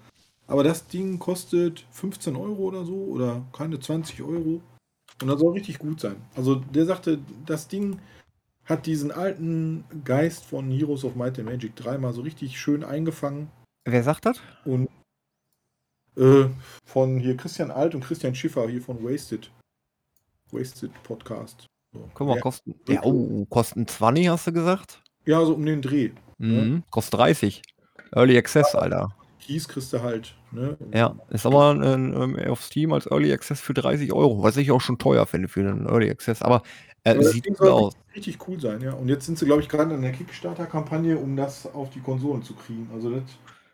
Aber 0.48 0.64
das 0.64 0.88
Ding 0.88 1.20
kostet 1.20 1.86
15 1.92 2.36
Euro 2.36 2.64
oder 2.64 2.84
so 2.86 2.96
oder 2.96 3.46
keine 3.54 3.80
20 3.80 4.22
Euro. 4.24 4.62
Und 5.22 5.28
das 5.28 5.40
soll 5.40 5.54
richtig 5.54 5.80
gut 5.80 6.00
sein. 6.00 6.16
Also 6.36 6.56
der 6.56 6.86
sagte, 6.86 7.20
das 7.46 7.68
Ding 7.68 8.00
hat 8.66 8.86
diesen 8.86 9.12
alten 9.12 9.84
Geist 10.06 10.46
von 10.46 10.72
Heroes 10.72 11.04
of 11.04 11.16
Might 11.16 11.38
and 11.40 11.50
Magic 11.50 11.76
3 11.76 11.98
mal 11.98 12.14
so 12.14 12.22
richtig 12.22 12.60
schön 12.60 12.84
eingefangen. 12.84 13.50
Wer 13.86 14.04
sagt 14.04 14.26
das? 14.26 14.40
Und 14.66 14.88
äh, 16.16 16.46
von 16.86 17.20
hier 17.20 17.38
Christian 17.38 17.72
Alt 17.72 17.96
und 17.96 18.04
Christian 18.04 18.36
Schiffer 18.36 18.68
hier 18.70 18.82
von 18.82 19.04
Wasted. 19.04 19.52
Wasted 20.52 20.92
Podcast. 21.04 21.68
So. 21.94 22.10
Guck 22.14 22.28
mal, 22.28 22.36
ja, 22.36 22.42
kosten. 22.42 22.76
Ja, 22.88 23.04
oh, 23.04 23.46
kosten 23.50 23.88
20, 23.88 24.30
hast 24.30 24.48
du 24.48 24.54
gesagt? 24.54 25.02
ja, 25.26 25.44
so 25.46 25.54
um 25.54 25.66
den 25.66 25.82
Dreh. 25.82 26.12
Mhm. 26.40 26.84
Kostet 26.90 27.20
30. 27.20 27.62
Early 28.12 28.38
Access, 28.38 28.74
Alter. 28.74 29.10
Keys 29.40 29.68
kriegst 29.68 29.94
du 29.94 30.02
halt. 30.02 30.36
Ne? 30.52 30.78
Ja, 30.94 31.16
ist 31.30 31.46
aber 31.46 31.72
ein, 31.76 32.14
ähm, 32.14 32.40
auf 32.50 32.64
Steam 32.64 32.92
als 32.94 33.06
Early 33.06 33.32
Access 33.32 33.62
für 33.62 33.74
30 33.74 34.12
Euro, 34.14 34.42
was 34.42 34.58
ich 34.58 34.72
auch 34.72 34.82
schon 34.82 34.98
teuer 34.98 35.26
finde 35.28 35.48
für 35.48 35.60
einen 35.60 35.86
Early 35.88 36.10
Access. 36.10 36.42
Aber 36.42 36.64
äh, 37.04 37.16
das 37.16 37.32
sieht 37.32 37.46
gut 37.46 37.62
aus. 37.62 37.94
richtig, 38.16 38.38
cool 38.48 38.60
sein, 38.60 38.82
ja. 38.82 38.94
Und 38.94 39.10
jetzt 39.10 39.26
sind 39.26 39.38
sie, 39.38 39.46
glaube 39.46 39.62
ich, 39.62 39.70
gerade 39.70 39.94
in 39.94 40.02
der 40.02 40.12
Kickstarter-Kampagne, 40.12 41.18
um 41.18 41.36
das 41.36 41.66
auf 41.74 41.90
die 41.92 42.00
Konsolen 42.00 42.42
zu 42.44 42.54
kriegen. 42.56 42.90
Also 42.94 43.12
das, 43.12 43.24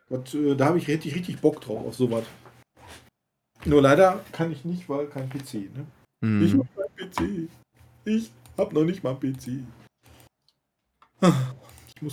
das, 0.10 0.34
äh, 0.34 0.56
da 0.56 0.66
habe 0.66 0.78
ich 0.78 0.88
richtig, 0.88 1.16
richtig 1.16 1.40
Bock 1.40 1.62
drauf, 1.62 1.86
auf 1.86 1.96
sowas. 1.96 2.24
Nur 3.64 3.82
leider 3.82 4.20
kann 4.32 4.52
ich 4.52 4.66
nicht, 4.66 4.88
weil 4.90 5.08
kein 5.08 5.30
PC, 5.30 5.70
ne? 5.76 5.86
Ich 6.46 6.54
Mhm. 6.54 6.60
hab 6.60 6.68
kein 6.98 7.10
PC. 7.10 7.50
Ich 8.06 8.32
hab 8.58 8.74
noch 8.74 8.84
nicht 8.84 9.04
mal 9.04 9.12
einen 9.12 9.20
PC. 9.20 9.64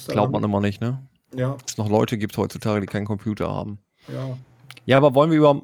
Glaubt 0.09 0.33
man 0.33 0.43
immer 0.45 0.61
nicht, 0.61 0.81
ne? 0.81 1.03
Ja, 1.35 1.53
Dass 1.55 1.73
es 1.73 1.79
noch 1.79 1.89
Leute 1.89 2.19
gibt 2.19 2.37
heutzutage, 2.37 2.81
die 2.83 2.87
keinen 2.87 3.07
Computer 3.07 3.51
haben. 3.53 3.79
ja. 4.09 4.37
Ja, 4.85 4.97
aber 4.97 5.15
wollen 5.15 5.31
wir 5.31 5.39
über 5.39 5.63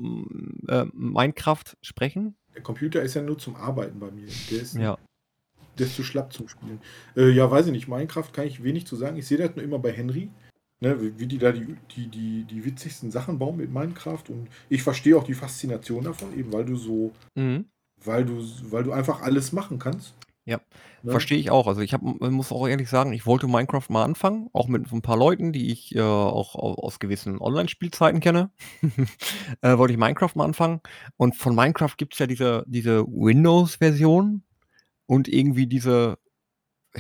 äh, 0.69 0.85
Minecraft 0.93 1.65
sprechen? 1.83 2.37
Der 2.55 2.63
Computer 2.63 3.03
ist 3.03 3.15
ja 3.15 3.23
nur 3.23 3.37
zum 3.37 3.57
Arbeiten 3.57 3.99
bei 3.99 4.13
mir. 4.13 4.29
Der 4.51 4.61
ist, 4.63 4.75
Ja. 4.77 4.97
der 5.77 5.87
ist 5.87 5.97
zu 5.97 6.05
schlapp 6.05 6.33
zum 6.33 6.47
Spielen. 6.49 6.81
Äh, 7.17 7.31
ja, 7.31 7.51
weiß 7.51 7.67
ich 7.67 7.73
nicht. 7.73 7.89
Minecraft 7.89 8.29
kann 8.33 8.47
ich 8.47 8.63
wenig 8.63 8.87
zu 8.87 8.95
sagen. 8.95 9.17
Ich 9.17 9.27
sehe 9.27 9.39
das 9.39 9.57
nur 9.57 9.65
immer 9.65 9.81
bei 9.81 9.91
Henry. 9.93 10.31
Ne, 10.81 11.01
wie, 11.03 11.19
wie 11.19 11.27
die 11.27 11.39
da 11.39 11.51
die, 11.51 11.75
die, 11.97 12.07
die, 12.07 12.45
die 12.45 12.65
witzigsten 12.65 13.11
Sachen 13.11 13.41
bauen 13.41 13.57
mit 13.57 13.73
Minecraft. 13.73 14.23
Und 14.29 14.49
ich 14.69 14.85
verstehe 14.85 15.17
auch 15.17 15.25
die 15.25 15.35
Faszination 15.35 16.05
davon, 16.05 16.39
eben 16.39 16.53
weil 16.53 16.65
du 16.65 16.77
so, 16.77 17.11
Mhm. 17.35 17.65
weil 18.05 18.25
du, 18.25 18.41
weil 18.71 18.85
du 18.85 18.93
einfach 18.93 19.21
alles 19.23 19.51
machen 19.51 19.81
kannst. 19.81 20.15
Ja. 20.49 20.61
Ne? 21.03 21.11
Verstehe 21.13 21.39
ich 21.39 21.51
auch. 21.51 21.67
Also 21.67 21.81
ich 21.83 21.93
hab, 21.93 22.03
muss 22.03 22.53
auch 22.53 22.67
ehrlich 22.67 22.89
sagen, 22.89 23.13
ich 23.13 23.27
wollte 23.27 23.47
Minecraft 23.47 23.85
mal 23.91 24.05
anfangen, 24.05 24.49
auch 24.53 24.67
mit 24.69 24.89
so 24.89 24.97
ein 24.97 25.03
paar 25.03 25.17
Leuten, 25.19 25.53
die 25.53 25.71
ich 25.71 25.95
äh, 25.95 26.01
auch 26.01 26.55
au- 26.55 26.75
aus 26.75 26.99
gewissen 26.99 27.39
Online-Spielzeiten 27.41 28.21
kenne. 28.21 28.51
äh, 29.63 29.77
wollte 29.79 29.93
ich 29.93 29.99
Minecraft 29.99 30.31
mal 30.37 30.45
anfangen. 30.45 30.81
Und 31.17 31.37
von 31.37 31.55
Minecraft 31.55 31.95
gibt 31.97 32.15
es 32.15 32.19
ja 32.19 32.27
diese, 32.27 32.65
diese 32.67 33.05
Windows-Version. 33.07 34.43
und 35.07 35.29
irgendwie 35.29 35.67
diese, 35.67 36.19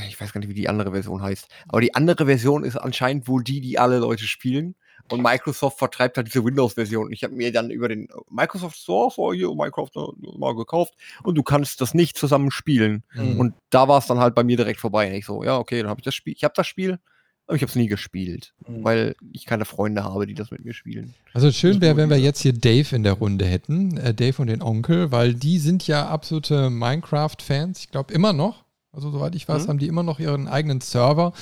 ich 0.08 0.20
weiß 0.20 0.32
gar 0.32 0.40
nicht, 0.40 0.48
wie 0.50 0.54
die 0.54 0.68
andere 0.68 0.92
Version 0.92 1.22
heißt, 1.22 1.48
aber 1.68 1.80
die 1.80 1.94
andere 1.94 2.26
Version 2.26 2.64
ist 2.64 2.76
anscheinend 2.76 3.28
wohl 3.28 3.42
die, 3.44 3.60
die 3.60 3.78
alle 3.78 3.98
Leute 3.98 4.24
spielen. 4.24 4.76
Und 5.10 5.22
Microsoft 5.22 5.78
vertreibt 5.78 6.16
halt 6.16 6.26
diese 6.26 6.44
Windows-Version. 6.44 7.12
Ich 7.12 7.24
habe 7.24 7.34
mir 7.34 7.52
dann 7.52 7.70
über 7.70 7.88
den 7.88 8.08
Microsoft 8.30 8.76
Store 8.76 9.10
vor 9.10 9.34
hier 9.34 9.48
Minecraft 9.54 9.90
mal 10.38 10.54
gekauft 10.54 10.94
und 11.22 11.34
du 11.36 11.42
kannst 11.42 11.80
das 11.80 11.94
nicht 11.94 12.16
zusammen 12.18 12.50
spielen. 12.50 13.02
Mhm. 13.14 13.40
Und 13.40 13.54
da 13.70 13.88
war 13.88 13.98
es 13.98 14.06
dann 14.06 14.18
halt 14.18 14.34
bei 14.34 14.44
mir 14.44 14.56
direkt 14.56 14.80
vorbei. 14.80 15.08
Und 15.08 15.14
ich 15.14 15.26
so, 15.26 15.42
ja, 15.44 15.58
okay, 15.58 15.80
dann 15.80 15.88
habe 15.90 16.00
ich 16.00 16.04
das 16.04 16.14
Spiel. 16.14 16.34
Ich 16.36 16.44
habe 16.44 16.54
das 16.56 16.66
Spiel, 16.66 16.98
aber 17.46 17.56
ich 17.56 17.62
habe 17.62 17.70
es 17.70 17.76
nie 17.76 17.86
gespielt, 17.86 18.52
Mhm. 18.66 18.84
weil 18.84 19.16
ich 19.32 19.46
keine 19.46 19.64
Freunde 19.64 20.04
habe, 20.04 20.26
die 20.26 20.34
das 20.34 20.50
mit 20.50 20.64
mir 20.64 20.74
spielen. 20.74 21.14
Also 21.32 21.50
schön 21.50 21.80
wäre, 21.80 21.96
wenn 21.96 22.10
wir 22.10 22.18
jetzt 22.18 22.40
hier 22.42 22.52
Dave 22.52 22.94
in 22.94 23.02
der 23.02 23.14
Runde 23.14 23.46
hätten, 23.46 23.96
äh, 23.96 24.12
Dave 24.12 24.42
und 24.42 24.48
den 24.48 24.62
Onkel, 24.62 25.10
weil 25.12 25.32
die 25.34 25.58
sind 25.58 25.86
ja 25.86 26.06
absolute 26.08 26.68
Minecraft-Fans, 26.70 27.80
ich 27.80 27.90
glaube 27.90 28.12
immer 28.12 28.32
noch. 28.32 28.64
Also 28.92 29.10
soweit 29.10 29.34
ich 29.34 29.48
weiß, 29.48 29.64
Mhm. 29.64 29.68
haben 29.68 29.78
die 29.78 29.86
immer 29.86 30.02
noch 30.02 30.18
ihren 30.18 30.48
eigenen 30.48 30.80
Server 30.80 31.32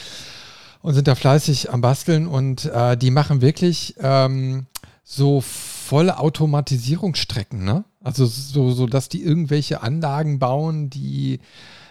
und 0.86 0.94
sind 0.94 1.08
da 1.08 1.16
fleißig 1.16 1.72
am 1.72 1.80
Basteln 1.80 2.28
und 2.28 2.66
äh, 2.66 2.96
die 2.96 3.10
machen 3.10 3.40
wirklich 3.40 3.96
ähm, 4.00 4.66
so 5.02 5.40
volle 5.40 6.20
Automatisierungsstrecken, 6.20 7.64
ne? 7.64 7.84
Also 8.04 8.24
so, 8.24 8.70
so, 8.70 8.86
dass 8.86 9.08
die 9.08 9.20
irgendwelche 9.24 9.82
Anlagen 9.82 10.38
bauen, 10.38 10.88
die 10.88 11.40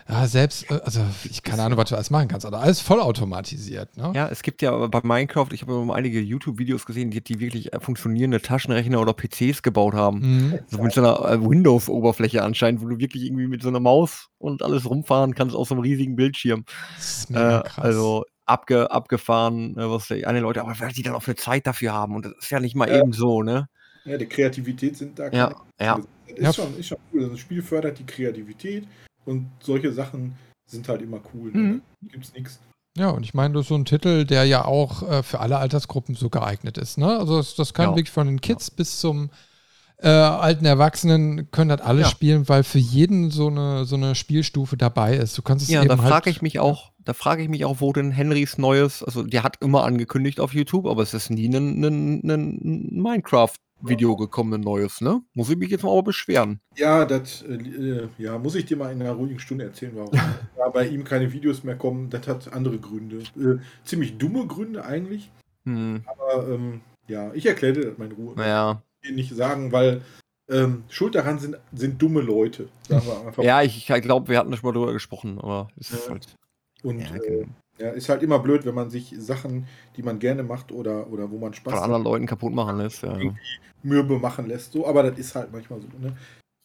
ja, 0.07 0.27
selbst, 0.27 0.71
äh, 0.71 0.79
also 0.85 1.01
ich 1.29 1.43
keine 1.43 1.63
Ahnung, 1.63 1.77
was 1.77 1.89
du 1.89 1.95
alles 1.95 2.09
machen 2.09 2.29
kannst, 2.29 2.45
aber 2.45 2.61
alles 2.61 2.79
vollautomatisiert, 2.79 3.97
ne? 3.97 4.13
Ja, 4.15 4.29
es 4.29 4.43
gibt 4.43 4.61
ja 4.61 4.87
bei 4.87 5.01
Minecraft, 5.03 5.47
ich 5.51 5.63
habe 5.63 5.93
einige 5.93 6.21
YouTube-Videos 6.21 6.85
gesehen, 6.85 7.11
die, 7.11 7.21
die 7.21 7.41
wirklich 7.41 7.73
äh, 7.73 7.79
funktionierende 7.81 8.41
Taschenrechner 8.41 9.01
oder 9.01 9.13
PCs 9.13 9.61
gebaut 9.61 9.93
haben. 9.93 10.19
Mhm. 10.19 10.59
So 10.67 10.81
mit 10.81 10.93
so 10.93 11.01
einer 11.01 11.19
äh, 11.29 11.41
Windows-Oberfläche 11.45 12.43
anscheinend, 12.43 12.81
wo 12.81 12.87
du 12.87 12.97
wirklich 12.99 13.23
irgendwie 13.25 13.47
mit 13.47 13.61
so 13.61 13.67
einer 13.67 13.81
Maus 13.81 14.29
und 14.37 14.63
alles 14.63 14.89
rumfahren 14.89 15.35
kannst 15.35 15.53
aus 15.53 15.67
so 15.67 15.75
einem 15.75 15.81
riesigen 15.81 16.15
Bildschirm. 16.15 16.63
Das 16.95 17.17
ist 17.17 17.29
mega 17.31 17.59
Äh, 17.59 17.63
krass. 17.63 17.83
also 17.83 18.23
abge, 18.45 18.91
abgefahren, 18.91 19.77
äh, 19.77 19.89
was 19.89 20.07
die 20.07 20.25
eine 20.25 20.39
Leute, 20.39 20.61
aber 20.61 20.79
weil 20.79 20.91
die 20.91 21.03
dann 21.03 21.15
auch 21.15 21.23
für 21.23 21.35
Zeit 21.35 21.65
dafür 21.67 21.93
haben 21.93 22.15
und 22.15 22.25
das 22.25 22.33
ist 22.39 22.49
ja 22.51 22.59
nicht 22.59 22.75
mal 22.75 22.89
Ja. 22.89 22.99
eben 22.99 23.13
so, 23.13 23.41
ne? 23.43 23.67
Ja, 24.05 24.17
die 24.17 24.27
Kreativität 24.27 24.95
sind 24.97 25.17
da. 25.17 25.29
Ja, 25.31 25.55
ja. 25.79 25.99
Das 26.27 26.37
Ja. 26.39 26.49
ist, 26.49 26.55
schon, 26.55 26.77
ist 26.79 26.87
schon 26.87 26.97
cool. 27.11 27.19
Also, 27.21 27.31
Das 27.31 27.39
Spiel 27.39 27.61
fördert 27.63 27.97
die 27.99 28.05
Kreativität 28.05 28.87
und 29.25 29.49
solche 29.61 29.91
Sachen 29.91 30.35
sind 30.67 30.87
halt 30.87 31.01
immer 31.01 31.21
cool. 31.33 31.51
Ne? 31.51 31.57
Mhm. 31.59 31.81
Gibt's 32.09 32.33
nichts. 32.33 32.59
Ja, 32.97 33.09
und 33.09 33.23
ich 33.23 33.33
meine, 33.33 33.53
das 33.55 33.63
ist 33.63 33.67
so 33.69 33.75
ein 33.75 33.85
Titel, 33.85 34.25
der 34.25 34.45
ja 34.45 34.63
auch 34.63 35.03
äh, 35.09 35.23
für 35.23 35.39
alle 35.39 35.57
Altersgruppen 35.57 36.15
so 36.15 36.29
geeignet 36.29 36.77
ist. 36.77 36.97
Ne? 36.97 37.17
Also 37.19 37.37
das, 37.37 37.55
das 37.55 37.73
kann 37.73 37.89
Ja. 37.89 37.95
wirklich 37.95 38.11
von 38.11 38.27
den 38.27 38.41
Kids 38.41 38.71
bis 38.71 38.99
zum 38.99 39.31
äh, 39.97 40.07
alten 40.09 40.65
Erwachsenen 40.65 41.49
können 41.51 41.69
das 41.69 41.81
alle 41.81 42.01
Ja. 42.01 42.07
spielen, 42.07 42.47
weil 42.49 42.63
für 42.63 42.79
jeden 42.79 43.31
so 43.31 43.47
eine, 43.47 43.85
so 43.85 43.95
eine 43.95 44.13
Spielstufe 44.13 44.77
dabei 44.77 45.15
ist. 45.15 45.37
Du 45.37 45.41
kannst 45.41 45.63
es 45.63 45.69
Ja, 45.71 45.81
eben 45.81 45.89
da 45.89 45.97
halt, 45.97 46.09
frage 46.09 46.29
ich 46.29 46.41
mich 46.41 46.59
auch, 46.59 46.91
da 47.05 47.13
frage 47.13 47.43
ich 47.43 47.49
mich 47.49 47.63
auch, 47.65 47.79
wo 47.81 47.93
denn 47.93 48.11
Henrys 48.11 48.57
neues, 48.57 49.03
also 49.03 49.23
der 49.23 49.43
hat 49.43 49.61
immer 49.61 49.83
angekündigt 49.83 50.39
auf 50.39 50.53
YouTube, 50.53 50.85
aber 50.87 51.03
es 51.03 51.13
ist 51.13 51.29
nie 51.29 51.47
ein, 51.47 51.83
ein 51.83 52.89
Minecraft-Video 52.91 54.15
gekommen, 54.17 54.53
ein 54.55 54.61
neues, 54.61 55.01
ne? 55.01 55.21
Muss 55.33 55.49
ich 55.49 55.57
mich 55.57 55.69
jetzt 55.69 55.83
mal 55.83 55.91
aber 55.91 56.03
beschweren. 56.03 56.59
Ja, 56.75 57.05
das 57.05 57.43
äh, 57.43 57.53
äh, 57.55 58.07
ja, 58.17 58.37
muss 58.37 58.55
ich 58.55 58.65
dir 58.65 58.77
mal 58.77 58.91
in 58.91 59.01
einer 59.01 59.11
ruhigen 59.13 59.39
Stunde 59.39 59.65
erzählen, 59.65 59.93
warum. 59.95 60.11
ja, 60.57 60.69
bei 60.69 60.87
ihm 60.87 61.03
keine 61.03 61.31
Videos 61.31 61.63
mehr 61.63 61.75
kommen, 61.75 62.09
das 62.09 62.27
hat 62.27 62.51
andere 62.53 62.77
Gründe. 62.79 63.17
Äh, 63.37 63.59
ziemlich 63.83 64.17
dumme 64.17 64.45
Gründe 64.47 64.83
eigentlich. 64.85 65.29
Hm, 65.65 66.03
Aber 66.05 66.47
ähm, 66.47 66.81
ja, 67.07 67.31
ich 67.33 67.45
erkläre 67.45 67.73
dir 67.73 67.85
das 67.89 67.97
mal 67.97 68.05
in 68.05 68.11
Ruhe. 68.13 68.33
naja. 68.35 68.81
Ich 69.01 69.09
will 69.09 69.15
nicht 69.15 69.35
sagen, 69.35 69.71
weil 69.71 70.01
ähm, 70.49 70.83
schuld 70.89 71.13
daran 71.15 71.37
sind, 71.39 71.57
sind 71.73 72.01
dumme 72.01 72.21
Leute. 72.21 72.69
Sagen 72.87 73.05
wir 73.05 73.27
einfach. 73.27 73.43
Ja, 73.43 73.61
ich, 73.61 73.89
ich 73.89 74.01
glaube, 74.01 74.27
wir 74.29 74.37
hatten 74.39 74.55
schon 74.55 74.67
mal 74.67 74.73
drüber 74.73 74.93
gesprochen, 74.93 75.39
aber 75.39 75.67
es 75.79 75.91
ist 75.91 76.05
Ja. 76.05 76.11
halt. 76.13 76.35
Und 76.85 76.99
Ja, 76.99 77.15
äh, 77.15 77.19
genau. 77.19 77.47
ja, 77.79 77.89
ist 77.89 78.09
halt 78.09 78.23
immer 78.23 78.39
blöd, 78.39 78.65
wenn 78.65 78.75
man 78.75 78.89
sich 78.89 79.13
Sachen, 79.17 79.67
die 79.97 80.03
man 80.03 80.19
gerne 80.19 80.43
macht 80.43 80.71
oder, 80.71 81.07
oder 81.11 81.31
wo 81.31 81.37
man 81.39 81.53
Spaß 81.53 81.73
von 81.73 81.79
hat, 81.79 81.85
anderen 81.85 82.03
Leuten 82.03 82.25
kaputt 82.27 82.53
machen 82.53 82.77
lässt. 82.77 83.01
Ja. 83.03 83.17
mürbe 83.83 84.19
machen 84.19 84.47
lässt. 84.47 84.71
So, 84.71 84.87
aber 84.87 85.03
das 85.03 85.17
ist 85.17 85.35
halt 85.35 85.51
manchmal 85.51 85.81
so. 85.81 85.87
Ne? 85.99 86.15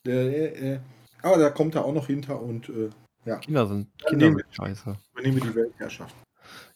Äh, 0.06 0.72
äh, 0.74 0.80
aber 1.22 1.38
da 1.38 1.50
kommt 1.50 1.74
er 1.74 1.84
auch 1.84 1.92
noch 1.92 2.06
hinter 2.06 2.40
und 2.40 2.68
äh, 2.68 2.90
ja, 3.24 3.36
Kinder 3.36 3.66
sind, 3.66 3.88
Kinder 4.08 4.26
nehmen 4.26 4.38
sind 4.38 4.54
scheiße. 4.54 4.96
übernehmen 5.12 5.36
wir 5.36 5.50
die 5.50 5.54
Weltherrschaft. 5.54 6.14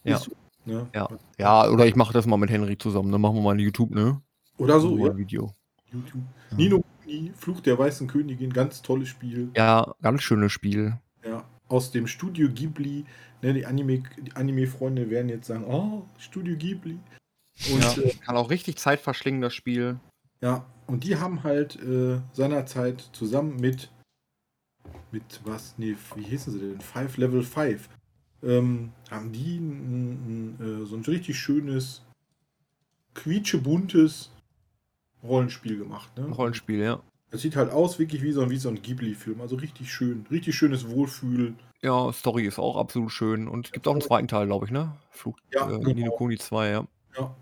Ja. 0.04 0.18
So, 0.18 0.32
ne? 0.66 0.86
Ja. 0.94 1.08
Ja, 1.38 1.68
oder 1.70 1.86
ich 1.86 1.96
mache 1.96 2.12
das 2.12 2.26
mal 2.26 2.36
mit 2.36 2.50
Henry 2.50 2.76
zusammen, 2.76 3.10
dann 3.12 3.20
machen 3.20 3.36
wir 3.36 3.42
mal 3.42 3.54
ein 3.54 3.60
YouTube, 3.60 3.90
ne? 3.90 4.20
Oder 4.58 4.78
so, 4.80 4.90
So 4.96 5.06
ja. 5.06 5.12
ein 5.12 5.16
Video. 5.16 5.54
YouTube. 5.90 6.22
Ja. 6.50 6.56
Nino 6.56 6.84
Kuni, 7.02 7.32
Fluch 7.36 7.60
der 7.60 7.78
Weißen 7.78 8.06
Königin, 8.06 8.52
ganz 8.52 8.82
tolles 8.82 9.08
Spiel. 9.08 9.50
Ja, 9.56 9.94
ganz 10.02 10.22
schönes 10.22 10.52
Spiel. 10.52 10.98
Ja, 11.24 11.44
aus 11.68 11.90
dem 11.90 12.06
Studio 12.06 12.48
Ghibli. 12.52 13.04
Ne, 13.44 13.52
die 13.52 13.66
Anime- 13.66 14.02
Anime-Freunde 14.34 15.10
werden 15.10 15.28
jetzt 15.28 15.48
sagen, 15.48 15.64
oh, 15.66 16.06
Studio 16.16 16.56
Ghibli. 16.56 16.98
Und 17.70 17.82
Ja, 17.82 17.92
äh, 18.02 18.14
kann 18.24 18.36
auch 18.38 18.48
richtig 18.48 18.76
Zeit 18.78 19.00
verschlingen, 19.00 19.42
das 19.42 19.52
Spiel. 19.54 20.00
ja, 20.40 20.64
und 20.86 21.04
die 21.04 21.16
haben 21.16 21.42
halt 21.42 21.76
äh, 21.76 22.20
seinerzeit 22.32 23.00
zusammen 23.12 23.56
mit 23.56 23.90
mit 25.12 25.40
was, 25.44 25.74
nee, 25.78 25.94
wie 26.16 26.22
hießen 26.22 26.52
sie 26.54 26.58
denn? 26.58 26.80
Five 26.80 27.18
Level 27.18 27.42
5. 27.42 27.88
Ähm, 28.42 28.92
haben 29.10 29.30
die 29.32 29.58
ein, 29.58 30.56
ein, 30.58 30.82
äh, 30.82 30.86
so 30.86 30.96
ein 30.96 31.04
richtig 31.04 31.38
schönes, 31.38 32.02
quietschebuntes 33.14 34.30
Rollenspiel 35.22 35.78
gemacht. 35.78 36.16
Ne? 36.16 36.24
Ein 36.24 36.32
Rollenspiel, 36.32 36.80
ja. 36.80 37.00
Es 37.34 37.42
sieht 37.42 37.56
halt 37.56 37.72
aus 37.72 37.98
wirklich 37.98 38.22
wie 38.22 38.30
so, 38.30 38.42
ein- 38.42 38.50
wie 38.50 38.56
so 38.58 38.68
ein 38.68 38.80
Ghibli-Film. 38.80 39.40
Also 39.40 39.56
richtig 39.56 39.92
schön. 39.92 40.24
Richtig 40.30 40.54
schönes 40.54 40.88
Wohlfühl. 40.88 41.54
Ja, 41.82 42.12
Story 42.12 42.46
ist 42.46 42.60
auch 42.60 42.76
absolut 42.76 43.10
schön. 43.10 43.48
Und 43.48 43.66
es 43.66 43.72
gibt 43.72 43.88
auch 43.88 43.92
einen 43.92 44.00
zweiten 44.02 44.28
Teil, 44.28 44.46
glaube 44.46 44.66
ich, 44.66 44.70
ne? 44.72 44.96
Flug, 45.10 45.36
Ja, 45.52 45.68
äh, 45.68 45.80
genau. 45.80 45.94
Nino 45.94 46.10
Kuni 46.12 46.38
2, 46.38 46.70
ja. 46.70 46.86
Ja. 47.18 47.34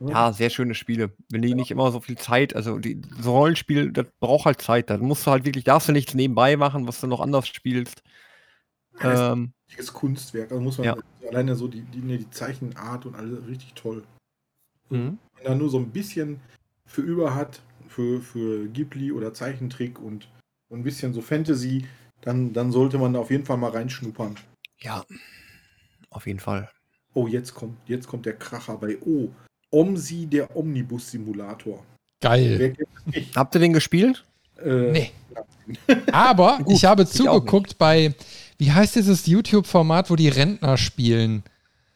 Ja, 0.00 0.32
sehr 0.32 0.48
schöne 0.50 0.74
Spiele. 0.74 1.12
Wenn 1.30 1.42
die 1.42 1.54
nicht 1.54 1.70
immer 1.70 1.92
so 1.92 2.00
viel 2.00 2.16
Zeit, 2.16 2.56
also 2.56 2.78
die, 2.78 3.02
so 3.20 3.36
Rollenspiel, 3.36 3.92
das 3.92 4.06
braucht 4.18 4.46
halt 4.46 4.60
Zeit. 4.62 4.88
Da 4.90 4.96
musst 4.96 5.26
du 5.26 5.30
halt 5.30 5.44
wirklich, 5.44 5.64
darfst 5.64 5.88
du 5.88 5.92
nichts 5.92 6.14
nebenbei 6.14 6.56
machen, 6.56 6.88
was 6.88 7.00
du 7.00 7.06
noch 7.06 7.20
anders 7.20 7.46
spielst. 7.46 8.02
Ja, 8.98 9.10
das 9.10 9.14
ist 9.14 9.20
ein 9.26 9.32
Ähm, 9.32 9.52
richtiges 9.68 9.92
Kunstwerk. 9.92 10.50
Also 10.50 10.62
muss 10.62 10.78
man 10.78 10.86
Ja. 10.86 10.96
alleine 11.28 11.54
so 11.54 11.68
die, 11.68 11.82
die, 11.82 12.00
ne, 12.00 12.16
die 12.18 12.30
Zeichenart 12.30 13.04
und 13.06 13.14
alles 13.14 13.46
richtig 13.46 13.74
toll. 13.74 14.02
mhm. 14.88 15.18
Wenn 15.36 15.44
man 15.44 15.44
da 15.44 15.54
nur 15.54 15.68
so 15.70 15.78
ein 15.78 15.90
bisschen 15.90 16.40
für 16.86 17.02
über 17.02 17.34
hat, 17.34 17.62
für, 17.92 18.20
für 18.20 18.66
Ghibli 18.68 19.12
oder 19.12 19.34
Zeichentrick 19.34 19.98
und, 20.00 20.28
und 20.68 20.80
ein 20.80 20.82
bisschen 20.82 21.12
so 21.12 21.20
Fantasy, 21.20 21.84
dann, 22.22 22.52
dann 22.52 22.72
sollte 22.72 22.98
man 22.98 23.12
da 23.12 23.20
auf 23.20 23.30
jeden 23.30 23.44
Fall 23.44 23.56
mal 23.58 23.70
reinschnuppern. 23.70 24.36
ja, 24.80 25.04
auf 26.10 26.26
jeden 26.26 26.40
Fall. 26.40 26.68
Oh, 27.14 27.26
jetzt 27.26 27.54
kommt, 27.54 27.76
jetzt 27.86 28.06
kommt 28.06 28.26
der 28.26 28.36
Kracher 28.36 28.76
bei 28.76 28.98
O. 29.02 29.28
OMSI, 29.70 30.26
der 30.26 30.54
Omnibus-Simulator. 30.56 31.84
geil. 32.20 32.74
Habt 33.34 33.54
ihr 33.54 33.60
den 33.60 33.72
gespielt? 33.72 34.24
Äh, 34.62 34.92
Nee. 34.92 35.10
Aber 36.12 36.58
Gut, 36.58 36.74
ich 36.74 36.84
habe 36.84 37.06
zugeguckt 37.06 37.78
bei, 37.78 38.14
wie 38.58 38.70
heißt 38.72 38.96
dieses 38.96 39.26
YouTube-Format, 39.26 40.10
wo 40.10 40.16
die 40.16 40.28
Rentner 40.28 40.76
spielen? 40.76 41.42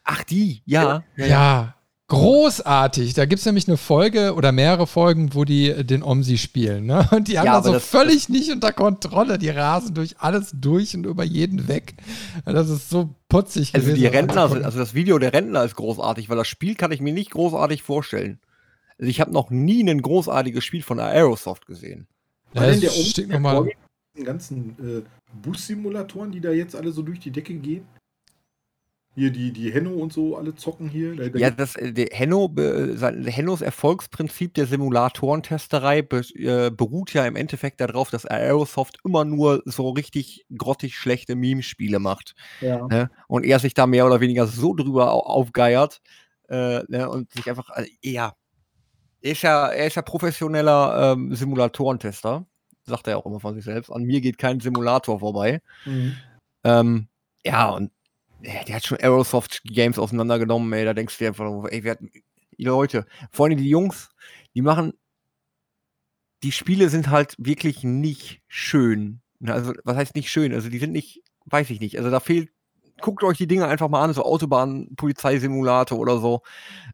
Ach, 0.03 0.23
die, 0.23 0.61
ja. 0.65 1.03
Ja, 1.15 1.75
großartig. 2.07 3.13
Da 3.13 3.25
gibt 3.25 3.39
es 3.39 3.45
nämlich 3.45 3.67
eine 3.67 3.77
Folge 3.77 4.33
oder 4.35 4.51
mehrere 4.51 4.87
Folgen, 4.87 5.33
wo 5.33 5.43
die 5.45 5.69
äh, 5.69 5.83
den 5.83 6.03
Omsi 6.03 6.37
spielen. 6.37 6.85
Ne? 6.85 7.07
Und 7.11 7.27
die 7.27 7.37
haben 7.39 7.45
Ja, 7.45 7.57
das 7.57 7.65
so 7.65 7.73
das- 7.73 7.85
völlig 7.87 8.29
nicht 8.29 8.51
unter 8.51 8.71
Kontrolle. 8.73 9.37
Die 9.37 9.49
rasen 9.49 9.93
durch 9.93 10.15
alles 10.19 10.51
durch 10.53 10.95
und 10.95 11.05
über 11.05 11.23
jeden 11.23 11.67
weg. 11.67 11.95
Das 12.45 12.69
ist 12.69 12.89
so 12.89 13.13
putzig 13.29 13.73
Also 13.75 13.87
die 13.87 13.95
gewesen. 14.01 14.13
Rentner 14.15 14.49
sind, 14.49 14.63
also 14.65 14.79
das 14.79 14.93
Video 14.93 15.19
der 15.19 15.33
Rentner 15.33 15.63
ist 15.63 15.75
großartig, 15.75 16.29
weil 16.29 16.37
das 16.37 16.47
Spiel 16.47 16.75
kann 16.75 16.91
ich 16.91 17.01
mir 17.01 17.13
nicht 17.13 17.31
großartig 17.31 17.83
vorstellen. 17.83 18.39
Also 18.99 19.09
ich 19.09 19.19
habe 19.21 19.31
noch 19.31 19.49
nie 19.51 19.87
ein 19.87 20.01
großartiges 20.01 20.63
Spiel 20.63 20.81
von 20.83 20.99
Aerosoft 20.99 21.67
gesehen. 21.67 22.07
ja, 22.53 22.61
der 22.61 22.75
das 22.75 22.95
Omsi 22.97 23.09
steht 23.09 23.29
der 23.29 23.39
nochmal. 23.39 23.69
Den 24.17 24.25
ganzen 24.25 24.69
äh, 24.79 25.01
Bus-Simulatoren, 25.43 26.31
die 26.31 26.41
da 26.41 26.49
jetzt 26.51 26.75
alle 26.75 26.91
so 26.91 27.03
durch 27.03 27.19
die 27.19 27.29
Decke 27.31 27.53
gehen? 27.53 27.85
Hier 29.17 29.31
die, 29.31 29.51
die 29.51 29.73
Henno 29.73 29.93
und 29.93 30.13
so 30.13 30.37
alle 30.37 30.53
zocken 30.53 30.89
hier. 30.89 31.15
Da, 31.15 31.29
da 31.29 31.39
Ja, 31.39 31.49
das 31.49 31.75
äh, 31.75 32.05
Henno, 32.11 32.53
sein, 32.93 33.25
Hennos 33.25 33.61
Erfolgsprinzip 33.61 34.53
der 34.53 34.67
Simulatorentesterei 34.67 36.03
be, 36.03 36.19
äh, 36.35 36.69
beruht 36.69 37.15
ja 37.15 37.25
im 37.25 37.35
Endeffekt 37.35 37.81
darauf, 37.81 38.11
dass 38.11 38.27
Aerosoft 38.27 38.99
immer 39.03 39.25
nur 39.25 39.63
so 39.65 39.89
richtig 39.89 40.45
grottig 40.55 40.95
schlechte 40.95 41.35
Meme-Spiele 41.35 41.97
macht. 41.97 42.35
ja. 42.61 42.85
Ne? 42.89 43.09
Und 43.27 43.43
er 43.43 43.57
sich 43.57 43.73
da 43.73 43.87
mehr 43.87 44.05
oder 44.05 44.21
weniger 44.21 44.45
so 44.45 44.75
drüber 44.75 45.11
au 45.11 45.21
aufgeiert 45.21 45.99
äh, 46.47 46.83
ne? 46.87 47.09
und 47.09 47.31
sich 47.31 47.49
einfach, 47.49 47.71
also, 47.71 47.89
ja, 48.03 48.33
er 49.19 49.31
ist 49.31 49.41
ja, 49.41 49.67
er 49.69 49.87
ist 49.87 49.95
ja 49.95 50.03
professioneller 50.03 51.13
ähm, 51.13 51.33
Simulatorentester, 51.33 52.45
sagt 52.85 53.07
er 53.07 53.17
auch 53.17 53.25
immer 53.25 53.39
von 53.39 53.55
sich 53.55 53.65
selbst. 53.65 53.89
An 53.89 54.03
mir 54.03 54.21
geht 54.21 54.37
kein 54.37 54.59
Simulator 54.59 55.19
vorbei. 55.19 55.63
Mhm. 55.85 56.17
Ähm, 56.63 57.07
ja, 57.43 57.69
und 57.69 57.87
äh, 57.87 57.96
der 58.41 58.75
hat 58.75 58.85
schon 58.85 58.99
Aerosoft 58.99 59.61
Games 59.63 59.99
auseinandergenommen, 59.99 60.71
ey, 60.73 60.85
da 60.85 60.93
denkst 60.93 61.17
du 61.17 61.23
dir 61.23 61.29
einfach, 61.29 61.71
ey, 61.71 61.83
wer 61.83 61.91
hat, 61.93 61.99
die 62.01 62.63
Leute, 62.63 63.05
vor 63.31 63.45
allem 63.45 63.57
die 63.57 63.69
Jungs, 63.69 64.09
die 64.55 64.61
machen, 64.61 64.93
die 66.43 66.51
Spiele 66.51 66.89
sind 66.89 67.09
halt 67.09 67.35
wirklich 67.37 67.83
nicht 67.83 68.41
schön. 68.47 69.21
Ne, 69.39 69.53
also, 69.53 69.73
was 69.83 69.97
heißt 69.97 70.15
nicht 70.15 70.31
schön? 70.31 70.53
Also, 70.53 70.69
die 70.69 70.79
sind 70.79 70.91
nicht, 70.91 71.23
weiß 71.45 71.69
ich 71.69 71.79
nicht. 71.79 71.97
Also, 71.97 72.09
da 72.09 72.19
fehlt, 72.19 72.49
guckt 73.01 73.23
euch 73.23 73.37
die 73.37 73.47
Dinge 73.47 73.67
einfach 73.67 73.89
mal 73.89 74.03
an, 74.03 74.13
so 74.13 74.23
Autobahn-Polizeisimulator 74.23 75.97
oder 75.99 76.19
so. 76.19 76.41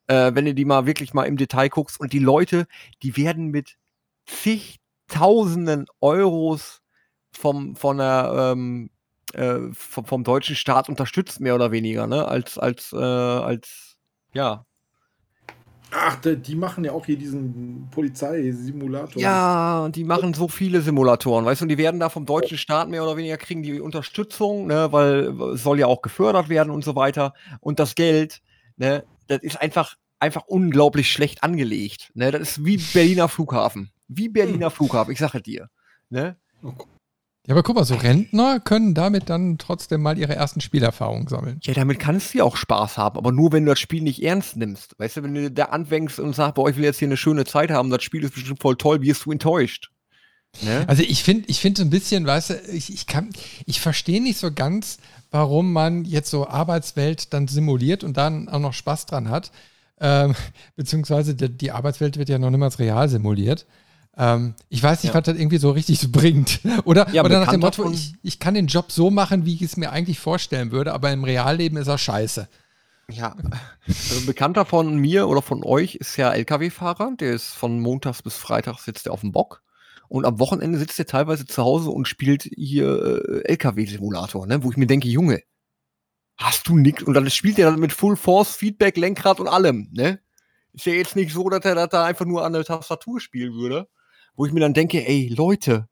Äh, 0.08 0.32
wenn 0.36 0.48
ihr 0.48 0.54
die 0.54 0.66
mal 0.66 0.86
wirklich 0.86 1.14
mal 1.14 1.26
im 1.26 1.38
Detail 1.38 1.70
guckst 1.70 2.00
und 2.00 2.14
die 2.14 2.20
Leute, 2.20 2.68
die 3.04 3.16
werden 3.18 3.48
mit 3.48 3.78
zigtausenden 4.26 5.86
Euros 6.02 6.82
vom, 7.32 7.76
von 7.76 7.98
der, 7.98 8.54
ähm, 8.54 8.90
äh, 9.34 9.60
vom, 9.74 10.06
vom 10.06 10.24
deutschen 10.24 10.56
Staat 10.56 10.90
unterstützt, 10.90 11.40
mehr 11.40 11.56
oder 11.56 11.72
weniger, 11.72 12.08
ne? 12.08 12.28
Als, 12.28 12.58
als, 12.58 12.94
äh, 12.94 12.98
als, 12.98 13.98
ja, 14.34 14.66
Ach, 15.96 16.20
die, 16.20 16.56
machen 16.56 16.84
ja 16.84 16.92
auch 16.92 17.06
hier 17.06 17.18
diesen 17.18 17.88
Polizeisimulator. 17.92 19.22
Ja, 19.22 19.90
die 19.90 20.04
machen 20.04 20.34
so 20.34 20.48
viele 20.48 20.82
Simulatoren, 20.82 21.46
weißt 21.46 21.62
du, 21.62 21.66
und 21.66 21.70
die 21.70 21.78
werden 21.78 22.00
da 22.00 22.10
vom 22.10 22.26
deutschen 22.26 22.58
Staat 22.58 22.90
mehr 22.90 23.04
oder 23.04 23.16
weniger 23.16 23.38
kriegen 23.38 23.62
die 23.62 23.80
Unterstützung, 23.80 24.68
ne, 24.68 24.92
weil 24.92 25.40
es 25.54 25.62
soll 25.62 25.80
ja 25.80 25.88
auch 25.88 26.02
gefördert 26.02 26.50
werden 26.50 26.72
und 26.72 26.84
so 26.84 26.96
weiter. 26.96 27.34
Und 27.60 27.80
das 27.80 27.94
Geld, 27.94 28.42
ne, 28.76 29.04
das 29.28 29.40
ist 29.44 29.62
einfach, 29.62 29.96
einfach 30.20 30.44
unglaublich 30.48 31.12
schlecht 31.12 31.44
angelegt. 31.44 32.12
Ne? 32.16 32.32
Das 32.32 32.42
ist 32.42 32.66
wie 32.66 32.78
Berliner 32.78 33.30
Flughafen. 33.30 33.92
Wie 34.08 34.30
Berliner 34.30 34.68
hm. 34.68 34.74
Flughafen, 34.74 35.12
ich 35.12 35.20
sage 35.20 35.42
dir. 35.42 35.70
Ne? 36.10 36.38
Oh 36.64 36.74
ja, 37.46 37.54
aber 37.54 37.64
guck 37.64 37.76
mal, 37.76 37.84
so 37.84 37.96
Rentner 37.96 38.62
können 38.62 38.94
damit 38.94 39.30
dann 39.30 39.58
trotzdem 39.58 40.02
mal 40.02 40.18
ihre 40.18 40.34
ersten 40.34 40.62
Spielerfahrungen 40.62 41.28
sammeln. 41.28 41.60
Ja, 41.64 41.74
damit 41.74 42.00
kannst 42.00 42.34
du 42.34 42.38
ja 42.38 42.44
auch 42.46 42.56
Spaß 42.56 42.98
haben, 42.98 43.18
aber 43.18 43.34
nur 43.34 43.52
wenn 43.52 43.66
du 43.66 43.72
das 43.72 43.80
Spiel 43.80 44.02
nicht 44.02 44.24
ernst 44.24 44.56
nimmst. 44.56 44.98
Weißt 44.98 45.18
du, 45.18 45.24
wenn 45.24 45.34
du 45.34 45.52
da 45.52 45.66
anfängst 45.66 46.20
und 46.20 46.34
sagst, 46.34 46.56
boah, 46.56 46.70
ich 46.70 46.78
will 46.78 46.86
jetzt 46.86 47.00
hier 47.00 47.08
eine 47.10 47.18
schöne 47.18 47.44
Zeit 47.44 47.70
haben, 47.70 47.90
das 47.90 48.02
Spiel 48.02 48.24
ist 48.24 48.34
bestimmt 48.34 48.62
voll 48.62 48.78
toll, 48.78 49.02
wirst 49.02 49.26
du 49.26 49.32
enttäuscht. 49.32 49.92
Ne? 50.62 50.86
Also 50.88 51.04
ich 51.04 51.24
finde, 51.24 51.50
ich 51.50 51.60
finde 51.60 51.82
so 51.82 51.88
ein 51.88 51.90
bisschen, 51.90 52.26
weißt 52.26 52.52
du, 52.52 52.54
ich, 52.72 52.94
ich 52.94 53.08
kann, 53.08 53.30
ich 53.66 53.82
verstehe 53.82 54.22
nicht 54.22 54.38
so 54.38 54.52
ganz, 54.52 55.00
warum 55.32 55.74
man 55.74 56.06
jetzt 56.06 56.30
so 56.30 56.48
Arbeitswelt 56.48 57.34
dann 57.34 57.48
simuliert 57.48 58.04
und 58.04 58.16
dann 58.16 58.48
auch 58.48 58.60
noch 58.60 58.74
Spaß 58.74 59.06
dran 59.08 59.30
hat. 59.30 59.52
Ähm, 60.00 60.36
beziehungsweise 60.76 61.36
die, 61.36 61.50
die 61.50 61.72
Arbeitswelt 61.72 62.18
wird 62.18 62.30
ja 62.30 62.40
noch 62.40 62.52
niemals 62.52 62.80
real 62.80 63.10
simuliert. 63.10 63.66
Ähm, 64.16 64.54
ich 64.70 64.84
weiß 64.84 65.04
nicht, 65.04 65.14
ja. 65.14 65.20
was 65.20 65.26
das 65.26 65.38
irgendwie 65.38 65.58
so 65.58 65.72
richtig 65.72 66.12
bringt. 66.12 66.60
Oder, 66.86 67.10
ja, 67.12 67.24
oder 67.24 67.40
nach 67.40 67.52
dem 67.52 67.62
Motto, 67.62 67.90
ich, 67.92 68.14
ich 68.22 68.40
kann 68.40 68.54
den 68.54 68.68
Job 68.68 68.92
so 68.92 69.10
machen, 69.10 69.46
wie 69.46 69.56
ich 69.56 69.62
es 69.62 69.78
mir 69.78 69.92
eigentlich 69.92 70.20
vorstellen 70.20 70.72
würde, 70.72 70.94
aber 70.94 71.12
im 71.12 71.24
Realleben 71.24 71.78
ist 71.78 71.88
er 71.88 71.98
scheiße. 71.98 72.48
Ja, 73.10 73.36
also 73.88 74.20
ein 74.20 74.26
Bekannter 74.26 74.66
von 74.66 74.96
mir 74.98 75.28
oder 75.28 75.42
von 75.42 75.64
euch 75.64 75.96
ist 75.96 76.16
ja 76.18 76.32
LKW-Fahrer. 76.32 77.16
Der 77.20 77.34
ist 77.34 77.50
von 77.50 77.80
montags 77.80 78.22
bis 78.22 78.38
freitags 78.38 78.86
sitzt 78.86 79.08
er 79.08 79.14
auf 79.14 79.22
dem 79.22 79.32
Bock. 79.32 79.62
Und 80.08 80.26
am 80.26 80.40
Wochenende 80.40 80.78
sitzt 80.78 81.00
er 81.00 81.06
teilweise 81.06 81.46
zu 81.46 81.64
Hause 81.64 81.90
und 81.90 82.08
spielt 82.08 82.44
hier 82.56 83.22
äh, 83.46 83.52
LKW-Simulator, 83.52 84.46
ne? 84.46 84.64
wo 84.64 84.70
ich 84.70 84.78
mir 84.78 84.88
denke, 84.88 85.08
Junge, 85.08 85.42
hast 86.38 86.68
du 86.68 86.78
nix? 86.78 87.04
Und 87.04 87.16
dann 87.16 87.30
spielt 87.30 87.58
er 87.58 87.72
dann 87.72 87.80
mit 87.80 87.94
Full 87.94 88.16
Force, 88.16 88.56
Feedback, 88.56 88.96
Lenkrad 88.96 89.40
und 89.40 89.48
allem, 89.48 89.90
ne? 89.92 90.20
Ist 90.72 90.86
ja 90.86 90.94
jetzt 90.94 91.16
nicht 91.16 91.34
so, 91.34 91.50
dass 91.50 91.66
er 91.66 91.76
das 91.76 91.90
da 91.90 92.06
einfach 92.06 92.26
nur 92.26 92.44
an 92.46 92.54
der 92.54 92.64
Tastatur 92.64 93.20
spielen 93.20 93.54
würde 93.54 93.88
wo 94.36 94.46
ich 94.46 94.54
mir 94.54 94.60
dann 94.60 94.74
denke, 94.74 95.08
ey, 95.08 95.28
Leute, 95.28 95.88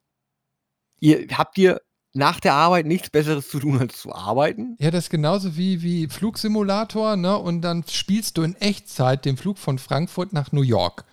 ihr 0.99 1.27
habt 1.37 1.57
ihr 1.57 1.81
nach 2.13 2.39
der 2.39 2.53
Arbeit 2.53 2.85
nichts 2.85 3.09
Besseres 3.09 3.49
zu 3.49 3.59
tun, 3.59 3.79
als 3.79 4.01
zu 4.01 4.13
arbeiten? 4.13 4.75
Ja, 4.79 4.91
das 4.91 5.05
ist 5.05 5.09
genauso 5.09 5.55
wie, 5.55 5.81
wie 5.81 6.07
Flugsimulator, 6.07 7.15
ne? 7.15 7.37
Und 7.37 7.61
dann 7.61 7.83
spielst 7.87 8.37
du 8.37 8.43
in 8.43 8.55
Echtzeit 8.55 9.25
den 9.25 9.37
Flug 9.37 9.57
von 9.57 9.79
Frankfurt 9.79 10.33
nach 10.33 10.51
New 10.51 10.61
York. 10.61 11.05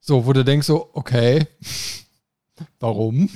So, 0.00 0.26
wo 0.26 0.32
du 0.32 0.44
denkst 0.44 0.66
so, 0.66 0.90
okay, 0.94 1.46
warum? 2.80 3.28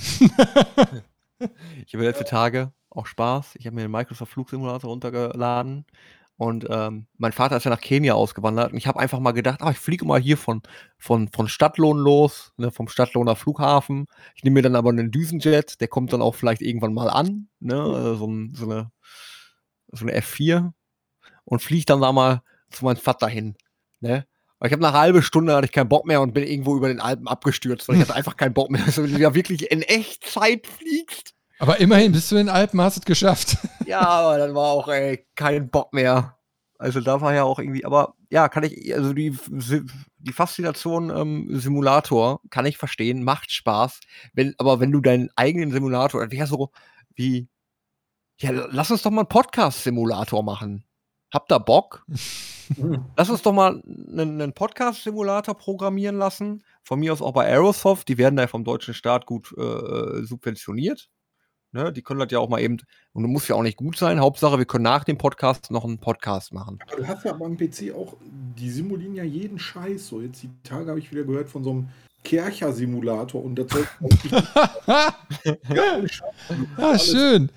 ich 1.87 1.95
habe 1.95 2.05
letzte 2.05 2.25
Tage 2.25 2.73
auch 2.89 3.07
Spaß. 3.07 3.57
Ich 3.57 3.67
habe 3.67 3.77
mir 3.77 3.83
den 3.83 3.91
Microsoft 3.91 4.33
Flugsimulator 4.33 4.91
runtergeladen 4.91 5.85
und 6.39 6.67
ähm, 6.69 7.07
mein 7.17 7.33
Vater 7.33 7.57
ist 7.57 7.65
ja 7.65 7.71
nach 7.71 7.81
Kenia 7.81 8.15
ausgewandert 8.15 8.73
und 8.73 8.79
ich 8.79 8.87
habe 8.87 9.01
einfach 9.01 9.21
mal 9.21 9.33
gedacht, 9.33 9.61
ach, 9.63 9.71
ich 9.73 9.79
fliege 9.79 10.05
mal 10.05 10.21
hier 10.21 10.37
von, 10.37 10.63
von, 10.99 11.29
von 11.29 11.49
Stadtlohn 11.49 11.97
los, 11.99 12.53
ne, 12.59 12.71
vom 12.71 12.89
Stadtlohner 12.89 13.37
Flughafen. 13.37 14.07
Ich 14.35 14.45
nehme 14.45 14.55
mir 14.55 14.63
dann 14.63 14.77
aber 14.77 14.91
einen 14.91 15.11
Düsenjet, 15.11 15.81
der 15.81 15.89
kommt 15.89 16.13
dann 16.13 16.21
auch 16.21 16.35
vielleicht 16.35 16.61
irgendwann 16.61 16.93
mal 16.93 17.09
an, 17.09 17.49
ne, 17.61 17.81
also 17.81 18.17
so, 18.17 18.27
ein, 18.27 18.53
so, 18.55 18.65
eine, 18.67 18.91
so 19.93 20.05
eine 20.05 20.19
F4 20.19 20.73
und 21.45 21.63
fliege 21.63 21.87
dann 21.87 22.03
da 22.03 22.13
mal 22.13 22.43
zu 22.71 22.85
meinem 22.85 22.97
Vater 22.97 23.29
hin. 23.29 23.57
Ne? 24.01 24.27
Aber 24.59 24.67
ich 24.67 24.73
habe 24.73 24.83
nach 24.83 24.91
einer 24.91 25.01
halben 25.01 25.23
Stunde 25.23 25.55
hatte 25.55 25.67
ich 25.67 25.73
keinen 25.73 25.89
Bock 25.89 26.07
mehr 26.07 26.21
und 26.21 26.35
bin 26.35 26.45
irgendwo 26.45 26.77
über 26.77 26.89
den 26.89 27.01
Alpen 27.01 27.29
abgestürzt, 27.29 27.89
weil 27.89 27.97
ich 27.97 28.03
hatte 28.03 28.15
einfach 28.15 28.37
keinen 28.37 28.55
Bock 28.55 28.71
mehr. 28.71 28.85
Also 28.85 29.03
wenn 29.03 29.13
du 29.13 29.19
ja 29.19 29.35
wirklich 29.35 29.71
in 29.71 29.83
Echtzeit 29.83 30.67
fliegst, 30.67 31.36
aber 31.59 31.81
immerhin 31.81 32.13
bist 32.13 32.31
du 32.31 32.37
in 32.37 32.47
den 32.47 32.55
Alpen, 32.55 32.81
hast 32.81 32.99
es 32.99 33.05
geschafft. 33.05 33.59
Ja, 33.87 34.01
aber 34.01 34.39
dann 34.39 34.53
war 34.53 34.73
auch 34.73 34.89
ey, 34.89 35.25
kein 35.37 35.71
Bock 35.71 35.93
mehr. 35.93 36.37
Also 36.77 37.01
da 37.01 37.21
war 37.21 37.33
ja 37.35 37.45
auch 37.45 37.61
irgendwie, 37.61 37.85
aber 37.85 38.15
ja, 38.31 38.49
kann 38.49 38.65
ich, 38.65 38.93
also 38.93 39.13
die, 39.13 39.39
die 40.19 40.33
Faszination 40.33 41.11
ähm, 41.11 41.49
Simulator 41.57 42.41
kann 42.51 42.67
ich 42.67 42.79
verstehen, 42.79 43.23
macht 43.23 43.53
Spaß. 43.53 44.01
Wenn, 44.33 44.55
aber 44.59 44.81
wenn 44.81 44.91
du 44.91 45.01
deinen 45.01 45.31
eigenen 45.37 45.71
Simulator, 45.71 46.21
das 46.21 46.33
wäre 46.33 46.49
so 46.49 46.73
wie, 47.15 47.49
ja, 48.41 48.51
lass 48.51 48.91
uns 48.91 49.03
doch 49.03 49.13
mal 49.13 49.21
einen 49.21 49.29
Podcast-Simulator 49.29 50.43
machen. 50.43 50.85
Habt 51.33 51.53
ihr 51.53 51.61
Bock? 51.61 52.05
lass 53.17 53.31
uns 53.31 53.43
doch 53.43 53.53
mal 53.53 53.83
einen, 53.87 54.41
einen 54.41 54.53
Podcast-Simulator 54.53 55.55
programmieren 55.55 56.19
lassen. 56.19 56.65
Von 56.83 57.01
mir 57.01 57.13
aus 57.13 57.23
auch 57.23 57.33
bei 57.33 57.47
Aerosoft. 57.47 58.09
Die 58.09 58.19
werden 58.19 58.37
da 58.37 58.47
vom 58.47 58.65
deutschen 58.65 58.95
Staat 58.95 59.27
gut 59.27 59.55
äh, 59.57 59.63
äh 59.63 60.25
subventioniert. 60.25 61.09
Ne? 61.73 61.93
Die 61.93 62.03
können 62.03 62.21
das 62.21 62.31
ja 62.31 62.39
auch 62.39 62.49
mal 62.49 62.61
eben, 62.61 62.79
und 63.13 63.23
du 63.23 63.29
musst 63.29 63.49
ja 63.49 63.55
auch 63.55 63.63
nicht 63.63 63.77
gut 63.77 63.97
sein. 63.97 64.21
Hauptsache, 64.21 64.59
wir 64.59 64.65
können 64.65 64.85
nach 64.85 65.05
dem 65.05 65.19
Podcast 65.19 65.71
noch 65.71 65.85
einen 65.85 65.99
Podcast 65.99 66.53
machen. 66.53 66.79
Aber 66.87 66.97
du 66.97 67.07
hast 67.07 67.25
ja 67.25 67.33
beim 67.33 67.57
PC 67.57 67.95
auch, 67.95 68.17
die 68.23 68.71
simulieren 68.71 69.15
ja 69.15 69.25
jeden 69.25 69.59
Scheiß. 69.59 70.09
So, 70.09 70.21
jetzt 70.21 70.43
die 70.43 70.51
Tage 70.63 70.89
habe 70.89 70.99
ich 70.99 71.11
wieder 71.11 71.25
gehört 71.25 71.49
von 71.49 71.65
so 71.65 71.71
einem 71.71 71.89
Kercher-Simulator 72.25 73.43
und 73.45 73.57
das 73.57 73.71
soll 73.71 73.87
ja, 76.79 76.99
schön. 76.99 77.51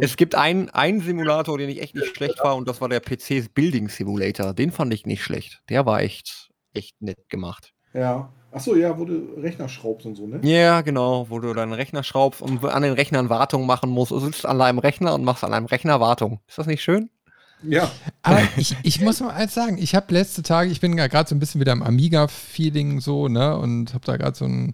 Es 0.00 0.16
gibt 0.16 0.34
einen, 0.34 0.68
einen 0.70 1.00
Simulator, 1.00 1.56
den 1.56 1.70
ich 1.70 1.80
echt 1.80 1.94
nicht 1.94 2.16
schlecht 2.16 2.42
war, 2.42 2.56
und 2.56 2.68
das 2.68 2.80
war 2.80 2.88
der 2.88 3.00
PC 3.00 3.54
Building 3.54 3.88
Simulator. 3.88 4.52
Den 4.52 4.72
fand 4.72 4.92
ich 4.92 5.06
nicht 5.06 5.22
schlecht. 5.22 5.62
Der 5.68 5.86
war 5.86 6.00
echt, 6.00 6.50
echt 6.74 7.00
nett 7.00 7.28
gemacht. 7.28 7.72
Ja. 7.92 8.30
Achso, 8.52 8.74
ja, 8.74 8.98
wo 8.98 9.04
du 9.04 9.34
Rechner 9.36 9.68
schraubst 9.68 10.06
und 10.06 10.16
so, 10.16 10.26
ne? 10.26 10.40
Ja, 10.42 10.80
genau, 10.80 11.26
wo 11.30 11.38
du 11.38 11.54
deinen 11.54 11.72
Rechner 11.72 12.02
schraubst 12.02 12.42
und 12.42 12.64
an 12.64 12.82
den 12.82 12.94
Rechnern 12.94 13.30
Wartung 13.30 13.64
machen 13.64 13.90
musst. 13.90 14.10
Du 14.10 14.18
sitzt 14.18 14.44
an 14.44 14.58
deinem 14.58 14.80
Rechner 14.80 15.14
und 15.14 15.22
machst 15.22 15.44
an 15.44 15.54
einem 15.54 15.66
Rechner 15.66 16.00
Wartung. 16.00 16.40
Ist 16.48 16.58
das 16.58 16.66
nicht 16.66 16.82
schön? 16.82 17.10
Ja. 17.62 17.90
Aber 18.22 18.40
ich, 18.56 18.76
ich 18.82 19.00
muss 19.00 19.20
mal 19.20 19.30
eins 19.30 19.54
sagen, 19.54 19.78
ich 19.78 19.94
habe 19.94 20.12
letzte 20.12 20.42
Tage, 20.42 20.70
ich 20.70 20.80
bin 20.80 20.96
ja 20.96 21.06
gerade 21.06 21.28
so 21.28 21.34
ein 21.34 21.38
bisschen 21.38 21.60
wieder 21.60 21.72
im 21.72 21.82
Amiga-Feeling 21.82 23.00
so, 23.00 23.28
ne, 23.28 23.56
und 23.56 23.92
habe 23.92 24.04
da 24.04 24.16
gerade 24.16 24.36
so 24.36 24.46
einen 24.46 24.72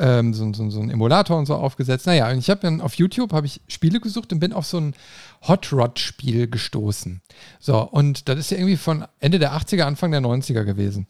ähm, 0.00 0.34
so, 0.34 0.52
so, 0.52 0.70
so 0.70 0.80
Emulator 0.80 1.38
und 1.38 1.46
so 1.46 1.54
aufgesetzt. 1.54 2.06
Naja, 2.06 2.30
und 2.30 2.38
ich 2.38 2.50
habe 2.50 2.60
dann 2.60 2.80
auf 2.80 2.94
YouTube 2.94 3.32
habe 3.32 3.46
ich 3.46 3.60
Spiele 3.68 4.00
gesucht 4.00 4.32
und 4.32 4.40
bin 4.40 4.52
auf 4.52 4.66
so 4.66 4.78
ein 4.78 4.94
Hot 5.46 5.72
Rod-Spiel 5.72 6.48
gestoßen. 6.48 7.20
So, 7.60 7.82
und 7.82 8.28
das 8.28 8.38
ist 8.38 8.50
ja 8.50 8.56
irgendwie 8.56 8.76
von 8.76 9.04
Ende 9.20 9.38
der 9.38 9.52
80er, 9.52 9.82
Anfang 9.82 10.10
der 10.10 10.22
90er 10.22 10.64
gewesen. 10.64 11.06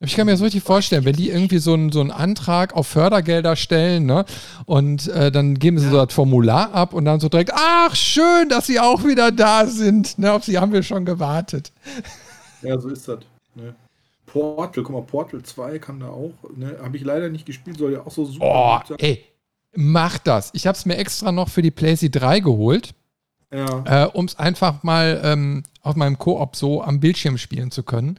Ich 0.00 0.14
kann 0.14 0.26
mir 0.26 0.32
das 0.32 0.42
richtig 0.42 0.62
vorstellen, 0.62 1.06
wenn 1.06 1.16
die 1.16 1.30
irgendwie 1.30 1.56
so 1.56 1.72
einen, 1.72 1.90
so 1.90 2.02
einen 2.02 2.10
Antrag 2.10 2.74
auf 2.74 2.86
Fördergelder 2.86 3.56
stellen, 3.56 4.04
ne? 4.04 4.26
Und 4.66 5.08
äh, 5.08 5.32
dann 5.32 5.58
geben 5.58 5.78
sie 5.78 5.88
so 5.88 6.04
das 6.04 6.12
Formular 6.12 6.74
ab 6.74 6.92
und 6.92 7.06
dann 7.06 7.18
so 7.18 7.30
direkt, 7.30 7.52
ach, 7.54 7.96
schön, 7.96 8.50
dass 8.50 8.66
sie 8.66 8.78
auch 8.78 9.04
wieder 9.04 9.32
da 9.32 9.66
sind. 9.66 10.18
Ne? 10.18 10.32
Auf 10.32 10.44
sie 10.44 10.58
haben 10.58 10.72
wir 10.72 10.82
schon 10.82 11.06
gewartet. 11.06 11.72
Ja, 12.62 12.78
so 12.78 12.88
ist 12.88 13.06
das. 13.08 13.20
Ne? 13.54 13.74
Portal, 14.26 14.82
guck 14.82 14.92
mal, 14.92 15.02
Portal 15.02 15.42
2 15.42 15.78
kam 15.78 16.00
da 16.00 16.08
auch. 16.08 16.32
Ne? 16.56 16.78
Habe 16.82 16.96
ich 16.96 17.04
leider 17.04 17.28
nicht 17.28 17.46
gespielt, 17.46 17.78
soll 17.78 17.92
ja 17.92 18.00
auch 18.04 18.10
so 18.10 18.24
super 18.24 18.82
Oh, 18.90 18.94
ey, 18.98 19.24
mach 19.74 20.18
das. 20.18 20.50
Ich 20.52 20.66
habe 20.66 20.76
es 20.76 20.84
mir 20.84 20.96
extra 20.96 21.32
noch 21.32 21.48
für 21.48 21.62
die 21.62 21.70
PlayStation 21.70 22.20
3 22.22 22.40
geholt, 22.40 22.94
Ja. 23.52 24.04
äh, 24.04 24.06
um 24.08 24.24
es 24.24 24.38
einfach 24.38 24.82
mal 24.82 25.20
ähm, 25.24 25.62
auf 25.82 25.94
meinem 25.96 26.18
Koop 26.18 26.56
so 26.56 26.82
am 26.82 27.00
Bildschirm 27.00 27.38
spielen 27.38 27.70
zu 27.70 27.82
können. 27.82 28.18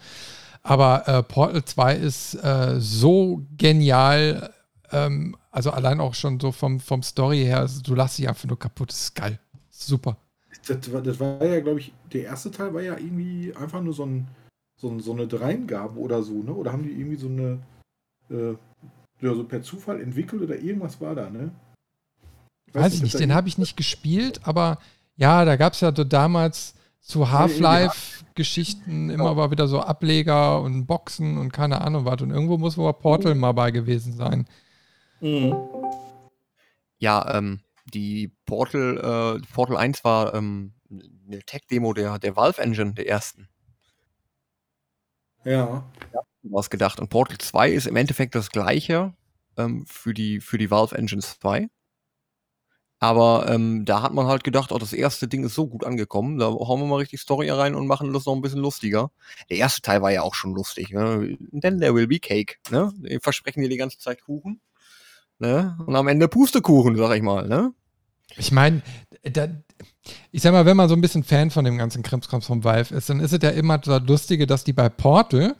Aber 0.64 1.08
äh, 1.08 1.24
Portal 1.24 1.64
2 1.64 1.96
ist 1.96 2.36
äh, 2.36 2.76
so 2.80 3.42
genial, 3.58 4.54
ähm, 4.92 5.36
also 5.52 5.72
allein 5.72 6.00
auch 6.00 6.14
schon 6.14 6.40
so 6.40 6.52
vom, 6.52 6.80
vom 6.80 7.04
Story 7.04 7.40
her, 7.44 7.60
also 7.60 7.82
du 7.82 7.96
lachst 7.96 8.18
dich 8.18 8.28
einfach 8.28 8.46
nur 8.46 8.60
kaputt, 8.60 8.90
das 8.90 9.02
ist 9.02 9.16
geil. 9.16 9.40
Super. 9.70 10.18
Das, 10.68 10.92
war, 10.92 11.02
das 11.02 11.20
war 11.20 11.44
ja, 11.46 11.60
glaube 11.60 11.80
ich, 11.80 11.94
der 12.12 12.24
erste 12.24 12.52
Teil 12.52 12.74
war 12.74 12.82
ja 12.82 12.98
irgendwie 12.98 13.54
einfach 13.56 13.82
nur 13.82 13.94
so, 13.94 14.06
ein, 14.06 14.28
so, 14.76 14.90
ein, 14.90 15.00
so 15.00 15.14
eine 15.14 15.28
Dreingabe 15.28 16.00
oder 16.00 16.24
so, 16.24 16.44
ne? 16.44 16.54
Oder 16.54 16.72
haben 16.72 16.84
die 16.84 16.92
irgendwie 16.92 17.16
so 17.16 17.28
eine, 17.28 17.60
äh, 18.30 18.56
ja, 19.22 19.34
so 19.34 19.44
per 19.44 19.62
Zufall 19.62 20.02
entwickelt 20.02 20.42
oder 20.42 20.58
irgendwas 20.58 21.00
war 21.02 21.16
da, 21.16 21.30
ne? 21.30 21.52
Weiß 22.74 22.94
ich 22.94 23.02
nicht, 23.02 23.20
den 23.20 23.34
habe 23.34 23.48
ich 23.48 23.58
nicht 23.58 23.78
gespielt, 23.78 24.42
aber 24.44 24.80
ja, 25.16 25.46
da 25.46 25.56
gab 25.56 25.74
es 25.74 25.82
ja 25.82 25.96
so 25.96 26.04
damals 26.04 26.76
zu 27.08 27.32
Half-Life-Geschichten 27.32 29.10
immer 29.10 29.34
mal 29.34 29.50
wieder 29.50 29.68
so 29.68 29.80
Ableger 29.80 30.62
und 30.62 30.86
Boxen 30.86 31.38
und 31.38 31.54
keine 31.54 31.82
Ahnung 31.82 32.04
was. 32.04 32.22
Und 32.22 32.32
irgendwo 32.32 32.58
muss 32.58 32.78
wohl 32.78 32.92
Portal 32.94 33.34
mal 33.34 33.54
bei 33.54 33.72
gewesen 33.72 34.14
sein. 34.14 34.46
Mhm. 35.22 35.56
Ja, 37.00 37.38
ähm, 37.38 37.62
die 37.94 38.32
Portal, 38.46 39.40
äh, 39.42 39.54
Portal 39.54 39.78
1 39.78 40.04
war 40.04 40.34
ähm, 40.34 40.74
eine 40.90 41.42
Tech-Demo 41.44 41.94
der, 41.94 42.20
der 42.20 42.36
Valve 42.36 42.62
Engine, 42.62 42.94
der 42.94 43.08
ersten. 43.08 43.50
Ja. 46.12 46.22
Was 46.44 46.70
gedacht. 46.70 47.00
Und 47.00 47.10
Portal 47.10 47.38
2 47.38 47.72
ist 47.72 47.88
im 47.88 47.96
Endeffekt 47.96 48.36
das 48.36 48.52
gleiche 48.52 49.14
ähm, 49.58 49.86
für, 49.88 50.14
die, 50.14 50.40
für 50.40 50.58
die 50.58 50.72
Valve 50.72 50.98
Engine 50.98 51.22
2. 51.22 51.70
Aber 53.00 53.48
ähm, 53.48 53.86
da 53.86 54.02
hat 54.02 54.14
man 54.14 54.26
halt 54.26 54.44
gedacht, 54.44 54.72
oh, 54.72 54.78
das 54.80 54.92
erste 54.92 55.28
Ding 55.28 55.44
ist 55.44 55.54
so 55.54 55.68
gut 55.68 55.86
angekommen, 55.86 56.40
da 56.40 56.48
hauen 56.48 56.82
wir 56.82 56.88
mal 56.88 56.96
richtig 56.98 57.22
Story 57.22 57.50
rein 57.50 57.76
und 57.76 57.86
machen 57.86 58.12
das 58.12 58.26
noch 58.26 58.34
ein 58.34 58.42
bisschen 58.42 58.60
lustiger. 58.60 59.12
Der 59.52 59.58
erste 59.58 59.82
Teil 59.82 60.02
war 60.02 60.12
ja 60.12 60.24
auch 60.24 60.34
schon 60.34 60.56
lustig, 60.56 60.90
ne? 60.90 61.38
Denn 61.52 61.80
there 61.80 61.94
will 61.94 62.08
be 62.08 62.20
cake, 62.20 62.56
ne? 62.72 62.92
Die 62.98 63.20
versprechen 63.20 63.62
dir 63.62 63.70
die 63.70 63.78
ganze 63.78 64.00
Zeit 64.00 64.24
Kuchen. 64.24 64.62
Ne? 65.40 65.78
Und 65.86 65.96
am 65.96 66.08
Ende 66.08 66.28
Pustekuchen, 66.28 66.96
sag 66.96 67.16
ich 67.16 67.22
mal, 67.22 67.48
ne? 67.48 67.72
Ich 68.38 68.52
meine, 68.52 68.82
ich 70.32 70.42
sag 70.42 70.52
mal, 70.52 70.66
wenn 70.66 70.78
man 70.78 70.90
so 70.90 70.96
ein 70.96 71.02
bisschen 71.02 71.24
Fan 71.24 71.50
von 71.52 71.66
dem 71.66 71.78
ganzen 71.78 72.04
Krimskrams 72.04 72.46
vom 72.46 72.64
Valve 72.64 72.96
ist, 72.96 73.10
dann 73.10 73.20
ist 73.20 73.34
es 73.34 73.40
ja 73.42 73.50
immer 73.50 73.78
das 73.78 74.02
Lustige, 74.08 74.48
dass 74.48 74.64
die 74.64 74.74
bei 74.74 74.90
Portal 74.90 75.56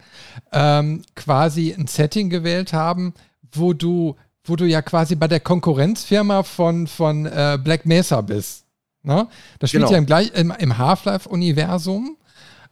ähm, 0.52 1.04
quasi 1.16 1.74
ein 1.74 1.88
Setting 1.88 2.30
gewählt 2.30 2.74
haben, 2.74 3.14
wo 3.52 3.74
du, 3.74 4.16
wo 4.44 4.56
du 4.56 4.66
ja 4.66 4.82
quasi 4.82 5.16
bei 5.16 5.28
der 5.28 5.40
Konkurrenzfirma 5.40 6.44
von, 6.44 6.88
von 6.88 7.26
äh, 7.26 7.58
Black 7.64 7.86
Mesa 7.86 8.22
bist. 8.22 8.66
Ne? 9.04 9.28
Das 9.60 9.70
spielt 9.70 9.84
Genau. 9.84 9.92
ja 9.94 9.98
im, 9.98 10.06
gleich- 10.06 10.34
im, 10.34 10.52
im 10.58 10.78
Half-Life-Universum. 10.78 12.18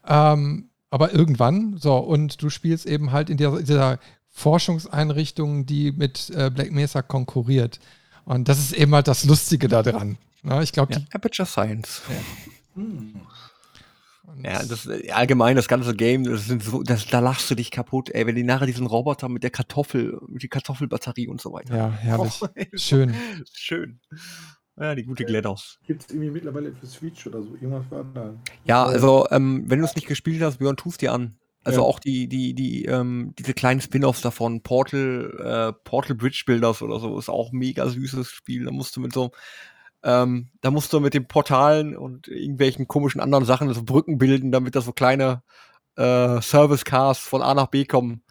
Ähm, 0.07 0.69
aber 0.91 1.13
irgendwann, 1.13 1.77
so, 1.77 1.97
und 1.97 2.41
du 2.41 2.49
spielst 2.49 2.85
eben 2.85 3.11
halt 3.11 3.29
in 3.29 3.37
dieser, 3.37 3.61
dieser 3.61 3.99
Forschungseinrichtung, 4.35 5.65
die 5.65 5.93
mit 5.93 6.29
äh, 6.35 6.51
Black 6.53 6.71
Mesa 6.71 7.01
konkurriert. 7.01 7.79
Und 8.25 8.49
das 8.49 8.59
ist 8.59 8.73
eben 8.73 8.93
halt 8.93 9.07
das 9.07 9.23
Lustige 9.23 9.69
daran. 9.69 10.17
Ne? 10.43 10.61
Ich 10.61 10.73
glaube, 10.73 10.93
Ja, 10.93 10.99
die 10.99 11.05
Aperture 11.13 11.47
Science. 11.47 12.01
Hm. 12.75 13.21
Ja, 14.43 14.61
das 14.61 14.87
äh, 14.87 15.09
allgemein 15.11 15.55
das 15.55 15.69
ganze 15.69 15.95
Game, 15.95 16.25
das 16.25 16.47
sind 16.47 16.61
so, 16.61 16.83
das, 16.83 17.07
da 17.07 17.19
lachst 17.19 17.49
du 17.49 17.55
dich 17.55 17.71
kaputt, 17.71 18.09
ey, 18.09 18.27
wenn 18.27 18.35
die 18.35 18.43
nachher 18.43 18.65
diesen 18.65 18.87
Roboter 18.87 19.29
mit 19.29 19.43
der 19.43 19.51
Kartoffel, 19.51 20.19
mit 20.27 20.43
die 20.43 20.49
Kartoffelbatterie 20.49 21.29
und 21.29 21.39
so 21.39 21.53
weiter. 21.53 21.75
Ja, 21.75 21.89
herrlich. 21.89 22.41
Oh, 22.41 22.47
ey, 22.55 22.67
Schön. 22.75 23.15
ist 23.41 23.57
Schön. 23.57 24.01
Ja, 24.77 24.93
die 24.95 25.03
gute 25.03 25.23
GLaDOS. 25.23 25.79
Gibt 25.87 26.01
es 26.01 26.09
irgendwie 26.09 26.31
mittlerweile 26.31 26.73
für 26.73 26.85
Switch 26.87 27.25
oder 27.25 27.41
so? 27.41 27.53
Irgendwas 27.53 27.89
war 27.89 28.03
da. 28.03 28.33
Ja, 28.65 28.83
also 28.83 29.25
ähm, 29.31 29.63
wenn 29.67 29.79
du 29.79 29.85
es 29.85 29.95
nicht 29.95 30.07
gespielt 30.07 30.41
hast, 30.41 30.57
Björn, 30.57 30.75
tust 30.75 31.01
dir 31.01 31.13
an. 31.13 31.37
Also 31.65 31.81
Ja. 31.81 31.87
auch 31.87 31.99
die, 31.99 32.27
die, 32.27 32.53
die, 32.53 32.85
ähm, 32.85 33.33
diese 33.39 33.53
kleinen 33.55 33.81
Spin-offs 33.81 34.21
davon, 34.21 34.61
Portal, 34.61 35.73
äh, 35.73 35.73
Portal 35.83 36.15
Bridge 36.15 36.43
Builders 36.45 36.81
oder 36.83 36.99
so, 36.99 37.17
ist 37.17 37.27
auch 37.27 37.51
ein 37.51 37.57
mega 37.57 37.89
süßes 37.89 38.29
Spiel. 38.29 38.65
Da 38.65 38.71
musst 38.71 38.95
du 38.95 39.01
mit 39.01 39.11
so, 39.13 39.31
ähm, 40.03 40.49
da 40.61 40.69
musst 40.69 40.93
du 40.93 40.99
mit 40.99 41.15
den 41.15 41.27
Portalen 41.27 41.97
und 41.97 42.27
irgendwelchen 42.27 42.87
komischen 42.87 43.19
anderen 43.19 43.45
Sachen 43.45 43.73
so 43.73 43.83
Brücken 43.83 44.19
bilden, 44.19 44.51
damit 44.51 44.75
da 44.75 44.81
so 44.81 44.93
kleine 44.93 45.41
äh, 45.97 46.39
Service 46.41 46.85
Cars 46.85 47.17
von 47.17 47.41
A 47.41 47.55
nach 47.55 47.67
B 47.67 47.85
kommen. 47.85 48.23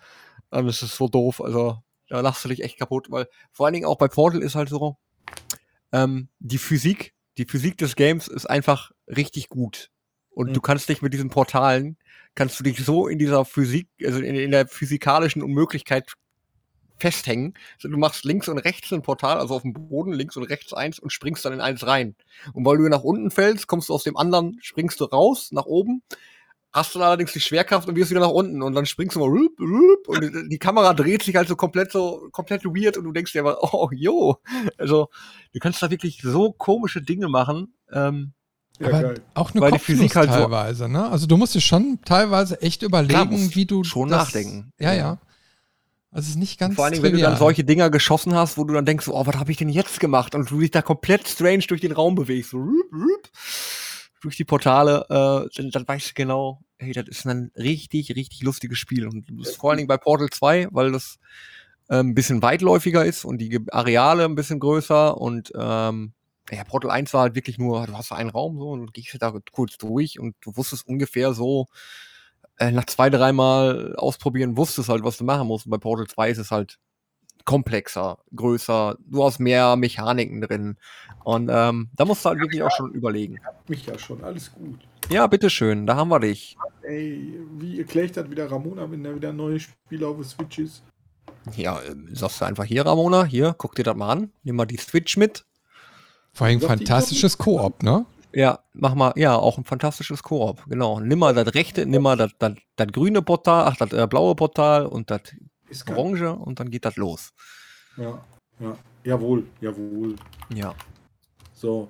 Ähm, 0.52 0.66
das 0.66 0.82
ist 0.82 0.94
so 0.96 1.08
doof. 1.08 1.40
Also 1.40 1.82
da 2.08 2.20
lachst 2.20 2.44
du 2.44 2.48
dich 2.48 2.62
echt 2.62 2.78
kaputt, 2.78 3.08
weil 3.10 3.26
vor 3.50 3.66
allen 3.66 3.72
Dingen 3.74 3.86
auch 3.86 3.98
bei 3.98 4.06
Portal 4.06 4.42
ist 4.42 4.54
halt 4.54 4.68
so, 4.68 4.96
ähm, 5.90 6.28
die 6.38 6.58
Physik, 6.58 7.14
die 7.36 7.46
Physik 7.46 7.78
des 7.78 7.96
Games 7.96 8.28
ist 8.28 8.46
einfach 8.48 8.92
richtig 9.08 9.48
gut. 9.48 9.90
Und 10.30 10.50
Mhm. 10.50 10.52
du 10.54 10.60
kannst 10.60 10.88
dich 10.88 11.02
mit 11.02 11.12
diesen 11.12 11.30
Portalen, 11.30 11.96
kannst 12.34 12.58
du 12.58 12.64
dich 12.64 12.84
so 12.84 13.08
in 13.08 13.18
dieser 13.18 13.44
Physik, 13.44 13.88
also 14.04 14.18
in, 14.18 14.34
in 14.34 14.50
der 14.50 14.66
physikalischen 14.66 15.42
Unmöglichkeit 15.42 16.12
festhängen. 16.96 17.54
Also 17.76 17.88
du 17.88 17.96
machst 17.96 18.24
links 18.24 18.48
und 18.48 18.58
rechts 18.58 18.92
ein 18.92 19.02
Portal, 19.02 19.38
also 19.38 19.54
auf 19.54 19.62
dem 19.62 19.72
Boden 19.72 20.12
links 20.12 20.36
und 20.36 20.44
rechts 20.44 20.72
eins 20.72 20.98
und 20.98 21.10
springst 21.10 21.44
dann 21.44 21.52
in 21.52 21.60
eins 21.60 21.86
rein. 21.86 22.14
Und 22.52 22.64
weil 22.64 22.78
du 22.78 22.88
nach 22.88 23.02
unten 23.02 23.30
fällst, 23.30 23.66
kommst 23.66 23.88
du 23.88 23.94
aus 23.94 24.04
dem 24.04 24.16
anderen, 24.16 24.58
springst 24.62 25.00
du 25.00 25.04
raus, 25.04 25.50
nach 25.52 25.66
oben, 25.66 26.02
hast 26.72 26.94
dann 26.94 27.02
allerdings 27.02 27.32
die 27.32 27.40
Schwerkraft 27.40 27.88
und 27.88 27.96
wirst 27.96 28.10
wieder 28.10 28.20
nach 28.20 28.30
unten 28.30 28.60
und 28.62 28.74
dann 28.74 28.86
springst 28.86 29.16
du 29.16 29.20
mal 29.20 29.28
rup, 29.28 29.58
rup, 29.60 30.08
und 30.08 30.50
die 30.50 30.58
Kamera 30.58 30.92
dreht 30.92 31.22
sich 31.22 31.36
halt 31.36 31.46
so 31.46 31.56
komplett 31.56 31.92
so 31.92 32.28
komplett 32.32 32.64
weird 32.64 32.96
und 32.96 33.04
du 33.04 33.12
denkst 33.12 33.32
dir 33.32 33.42
aber, 33.42 33.58
oh, 33.74 33.90
jo. 33.92 34.38
Also, 34.76 35.08
du 35.52 35.60
kannst 35.60 35.82
da 35.82 35.90
wirklich 35.90 36.20
so 36.22 36.52
komische 36.52 37.00
Dinge 37.00 37.28
machen. 37.28 37.74
Ähm, 37.92 38.32
Ja, 38.80 38.88
aber 38.88 39.02
geil. 39.02 39.22
auch 39.34 39.52
eine 39.52 39.60
Weil 39.60 39.70
die 39.72 39.78
Kopfnuss 39.78 39.98
Physik 39.98 40.16
halt 40.16 40.30
so- 40.30 40.36
teilweise, 40.36 40.88
ne? 40.88 41.08
Also 41.08 41.26
du 41.26 41.36
musst 41.36 41.54
dir 41.54 41.60
schon 41.60 41.98
teilweise 42.04 42.60
echt 42.60 42.82
überlegen, 42.82 43.30
musst 43.30 43.54
wie 43.54 43.66
du 43.66 43.84
schon 43.84 44.08
das, 44.08 44.24
nachdenken. 44.26 44.72
Ja, 44.80 44.92
ja. 44.92 44.98
Ja. 44.98 45.18
Also 46.10 46.26
es 46.26 46.30
ist 46.30 46.36
nicht 46.36 46.58
ganz 46.60 46.76
Vor 46.76 46.84
allen 46.84 46.92
Dingen, 46.92 47.04
wenn 47.04 47.12
du 47.12 47.20
dann 47.20 47.36
solche 47.36 47.64
Dinger 47.64 47.90
geschossen 47.90 48.34
hast, 48.34 48.56
wo 48.56 48.62
du 48.64 48.72
dann 48.74 48.84
denkst, 48.86 49.08
oh, 49.08 49.26
was 49.26 49.34
habe 49.36 49.50
ich 49.50 49.56
denn 49.56 49.68
jetzt 49.68 49.98
gemacht? 49.98 50.34
Und 50.36 50.48
du 50.48 50.60
dich 50.60 50.70
da 50.70 50.80
komplett 50.80 51.26
strange 51.26 51.64
durch 51.68 51.80
den 51.80 51.90
Raum 51.90 52.14
bewegst, 52.14 52.50
so, 52.50 52.58
rup, 52.58 52.92
rup, 52.92 53.28
durch 54.20 54.36
die 54.36 54.44
Portale, 54.44 55.04
äh, 55.08 55.48
dann, 55.56 55.70
dann 55.70 55.88
weißt 55.88 56.10
du 56.10 56.12
genau, 56.14 56.60
hey, 56.78 56.92
das 56.92 57.08
ist 57.08 57.26
ein 57.26 57.50
richtig, 57.56 58.14
richtig 58.14 58.42
lustiges 58.42 58.78
Spiel. 58.78 59.08
Und 59.08 59.26
das 59.40 59.50
ist 59.50 59.56
vor 59.56 59.70
allen 59.70 59.78
Dingen 59.78 59.88
bei 59.88 59.96
Portal 59.96 60.30
2, 60.30 60.68
weil 60.70 60.92
das 60.92 61.18
ähm, 61.90 62.10
ein 62.10 62.14
bisschen 62.14 62.42
weitläufiger 62.42 63.04
ist 63.04 63.24
und 63.24 63.38
die 63.38 63.60
Areale 63.72 64.24
ein 64.24 64.36
bisschen 64.36 64.60
größer 64.60 65.16
und 65.20 65.52
ähm, 65.58 66.12
ja, 66.50 66.64
Portal 66.64 66.90
1 66.90 67.12
war 67.14 67.22
halt 67.22 67.34
wirklich 67.34 67.58
nur, 67.58 67.86
du 67.86 67.96
hast 67.96 68.12
einen 68.12 68.30
Raum 68.30 68.58
so 68.58 68.70
und 68.70 68.86
du 68.86 68.92
gehst 68.92 69.16
da 69.20 69.32
kurz 69.52 69.78
durch 69.78 70.18
und 70.18 70.36
du 70.40 70.56
wusstest 70.56 70.86
ungefähr 70.86 71.32
so, 71.32 71.66
äh, 72.58 72.70
nach 72.70 72.86
zwei, 72.86 73.10
dreimal 73.10 73.94
ausprobieren, 73.96 74.56
wusstest 74.56 74.88
halt, 74.88 75.04
was 75.04 75.16
du 75.16 75.24
machen 75.24 75.48
musst. 75.48 75.66
Und 75.66 75.70
bei 75.70 75.78
Portal 75.78 76.06
2 76.06 76.30
ist 76.30 76.38
es 76.38 76.50
halt 76.50 76.78
komplexer, 77.44 78.18
größer, 78.34 78.96
du 79.06 79.24
hast 79.24 79.38
mehr 79.38 79.76
Mechaniken 79.76 80.40
drin. 80.40 80.76
Und 81.24 81.50
ähm, 81.52 81.90
da 81.94 82.04
musst 82.04 82.24
du 82.24 82.30
halt 82.30 82.40
wirklich 82.40 82.62
auch 82.62 82.70
schon 82.70 82.92
überlegen. 82.92 83.38
Mich 83.68 83.86
ja 83.86 83.98
schon, 83.98 84.22
alles 84.24 84.52
gut. 84.52 84.80
Ja, 85.10 85.26
bitteschön, 85.26 85.86
da 85.86 85.96
haben 85.96 86.08
wir 86.08 86.20
dich. 86.20 86.56
Ey, 86.82 87.38
wie 87.58 87.78
erkläre 87.78 88.06
ich 88.06 88.12
das 88.12 88.30
wieder 88.30 88.50
Ramona, 88.50 88.90
wenn 88.90 89.04
da 89.04 89.14
wieder 89.14 89.32
neue 89.32 89.60
Spiele 89.60 90.06
auf 90.06 90.16
der 90.16 90.24
Switch 90.24 90.58
ist? 90.58 90.82
Ja, 91.56 91.80
ähm, 91.82 92.08
sagst 92.12 92.40
du 92.40 92.46
einfach 92.46 92.64
hier, 92.64 92.86
Ramona, 92.86 93.24
hier, 93.24 93.54
guck 93.56 93.74
dir 93.74 93.82
das 93.82 93.96
mal 93.96 94.10
an, 94.10 94.32
nimm 94.42 94.56
mal 94.56 94.64
die 94.64 94.78
Switch 94.78 95.16
mit. 95.16 95.44
Vor 96.34 96.46
allem 96.46 96.60
fantastisches 96.60 97.38
Koop, 97.38 97.82
ne? 97.82 98.06
Ja, 98.32 98.58
mach 98.72 98.96
mal, 98.96 99.12
ja, 99.14 99.36
auch 99.36 99.56
ein 99.58 99.64
fantastisches 99.64 100.22
Koop, 100.22 100.64
genau. 100.68 100.98
Nimm 100.98 101.20
mal 101.20 101.32
das 101.32 101.54
rechte, 101.54 101.86
nimm 101.86 102.02
mal 102.02 102.16
das, 102.16 102.32
das, 102.40 102.54
das 102.74 102.88
grüne 102.88 103.22
Portal, 103.22 103.66
ach, 103.68 103.76
das 103.76 103.92
äh, 103.92 104.06
blaue 104.08 104.34
Portal 104.34 104.86
und 104.86 105.10
das 105.10 105.20
orange 105.88 106.32
und 106.32 106.58
dann 106.58 106.70
geht 106.70 106.84
das 106.84 106.96
los. 106.96 107.32
Ja, 107.96 108.24
ja. 108.58 108.76
Jawohl, 109.04 109.46
jawohl. 109.60 110.16
Ja. 110.52 110.74
So, 111.52 111.88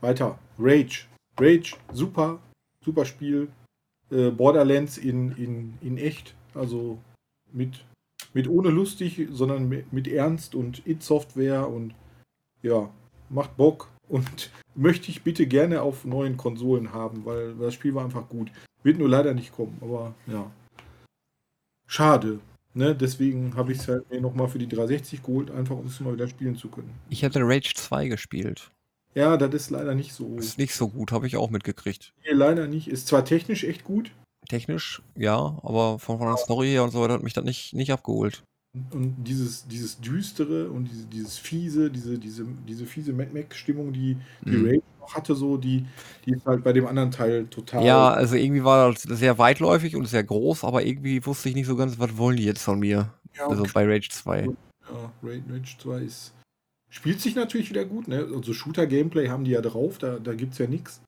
weiter. 0.00 0.38
Rage. 0.58 1.06
Rage, 1.38 1.76
super, 1.92 2.40
super 2.84 3.04
Spiel. 3.06 3.48
Äh, 4.10 4.30
Borderlands 4.30 4.98
in, 4.98 5.32
in, 5.36 5.78
in 5.80 5.96
echt. 5.96 6.34
Also 6.54 6.98
mit, 7.52 7.84
mit 8.34 8.48
ohne 8.48 8.68
lustig, 8.68 9.28
sondern 9.30 9.68
mit, 9.68 9.92
mit 9.92 10.08
Ernst 10.08 10.54
und 10.54 10.86
It-Software 10.86 11.68
und 11.68 11.94
ja, 12.62 12.90
macht 13.32 13.56
Bock. 13.56 13.88
Und 14.08 14.50
möchte 14.74 15.10
ich 15.10 15.22
bitte 15.22 15.46
gerne 15.46 15.82
auf 15.82 16.04
neuen 16.04 16.36
Konsolen 16.36 16.92
haben, 16.92 17.24
weil 17.24 17.54
das 17.54 17.74
Spiel 17.74 17.94
war 17.94 18.04
einfach 18.04 18.28
gut. 18.28 18.50
Wird 18.82 18.98
nur 18.98 19.08
leider 19.08 19.34
nicht 19.34 19.52
kommen, 19.52 19.78
aber 19.80 20.14
ja. 20.26 20.50
Schade. 21.86 22.40
Ne? 22.74 22.94
Deswegen 22.94 23.54
habe 23.54 23.72
ich 23.72 23.78
es 23.78 23.88
halt 23.88 24.10
mir 24.10 24.20
nochmal 24.20 24.48
für 24.48 24.58
die 24.58 24.68
360 24.68 25.22
geholt, 25.22 25.50
einfach 25.50 25.76
um 25.76 25.86
es 25.86 26.00
mal 26.00 26.14
wieder 26.14 26.28
spielen 26.28 26.56
zu 26.56 26.68
können. 26.68 26.90
Ich 27.10 27.22
hätte 27.22 27.40
Rage 27.42 27.74
2 27.74 28.08
gespielt. 28.08 28.70
Ja, 29.14 29.36
das 29.36 29.52
ist 29.54 29.70
leider 29.70 29.94
nicht 29.94 30.14
so. 30.14 30.36
Ist 30.36 30.56
nicht 30.56 30.74
so 30.74 30.88
gut, 30.88 31.12
habe 31.12 31.26
ich 31.26 31.36
auch 31.36 31.50
mitgekriegt. 31.50 32.14
Nee, 32.24 32.32
leider 32.32 32.66
nicht. 32.66 32.88
Ist 32.88 33.08
zwar 33.08 33.26
technisch 33.26 33.62
echt 33.64 33.84
gut, 33.84 34.10
technisch, 34.48 35.02
ja, 35.16 35.58
aber 35.62 35.98
von, 35.98 36.18
von 36.18 36.28
der 36.28 36.36
Story 36.36 36.68
her 36.68 36.84
und 36.84 36.90
so 36.90 37.00
weiter 37.00 37.14
hat 37.14 37.22
mich 37.22 37.32
das 37.32 37.44
nicht, 37.44 37.74
nicht 37.74 37.92
abgeholt. 37.92 38.42
Und 38.90 39.24
dieses, 39.24 39.66
dieses 39.68 40.00
Düstere 40.00 40.70
und 40.70 40.86
diese, 40.90 41.04
dieses 41.06 41.36
Fiese, 41.36 41.90
diese, 41.90 42.18
diese, 42.18 42.46
diese 42.66 42.86
fiese 42.86 43.12
Mad 43.12 43.30
Max-Stimmung, 43.34 43.92
die, 43.92 44.16
die 44.40 44.50
Mhm. 44.50 44.66
Rage 44.66 44.82
noch 44.98 45.14
hatte, 45.14 45.34
so, 45.34 45.58
die, 45.58 45.84
die 46.24 46.32
ist 46.32 46.46
halt 46.46 46.64
bei 46.64 46.72
dem 46.72 46.86
anderen 46.86 47.10
Teil 47.10 47.46
total. 47.48 47.84
Ja, 47.84 48.08
also 48.10 48.34
irgendwie 48.34 48.64
war 48.64 48.90
das 48.90 49.02
sehr 49.02 49.36
weitläufig 49.36 49.94
und 49.94 50.06
sehr 50.06 50.24
groß, 50.24 50.64
aber 50.64 50.86
irgendwie 50.86 51.24
wusste 51.26 51.50
ich 51.50 51.54
nicht 51.54 51.66
so 51.66 51.76
ganz, 51.76 51.98
was 51.98 52.16
wollen 52.16 52.38
die 52.38 52.44
jetzt 52.44 52.62
von 52.62 52.78
mir? 52.78 53.12
ja, 53.36 53.46
Also 53.46 53.66
bei 53.74 53.84
Rage 53.84 54.08
2. 54.10 54.48
Ja, 54.90 55.12
Rage 55.22 55.76
2 55.78 56.00
ist. 56.00 56.32
Spielt 56.88 57.20
sich 57.20 57.34
natürlich 57.34 57.68
wieder 57.68 57.84
gut, 57.84 58.08
ne? 58.08 58.26
Also 58.34 58.54
Shooter-Gameplay 58.54 59.28
haben 59.28 59.44
die 59.44 59.50
ja 59.52 59.60
drauf, 59.60 59.98
da, 59.98 60.18
da 60.18 60.34
gibt's 60.34 60.58
ja 60.58 60.66
nichts. 60.66 61.02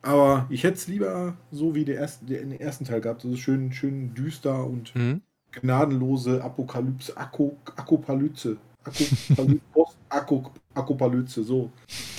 Aber 0.00 0.46
ich 0.50 0.64
hätte 0.64 0.76
es 0.76 0.86
lieber 0.86 1.36
so 1.50 1.74
wie 1.74 1.84
der 1.84 1.96
erste, 1.96 2.24
den 2.26 2.52
ersten 2.52 2.84
Teil 2.84 3.00
gehabt. 3.00 3.24
Also 3.24 3.36
schön, 3.36 3.72
schön 3.72 4.14
düster 4.14 4.66
und 4.66 4.94
Mhm. 4.94 5.22
Gnadenlose 5.60 6.42
Apokalypse, 6.42 7.16
Akku, 7.16 7.52
Akopalypse. 7.76 8.56
Akkopaly- 8.84 9.60
Post-Akopalypse, 9.72 11.42
so. 11.42 11.70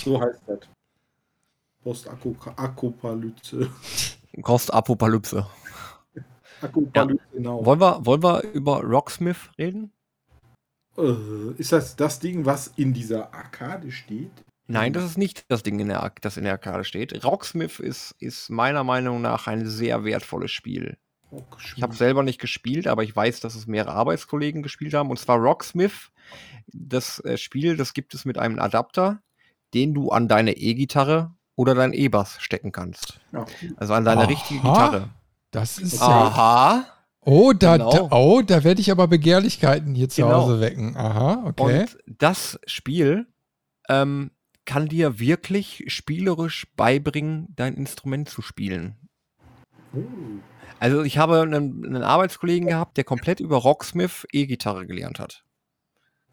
So 0.04 0.20
heißt 0.20 0.40
das. 0.46 0.60
Post-Akopalypse. 1.84 3.70
Kost-Apokalypse. 4.42 5.46
Akopalypse, 6.60 7.24
genau. 7.32 7.64
Wollen 7.64 7.80
wir, 7.80 8.04
wollen 8.04 8.22
wir 8.22 8.42
über 8.52 8.82
Rocksmith 8.82 9.50
reden? 9.58 9.92
Äh, 10.98 11.52
ist 11.58 11.72
das 11.72 11.94
das 11.96 12.18
Ding, 12.18 12.44
was 12.46 12.68
in 12.76 12.92
dieser 12.92 13.32
Arkade 13.34 13.90
steht? 13.92 14.30
Nein, 14.68 14.92
das 14.92 15.04
ist 15.04 15.18
nicht 15.18 15.44
das 15.48 15.62
Ding, 15.62 15.78
in 15.78 15.88
der, 15.88 16.12
das 16.20 16.36
in 16.36 16.42
der 16.44 16.54
Arkade 16.54 16.82
steht. 16.84 17.24
Rocksmith 17.24 17.78
ist, 17.78 18.16
ist 18.18 18.50
meiner 18.50 18.82
Meinung 18.82 19.20
nach 19.22 19.46
ein 19.46 19.66
sehr 19.66 20.02
wertvolles 20.04 20.50
Spiel. 20.50 20.96
Ich 21.74 21.82
habe 21.82 21.94
selber 21.94 22.22
nicht 22.22 22.40
gespielt, 22.40 22.86
aber 22.86 23.02
ich 23.02 23.14
weiß, 23.14 23.40
dass 23.40 23.54
es 23.54 23.66
mehrere 23.66 23.92
Arbeitskollegen 23.92 24.62
gespielt 24.62 24.94
haben. 24.94 25.10
Und 25.10 25.18
zwar 25.18 25.38
Rocksmith. 25.38 26.10
Das 26.72 27.20
äh, 27.24 27.36
Spiel, 27.36 27.76
das 27.76 27.94
gibt 27.94 28.14
es 28.14 28.24
mit 28.24 28.38
einem 28.38 28.58
Adapter, 28.58 29.20
den 29.74 29.94
du 29.94 30.10
an 30.10 30.28
deine 30.28 30.56
E-Gitarre 30.56 31.34
oder 31.56 31.74
dein 31.74 31.92
E-Bass 31.92 32.36
stecken 32.40 32.72
kannst. 32.72 33.20
Ja. 33.32 33.44
Also 33.76 33.94
an 33.94 34.04
deine 34.04 34.22
Aha. 34.22 34.28
richtige 34.28 34.60
Gitarre. 34.60 35.10
Das 35.50 35.78
ist 35.78 36.00
ja. 36.00 36.06
Aha. 36.06 36.84
Oh, 37.20 37.52
da, 37.52 37.76
Genau. 37.76 37.90
da, 37.90 38.16
oh, 38.16 38.40
da 38.42 38.62
werde 38.62 38.80
ich 38.80 38.90
aber 38.90 39.08
Begehrlichkeiten 39.08 39.94
hier 39.94 40.08
zu 40.08 40.22
Genau. 40.22 40.42
Hause 40.42 40.60
wecken. 40.60 40.96
Aha, 40.96 41.44
okay. 41.46 41.80
Und 41.80 41.98
das 42.06 42.60
Spiel 42.66 43.26
ähm, 43.88 44.30
kann 44.64 44.88
dir 44.88 45.18
wirklich 45.18 45.84
spielerisch 45.88 46.68
beibringen, 46.76 47.48
dein 47.56 47.74
Instrument 47.74 48.28
zu 48.28 48.42
spielen. 48.42 49.05
Oh. 49.96 50.40
Also 50.78 51.02
ich 51.02 51.18
habe 51.18 51.40
einen, 51.40 51.84
einen 51.84 52.02
Arbeitskollegen 52.02 52.68
gehabt, 52.68 52.96
der 52.96 53.04
komplett 53.04 53.40
über 53.40 53.56
Rocksmith 53.56 54.26
E-Gitarre 54.32 54.86
gelernt 54.86 55.18
hat. 55.18 55.44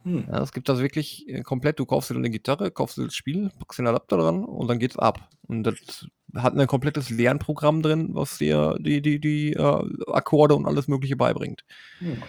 Hm. 0.03 0.25
Ja, 0.29 0.41
es 0.41 0.51
gibt 0.51 0.67
das 0.67 0.79
wirklich 0.79 1.27
äh, 1.29 1.41
komplett, 1.41 1.79
du 1.79 1.85
kaufst 1.85 2.09
dir 2.09 2.15
eine 2.15 2.29
Gitarre, 2.29 2.71
kaufst 2.71 2.97
dir 2.97 3.05
das 3.05 3.15
Spiel, 3.15 3.51
packst 3.57 3.79
den 3.79 3.87
Adapter 3.87 4.17
dran 4.17 4.43
und 4.43 4.67
dann 4.67 4.79
geht's 4.79 4.99
ab. 4.99 5.29
Und 5.47 5.63
das 5.63 6.07
hat 6.35 6.57
ein 6.57 6.67
komplettes 6.67 7.09
Lernprogramm 7.09 7.81
drin, 7.81 8.09
was 8.11 8.37
dir 8.37 8.75
die, 8.79 9.01
die, 9.01 9.19
die 9.19 9.53
äh, 9.53 9.83
Akkorde 10.07 10.55
und 10.55 10.65
alles 10.65 10.87
Mögliche 10.87 11.15
beibringt. 11.15 11.63
Hm. 11.99 12.21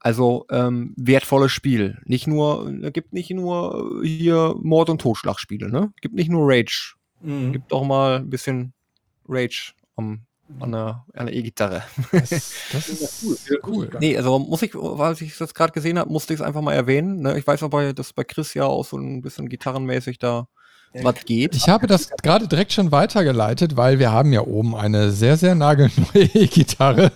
Also 0.00 0.46
ähm, 0.50 0.94
wertvolles 0.96 1.52
Spiel. 1.52 1.98
Nicht 2.04 2.26
nur, 2.26 2.72
es 2.82 2.92
gibt 2.92 3.12
nicht 3.12 3.30
nur 3.30 4.00
äh, 4.02 4.06
hier 4.06 4.54
Mord- 4.60 4.90
und 4.90 5.00
Totschlagspiele, 5.00 5.70
ne? 5.70 5.92
Gibt 6.00 6.14
nicht 6.14 6.30
nur 6.30 6.48
Rage. 6.48 6.94
Mhm. 7.20 7.52
Gibt 7.52 7.72
auch 7.72 7.84
mal 7.84 8.18
ein 8.18 8.30
bisschen 8.30 8.72
Rage 9.28 9.72
am, 9.96 10.22
an 10.60 10.72
der 10.72 11.04
an 11.14 11.26
der 11.26 11.34
E-Gitarre. 11.34 11.82
Das, 12.12 12.30
das 12.30 12.42
Ja, 12.72 12.78
ist 12.78 13.22
cool. 13.24 13.36
Ja, 13.48 13.56
cool. 13.66 13.90
Nee, 14.00 14.16
also 14.16 14.38
muss 14.38 14.62
ich, 14.62 14.72
weil 14.74 15.14
ich 15.20 15.36
das 15.36 15.54
gerade 15.54 15.72
gesehen 15.72 15.98
habe, 15.98 16.10
musste 16.10 16.34
ich 16.34 16.40
es 16.40 16.46
einfach 16.46 16.62
mal 16.62 16.74
erwähnen. 16.74 17.20
Ne? 17.20 17.38
Ich 17.38 17.46
weiß 17.46 17.62
aber, 17.62 17.92
dass 17.92 18.12
bei 18.12 18.24
Chris 18.24 18.54
ja 18.54 18.64
auch 18.64 18.84
so 18.84 18.96
ein 18.96 19.20
bisschen 19.22 19.48
gitarrenmäßig 19.48 20.18
da 20.18 20.48
was 21.02 21.24
geht. 21.26 21.54
Ich 21.54 21.68
habe 21.68 21.86
das 21.86 22.08
gerade 22.22 22.48
direkt 22.48 22.72
schon 22.72 22.90
weitergeleitet, 22.90 23.76
weil 23.76 23.98
wir 23.98 24.10
haben 24.10 24.32
ja 24.32 24.40
oben 24.40 24.74
eine 24.74 25.10
sehr, 25.10 25.36
sehr 25.36 25.54
nagelneue 25.54 25.94
E-Gitarre. 26.34 27.12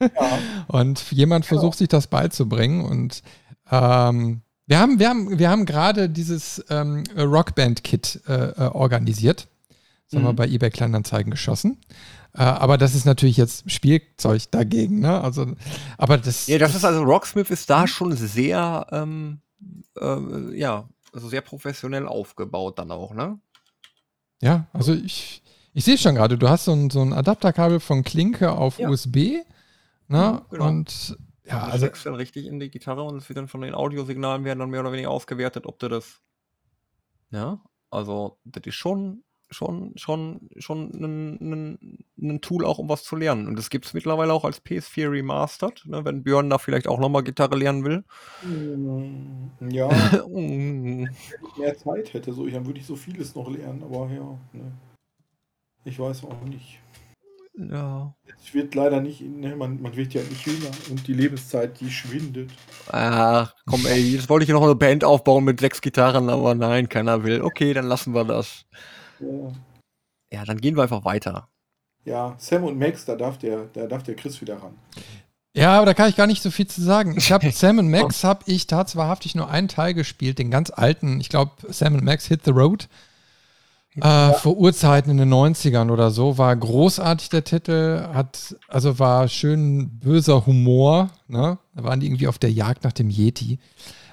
Ja. 0.00 0.38
Und 0.68 1.10
jemand 1.10 1.46
versucht 1.46 1.78
sich 1.78 1.88
das 1.88 2.06
beizubringen. 2.06 2.84
Und 2.84 3.22
ähm, 3.70 4.42
wir 4.66 4.78
haben, 4.78 4.98
wir 4.98 5.08
haben, 5.08 5.38
wir 5.38 5.48
haben 5.48 5.64
gerade 5.64 6.10
dieses 6.10 6.62
ähm, 6.68 7.02
Rockband-Kit 7.16 8.20
äh, 8.28 8.32
äh, 8.50 8.54
organisiert. 8.68 9.48
Das 10.10 10.16
haben 10.18 10.24
wir 10.24 10.32
Mhm. 10.32 10.36
bei 10.36 10.46
eBay 10.46 10.70
Kleinanzeigen 10.70 11.30
geschossen. 11.30 11.78
Äh, 12.34 12.42
aber 12.42 12.78
das 12.78 12.94
ist 12.94 13.04
natürlich 13.04 13.36
jetzt 13.36 13.70
Spielzeug 13.70 14.50
dagegen, 14.50 15.00
ne? 15.00 15.20
Also, 15.20 15.54
aber 15.96 16.18
das. 16.18 16.46
Ja, 16.46 16.58
das 16.58 16.74
ist 16.74 16.84
also, 16.84 17.02
Rocksmith 17.02 17.50
ist 17.50 17.68
da 17.70 17.86
schon 17.86 18.12
sehr, 18.12 18.86
ähm, 18.90 19.40
äh, 19.98 20.56
ja, 20.58 20.88
also 21.12 21.28
sehr 21.28 21.40
professionell 21.40 22.06
aufgebaut 22.06 22.78
dann 22.78 22.90
auch, 22.90 23.14
ne? 23.14 23.38
Ja, 24.40 24.66
also 24.72 24.92
ich, 24.94 25.42
ich 25.72 25.84
sehe 25.84 25.98
schon 25.98 26.14
gerade, 26.14 26.38
du 26.38 26.48
hast 26.48 26.66
so 26.66 26.72
ein, 26.72 26.90
so 26.90 27.02
ein 27.02 27.12
Adapterkabel 27.12 27.80
von 27.80 28.04
Klinke 28.04 28.52
auf 28.52 28.78
Ja. 28.78 28.88
USB. 28.88 29.44
Ne? 30.08 30.42
Mhm, 30.42 30.50
genau. 30.50 30.68
Und 30.68 31.18
ja, 31.44 31.66
Du 31.66 31.72
also 31.72 31.88
dann 32.04 32.14
richtig 32.14 32.46
in 32.46 32.60
die 32.60 32.70
Gitarre 32.70 33.02
und 33.02 33.16
es 33.16 33.28
wird 33.28 33.38
dann 33.38 33.48
von 33.48 33.62
den 33.62 33.74
Audiosignalen 33.74 34.44
werden 34.44 34.58
dann 34.58 34.70
mehr 34.70 34.80
oder 34.80 34.92
weniger 34.92 35.10
ausgewertet, 35.10 35.66
ob 35.66 35.78
du 35.78 35.88
das. 35.88 36.20
Ja, 37.30 37.62
also 37.90 38.38
das 38.44 38.64
ist 38.66 38.74
schon, 38.74 39.24
schon, 39.50 39.92
schon, 39.96 40.48
schon 40.58 40.90
ein, 42.18 42.40
Tool 42.40 42.64
auch, 42.64 42.78
um 42.78 42.88
was 42.88 43.04
zu 43.04 43.16
lernen. 43.16 43.46
Und 43.48 43.56
das 43.58 43.70
gibt 43.70 43.86
es 43.86 43.94
mittlerweile 43.94 44.32
auch 44.32 44.44
als 44.44 44.64
PS4 44.64 45.10
Remastered, 45.10 45.84
ne, 45.86 46.04
wenn 46.04 46.22
Björn 46.22 46.50
da 46.50 46.58
vielleicht 46.58 46.88
auch 46.88 46.98
nochmal 46.98 47.22
Gitarre 47.24 47.56
lernen 47.56 47.84
will. 47.84 48.04
Mm, 48.42 49.68
Ja, 49.70 49.88
Mm. 50.28 51.06
wenn 51.06 51.46
ich 51.46 51.56
mehr 51.56 51.76
Zeit 51.76 52.12
hätte, 52.14 52.32
so, 52.32 52.46
dann 52.46 52.66
würde 52.66 52.80
ich 52.80 52.86
so 52.86 52.96
vieles 52.96 53.34
noch 53.34 53.50
lernen, 53.50 53.82
aber 53.82 54.08
ja, 54.12 54.38
ne. 54.52 54.72
Ich 55.84 55.98
weiß 55.98 56.24
auch 56.24 56.42
nicht. 56.42 56.80
ja. 57.54 58.14
Es 58.40 58.54
wird 58.54 58.74
leider 58.74 59.00
nicht, 59.00 59.20
ne, 59.22 59.56
man, 59.56 59.80
man 59.82 59.96
wird 59.96 60.14
ja 60.14 60.22
nicht 60.22 60.46
jünger 60.46 60.70
und 60.90 61.06
die 61.08 61.14
Lebenszeit, 61.14 61.80
die 61.80 61.90
schwindet. 61.90 62.50
Ach, 62.86 63.54
komm 63.66 63.86
ey, 63.86 64.00
jetzt 64.14 64.28
wollte 64.28 64.44
ich 64.44 64.50
noch 64.50 64.62
eine 64.62 64.74
Band 64.76 65.04
aufbauen 65.04 65.44
mit 65.44 65.60
sechs 65.60 65.80
Gitarren, 65.80 66.28
aber 66.30 66.54
nein, 66.54 66.88
keiner 66.88 67.24
will. 67.24 67.42
Okay, 67.42 67.74
dann 67.74 67.86
lassen 67.86 68.14
wir 68.14 68.24
das. 68.24 68.66
Ja, 69.20 69.52
Ja, 70.32 70.44
dann 70.44 70.60
gehen 70.60 70.76
wir 70.76 70.82
einfach 70.82 71.04
weiter. 71.04 71.48
ja 72.04 72.34
Sam 72.38 72.64
und 72.64 72.78
Max, 72.78 73.04
da 73.04 73.16
darf 73.16 73.38
der, 73.38 73.66
da 73.72 73.86
darf 73.86 74.02
der 74.02 74.16
Chris 74.16 74.40
wieder 74.40 74.62
ran. 74.62 74.74
ja, 75.54 75.76
aber 75.76 75.86
da 75.86 75.94
kann 75.94 76.08
ich 76.08 76.16
gar 76.16 76.26
nicht 76.26 76.42
so 76.42 76.50
viel 76.50 76.66
zu 76.66 76.82
sagen. 76.82 77.16
Ich 77.16 77.32
habe 77.32 77.50
Sam 77.52 77.90
Max 77.90 78.24
habe 78.24 78.44
ich 78.46 78.66
tatsächlich 78.66 79.34
nur 79.34 79.48
einen 79.50 79.68
Teil 79.68 79.94
gespielt, 79.94 80.38
den 80.38 80.50
ganz 80.50 80.70
alten. 80.70 81.20
Ich 81.20 81.28
glaube, 81.28 81.52
Sam 81.68 82.02
Max 82.04 82.26
Hit 82.26 82.44
the 82.44 82.50
Road. 82.50 82.88
Äh, 84.00 84.34
vor 84.34 84.56
Urzeiten 84.56 85.10
in 85.10 85.16
den 85.16 85.32
90ern 85.32 85.90
oder 85.90 86.10
so, 86.10 86.38
war 86.38 86.54
großartig 86.54 87.30
der 87.30 87.42
Titel, 87.42 88.06
hat, 88.12 88.54
also 88.68 88.98
war 88.98 89.26
schön 89.26 89.98
böser 89.98 90.46
Humor, 90.46 91.10
ne? 91.26 91.58
Da 91.74 91.84
waren 91.84 91.98
die 91.98 92.06
irgendwie 92.06 92.28
auf 92.28 92.38
der 92.38 92.52
Jagd 92.52 92.84
nach 92.84 92.92
dem 92.92 93.10
Yeti. 93.10 93.58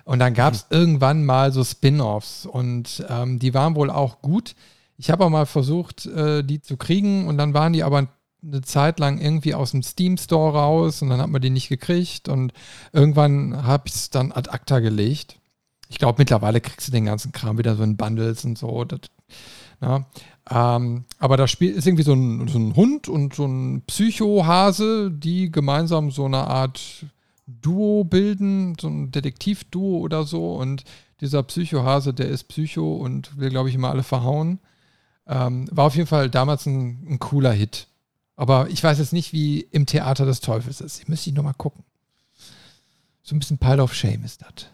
Und 0.03 0.19
dann 0.19 0.33
gab 0.33 0.53
es 0.53 0.67
irgendwann 0.69 1.25
mal 1.25 1.51
so 1.51 1.63
Spin-offs 1.63 2.45
und 2.45 3.05
ähm, 3.09 3.37
die 3.37 3.53
waren 3.53 3.75
wohl 3.75 3.89
auch 3.89 4.21
gut. 4.21 4.55
Ich 4.97 5.09
habe 5.09 5.25
auch 5.25 5.29
mal 5.29 5.45
versucht, 5.45 6.05
äh, 6.05 6.43
die 6.43 6.61
zu 6.61 6.77
kriegen 6.77 7.27
und 7.27 7.37
dann 7.37 7.53
waren 7.53 7.73
die 7.73 7.83
aber 7.83 8.07
eine 8.45 8.61
Zeit 8.61 8.99
lang 8.99 9.19
irgendwie 9.19 9.53
aus 9.53 9.71
dem 9.71 9.83
Steam 9.83 10.17
Store 10.17 10.53
raus 10.53 11.01
und 11.01 11.09
dann 11.09 11.19
hat 11.19 11.29
man 11.29 11.41
die 11.41 11.49
nicht 11.49 11.69
gekriegt 11.69 12.29
und 12.29 12.53
irgendwann 12.93 13.63
habe 13.63 13.87
ich 13.87 13.95
es 13.95 14.09
dann 14.09 14.31
ad 14.31 14.49
acta 14.49 14.79
gelegt. 14.79 15.39
Ich 15.89 15.97
glaube, 15.97 16.17
mittlerweile 16.19 16.61
kriegst 16.61 16.87
du 16.87 16.91
den 16.91 17.05
ganzen 17.05 17.31
Kram 17.31 17.57
wieder 17.57 17.75
so 17.75 17.83
in 17.83 17.97
Bundles 17.97 18.45
und 18.45 18.57
so. 18.57 18.85
Das, 18.85 19.01
ja. 19.81 20.05
ähm, 20.49 21.05
aber 21.19 21.37
das 21.37 21.51
Spiel 21.51 21.71
ist 21.71 21.85
irgendwie 21.85 22.03
so 22.03 22.13
ein, 22.13 22.47
so 22.47 22.57
ein 22.57 22.75
Hund 22.75 23.07
und 23.07 23.35
so 23.35 23.45
ein 23.45 23.83
Psychohase, 23.87 25.11
die 25.11 25.51
gemeinsam 25.51 26.11
so 26.11 26.25
eine 26.25 26.47
Art 26.47 27.05
Duo 27.47 28.03
bilden, 28.03 28.75
so 28.79 28.87
ein 28.87 29.11
Detektivduo 29.11 29.99
oder 29.99 30.23
so. 30.23 30.55
Und 30.55 30.83
dieser 31.21 31.43
Psychohase, 31.43 32.13
der 32.13 32.29
ist 32.29 32.45
Psycho 32.45 32.95
und 32.95 33.37
will, 33.37 33.49
glaube 33.49 33.69
ich, 33.69 33.75
immer 33.75 33.91
alle 33.91 34.03
verhauen. 34.03 34.59
Ähm, 35.27 35.67
war 35.71 35.85
auf 35.85 35.95
jeden 35.95 36.07
Fall 36.07 36.29
damals 36.29 36.65
ein, 36.65 37.05
ein 37.09 37.19
cooler 37.19 37.51
Hit. 37.51 37.87
Aber 38.35 38.69
ich 38.69 38.83
weiß 38.83 38.99
jetzt 38.99 39.13
nicht, 39.13 39.33
wie 39.33 39.61
im 39.61 39.85
Theater 39.85 40.25
des 40.25 40.41
Teufels 40.41 40.81
ist. 40.81 40.99
Ich 41.01 41.07
müsste 41.07 41.29
ich 41.29 41.35
nochmal 41.35 41.53
gucken. 41.53 41.83
So 43.23 43.35
ein 43.35 43.39
bisschen 43.39 43.57
Pile 43.57 43.81
of 43.81 43.93
Shame 43.93 44.23
ist 44.23 44.41
das. 44.41 44.67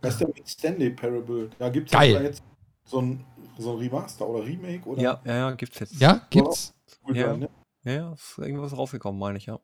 Was 0.00 0.14
ist 0.14 0.20
denn 0.20 0.32
mit 0.34 0.48
Stanley 0.48 0.90
Parable? 0.90 1.50
Da 1.58 1.68
gibt 1.68 1.88
es 1.88 1.92
Geil. 1.92 2.22
jetzt 2.22 2.42
so 2.84 3.00
ein, 3.00 3.24
so 3.58 3.72
ein 3.72 3.78
Remaster 3.78 4.26
oder 4.26 4.44
Remake 4.44 4.88
oder? 4.88 5.02
Ja, 5.02 5.20
ja, 5.24 5.34
ja, 5.34 5.50
gibt's 5.52 5.78
jetzt. 5.78 6.00
Ja, 6.00 6.26
gibt's. 6.30 6.72
Cool 7.06 7.16
Ja. 7.16 7.30
sein, 7.30 7.40
ne? 7.40 7.50
Ja, 7.84 7.92
ja, 7.92 8.12
ist 8.12 8.38
irgendwas 8.38 8.76
rausgekommen, 8.76 9.18
meine 9.18 9.38
ich, 9.38 9.46
ja. 9.46 9.58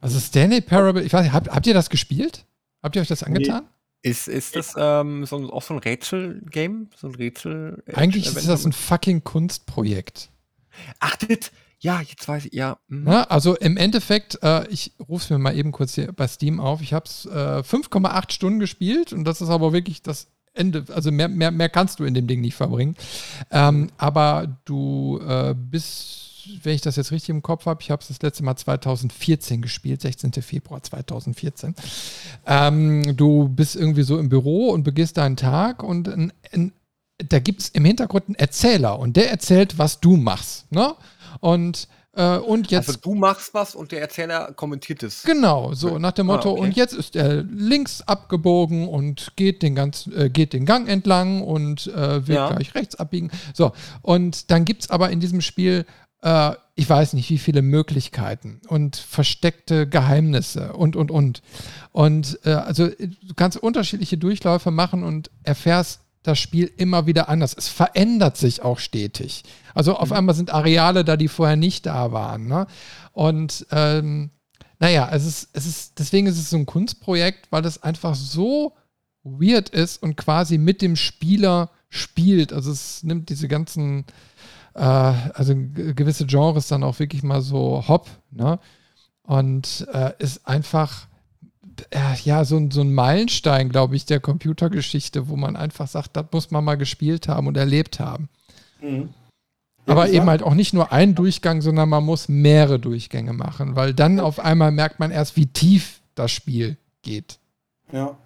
Also 0.00 0.18
Stanley 0.20 0.60
Parable, 0.60 1.02
ich 1.02 1.12
weiß 1.12 1.22
nicht, 1.24 1.32
habt, 1.32 1.48
habt 1.48 1.66
ihr 1.66 1.74
das 1.74 1.90
gespielt? 1.90 2.44
Habt 2.82 2.96
ihr 2.96 3.02
euch 3.02 3.08
das 3.08 3.22
angetan? 3.22 3.66
Ist, 4.02 4.26
ist 4.28 4.56
das 4.56 4.74
ähm, 4.76 5.24
so, 5.26 5.36
ein- 5.36 5.48
auch 5.50 5.62
so 5.62 5.74
ein 5.74 5.78
Rätsel-Game? 5.78 6.88
So 6.96 7.06
ein 7.08 7.14
Rätsel? 7.14 7.82
Eigentlich 7.94 8.26
ist 8.26 8.48
das 8.48 8.64
ein 8.66 8.72
fucking 8.72 9.22
Kunstprojekt. 9.24 10.28
Ach, 10.98 11.14
das, 11.16 11.52
Ja, 11.78 12.00
jetzt 12.00 12.26
weiß 12.26 12.46
ich, 12.46 12.52
ja. 12.52 12.78
mhm. 12.88 13.04
Na, 13.04 13.24
also 13.24 13.56
im 13.56 13.76
Endeffekt, 13.76 14.38
äh, 14.42 14.66
ich 14.68 14.92
rufe 15.00 15.24
es 15.24 15.30
mir 15.30 15.38
mal 15.38 15.56
eben 15.56 15.72
kurz 15.72 15.94
hier 15.94 16.12
bei 16.12 16.26
Steam 16.28 16.58
auf. 16.60 16.80
Ich 16.80 16.92
habe 16.92 17.04
es 17.06 17.26
äh, 17.26 17.62
5,8 17.62 18.32
Stunden 18.32 18.58
gespielt 18.60 19.12
und 19.12 19.24
das 19.24 19.40
ist 19.40 19.48
aber 19.48 19.72
wirklich 19.72 20.02
das 20.02 20.28
Ende. 20.54 20.84
Also 20.92 21.10
mehr, 21.12 21.28
mehr, 21.28 21.50
mehr 21.50 21.68
kannst 21.68 21.98
du 22.00 22.04
in 22.04 22.14
dem 22.14 22.26
Ding 22.26 22.40
nicht 22.40 22.54
verbringen. 22.54 22.96
Ähm, 23.50 23.90
aber 23.98 24.58
du 24.64 25.20
äh, 25.26 25.54
bist 25.56 26.31
wenn 26.62 26.74
ich 26.74 26.80
das 26.80 26.96
jetzt 26.96 27.12
richtig 27.12 27.30
im 27.30 27.42
Kopf 27.42 27.66
habe, 27.66 27.82
ich 27.82 27.90
habe 27.90 28.02
es 28.02 28.08
das 28.08 28.22
letzte 28.22 28.44
Mal 28.44 28.56
2014 28.56 29.62
gespielt, 29.62 30.00
16. 30.00 30.32
Februar 30.42 30.82
2014. 30.82 31.74
Ähm, 32.46 33.16
du 33.16 33.48
bist 33.48 33.76
irgendwie 33.76 34.02
so 34.02 34.18
im 34.18 34.28
Büro 34.28 34.70
und 34.70 34.82
begehst 34.82 35.16
deinen 35.16 35.36
Tag 35.36 35.82
und 35.82 36.08
ein, 36.08 36.32
ein, 36.52 36.72
da 37.18 37.38
gibt 37.38 37.62
es 37.62 37.68
im 37.70 37.84
Hintergrund 37.84 38.28
einen 38.28 38.36
Erzähler 38.36 38.98
und 38.98 39.16
der 39.16 39.30
erzählt, 39.30 39.78
was 39.78 40.00
du 40.00 40.16
machst. 40.16 40.70
Ne? 40.72 40.94
Und 41.40 41.88
äh, 42.14 42.36
und 42.36 42.70
jetzt. 42.70 42.88
Also 42.88 43.00
du 43.00 43.14
machst 43.14 43.54
was 43.54 43.74
und 43.74 43.90
der 43.90 44.02
Erzähler 44.02 44.52
kommentiert 44.52 45.02
es. 45.02 45.22
Genau, 45.22 45.72
so 45.72 45.98
nach 45.98 46.12
dem 46.12 46.26
Motto, 46.26 46.50
ah, 46.50 46.52
okay. 46.52 46.60
und 46.60 46.76
jetzt 46.76 46.92
ist 46.92 47.16
er 47.16 47.42
links 47.42 48.02
abgebogen 48.02 48.86
und 48.86 49.32
geht 49.36 49.62
den, 49.62 49.74
ganz, 49.74 50.08
äh, 50.14 50.28
geht 50.28 50.52
den 50.52 50.66
Gang 50.66 50.88
entlang 50.88 51.42
und 51.42 51.86
äh, 51.86 52.26
will 52.26 52.34
ja. 52.34 52.50
gleich 52.50 52.74
rechts 52.74 52.96
abbiegen. 52.96 53.30
So, 53.54 53.72
und 54.02 54.50
dann 54.50 54.66
gibt 54.66 54.82
es 54.82 54.90
aber 54.90 55.08
in 55.08 55.20
diesem 55.20 55.40
Spiel, 55.40 55.86
äh, 56.22 56.52
ich 56.74 56.88
weiß 56.88 57.12
nicht, 57.12 57.28
wie 57.30 57.38
viele 57.38 57.62
Möglichkeiten 57.62 58.60
und 58.68 58.96
versteckte 58.96 59.86
Geheimnisse 59.86 60.72
und, 60.72 60.96
und, 60.96 61.10
und. 61.10 61.42
Und 61.92 62.38
äh, 62.44 62.52
also 62.52 62.88
du 62.88 63.34
kannst 63.36 63.58
unterschiedliche 63.58 64.16
Durchläufe 64.16 64.70
machen 64.70 65.04
und 65.04 65.30
erfährst 65.42 66.00
das 66.22 66.38
Spiel 66.38 66.70
immer 66.76 67.06
wieder 67.06 67.28
anders. 67.28 67.54
Es 67.56 67.68
verändert 67.68 68.36
sich 68.36 68.62
auch 68.62 68.78
stetig. 68.78 69.42
Also 69.74 69.96
auf 69.96 70.10
mhm. 70.10 70.16
einmal 70.16 70.34
sind 70.34 70.52
Areale 70.52 71.04
da, 71.04 71.16
die 71.16 71.28
vorher 71.28 71.56
nicht 71.56 71.86
da 71.86 72.12
waren. 72.12 72.46
Ne? 72.46 72.66
Und 73.12 73.66
ähm, 73.70 74.30
naja, 74.78 75.10
es 75.12 75.26
ist, 75.26 75.48
es 75.52 75.66
ist, 75.66 75.98
deswegen 75.98 76.26
ist 76.26 76.38
es 76.38 76.50
so 76.50 76.56
ein 76.56 76.66
Kunstprojekt, 76.66 77.48
weil 77.50 77.64
es 77.66 77.82
einfach 77.82 78.14
so 78.14 78.72
weird 79.24 79.68
ist 79.68 80.02
und 80.02 80.16
quasi 80.16 80.58
mit 80.58 80.82
dem 80.82 80.96
Spieler 80.96 81.70
spielt. 81.88 82.52
Also 82.52 82.72
es 82.72 83.02
nimmt 83.02 83.28
diese 83.28 83.48
ganzen, 83.48 84.04
äh, 84.74 84.80
also 84.80 85.54
gewisse 85.54 86.26
Genres 86.26 86.68
dann 86.68 86.84
auch 86.84 86.98
wirklich 86.98 87.22
mal 87.22 87.40
so 87.40 87.84
hopp, 87.86 88.08
ne? 88.30 88.58
Und 89.24 89.86
äh, 89.92 90.12
ist 90.18 90.46
einfach 90.46 91.06
äh, 91.90 92.16
ja, 92.24 92.44
so, 92.44 92.60
so 92.70 92.80
ein 92.80 92.92
Meilenstein, 92.92 93.68
glaube 93.68 93.96
ich, 93.96 94.04
der 94.04 94.20
Computergeschichte, 94.20 95.28
wo 95.28 95.36
man 95.36 95.56
einfach 95.56 95.88
sagt, 95.88 96.16
das 96.16 96.26
muss 96.32 96.50
man 96.50 96.64
mal 96.64 96.76
gespielt 96.76 97.28
haben 97.28 97.46
und 97.46 97.56
erlebt 97.56 98.00
haben. 98.00 98.28
Mhm. 98.80 99.10
Ja, 99.86 99.94
Aber 99.94 100.10
eben 100.10 100.26
halt 100.26 100.42
auch 100.42 100.54
nicht 100.54 100.74
nur 100.74 100.92
einen 100.92 101.14
Durchgang, 101.14 101.60
sondern 101.60 101.88
man 101.88 102.04
muss 102.04 102.28
mehrere 102.28 102.78
Durchgänge 102.78 103.32
machen, 103.32 103.74
weil 103.74 103.94
dann 103.94 104.20
auf 104.20 104.38
einmal 104.38 104.70
merkt 104.70 105.00
man 105.00 105.10
erst, 105.10 105.36
wie 105.36 105.46
tief 105.46 106.00
das 106.14 106.30
Spiel 106.30 106.76
geht. 107.02 107.38
Ja. 107.90 108.16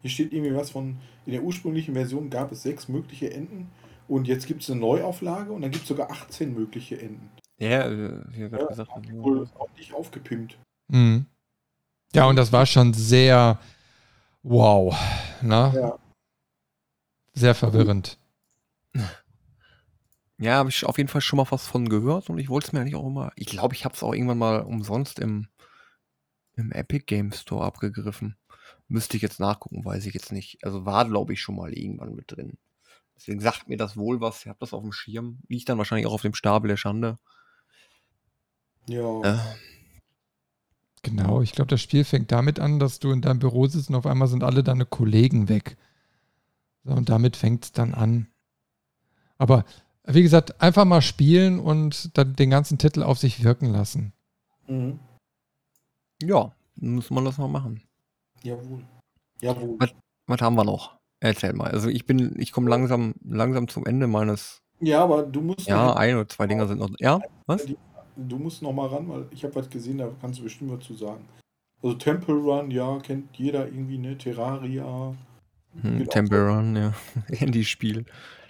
Hier 0.00 0.10
steht 0.10 0.32
irgendwie 0.32 0.54
was 0.54 0.70
von, 0.70 0.96
in 1.26 1.32
der 1.32 1.42
ursprünglichen 1.42 1.94
Version 1.94 2.30
gab 2.30 2.50
es 2.50 2.62
sechs 2.62 2.88
mögliche 2.88 3.30
Enden 3.32 3.68
und 4.10 4.26
jetzt 4.26 4.48
gibt 4.48 4.62
es 4.62 4.70
eine 4.70 4.80
Neuauflage 4.80 5.52
und 5.52 5.62
dann 5.62 5.70
gibt 5.70 5.84
es 5.84 5.88
sogar 5.88 6.10
18 6.10 6.52
mögliche 6.52 7.00
Enden. 7.00 7.30
Ja, 7.58 7.86
äh, 7.86 8.20
wie 8.32 8.40
gerade 8.40 8.62
ja, 8.62 8.66
gesagt. 8.66 8.90
Wohl 9.12 9.48
ordentlich 9.54 9.94
aufgepimpt. 9.94 10.58
Mhm. 10.88 11.26
Ja, 12.12 12.26
und 12.26 12.34
das 12.34 12.52
war 12.52 12.66
schon 12.66 12.92
sehr 12.92 13.60
wow. 14.42 14.96
Ne? 15.42 15.72
Ja. 15.76 15.98
Sehr 17.34 17.54
verwirrend. 17.54 18.18
Ja, 20.38 20.54
habe 20.54 20.70
ich 20.70 20.84
auf 20.84 20.98
jeden 20.98 21.08
Fall 21.08 21.20
schon 21.20 21.36
mal 21.36 21.46
was 21.50 21.66
von 21.66 21.88
gehört 21.88 22.30
und 22.30 22.38
ich 22.38 22.48
wollte 22.48 22.66
es 22.66 22.72
mir 22.72 22.80
eigentlich 22.80 22.96
auch 22.96 23.06
immer. 23.06 23.30
Ich 23.36 23.46
glaube, 23.46 23.74
ich 23.74 23.84
habe 23.84 23.94
es 23.94 24.02
auch 24.02 24.12
irgendwann 24.12 24.38
mal 24.38 24.62
umsonst 24.62 25.20
im, 25.20 25.46
im 26.56 26.72
Epic 26.72 27.04
Game 27.06 27.30
Store 27.30 27.64
abgegriffen. 27.64 28.36
Müsste 28.88 29.16
ich 29.16 29.22
jetzt 29.22 29.38
nachgucken, 29.38 29.84
weiß 29.84 30.06
ich 30.06 30.14
jetzt 30.14 30.32
nicht. 30.32 30.64
Also 30.64 30.84
war, 30.84 31.04
glaube 31.04 31.32
ich, 31.34 31.40
schon 31.40 31.54
mal 31.54 31.72
irgendwann 31.72 32.16
mit 32.16 32.32
drin. 32.32 32.58
Deswegen 33.20 33.40
sagt 33.40 33.68
mir 33.68 33.76
das 33.76 33.98
wohl 33.98 34.20
was. 34.22 34.40
Ich 34.40 34.48
habe 34.48 34.58
das 34.60 34.72
auf 34.72 34.82
dem 34.82 34.92
Schirm. 34.92 35.40
Liegt 35.48 35.68
dann 35.68 35.76
wahrscheinlich 35.76 36.06
auch 36.06 36.14
auf 36.14 36.22
dem 36.22 36.34
Stapel 36.34 36.68
der 36.68 36.78
Schande. 36.78 37.18
Ja. 38.88 39.20
Äh, 39.22 39.38
Genau, 41.02 41.40
ich 41.40 41.52
glaube, 41.52 41.68
das 41.68 41.80
Spiel 41.80 42.04
fängt 42.04 42.30
damit 42.30 42.60
an, 42.60 42.78
dass 42.78 42.98
du 42.98 43.10
in 43.10 43.22
deinem 43.22 43.38
Büro 43.38 43.66
sitzt 43.66 43.88
und 43.88 43.94
auf 43.94 44.06
einmal 44.06 44.28
sind 44.28 44.44
alle 44.44 44.62
deine 44.62 44.84
Kollegen 44.84 45.48
weg. 45.48 45.78
So, 46.84 46.92
und 46.92 47.08
damit 47.08 47.36
fängt 47.36 47.64
es 47.64 47.72
dann 47.72 47.94
an. 47.94 48.28
Aber 49.38 49.64
wie 50.04 50.22
gesagt, 50.22 50.60
einfach 50.60 50.84
mal 50.84 51.00
spielen 51.00 51.58
und 51.58 52.16
dann 52.18 52.36
den 52.36 52.50
ganzen 52.50 52.76
Titel 52.76 53.02
auf 53.02 53.18
sich 53.18 53.42
wirken 53.42 53.72
lassen. 53.72 54.12
Mhm. 54.66 55.00
Ja, 56.22 56.54
muss 56.76 57.10
man 57.10 57.24
das 57.24 57.38
mal 57.38 57.48
machen. 57.48 57.82
Jawohl. 58.42 58.84
Jawohl. 59.40 59.76
Was, 59.78 59.94
was 60.26 60.40
haben 60.42 60.56
wir 60.56 60.64
noch? 60.64 60.99
Erzähl 61.20 61.52
mal. 61.52 61.70
Also 61.70 61.88
ich 61.88 62.06
bin, 62.06 62.34
ich 62.38 62.50
komme 62.50 62.70
langsam, 62.70 63.14
langsam 63.22 63.68
zum 63.68 63.86
Ende 63.86 64.06
meines. 64.06 64.62
Ja, 64.80 65.02
aber 65.02 65.22
du 65.22 65.42
musst. 65.42 65.66
Ja, 65.66 65.94
ein 65.94 66.16
oder 66.16 66.28
zwei 66.28 66.46
Dinger 66.46 66.66
sind 66.66 66.78
noch. 66.78 66.90
Ja, 66.98 67.20
was? 67.46 67.66
Du 68.16 68.38
musst 68.38 68.62
noch 68.62 68.72
mal 68.72 68.88
ran, 68.88 69.08
weil 69.08 69.26
ich 69.30 69.44
habe 69.44 69.54
was 69.54 69.68
gesehen, 69.68 69.98
da 69.98 70.10
kannst 70.20 70.40
du 70.40 70.44
bestimmt 70.44 70.72
was 70.72 70.84
zu 70.84 70.94
sagen. 70.94 71.24
Also 71.82 71.96
Temple 71.96 72.34
Run, 72.34 72.70
ja, 72.70 72.98
kennt 72.98 73.36
jeder 73.36 73.66
irgendwie, 73.66 73.98
ne? 73.98 74.16
Terraria. 74.18 75.14
Hm, 75.80 76.08
Temple 76.08 76.48
Run, 76.48 76.76
ja. 76.76 76.94
Handyspiel. 77.28 78.04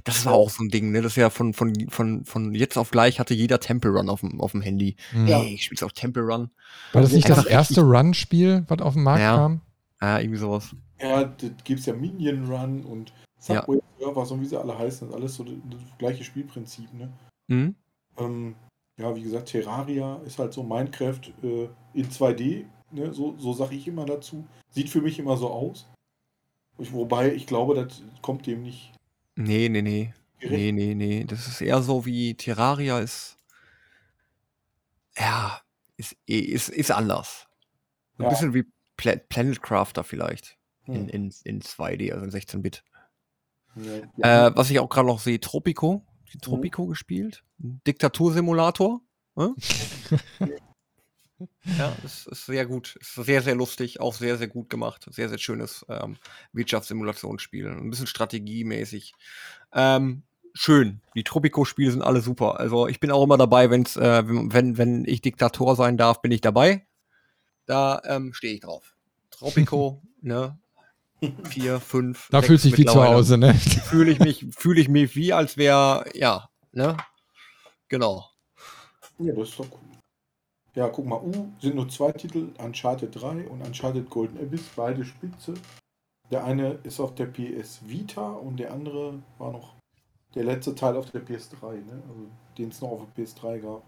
Das 0.04 0.24
war 0.24 0.32
auch 0.32 0.50
so 0.50 0.64
ein 0.64 0.70
Ding, 0.70 0.92
ne? 0.92 1.02
Das 1.02 1.12
ist 1.12 1.16
ja 1.16 1.30
von, 1.30 1.52
von, 1.52 1.74
von, 1.88 2.24
von 2.24 2.54
jetzt 2.54 2.78
auf 2.78 2.90
gleich 2.90 3.20
hatte 3.20 3.34
jeder 3.34 3.60
Temple 3.60 3.90
Run 3.90 4.08
auf 4.08 4.20
dem, 4.20 4.40
auf 4.40 4.52
dem 4.52 4.62
Handy. 4.62 4.96
Ja. 5.12 5.38
Hey, 5.38 5.54
ich 5.54 5.64
spiel's 5.64 5.82
auch 5.82 5.92
Temple 5.92 6.22
Run. 6.22 6.50
War 6.92 7.02
das 7.02 7.12
nicht 7.12 7.28
das 7.28 7.44
erste 7.44 7.82
Run-Spiel, 7.82 8.64
was 8.68 8.80
auf 8.80 8.94
dem 8.94 9.02
Markt 9.02 9.20
ja. 9.20 9.36
kam? 9.36 9.60
Ja, 10.00 10.18
irgendwie 10.18 10.38
sowas. 10.38 10.74
Ja, 11.00 11.24
da 11.24 11.48
gibt's 11.64 11.86
ja 11.86 11.94
Minion 11.94 12.50
Run 12.50 12.84
und 12.84 13.12
Subway 13.38 13.76
ja. 13.76 13.82
Surfers 13.98 14.30
und 14.30 14.40
wie 14.40 14.46
sie 14.46 14.58
alle 14.58 14.78
heißen. 14.78 15.08
Das 15.08 15.14
ist 15.14 15.22
alles 15.22 15.34
so 15.34 15.44
das, 15.44 15.54
das 15.70 15.98
gleiche 15.98 16.24
Spielprinzip, 16.24 16.92
ne? 16.94 17.12
Mhm. 17.48 17.74
Ähm, 18.18 18.54
ja, 18.98 19.14
wie 19.16 19.22
gesagt, 19.22 19.48
Terraria 19.48 20.16
ist 20.26 20.38
halt 20.38 20.52
so 20.52 20.62
Minecraft 20.62 21.20
äh, 21.42 21.68
in 21.94 22.08
2D, 22.08 22.66
ne? 22.90 23.12
so, 23.12 23.34
so 23.38 23.52
sage 23.52 23.74
ich 23.74 23.88
immer 23.88 24.04
dazu. 24.04 24.46
Sieht 24.70 24.90
für 24.90 25.00
mich 25.00 25.18
immer 25.18 25.36
so 25.36 25.50
aus. 25.50 25.90
Ich, 26.78 26.92
wobei 26.92 27.32
ich 27.32 27.46
glaube, 27.46 27.74
das 27.74 28.02
kommt 28.22 28.46
dem 28.46 28.62
nicht. 28.62 28.92
Nee, 29.36 29.68
nee, 29.68 29.82
nee. 29.82 30.14
Gerecht. 30.38 30.58
Nee, 30.58 30.72
nee, 30.72 30.94
nee. 30.94 31.24
Das 31.24 31.46
ist 31.46 31.60
eher 31.60 31.82
so 31.82 32.06
wie 32.06 32.34
Terraria 32.34 32.98
ist. 32.98 33.36
Ja, 35.16 35.60
ist, 35.96 36.16
ist, 36.26 36.70
ist 36.70 36.90
anders. 36.90 37.46
Ein 38.18 38.24
ja. 38.24 38.28
bisschen 38.30 38.54
wie 38.54 38.64
Pla 39.00 39.16
Planet 39.16 39.62
Crafter 39.62 40.04
vielleicht. 40.04 40.58
Hm. 40.84 40.94
In, 40.94 41.08
in, 41.08 41.34
in 41.44 41.62
2D, 41.62 42.12
also 42.12 42.24
in 42.24 42.30
16-Bit. 42.30 42.84
Ja. 44.16 44.48
Äh, 44.48 44.56
was 44.56 44.68
ich 44.70 44.78
auch 44.78 44.90
gerade 44.90 45.06
noch 45.06 45.20
sehe, 45.20 45.40
Tropico 45.40 46.04
mhm. 46.34 46.40
Tropico 46.40 46.84
mhm. 46.84 46.88
gespielt. 46.90 47.44
Diktatursimulator. 47.58 49.00
Ne? 49.36 49.54
ja, 51.78 51.96
ist, 52.04 52.26
ist 52.26 52.44
sehr 52.44 52.66
gut. 52.66 52.96
Ist 53.00 53.14
sehr, 53.14 53.40
sehr 53.40 53.54
lustig. 53.54 54.00
Auch 54.00 54.12
sehr, 54.12 54.36
sehr 54.36 54.48
gut 54.48 54.68
gemacht. 54.68 55.06
Sehr, 55.10 55.30
sehr 55.30 55.38
schönes 55.38 55.86
ähm, 55.88 56.18
Wirtschaftssimulationsspiel. 56.52 57.68
Ein 57.68 57.88
bisschen 57.88 58.06
strategiemäßig. 58.06 59.14
Ähm, 59.72 60.24
schön. 60.52 61.00
Die 61.14 61.24
Tropico-Spiele 61.24 61.92
sind 61.92 62.02
alle 62.02 62.20
super. 62.20 62.60
Also 62.60 62.86
ich 62.86 63.00
bin 63.00 63.10
auch 63.10 63.24
immer 63.24 63.38
dabei, 63.38 63.70
wenn's, 63.70 63.96
äh, 63.96 64.22
wenn, 64.26 64.76
wenn 64.76 65.04
ich 65.06 65.22
Diktator 65.22 65.74
sein 65.74 65.96
darf, 65.96 66.20
bin 66.20 66.32
ich 66.32 66.42
dabei. 66.42 66.86
Da 67.70 68.02
ähm, 68.04 68.32
stehe 68.32 68.54
ich 68.54 68.60
drauf. 68.62 68.96
Tropico, 69.30 70.02
ne? 70.22 70.58
vier, 71.44 71.78
fünf. 71.78 72.26
Da 72.32 72.42
fühlt 72.42 72.60
sich 72.60 72.76
wie 72.76 72.84
zu 72.84 73.00
Hause, 73.00 73.38
ne? 73.38 73.54
Fühle 73.84 74.10
ich 74.10 74.18
mich, 74.18 74.44
fühle 74.50 74.80
ich 74.80 74.88
mich 74.88 75.14
wie, 75.14 75.32
als 75.32 75.56
wäre, 75.56 76.04
ja, 76.14 76.50
ne? 76.72 76.96
Genau. 77.88 78.28
Ja, 79.18 79.32
das 79.34 79.50
ist 79.50 79.60
doch 79.60 79.68
cool. 79.70 79.98
Ja, 80.74 80.88
guck 80.88 81.06
mal, 81.06 81.20
U 81.20 81.52
sind 81.60 81.76
nur 81.76 81.88
zwei 81.88 82.10
Titel, 82.10 82.48
Uncharted 82.58 83.14
3 83.14 83.46
und 83.46 83.62
Uncharted 83.62 84.10
Golden 84.10 84.40
Abyss, 84.40 84.64
beide 84.74 85.04
spitze. 85.04 85.54
Der 86.32 86.42
eine 86.42 86.72
ist 86.82 86.98
auf 86.98 87.14
der 87.14 87.26
PS 87.26 87.86
Vita 87.86 88.32
und 88.32 88.56
der 88.56 88.72
andere 88.72 89.22
war 89.38 89.52
noch 89.52 89.76
der 90.34 90.42
letzte 90.42 90.74
Teil 90.74 90.96
auf 90.96 91.08
der 91.12 91.24
PS3, 91.24 91.84
ne? 91.84 92.02
Also 92.08 92.26
den 92.58 92.70
es 92.70 92.80
noch 92.80 92.90
auf 92.90 93.06
der 93.14 93.24
PS3 93.24 93.60
gab. 93.60 93.84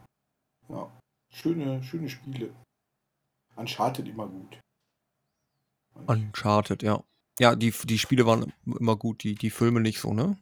Ja, 0.69 0.89
schöne, 1.35 1.83
schöne 1.83 2.09
Spiele. 2.09 2.51
Uncharted 3.57 4.09
immer 4.09 4.27
gut. 4.27 4.59
Uncharted, 6.07 6.83
ja. 6.83 7.03
Ja, 7.39 7.55
die, 7.57 7.73
die 7.85 7.99
Spiele 7.99 8.27
waren 8.27 8.53
immer 8.67 8.97
gut, 8.97 9.23
die, 9.23 9.35
die 9.35 9.51
Filme 9.51 9.81
nicht 9.81 9.99
so, 9.99 10.13
ne? 10.13 10.37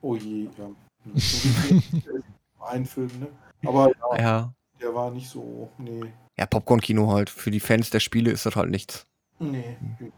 Oh 0.00 0.16
je, 0.16 0.48
ja. 0.58 0.70
Ein 2.66 2.86
Film, 2.86 3.10
ne? 3.20 3.28
Aber 3.66 3.90
ja, 3.98 4.18
ja, 4.18 4.54
der 4.80 4.94
war 4.94 5.10
nicht 5.10 5.28
so, 5.28 5.70
nee. 5.78 6.12
Ja, 6.36 6.46
Popcorn-Kino 6.46 7.12
halt. 7.12 7.30
Für 7.30 7.50
die 7.50 7.60
Fans 7.60 7.90
der 7.90 8.00
Spiele 8.00 8.30
ist 8.30 8.46
das 8.46 8.56
halt 8.56 8.70
nichts. 8.70 9.06
Nee, 9.38 9.76
nicht. 9.98 10.12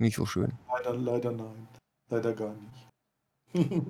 nicht 0.00 0.16
so 0.16 0.26
schön. 0.26 0.52
Leider, 0.68 0.94
leider 0.94 1.32
nein. 1.32 1.68
Leider 2.08 2.32
gar 2.34 2.54
nicht. 2.54 3.72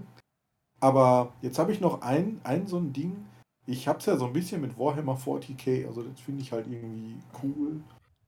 Aber 0.80 1.32
jetzt 1.42 1.58
habe 1.58 1.72
ich 1.72 1.80
noch 1.80 2.02
ein, 2.02 2.40
ein 2.44 2.66
so 2.66 2.78
ein 2.78 2.92
Ding, 2.92 3.24
ich 3.66 3.86
hab's 3.88 4.06
ja 4.06 4.16
so 4.16 4.26
ein 4.26 4.32
bisschen 4.32 4.60
mit 4.60 4.78
Warhammer 4.78 5.16
40k, 5.16 5.86
also 5.86 6.02
das 6.02 6.20
finde 6.20 6.42
ich 6.42 6.52
halt 6.52 6.66
irgendwie 6.66 7.16
cool. 7.42 7.80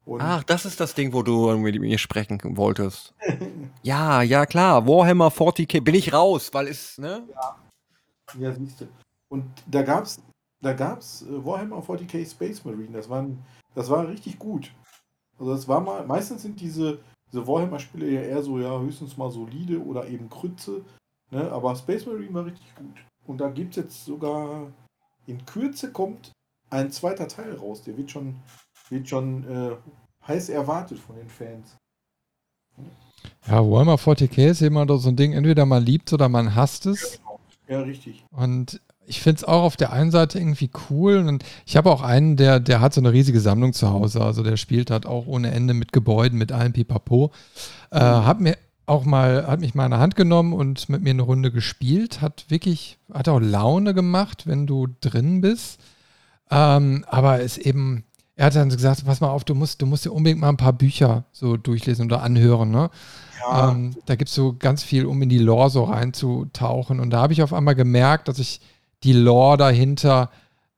Und 0.07 0.21
Ach, 0.21 0.45
das 0.45 0.67
ist 0.67 0.81
das 0.81 0.95
Ding, 0.95 1.13
wo 1.13 1.23
du 1.23 1.57
mit 1.57 1.81
mir 1.81 1.99
sprechen 1.99 2.39
wolltest. 2.57 3.15
ja, 3.83 4.23
ja, 4.23 4.45
klar. 4.45 4.87
Warhammer 4.87 5.29
40k 5.29 5.81
bin 5.81 5.95
ich 5.95 6.13
raus, 6.13 6.51
weil 6.53 6.69
es, 6.69 6.99
ne? 6.99 7.27
Ja, 7.33 7.57
ja 8.39 8.53
siehst 8.53 8.83
du. 8.83 8.89
Und 9.31 9.45
da 9.67 9.83
gab's, 9.83 10.23
da 10.61 10.75
gab's 10.75 11.23
äh, 11.23 11.45
Warhammer 11.45 11.79
40k 11.79 12.31
Space 12.31 12.65
Marine. 12.65 12.93
Das, 12.93 13.09
waren, 13.09 13.43
das 13.75 13.89
war 13.89 14.07
richtig 14.07 14.39
gut. 14.39 14.71
Also 15.39 15.55
das 15.55 15.67
war 15.67 15.81
mal, 15.81 16.07
meistens 16.07 16.43
sind 16.43 16.61
diese, 16.61 16.99
diese 17.33 17.47
Warhammer-Spiele 17.47 18.11
ja 18.11 18.21
eher 18.21 18.43
so, 18.43 18.59
ja, 18.59 18.79
höchstens 18.79 19.17
mal 19.17 19.31
solide 19.31 19.83
oder 19.83 20.07
eben 20.07 20.29
Krütze. 20.29 20.85
Ne? 21.31 21.51
Aber 21.51 21.75
Space 21.75 22.05
Marine 22.05 22.35
war 22.35 22.45
richtig 22.45 22.75
gut. 22.77 23.05
Und 23.27 23.39
da 23.39 23.49
gibt 23.49 23.71
es 23.71 23.77
jetzt 23.77 24.05
sogar, 24.05 24.71
in 25.27 25.45
Kürze 25.47 25.91
kommt 25.91 26.33
ein 26.71 26.91
zweiter 26.91 27.29
Teil 27.29 27.55
raus. 27.55 27.83
Der 27.83 27.97
wird 27.97 28.11
schon, 28.11 28.37
wird 28.89 29.09
schon 29.09 29.45
äh, 29.49 29.77
heiß 30.27 30.49
erwartet 30.49 30.99
von 30.99 31.17
den 31.17 31.29
Fans. 31.29 31.77
Ja, 33.47 33.59
Warhammer 33.65 33.97
40k 33.97 34.51
ist 34.51 34.63
immer 34.63 34.87
so 34.99 35.09
ein 35.09 35.17
Ding, 35.17 35.33
entweder 35.33 35.67
man 35.67 35.85
liebt 35.85 36.09
es 36.09 36.15
oder 36.15 36.29
man 36.29 36.55
hasst 36.55 36.87
es. 36.87 37.21
Ja, 37.69 37.81
richtig. 37.81 38.25
Und 38.31 38.81
ich 39.07 39.21
finde 39.21 39.39
es 39.39 39.45
auch 39.45 39.63
auf 39.63 39.77
der 39.77 39.93
einen 39.93 40.11
Seite 40.11 40.39
irgendwie 40.39 40.71
cool. 40.91 41.19
Und 41.29 41.45
ich 41.67 41.77
habe 41.77 41.91
auch 41.91 42.03
einen, 42.03 42.37
der, 42.37 42.61
der 42.61 42.81
hat 42.81 42.95
so 42.95 43.01
eine 43.01 43.13
riesige 43.13 43.41
Sammlung 43.41 43.73
zu 43.73 43.91
Hause. 43.91 44.23
Also 44.23 44.43
der 44.43 44.57
spielt 44.57 44.91
halt 44.91 45.07
auch 45.07 45.27
ohne 45.27 45.51
Ende 45.51 45.75
mit 45.75 45.93
Gebäuden, 45.93 46.39
mit 46.39 46.53
allem 46.53 46.73
Pipapo. 46.73 47.31
Äh, 47.91 47.99
hat 47.99 48.41
mir 48.41 48.57
auch 48.87 49.05
mal, 49.05 49.47
hat 49.47 49.61
mich 49.61 49.75
mal 49.75 49.87
in 49.87 49.91
der 49.91 50.01
Hand 50.01 50.17
genommen 50.17 50.53
und 50.53 50.89
mit 50.89 51.03
mir 51.03 51.11
eine 51.11 51.23
Runde 51.23 51.51
gespielt. 51.51 52.21
Hat 52.21 52.45
wirklich, 52.49 52.99
hat 53.13 53.29
auch 53.29 53.41
Laune 53.41 53.95
gemacht, 53.95 54.47
wenn 54.47 54.67
du 54.67 54.89
drin 55.01 55.41
bist. 55.41 55.81
Ähm, 56.51 57.05
aber 57.09 57.41
ist 57.41 57.59
eben, 57.59 58.05
er 58.37 58.47
hat 58.47 58.57
dann 58.57 58.69
gesagt, 58.69 59.05
pass 59.07 59.21
mal 59.21 59.31
auf, 59.31 59.45
du 59.45 59.55
musst, 59.55 59.81
du 59.81 59.87
musst 59.87 60.05
dir 60.05 60.13
unbedingt 60.13 60.41
mal 60.41 60.49
ein 60.49 60.57
paar 60.57 60.73
Bücher 60.73 61.25
so 61.33 61.57
durchlesen 61.57 62.07
oder 62.07 62.23
anhören, 62.23 62.71
ne? 62.71 62.91
Ja. 63.41 63.71
Ähm, 63.71 63.97
da 64.07 64.17
gibt 64.17 64.29
es 64.29 64.35
so 64.35 64.55
ganz 64.59 64.83
viel, 64.83 65.07
um 65.07 65.21
in 65.23 65.29
die 65.29 65.39
Lore 65.39 65.71
so 65.71 65.85
reinzutauchen. 65.85 67.01
Und 67.01 67.11
da 67.11 67.21
habe 67.21 67.33
ich 67.33 67.43
auf 67.43 67.53
einmal 67.53 67.75
gemerkt, 67.75 68.29
dass 68.29 68.39
ich 68.39 68.61
die 69.03 69.13
Lore 69.13 69.57
dahinter 69.59 70.31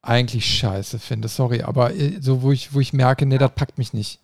eigentlich 0.03 0.47
scheiße 0.47 0.99
finde. 0.99 1.29
Sorry, 1.29 1.63
aber 1.63 1.95
äh, 1.95 2.19
so, 2.21 2.43
wo 2.43 2.53
ich, 2.53 2.75
wo 2.75 2.81
ich 2.81 2.93
merke, 2.93 3.27
nee, 3.27 3.39
das 3.39 3.53
packt 3.53 3.79
mich 3.79 3.93
nicht. 3.93 4.21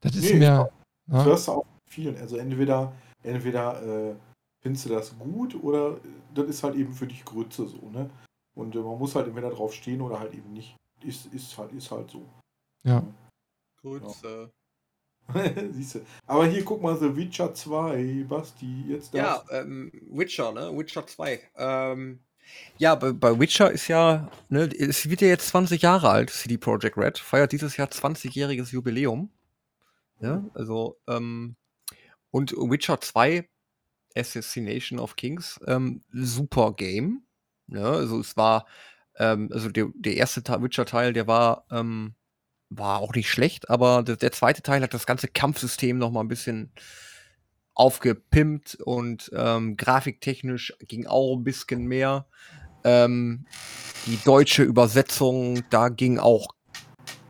Das 0.00 0.14
ist 0.14 0.32
nee, 0.32 0.38
mir. 0.38 0.70
Das 1.06 1.24
ne? 1.24 1.24
hörst 1.24 1.48
du 1.48 1.52
auch 1.52 1.66
vielen. 1.86 2.16
Also 2.16 2.36
entweder, 2.36 2.92
entweder 3.28 3.82
äh, 3.82 4.14
findest 4.60 4.86
du 4.86 4.90
das 4.90 5.18
gut 5.18 5.54
oder 5.54 5.98
das 6.34 6.46
ist 6.46 6.62
halt 6.62 6.76
eben 6.76 6.92
für 6.92 7.06
dich 7.06 7.24
Grütze 7.24 7.66
so, 7.66 7.90
ne? 7.90 8.10
Und 8.54 8.74
äh, 8.74 8.78
man 8.78 8.98
muss 8.98 9.14
halt 9.14 9.28
entweder 9.28 9.50
drauf 9.50 9.72
stehen 9.72 10.00
oder 10.00 10.18
halt 10.18 10.34
eben 10.34 10.52
nicht. 10.52 10.76
Ist, 11.04 11.26
ist, 11.32 11.56
halt, 11.56 11.72
ist 11.72 11.90
halt 11.90 12.10
so. 12.10 12.28
Ja. 12.82 13.04
Grütze. 13.80 14.50
Ja. 15.34 15.44
Siehst 15.72 15.96
du. 15.96 16.00
Aber 16.26 16.46
hier 16.46 16.64
guck 16.64 16.82
mal, 16.82 16.96
The 16.96 17.14
Witcher 17.14 17.54
2, 17.54 18.24
Basti, 18.28 18.84
jetzt 18.88 19.14
das. 19.14 19.20
Ja, 19.20 19.44
ähm, 19.50 19.92
Witcher, 20.10 20.52
ne? 20.52 20.76
Witcher 20.76 21.06
2. 21.06 21.40
Ähm, 21.56 22.20
ja, 22.78 22.94
bei, 22.94 23.12
bei 23.12 23.38
Witcher 23.38 23.70
ist 23.70 23.88
ja, 23.88 24.30
ne, 24.48 24.70
es 24.78 25.08
wird 25.08 25.20
ja 25.20 25.28
jetzt 25.28 25.48
20 25.48 25.82
Jahre 25.82 26.08
alt, 26.08 26.30
CD 26.30 26.56
Projekt 26.56 26.96
Red, 26.96 27.18
feiert 27.18 27.52
dieses 27.52 27.76
Jahr 27.76 27.88
20-jähriges 27.88 28.72
Jubiläum. 28.72 29.30
Ja, 30.20 30.44
also, 30.54 30.96
ähm, 31.06 31.56
und 32.30 32.52
Witcher 32.52 33.00
2, 33.00 33.48
Assassination 34.16 34.98
of 34.98 35.16
Kings, 35.16 35.60
ähm, 35.66 36.02
super 36.12 36.72
Game. 36.74 37.22
Ne? 37.66 37.84
also 37.84 38.20
es 38.20 38.36
war, 38.36 38.66
ähm, 39.16 39.50
also 39.52 39.68
der, 39.68 39.88
der 39.94 40.16
erste 40.16 40.42
Witcher-Teil, 40.42 41.12
der 41.12 41.26
war, 41.26 41.66
ähm, 41.70 42.14
war 42.70 42.98
auch 42.98 43.14
nicht 43.14 43.30
schlecht, 43.30 43.70
aber 43.70 44.02
der, 44.02 44.16
der 44.16 44.32
zweite 44.32 44.62
Teil 44.62 44.82
hat 44.82 44.94
das 44.94 45.06
ganze 45.06 45.28
Kampfsystem 45.28 45.98
noch 45.98 46.10
mal 46.10 46.20
ein 46.20 46.28
bisschen 46.28 46.72
aufgepimpt 47.74 48.76
und 48.84 49.30
ähm, 49.34 49.76
grafiktechnisch 49.76 50.74
ging 50.80 51.06
auch 51.06 51.36
ein 51.36 51.44
bisschen 51.44 51.86
mehr. 51.86 52.26
Ähm, 52.84 53.46
die 54.06 54.18
deutsche 54.24 54.64
Übersetzung, 54.64 55.62
da 55.70 55.88
ging 55.88 56.18
auch 56.18 56.48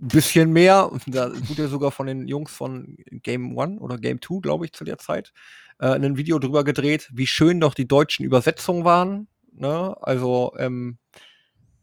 ein 0.00 0.08
bisschen 0.08 0.52
mehr. 0.52 0.90
Da 1.06 1.32
wurde 1.48 1.68
sogar 1.68 1.90
von 1.90 2.06
den 2.06 2.28
Jungs 2.28 2.50
von 2.50 2.96
Game 3.22 3.56
One 3.56 3.78
oder 3.78 3.98
Game 3.98 4.20
Two, 4.20 4.40
glaube 4.40 4.64
ich, 4.64 4.72
zu 4.72 4.84
der 4.84 4.98
Zeit, 4.98 5.32
äh, 5.78 5.88
ein 5.88 6.16
Video 6.16 6.38
drüber 6.38 6.64
gedreht, 6.64 7.08
wie 7.12 7.26
schön 7.26 7.60
doch 7.60 7.74
die 7.74 7.88
deutschen 7.88 8.24
Übersetzungen 8.24 8.84
waren. 8.84 9.28
Ne? 9.52 9.96
Also, 10.00 10.54
ähm, 10.58 10.98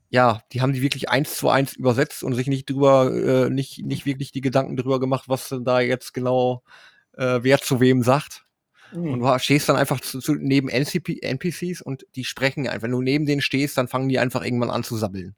ja, 0.10 0.42
die 0.54 0.62
haben 0.62 0.74
die 0.74 0.82
wirklich 0.82 1.10
eins 1.10 1.36
zu 1.36 1.50
eins 1.50 1.74
übersetzt 1.74 2.24
und 2.24 2.34
sich 2.34 2.48
nicht 2.48 2.70
drüber, 2.70 3.12
äh, 3.14 3.50
nicht, 3.50 3.84
nicht 3.86 4.06
wirklich 4.06 4.32
die 4.32 4.42
Gedanken 4.42 4.78
drüber 4.78 5.00
gemacht, 5.00 5.26
was 5.28 5.50
denn 5.50 5.66
da 5.66 5.82
jetzt 5.82 6.14
genau 6.14 6.64
äh, 7.18 7.40
wer 7.42 7.60
zu 7.60 7.80
wem 7.80 8.04
sagt. 8.04 8.46
Mhm. 8.94 9.14
Und 9.14 9.20
du 9.20 9.40
stehst 9.40 9.68
dann 9.70 9.76
einfach 9.76 10.00
zu, 10.00 10.20
zu, 10.20 10.36
neben 10.36 10.70
NCP, 10.70 11.20
NPCs 11.22 11.82
und 11.82 12.06
die 12.16 12.24
sprechen 12.24 12.68
einfach. 12.68 12.84
Wenn 12.84 12.92
du 12.92 13.02
neben 13.02 13.26
denen 13.26 13.42
stehst, 13.42 13.78
dann 13.78 13.88
fangen 13.88 14.10
die 14.10 14.20
einfach 14.20 14.44
irgendwann 14.44 14.70
an 14.70 14.84
zu 14.84 14.96
sabbeln. 14.96 15.36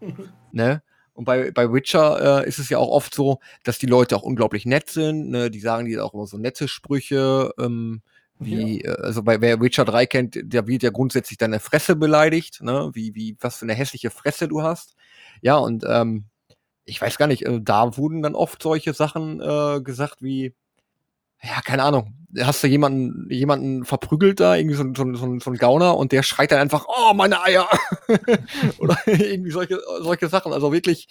ne? 0.52 0.82
Und 1.16 1.24
bei, 1.24 1.50
bei 1.50 1.72
Witcher 1.72 2.42
äh, 2.42 2.48
ist 2.48 2.58
es 2.58 2.68
ja 2.68 2.78
auch 2.78 2.90
oft 2.90 3.14
so, 3.14 3.40
dass 3.64 3.78
die 3.78 3.86
Leute 3.86 4.16
auch 4.16 4.22
unglaublich 4.22 4.66
nett 4.66 4.90
sind. 4.90 5.30
Ne? 5.30 5.50
Die 5.50 5.60
sagen 5.60 5.86
dir 5.86 6.04
auch 6.04 6.12
immer 6.12 6.26
so 6.26 6.36
nette 6.36 6.68
Sprüche. 6.68 7.52
Ähm, 7.58 8.02
wie, 8.38 8.82
ja. 8.82 8.92
äh, 8.92 9.02
also 9.02 9.22
bei 9.22 9.40
wer 9.40 9.60
Witcher 9.60 9.86
3 9.86 10.06
kennt, 10.06 10.38
der 10.40 10.66
wird 10.66 10.82
ja 10.82 10.90
grundsätzlich 10.90 11.38
deine 11.38 11.58
Fresse 11.58 11.96
beleidigt, 11.96 12.60
ne? 12.62 12.90
Wie, 12.92 13.14
wie, 13.14 13.36
was 13.40 13.56
für 13.56 13.64
eine 13.64 13.74
hässliche 13.74 14.10
Fresse 14.10 14.46
du 14.46 14.62
hast. 14.62 14.94
Ja, 15.40 15.56
und 15.56 15.84
ähm, 15.88 16.26
ich 16.84 17.00
weiß 17.00 17.16
gar 17.16 17.28
nicht, 17.28 17.46
äh, 17.46 17.60
da 17.62 17.96
wurden 17.96 18.22
dann 18.22 18.34
oft 18.34 18.62
solche 18.62 18.92
Sachen 18.92 19.40
äh, 19.40 19.80
gesagt 19.80 20.22
wie, 20.22 20.54
ja, 21.46 21.60
keine 21.62 21.84
Ahnung, 21.84 22.14
hast 22.40 22.62
du 22.62 22.66
jemanden, 22.66 23.30
jemanden 23.30 23.84
verprügelt 23.84 24.40
da, 24.40 24.56
irgendwie 24.56 24.76
so, 24.76 24.84
so, 24.94 25.14
so, 25.14 25.38
so 25.38 25.50
ein 25.50 25.56
Gauner 25.56 25.96
und 25.96 26.12
der 26.12 26.22
schreit 26.22 26.50
dann 26.50 26.58
einfach, 26.58 26.86
oh, 26.88 27.14
meine 27.14 27.42
Eier! 27.42 27.68
Oder 28.78 28.98
irgendwie 29.06 29.50
solche, 29.50 29.80
solche 30.00 30.28
Sachen. 30.28 30.52
Also 30.52 30.72
wirklich, 30.72 31.08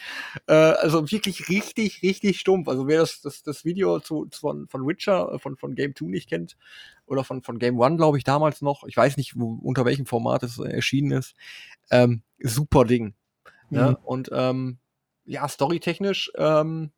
äh, 0.48 0.54
also 0.54 1.10
wirklich 1.12 1.50
richtig, 1.50 2.02
richtig 2.04 2.40
stumpf. 2.40 2.68
Also 2.68 2.88
wer 2.88 3.00
das, 3.00 3.22
das, 3.22 3.44
das 3.44 3.66
Video 3.66 4.00
zu, 4.00 4.26
zu 4.26 4.42
von, 4.42 4.68
von 4.68 4.88
Witcher, 4.88 5.32
äh, 5.34 5.40
von, 5.40 5.58
von 5.58 5.76
Game 5.76 5.96
2 5.96 6.06
nicht 6.06 6.30
kennt, 6.30 6.58
oder 7.06 7.24
von, 7.24 7.42
von 7.42 7.60
Game 7.60 7.82
1, 7.82 7.98
glaube 7.98 8.18
ich, 8.18 8.24
damals 8.24 8.62
noch, 8.62 8.84
ich 8.86 8.98
weiß 8.98 9.18
nicht, 9.18 9.40
wo, 9.40 9.60
unter 9.62 9.86
welchem 9.86 10.06
Format 10.06 10.44
es 10.44 10.60
erschienen 10.60 11.12
ist, 11.12 11.36
ähm, 11.92 12.24
super 12.40 12.84
Ding. 12.84 13.14
Mhm. 13.70 13.78
Ja, 13.78 13.90
und 14.04 14.30
ähm, 14.34 14.80
ja, 15.26 15.48
storytechnisch, 15.48 16.32
ähm, 16.38 16.92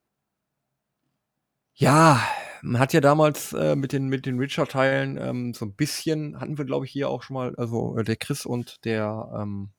ja, 1.75 2.19
man 2.61 2.79
hat 2.79 2.93
ja 2.93 3.01
damals 3.01 3.53
äh, 3.53 3.75
mit 3.75 3.91
den, 3.91 4.07
mit 4.07 4.25
den 4.25 4.39
Richard-Teilen 4.39 5.17
ähm, 5.17 5.53
so 5.53 5.65
ein 5.65 5.73
bisschen, 5.73 6.39
hatten 6.39 6.57
wir, 6.57 6.65
glaube 6.65 6.85
ich, 6.85 6.91
hier 6.91 7.09
auch 7.09 7.23
schon 7.23 7.35
mal, 7.35 7.55
also 7.55 7.97
äh, 7.97 8.03
der 8.03 8.15
Chris 8.15 8.45
und 8.45 8.83
der, 8.85 9.29
ähm, 9.39 9.69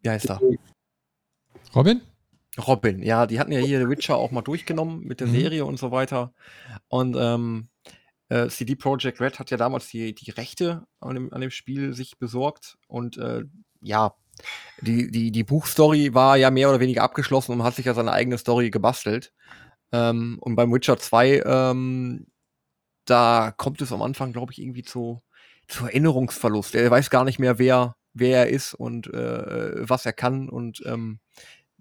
wie 0.00 0.10
heißt 0.10 0.30
er? 0.30 0.40
Robin? 1.74 2.00
Robin, 2.66 3.02
ja, 3.02 3.26
die 3.26 3.38
hatten 3.38 3.52
ja 3.52 3.60
hier 3.60 3.88
Witcher 3.88 4.16
auch 4.16 4.30
mal 4.30 4.42
durchgenommen 4.42 5.04
mit 5.04 5.20
der 5.20 5.28
mhm. 5.28 5.32
Serie 5.32 5.64
und 5.64 5.78
so 5.78 5.90
weiter. 5.90 6.32
Und 6.88 7.16
ähm, 7.18 7.68
äh, 8.28 8.48
CD 8.48 8.74
Projekt 8.74 9.20
Red 9.20 9.38
hat 9.38 9.50
ja 9.50 9.56
damals 9.56 9.88
die, 9.88 10.14
die 10.14 10.30
Rechte 10.30 10.86
an 11.00 11.14
dem, 11.14 11.32
an 11.32 11.40
dem 11.40 11.50
Spiel 11.50 11.94
sich 11.94 12.18
besorgt 12.18 12.76
und 12.86 13.16
äh, 13.16 13.44
ja, 13.80 14.14
die, 14.80 15.10
die, 15.10 15.32
die 15.32 15.44
Buchstory 15.44 16.14
war 16.14 16.36
ja 16.36 16.50
mehr 16.50 16.68
oder 16.68 16.80
weniger 16.80 17.02
abgeschlossen 17.02 17.52
und 17.52 17.62
hat 17.62 17.74
sich 17.74 17.86
ja 17.86 17.94
seine 17.94 18.12
eigene 18.12 18.38
Story 18.38 18.70
gebastelt. 18.70 19.32
Ähm, 19.92 20.38
und 20.40 20.56
beim 20.56 20.72
Witcher 20.72 20.98
2, 20.98 21.42
ähm, 21.44 22.26
da 23.04 23.52
kommt 23.56 23.80
es 23.80 23.92
am 23.92 24.02
Anfang, 24.02 24.32
glaube 24.32 24.52
ich, 24.52 24.60
irgendwie 24.60 24.82
zu, 24.82 25.22
zu 25.68 25.86
Erinnerungsverlust. 25.86 26.74
Er 26.74 26.90
weiß 26.90 27.10
gar 27.10 27.24
nicht 27.24 27.38
mehr, 27.38 27.58
wer, 27.58 27.96
wer 28.14 28.38
er 28.40 28.48
ist 28.48 28.74
und 28.74 29.06
äh, 29.12 29.88
was 29.88 30.06
er 30.06 30.12
kann 30.12 30.48
und 30.48 30.82
ähm, 30.86 31.20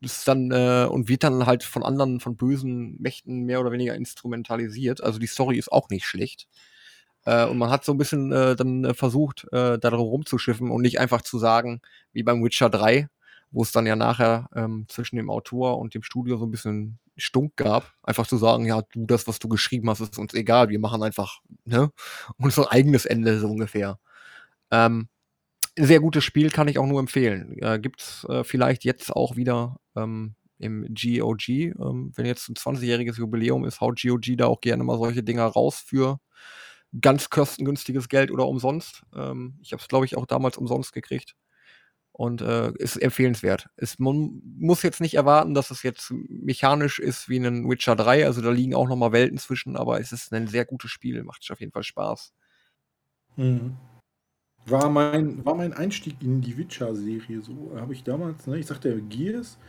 ist 0.01 0.27
dann 0.27 0.51
äh, 0.51 0.88
und 0.89 1.09
wird 1.09 1.23
dann 1.23 1.45
halt 1.45 1.63
von 1.63 1.84
anderen, 1.84 2.19
von 2.19 2.38
bösen 2.38 2.97
Mächten 3.01 3.43
mehr 3.43 3.59
oder 3.59 3.71
weniger 3.71 3.95
instrumentalisiert. 3.95 5.01
Also 5.03 5.19
die 5.19 5.27
Story 5.27 5.57
ist 5.57 5.71
auch 5.71 5.89
nicht 5.89 6.05
schlecht. 6.05 6.47
Äh, 7.25 7.45
und 7.45 7.57
man 7.57 7.69
hat 7.71 7.84
so 7.84 7.93
ein 7.93 7.97
bisschen 7.97 8.31
äh, 8.31 8.55
dann 8.55 8.85
äh, 8.85 8.93
versucht, 8.93 9.45
äh, 9.51 9.77
da 9.79 9.89
drum 9.89 10.07
rumzuschiffen 10.07 10.71
und 10.71 10.81
nicht 10.81 10.99
einfach 10.99 11.21
zu 11.21 11.39
sagen, 11.39 11.81
wie 12.13 12.23
beim 12.23 12.43
Witcher 12.43 12.69
3, 12.69 13.09
wo 13.52 13.64
es 13.64 13.72
dann 13.72 13.86
ja 13.86 13.95
nachher 13.95 14.49
ähm, 14.56 14.86
zwischen 14.90 15.15
dem 15.18 15.30
Autor 15.30 15.80
und 15.80 15.94
dem 15.94 16.03
Studio 16.03 16.38
so 16.38 16.45
ein 16.45 16.52
bisschen 16.52 16.99
Stunk 17.18 17.56
gab, 17.56 17.94
einfach 18.03 18.28
zu 18.28 18.38
sagen, 18.38 18.65
ja, 18.65 18.82
du, 18.91 19.06
das, 19.06 19.28
was 19.28 19.40
du 19.40 19.48
geschrieben 19.48 19.90
hast, 19.90 20.02
ist 20.02 20.18
uns 20.19 20.34
egal, 20.34 20.69
wir 20.69 20.80
machen 20.80 21.02
einfach, 21.03 21.40
ne, 21.65 21.91
unser 22.38 22.72
eigenes 22.72 23.06
Ende 23.06 23.40
so 23.40 23.48
ungefähr. 23.49 23.99
Ähm, 24.72 25.10
sehr 25.78 25.99
gutes 25.99 26.24
Spiel, 26.24 26.49
kann 26.49 26.68
ich 26.68 26.80
auch 26.80 26.86
nur 26.88 26.99
empfehlen. 26.99 27.57
Äh, 27.60 27.80
gibt's 27.80 28.26
äh, 28.30 28.44
vielleicht 28.44 28.84
jetzt 28.84 29.11
auch 29.11 29.36
wieder 29.36 29.78
ähm, 29.95 30.36
im 30.60 30.86
GOG. 30.90 31.49
Ähm, 31.49 32.11
wenn 32.15 32.26
jetzt 32.26 32.49
ein 32.49 32.56
20-jähriges 32.56 33.18
Jubiläum 33.18 33.65
ist, 33.65 33.82
haut 33.82 34.02
GOG 34.02 34.38
da 34.38 34.48
auch 34.48 34.61
gerne 34.61 34.84
mal 34.84 34.98
solche 34.98 35.24
Dinger 35.24 35.45
raus 35.45 35.84
für 35.86 36.19
ganz 37.02 37.30
kostengünstiges 37.30 38.10
Geld 38.10 38.32
oder 38.32 38.48
umsonst. 38.48 39.03
Ähm, 39.15 39.60
ich 39.61 39.72
habe 39.72 39.82
es, 39.82 39.88
glaube 39.88 40.06
ich, 40.06 40.18
auch 40.18 40.26
damals 40.26 40.57
umsonst 40.57 40.94
gekriegt. 40.94 41.36
Und 42.18 42.41
äh, 42.41 42.72
ist 42.80 42.98
empfehlenswert. 42.98 43.69
Es, 43.76 43.99
man 43.99 44.41
muss 44.57 44.81
jetzt 44.81 45.02
nicht 45.02 45.14
erwarten, 45.14 45.53
dass 45.53 45.69
es 45.69 45.84
jetzt 45.84 46.11
mechanisch 46.27 46.98
ist 46.98 47.30
wie 47.30 47.38
ein 47.38 47.69
Witcher 47.69 47.95
3, 47.95 48.26
also 48.26 48.41
da 48.41 48.49
liegen 48.49 48.73
auch 48.73 48.88
nochmal 48.88 49.11
Welten 49.11 49.38
zwischen, 49.38 49.77
aber 49.77 49.99
es 49.99 50.11
ist 50.11 50.34
ein 50.34 50.48
sehr 50.48 50.65
gutes 50.65 50.89
Spiel, 50.89 51.23
macht 51.23 51.48
auf 51.52 51.60
jeden 51.60 51.72
Fall 51.72 51.84
Spaß. 51.84 52.34
Mhm. 53.35 53.77
War 54.65 54.89
mein, 54.89 55.45
war 55.45 55.53
mein 55.53 55.73
Einstieg 55.73 56.15
in 56.23 56.41
die 56.41 56.57
Witcher-Serie 56.57 57.41
so. 57.41 57.72
Habe 57.76 57.94
ich 57.94 58.03
damals, 58.03 58.48
ne, 58.48 58.57
ich 58.57 58.65
sagte 58.65 58.99
Gears, 58.99 59.60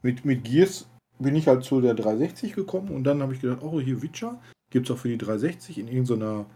mit, 0.00 0.24
mit 0.24 0.44
Gears 0.44 0.88
bin 1.18 1.34
ich 1.34 1.48
halt 1.48 1.64
zu 1.64 1.80
der 1.80 1.94
360 1.94 2.52
gekommen 2.52 2.90
und 2.90 3.02
dann 3.02 3.20
habe 3.20 3.34
ich 3.34 3.40
gedacht, 3.40 3.62
oh, 3.62 3.80
hier 3.80 4.00
Witcher, 4.00 4.40
gibt 4.70 4.88
es 4.88 4.94
auch 4.94 5.00
für 5.00 5.08
die 5.08 5.18
360 5.18 5.78
in 5.78 5.88
irgendeiner 5.88 6.46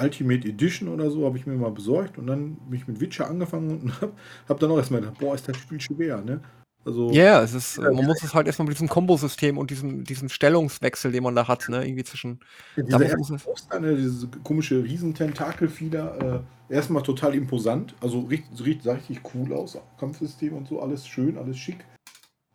Ultimate 0.00 0.48
Edition 0.48 0.88
oder 0.88 1.10
so, 1.10 1.24
habe 1.24 1.38
ich 1.38 1.46
mir 1.46 1.54
mal 1.54 1.70
besorgt 1.70 2.18
und 2.18 2.26
dann 2.26 2.56
bin 2.68 2.78
ich 2.78 2.88
mit 2.88 3.00
Witcher 3.00 3.28
angefangen 3.28 3.80
und 3.80 4.00
habe 4.00 4.12
hab 4.48 4.60
dann 4.60 4.70
auch 4.70 4.78
erstmal 4.78 5.00
gedacht, 5.00 5.18
boah, 5.18 5.34
ist 5.34 5.48
das 5.48 5.56
Spiel 5.56 5.80
schwer, 5.80 6.20
ne? 6.20 6.40
Also, 6.86 7.10
ja, 7.10 7.24
yeah, 7.24 7.42
es 7.42 7.52
ist, 7.52 7.78
man 7.80 8.04
muss 8.04 8.22
es 8.22 8.32
halt 8.32 8.46
erstmal 8.46 8.68
mit 8.68 8.76
diesem 8.76 8.88
Kombosystem 8.88 9.58
und 9.58 9.72
diesem, 9.72 10.04
diesem 10.04 10.28
Stellungswechsel, 10.28 11.10
den 11.10 11.24
man 11.24 11.34
da 11.34 11.48
hat, 11.48 11.68
ne, 11.68 11.84
irgendwie 11.84 12.04
zwischen. 12.04 12.38
Ja, 12.76 12.98
diese, 12.98 13.38
Poster, 13.38 13.80
ne, 13.80 13.96
diese 13.96 14.28
komische 14.44 14.84
Riesententakelfieder, 14.84 16.44
äh, 16.68 16.72
erstmal 16.72 17.02
total 17.02 17.34
imposant, 17.34 17.96
also 18.00 18.20
richtig, 18.20 18.64
riecht 18.64 18.86
richtig 18.86 19.20
cool 19.34 19.52
aus, 19.52 19.76
Kampfsystem 19.98 20.52
und 20.52 20.68
so, 20.68 20.80
alles 20.80 21.08
schön, 21.08 21.36
alles 21.36 21.58
schick. 21.58 21.84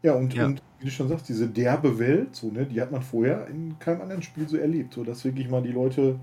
Ja 0.01 0.13
und, 0.13 0.33
ja, 0.33 0.45
und 0.45 0.61
wie 0.79 0.85
du 0.85 0.91
schon 0.91 1.09
sagst, 1.09 1.27
diese 1.27 1.47
derbe 1.47 1.99
Welt, 1.99 2.33
so, 2.33 2.47
ne, 2.51 2.65
die 2.65 2.79
hat 2.79 2.91
man 2.91 3.01
vorher 3.01 3.47
in 3.47 3.77
keinem 3.79 3.99
anderen 3.99 4.21
Spiel 4.21 4.47
so 4.47 4.55
erlebt, 4.55 4.93
so 4.93 5.03
dass 5.03 5.25
wirklich 5.25 5.49
mal 5.49 5.61
die 5.61 5.73
Leute 5.73 6.17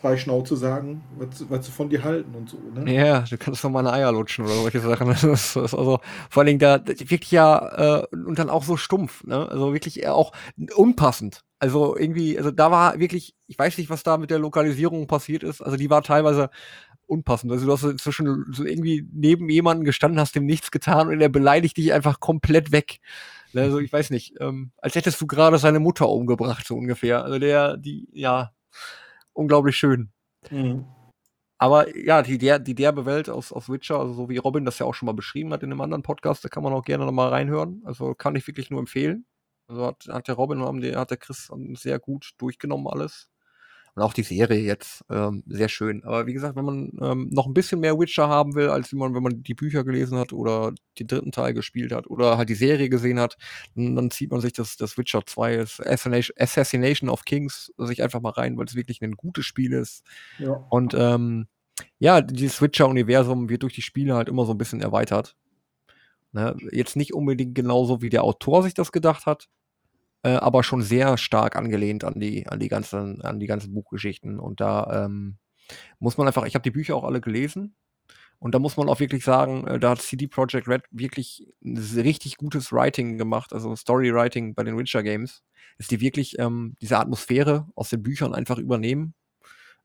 frei 0.00 0.16
Schnauze 0.16 0.56
sagen, 0.56 1.02
was, 1.16 1.50
was 1.50 1.66
sie 1.66 1.72
von 1.72 1.88
dir 1.88 2.04
halten 2.04 2.34
und 2.34 2.48
so. 2.48 2.58
Ne? 2.74 2.94
Ja, 2.94 3.20
du 3.20 3.36
kannst 3.36 3.64
doch 3.64 3.70
mal 3.70 3.80
eine 3.80 3.92
Eier 3.92 4.12
lutschen 4.12 4.44
oder 4.44 4.54
solche 4.54 4.80
Sachen. 4.80 5.08
Das 5.18 5.24
ist, 5.24 5.56
das 5.56 5.72
ist 5.72 5.74
also 5.74 6.00
vor 6.30 6.40
allen 6.40 6.46
Dingen 6.46 6.58
da 6.58 6.80
wirklich 6.86 7.30
ja 7.32 8.02
äh, 8.02 8.06
und 8.12 8.38
dann 8.38 8.50
auch 8.50 8.62
so 8.62 8.76
stumpf, 8.76 9.24
ne? 9.24 9.48
Also 9.50 9.72
wirklich 9.72 10.06
auch 10.06 10.32
unpassend. 10.76 11.42
Also 11.58 11.96
irgendwie, 11.96 12.38
also 12.38 12.52
da 12.52 12.70
war 12.70 13.00
wirklich, 13.00 13.34
ich 13.48 13.58
weiß 13.58 13.78
nicht, 13.78 13.90
was 13.90 14.04
da 14.04 14.16
mit 14.16 14.30
der 14.30 14.38
Lokalisierung 14.38 15.08
passiert 15.08 15.42
ist. 15.42 15.60
Also 15.60 15.76
die 15.76 15.90
war 15.90 16.02
teilweise 16.02 16.50
unpassend. 17.06 17.50
Also 17.50 17.66
du 17.66 17.72
hast 17.72 17.82
inzwischen 17.82 18.46
so 18.52 18.64
irgendwie 18.64 19.08
neben 19.12 19.48
jemanden 19.48 19.84
gestanden, 19.84 20.20
hast 20.20 20.36
dem 20.36 20.46
nichts 20.46 20.70
getan 20.70 21.08
und 21.08 21.20
er 21.20 21.28
beleidigt 21.28 21.76
dich 21.76 21.92
einfach 21.92 22.20
komplett 22.20 22.70
weg. 22.70 23.00
Ne? 23.52 23.62
Also 23.62 23.80
ich 23.80 23.92
weiß 23.92 24.10
nicht, 24.10 24.34
ähm, 24.40 24.70
als 24.76 24.94
hättest 24.94 25.20
du 25.20 25.26
gerade 25.26 25.58
seine 25.58 25.80
Mutter 25.80 26.08
umgebracht, 26.08 26.66
so 26.66 26.76
ungefähr. 26.76 27.24
Also 27.24 27.40
der, 27.40 27.76
die, 27.76 28.08
ja, 28.12 28.52
unglaublich 29.38 29.76
schön. 29.76 30.10
Mhm. 30.50 30.84
Aber 31.58 31.96
ja, 31.96 32.22
die, 32.22 32.38
der, 32.38 32.58
die 32.58 32.74
derbe 32.74 33.04
Welt 33.06 33.28
aus, 33.28 33.52
aus 33.52 33.68
Witcher, 33.68 33.98
also 33.98 34.12
so 34.12 34.28
wie 34.28 34.36
Robin 34.36 34.64
das 34.64 34.78
ja 34.78 34.86
auch 34.86 34.94
schon 34.94 35.06
mal 35.06 35.12
beschrieben 35.12 35.52
hat 35.52 35.62
in 35.62 35.72
einem 35.72 35.80
anderen 35.80 36.02
Podcast, 36.02 36.44
da 36.44 36.48
kann 36.48 36.62
man 36.62 36.72
auch 36.72 36.84
gerne 36.84 37.04
nochmal 37.04 37.30
reinhören. 37.30 37.82
Also 37.84 38.14
kann 38.14 38.36
ich 38.36 38.46
wirklich 38.46 38.70
nur 38.70 38.78
empfehlen. 38.78 39.26
Also 39.68 39.86
hat, 39.86 40.06
hat 40.08 40.28
der 40.28 40.36
Robin 40.36 40.60
und 40.60 40.84
hat 40.96 41.10
der 41.10 41.16
Chris 41.16 41.50
sehr 41.74 41.98
gut 41.98 42.32
durchgenommen 42.38 42.86
alles. 42.86 43.28
Und 43.98 44.04
auch 44.04 44.12
die 44.12 44.22
Serie 44.22 44.60
jetzt 44.60 45.04
ähm, 45.10 45.42
sehr 45.48 45.68
schön. 45.68 46.04
Aber 46.04 46.28
wie 46.28 46.32
gesagt, 46.32 46.54
wenn 46.54 46.64
man 46.64 46.92
ähm, 47.00 47.30
noch 47.32 47.48
ein 47.48 47.52
bisschen 47.52 47.80
mehr 47.80 47.98
Witcher 47.98 48.28
haben 48.28 48.54
will, 48.54 48.68
als 48.68 48.92
man, 48.92 49.12
wenn 49.12 49.24
man 49.24 49.42
die 49.42 49.54
Bücher 49.54 49.82
gelesen 49.82 50.16
hat 50.16 50.32
oder 50.32 50.72
den 51.00 51.08
dritten 51.08 51.32
Teil 51.32 51.52
gespielt 51.52 51.90
hat 51.90 52.06
oder 52.06 52.38
halt 52.38 52.48
die 52.48 52.54
Serie 52.54 52.90
gesehen 52.90 53.18
hat, 53.18 53.36
dann, 53.74 53.96
dann 53.96 54.12
zieht 54.12 54.30
man 54.30 54.40
sich 54.40 54.52
das, 54.52 54.76
das 54.76 54.96
Witcher 54.98 55.26
2, 55.26 55.56
das 55.56 55.80
Assassination 55.80 57.10
of 57.10 57.24
Kings, 57.24 57.72
sich 57.76 58.00
einfach 58.00 58.20
mal 58.20 58.30
rein, 58.30 58.56
weil 58.56 58.66
es 58.66 58.76
wirklich 58.76 59.02
ein 59.02 59.16
gutes 59.16 59.46
Spiel 59.46 59.72
ist. 59.72 60.04
Ja. 60.38 60.52
Und 60.70 60.94
ähm, 60.96 61.48
ja, 61.98 62.20
dieses 62.20 62.62
Witcher-Universum 62.62 63.48
wird 63.48 63.64
durch 63.64 63.74
die 63.74 63.82
Spiele 63.82 64.14
halt 64.14 64.28
immer 64.28 64.46
so 64.46 64.52
ein 64.52 64.58
bisschen 64.58 64.80
erweitert. 64.80 65.34
Ne? 66.30 66.54
Jetzt 66.70 66.94
nicht 66.94 67.14
unbedingt 67.14 67.56
genauso, 67.56 68.00
wie 68.00 68.10
der 68.10 68.22
Autor 68.22 68.62
sich 68.62 68.74
das 68.74 68.92
gedacht 68.92 69.26
hat, 69.26 69.48
äh, 70.22 70.30
aber 70.30 70.62
schon 70.64 70.82
sehr 70.82 71.16
stark 71.16 71.56
angelehnt 71.56 72.04
an 72.04 72.18
die, 72.18 72.46
an 72.46 72.58
die 72.58 72.68
ganzen, 72.68 73.22
an 73.22 73.38
die 73.38 73.46
ganzen 73.46 73.72
Buchgeschichten. 73.72 74.40
Und 74.40 74.60
da 74.60 75.04
ähm, 75.04 75.38
muss 75.98 76.18
man 76.18 76.26
einfach, 76.26 76.44
ich 76.44 76.54
habe 76.54 76.62
die 76.62 76.70
Bücher 76.70 76.96
auch 76.96 77.04
alle 77.04 77.20
gelesen. 77.20 77.76
Und 78.40 78.54
da 78.54 78.60
muss 78.60 78.76
man 78.76 78.88
auch 78.88 79.00
wirklich 79.00 79.24
sagen, 79.24 79.66
äh, 79.66 79.78
da 79.80 79.90
hat 79.90 80.02
CD 80.02 80.28
Projekt 80.28 80.68
Red 80.68 80.82
wirklich 80.90 81.46
ein 81.64 81.76
richtig 81.76 82.36
gutes 82.36 82.72
Writing 82.72 83.18
gemacht, 83.18 83.52
also 83.52 83.74
Storywriting 83.74 84.54
bei 84.54 84.62
den 84.62 84.78
Witcher 84.78 85.02
Games, 85.02 85.42
dass 85.76 85.88
die 85.88 86.00
wirklich 86.00 86.38
ähm, 86.38 86.76
diese 86.80 86.98
Atmosphäre 86.98 87.66
aus 87.74 87.90
den 87.90 88.02
Büchern 88.02 88.34
einfach 88.34 88.58
übernehmen 88.58 89.14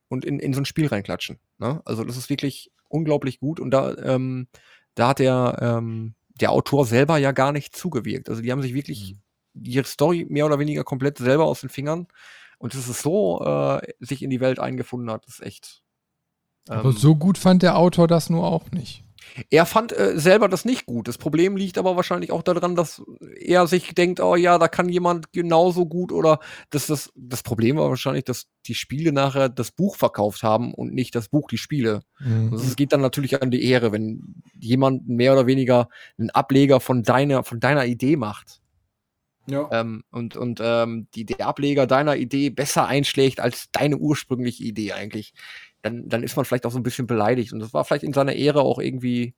und 0.08 0.24
in, 0.24 0.38
in 0.38 0.54
so 0.54 0.60
ein 0.60 0.66
Spiel 0.66 0.86
reinklatschen. 0.86 1.38
Ne? 1.58 1.82
Also 1.84 2.04
das 2.04 2.16
ist 2.16 2.30
wirklich 2.30 2.70
unglaublich 2.88 3.40
gut 3.40 3.58
und 3.58 3.72
da, 3.72 3.96
ähm, 3.98 4.46
da 4.94 5.08
hat 5.08 5.18
der, 5.18 5.58
ähm, 5.60 6.14
der 6.40 6.52
Autor 6.52 6.86
selber 6.86 7.18
ja 7.18 7.32
gar 7.32 7.50
nicht 7.50 7.74
zugewirkt. 7.74 8.28
Also 8.28 8.40
die 8.40 8.52
haben 8.52 8.62
sich 8.62 8.74
wirklich 8.74 9.14
mhm 9.14 9.23
ihre 9.54 9.86
Story 9.86 10.26
mehr 10.28 10.46
oder 10.46 10.58
weniger 10.58 10.84
komplett 10.84 11.18
selber 11.18 11.44
aus 11.44 11.60
den 11.60 11.70
Fingern. 11.70 12.06
Und 12.58 12.74
dass 12.74 12.88
es 12.88 13.02
so 13.02 13.42
äh, 13.44 13.80
sich 14.00 14.22
in 14.22 14.30
die 14.30 14.40
Welt 14.40 14.58
eingefunden 14.58 15.10
hat, 15.10 15.26
ist 15.26 15.42
echt. 15.42 15.82
Ähm, 16.68 16.78
aber 16.78 16.92
so 16.92 17.14
gut 17.14 17.38
fand 17.38 17.62
der 17.62 17.76
Autor 17.76 18.08
das 18.08 18.30
nur 18.30 18.44
auch 18.44 18.70
nicht. 18.70 19.04
Er 19.50 19.66
fand 19.66 19.96
äh, 19.96 20.18
selber 20.18 20.48
das 20.48 20.64
nicht 20.64 20.86
gut. 20.86 21.08
Das 21.08 21.18
Problem 21.18 21.56
liegt 21.56 21.78
aber 21.78 21.96
wahrscheinlich 21.96 22.30
auch 22.30 22.42
daran, 22.42 22.76
dass 22.76 23.02
er 23.36 23.66
sich 23.66 23.94
denkt, 23.94 24.20
oh 24.20 24.36
ja, 24.36 24.58
da 24.58 24.68
kann 24.68 24.88
jemand 24.88 25.32
genauso 25.32 25.86
gut 25.86 26.12
oder 26.12 26.38
dass 26.70 26.86
das, 26.86 27.10
das 27.16 27.42
Problem 27.42 27.76
war 27.76 27.88
wahrscheinlich, 27.88 28.24
dass 28.24 28.46
die 28.66 28.74
Spiele 28.74 29.12
nachher 29.12 29.48
das 29.48 29.70
Buch 29.70 29.96
verkauft 29.96 30.42
haben 30.42 30.72
und 30.74 30.94
nicht 30.94 31.14
das 31.14 31.28
Buch 31.28 31.48
die 31.48 31.58
Spiele. 31.58 32.02
Mhm. 32.20 32.52
Also 32.52 32.64
es 32.64 32.76
geht 32.76 32.92
dann 32.92 33.00
natürlich 33.00 33.42
an 33.42 33.50
die 33.50 33.64
Ehre, 33.64 33.92
wenn 33.92 34.42
jemand 34.58 35.08
mehr 35.08 35.32
oder 35.32 35.46
weniger 35.46 35.88
einen 36.18 36.30
Ableger 36.30 36.80
von 36.80 37.02
deiner, 37.02 37.44
von 37.44 37.60
deiner 37.60 37.86
Idee 37.86 38.16
macht. 38.16 38.60
Ja. 39.46 39.68
Ähm, 39.72 40.04
und 40.10 40.36
und 40.36 40.60
ähm, 40.62 41.08
die, 41.14 41.26
der 41.26 41.46
Ableger 41.46 41.86
deiner 41.86 42.16
Idee 42.16 42.50
besser 42.50 42.86
einschlägt 42.86 43.40
als 43.40 43.70
deine 43.72 43.98
ursprüngliche 43.98 44.64
Idee 44.64 44.92
eigentlich, 44.92 45.34
dann, 45.82 46.08
dann 46.08 46.22
ist 46.22 46.36
man 46.36 46.44
vielleicht 46.44 46.64
auch 46.66 46.70
so 46.70 46.78
ein 46.78 46.82
bisschen 46.82 47.06
beleidigt. 47.06 47.52
Und 47.52 47.60
das 47.60 47.74
war 47.74 47.84
vielleicht 47.84 48.04
in 48.04 48.14
seiner 48.14 48.32
Ehre 48.32 48.62
auch 48.62 48.78
irgendwie 48.78 49.34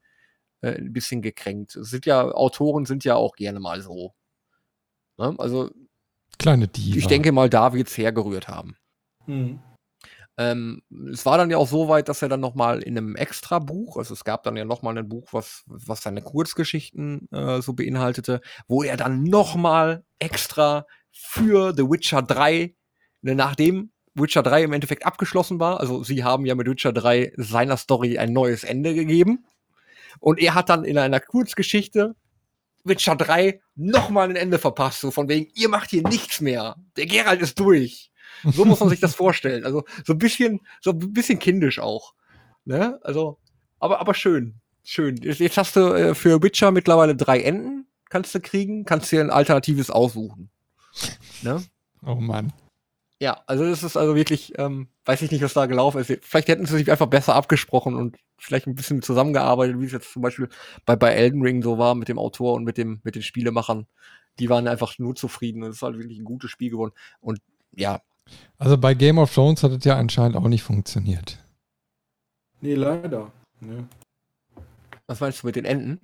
äh, 0.60 0.76
ein 0.76 0.92
bisschen 0.92 1.22
gekränkt. 1.22 1.74
Es 1.76 1.90
sind 1.90 2.06
ja, 2.06 2.22
Autoren 2.30 2.86
sind 2.86 3.04
ja 3.04 3.16
auch 3.16 3.34
gerne 3.34 3.60
mal 3.60 3.82
so. 3.82 4.14
Ne? 5.18 5.34
Also, 5.38 5.70
Kleine 6.38 6.68
Diva. 6.68 6.98
Ich 6.98 7.06
denke 7.06 7.32
mal, 7.32 7.48
da 7.48 7.72
wird 7.72 7.88
es 7.88 7.98
hergerührt 7.98 8.46
haben. 8.46 8.76
Mhm. 9.26 9.60
Ähm, 10.38 10.82
es 11.12 11.24
war 11.24 11.38
dann 11.38 11.50
ja 11.50 11.56
auch 11.56 11.68
so 11.68 11.88
weit, 11.88 12.08
dass 12.08 12.20
er 12.20 12.28
dann 12.28 12.40
nochmal 12.40 12.82
in 12.82 12.96
einem 12.96 13.16
extra 13.16 13.58
Buch, 13.58 13.96
also 13.96 14.12
es 14.12 14.24
gab 14.24 14.42
dann 14.42 14.56
ja 14.56 14.64
nochmal 14.64 14.96
ein 14.98 15.08
Buch, 15.08 15.28
was, 15.32 15.62
was 15.66 16.02
seine 16.02 16.20
Kurzgeschichten 16.20 17.28
äh, 17.32 17.62
so 17.62 17.72
beinhaltete, 17.72 18.42
wo 18.68 18.82
er 18.82 18.96
dann 18.96 19.22
nochmal 19.22 20.04
extra 20.18 20.86
für 21.10 21.72
The 21.74 21.84
Witcher 21.84 22.20
3, 22.20 22.74
ne, 23.22 23.34
nachdem 23.34 23.92
Witcher 24.14 24.42
3 24.42 24.64
im 24.64 24.72
Endeffekt 24.72 25.06
abgeschlossen 25.06 25.58
war, 25.58 25.80
also 25.80 26.02
sie 26.02 26.24
haben 26.24 26.44
ja 26.44 26.54
mit 26.54 26.66
Witcher 26.66 26.92
3 26.92 27.32
seiner 27.36 27.76
Story 27.76 28.18
ein 28.18 28.32
neues 28.32 28.64
Ende 28.64 28.94
gegeben. 28.94 29.46
Und 30.20 30.38
er 30.38 30.54
hat 30.54 30.70
dann 30.70 30.84
in 30.84 30.96
einer 30.96 31.20
Kurzgeschichte 31.20 32.14
Witcher 32.84 33.16
3 33.16 33.60
nochmal 33.74 34.30
ein 34.30 34.36
Ende 34.36 34.58
verpasst, 34.58 35.00
so 35.00 35.10
von 35.10 35.28
wegen, 35.28 35.50
ihr 35.54 35.68
macht 35.68 35.90
hier 35.90 36.02
nichts 36.02 36.40
mehr. 36.40 36.76
Der 36.96 37.06
Geralt 37.06 37.42
ist 37.42 37.58
durch. 37.58 38.10
So 38.44 38.64
muss 38.64 38.80
man 38.80 38.88
sich 38.88 39.00
das 39.00 39.14
vorstellen. 39.14 39.64
Also 39.64 39.84
so 40.04 40.12
ein 40.12 40.18
bisschen, 40.18 40.60
so 40.80 40.90
ein 40.90 41.12
bisschen 41.12 41.38
kindisch 41.38 41.78
auch. 41.78 42.14
Ne? 42.64 42.98
Also, 43.02 43.38
aber, 43.78 44.00
aber 44.00 44.14
schön. 44.14 44.60
Schön. 44.84 45.16
Jetzt 45.16 45.56
hast 45.56 45.76
du 45.76 45.92
äh, 45.92 46.14
für 46.14 46.42
Witcher 46.42 46.70
mittlerweile 46.70 47.16
drei 47.16 47.40
Enden, 47.40 47.86
kannst 48.08 48.34
du 48.34 48.40
kriegen, 48.40 48.84
kannst 48.84 49.10
dir 49.10 49.20
ein 49.20 49.30
alternatives 49.30 49.90
aussuchen. 49.90 50.50
Ne? 51.42 51.62
Oh 52.04 52.14
Mann. 52.14 52.52
Ja, 53.20 53.42
also 53.46 53.64
das 53.64 53.82
ist 53.82 53.96
also 53.96 54.14
wirklich, 54.14 54.52
ähm, 54.58 54.88
weiß 55.06 55.22
ich 55.22 55.30
nicht, 55.30 55.42
was 55.42 55.54
da 55.54 55.66
gelaufen 55.66 56.00
ist. 56.00 56.12
Vielleicht 56.22 56.48
hätten 56.48 56.66
sie 56.66 56.76
sich 56.76 56.90
einfach 56.90 57.06
besser 57.06 57.34
abgesprochen 57.34 57.94
und 57.94 58.16
vielleicht 58.36 58.66
ein 58.66 58.74
bisschen 58.74 59.00
zusammengearbeitet, 59.02 59.80
wie 59.80 59.86
es 59.86 59.92
jetzt 59.92 60.12
zum 60.12 60.22
Beispiel 60.22 60.48
bei, 60.84 60.96
bei 60.96 61.12
Elden 61.12 61.42
Ring 61.42 61.62
so 61.62 61.78
war 61.78 61.94
mit 61.94 62.08
dem 62.08 62.18
Autor 62.18 62.54
und 62.54 62.64
mit 62.64 62.76
dem, 62.76 63.00
mit 63.04 63.14
den 63.14 63.22
Spielemachern. 63.22 63.86
Die 64.38 64.50
waren 64.50 64.68
einfach 64.68 64.98
nur 64.98 65.14
zufrieden 65.14 65.62
und 65.62 65.70
es 65.70 65.76
ist 65.76 65.82
halt 65.82 65.96
wirklich 65.98 66.18
ein 66.18 66.24
gutes 66.24 66.50
Spiel 66.50 66.70
geworden. 66.70 66.92
Und 67.20 67.40
ja, 67.72 68.02
also 68.58 68.78
bei 68.78 68.94
Game 68.94 69.18
of 69.18 69.32
Thrones 69.32 69.62
hat 69.62 69.72
es 69.72 69.84
ja 69.84 69.96
anscheinend 69.96 70.36
auch 70.36 70.48
nicht 70.48 70.62
funktioniert. 70.62 71.38
Nee, 72.60 72.74
leider. 72.74 73.30
Nee. 73.60 73.84
Was 75.06 75.20
meinst 75.20 75.42
du 75.42 75.46
mit 75.46 75.56
den 75.56 75.64
Enden? 75.64 76.00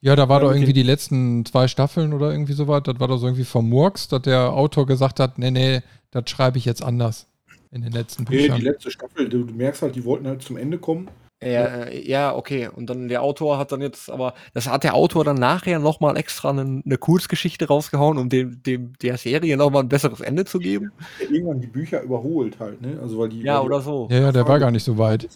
Ja, 0.00 0.14
da 0.14 0.28
war 0.28 0.40
ja, 0.40 0.46
doch 0.46 0.54
irgendwie 0.54 0.72
die 0.72 0.84
letzten 0.84 1.44
zwei 1.44 1.66
Staffeln 1.66 2.12
oder 2.12 2.30
irgendwie 2.30 2.52
sowas. 2.52 2.82
Das 2.84 3.00
war 3.00 3.08
doch 3.08 3.18
so 3.18 3.26
irgendwie 3.26 3.44
vom 3.44 3.68
Murks, 3.68 4.06
dass 4.08 4.22
der 4.22 4.52
Autor 4.52 4.86
gesagt 4.86 5.18
hat, 5.18 5.38
nee, 5.38 5.50
nee, 5.50 5.82
das 6.12 6.30
schreibe 6.30 6.58
ich 6.58 6.64
jetzt 6.64 6.82
anders 6.82 7.26
in 7.72 7.82
den 7.82 7.92
letzten 7.92 8.24
Büchern. 8.24 8.58
Nee, 8.58 8.60
die 8.60 8.68
letzte 8.68 8.90
Staffel, 8.90 9.28
du, 9.28 9.44
du 9.44 9.54
merkst 9.54 9.82
halt, 9.82 9.96
die 9.96 10.04
wollten 10.04 10.26
halt 10.26 10.42
zum 10.42 10.56
Ende 10.56 10.78
kommen. 10.78 11.08
Ja, 11.42 11.88
ja, 11.88 12.34
okay. 12.34 12.68
Und 12.74 12.90
dann 12.90 13.08
der 13.08 13.22
Autor 13.22 13.58
hat 13.58 13.70
dann 13.70 13.80
jetzt, 13.80 14.10
aber 14.10 14.34
das 14.54 14.68
hat 14.68 14.82
der 14.82 14.94
Autor 14.94 15.24
dann 15.24 15.36
nachher 15.36 15.78
nochmal 15.78 16.16
extra 16.16 16.50
eine, 16.50 16.82
eine 16.84 16.98
Kurzgeschichte 16.98 17.68
rausgehauen, 17.68 18.18
um 18.18 18.28
dem, 18.28 18.60
dem 18.62 18.92
der 19.00 19.18
Serie 19.18 19.56
nochmal 19.56 19.84
ein 19.84 19.88
besseres 19.88 20.20
Ende 20.20 20.44
zu 20.44 20.58
geben. 20.58 20.90
Irgendwann 21.30 21.60
die 21.60 21.68
Bücher 21.68 22.02
überholt 22.02 22.58
halt, 22.58 22.80
ne? 22.80 22.98
Also 23.00 23.18
weil 23.18 23.28
die. 23.28 23.42
Ja, 23.42 23.60
weil 23.60 23.66
oder 23.66 23.80
so. 23.80 24.08
Ja, 24.10 24.18
ja, 24.20 24.32
der 24.32 24.48
war 24.48 24.58
gar 24.58 24.72
nicht 24.72 24.82
so 24.84 24.98
weit. 24.98 25.28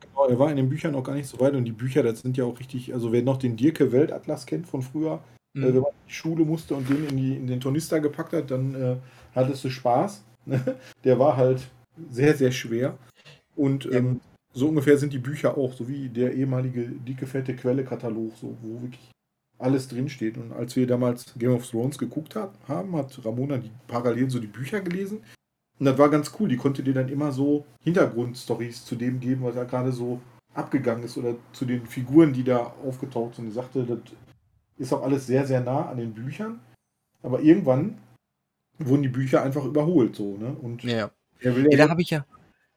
Genau, 0.00 0.26
er 0.28 0.38
war 0.38 0.50
in 0.50 0.56
den 0.56 0.68
Büchern 0.68 0.92
noch 0.92 1.02
gar 1.04 1.14
nicht 1.14 1.28
so 1.28 1.40
weit 1.40 1.54
und 1.54 1.64
die 1.64 1.72
Bücher, 1.72 2.02
das 2.02 2.20
sind 2.20 2.36
ja 2.36 2.44
auch 2.44 2.58
richtig, 2.58 2.92
also 2.92 3.10
wer 3.12 3.22
noch 3.22 3.38
den 3.38 3.56
Dirke 3.56 3.92
Weltatlas 3.92 4.44
kennt 4.46 4.66
von 4.66 4.82
früher, 4.82 5.20
Mhm. 5.56 5.62
äh, 5.62 5.66
wenn 5.68 5.80
man 5.80 5.90
in 5.92 6.08
die 6.08 6.12
Schule 6.12 6.44
musste 6.44 6.74
und 6.74 6.88
den 6.88 7.08
in, 7.08 7.16
die, 7.16 7.36
in 7.36 7.46
den 7.46 7.60
Tornister 7.60 8.00
gepackt 8.00 8.34
hat, 8.34 8.50
dann 8.50 8.74
äh, 8.74 8.96
hattest 9.34 9.64
du 9.64 9.70
Spaß. 9.70 10.22
ne? 10.44 10.76
Der 11.04 11.18
war 11.18 11.36
halt 11.36 11.62
sehr, 12.10 12.34
sehr 12.36 12.52
schwer. 12.52 12.98
Und 13.56 13.86
ähm, 13.90 14.20
so 14.56 14.68
ungefähr 14.68 14.96
sind 14.96 15.12
die 15.12 15.18
Bücher 15.18 15.56
auch, 15.58 15.74
so 15.74 15.86
wie 15.86 16.08
der 16.08 16.32
ehemalige 16.32 16.86
dicke, 16.88 17.26
fette 17.26 17.54
Quelle-Katalog, 17.54 18.32
so, 18.36 18.56
wo 18.62 18.80
wirklich 18.80 19.10
alles 19.58 19.88
drinsteht. 19.88 20.38
Und 20.38 20.52
als 20.52 20.76
wir 20.76 20.86
damals 20.86 21.34
Game 21.38 21.52
of 21.52 21.68
Thrones 21.68 21.98
geguckt 21.98 22.34
hat, 22.34 22.54
haben, 22.66 22.96
hat 22.96 23.22
Ramona 23.24 23.58
die 23.58 23.70
parallel 23.86 24.30
so 24.30 24.38
die 24.38 24.46
Bücher 24.46 24.80
gelesen. 24.80 25.18
Und 25.78 25.84
das 25.86 25.98
war 25.98 26.08
ganz 26.08 26.32
cool. 26.38 26.48
Die 26.48 26.56
konnte 26.56 26.82
dir 26.82 26.94
dann 26.94 27.10
immer 27.10 27.32
so 27.32 27.66
Hintergrundstories 27.84 28.84
zu 28.84 28.96
dem 28.96 29.20
geben, 29.20 29.44
was 29.44 29.54
da 29.54 29.64
gerade 29.64 29.92
so 29.92 30.20
abgegangen 30.54 31.04
ist 31.04 31.18
oder 31.18 31.36
zu 31.52 31.66
den 31.66 31.86
Figuren, 31.86 32.32
die 32.32 32.44
da 32.44 32.74
aufgetaucht 32.82 33.34
sind. 33.34 33.46
Die 33.46 33.52
sagte, 33.52 33.84
das 33.84 33.98
ist 34.78 34.92
auch 34.92 35.02
alles 35.02 35.26
sehr, 35.26 35.46
sehr 35.46 35.60
nah 35.60 35.90
an 35.90 35.98
den 35.98 36.14
Büchern. 36.14 36.60
Aber 37.22 37.40
irgendwann 37.40 37.98
wurden 38.78 39.02
die 39.02 39.08
Bücher 39.08 39.42
einfach 39.42 39.64
überholt, 39.66 40.16
so, 40.16 40.38
ne? 40.38 40.56
Und 40.62 40.82
Ja. 40.82 41.10
Ja, 41.42 41.50
ja, 41.52 41.76
da 41.76 41.90
habe 41.90 42.00
ich 42.00 42.08
ja, 42.08 42.24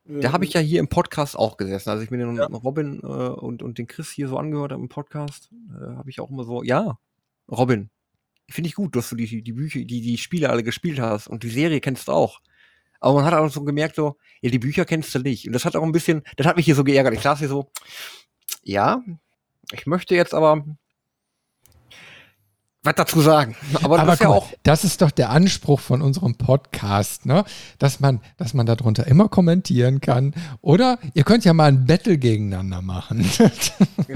da 0.10 0.32
habe 0.32 0.44
ich 0.44 0.54
ja 0.54 0.60
hier 0.60 0.80
im 0.80 0.88
Podcast 0.88 1.38
auch 1.38 1.58
gesessen. 1.58 1.90
Also 1.90 2.04
ich 2.04 2.10
mir 2.10 2.18
den 2.18 2.40
Robin 2.40 3.00
äh, 3.04 3.06
und, 3.06 3.62
und 3.62 3.78
den 3.78 3.88
Chris 3.88 4.10
hier 4.10 4.28
so 4.28 4.38
angehört 4.38 4.72
habe 4.72 4.82
im 4.82 4.90
Podcast, 4.90 5.52
äh, 5.70 5.96
habe 5.96 6.10
ich 6.10 6.20
auch 6.20 6.32
immer 6.32 6.44
so, 6.44 6.64
ja, 6.64 6.98
Robin, 7.48 7.90
finde 8.50 8.68
ich 8.68 8.76
gut, 8.76 8.96
dass 8.96 9.10
du 9.10 9.16
die, 9.16 9.44
die 9.44 9.54
Bücher, 9.54 9.80
die, 9.80 10.02
die 10.02 10.18
Spiele 10.18 10.50
alle 10.50 10.64
gespielt 10.64 11.00
hast 11.00 11.28
und 11.28 11.44
die 11.44 11.50
Serie 11.50 11.80
kennst 11.80 12.08
du 12.08 12.14
auch. 12.14 12.42
Aber 13.00 13.16
man 13.16 13.26
hat 13.26 13.34
auch 13.34 13.50
so 13.50 13.64
gemerkt, 13.64 13.96
so, 13.96 14.18
ja, 14.42 14.50
die 14.50 14.60
Bücher 14.60 14.84
kennst 14.84 15.14
du 15.14 15.20
nicht. 15.20 15.46
Und 15.46 15.54
das 15.54 15.64
hat 15.64 15.76
auch 15.76 15.84
ein 15.84 15.92
bisschen, 15.92 16.24
das 16.36 16.48
hat 16.48 16.58
mich 16.58 16.66
hier 16.66 16.76
so 16.76 16.84
geärgert. 16.84 17.14
Ich 17.14 17.22
saß 17.22 17.40
hier 17.40 17.48
so, 17.48 17.72
ja, 18.64 19.04
ich 19.72 19.86
möchte 19.86 20.16
jetzt 20.16 20.34
aber 20.34 20.66
was 22.82 22.96
dazu 22.96 23.20
sagen. 23.20 23.56
Aber, 23.84 24.00
Aber 24.00 24.06
das 24.06 24.16
ist 24.16 24.24
ja 24.24 24.30
auch, 24.30 24.48
das 24.64 24.84
ist 24.86 25.02
doch 25.02 25.12
der 25.12 25.32
Anspruch 25.32 25.82
von 25.82 26.02
unserem 26.02 26.36
Podcast, 26.36 27.26
ne? 27.26 27.44
Dass 27.78 28.00
man, 28.00 28.22
dass 28.38 28.54
man 28.54 28.66
darunter 28.66 29.06
immer 29.08 29.28
kommentieren 29.28 30.00
kann. 30.00 30.34
Oder 30.62 30.98
ihr 31.14 31.24
könnt 31.24 31.44
ja 31.44 31.54
mal 31.54 31.66
ein 31.66 31.86
Battle 31.86 32.18
gegeneinander 32.18 32.82
machen. 32.82 33.30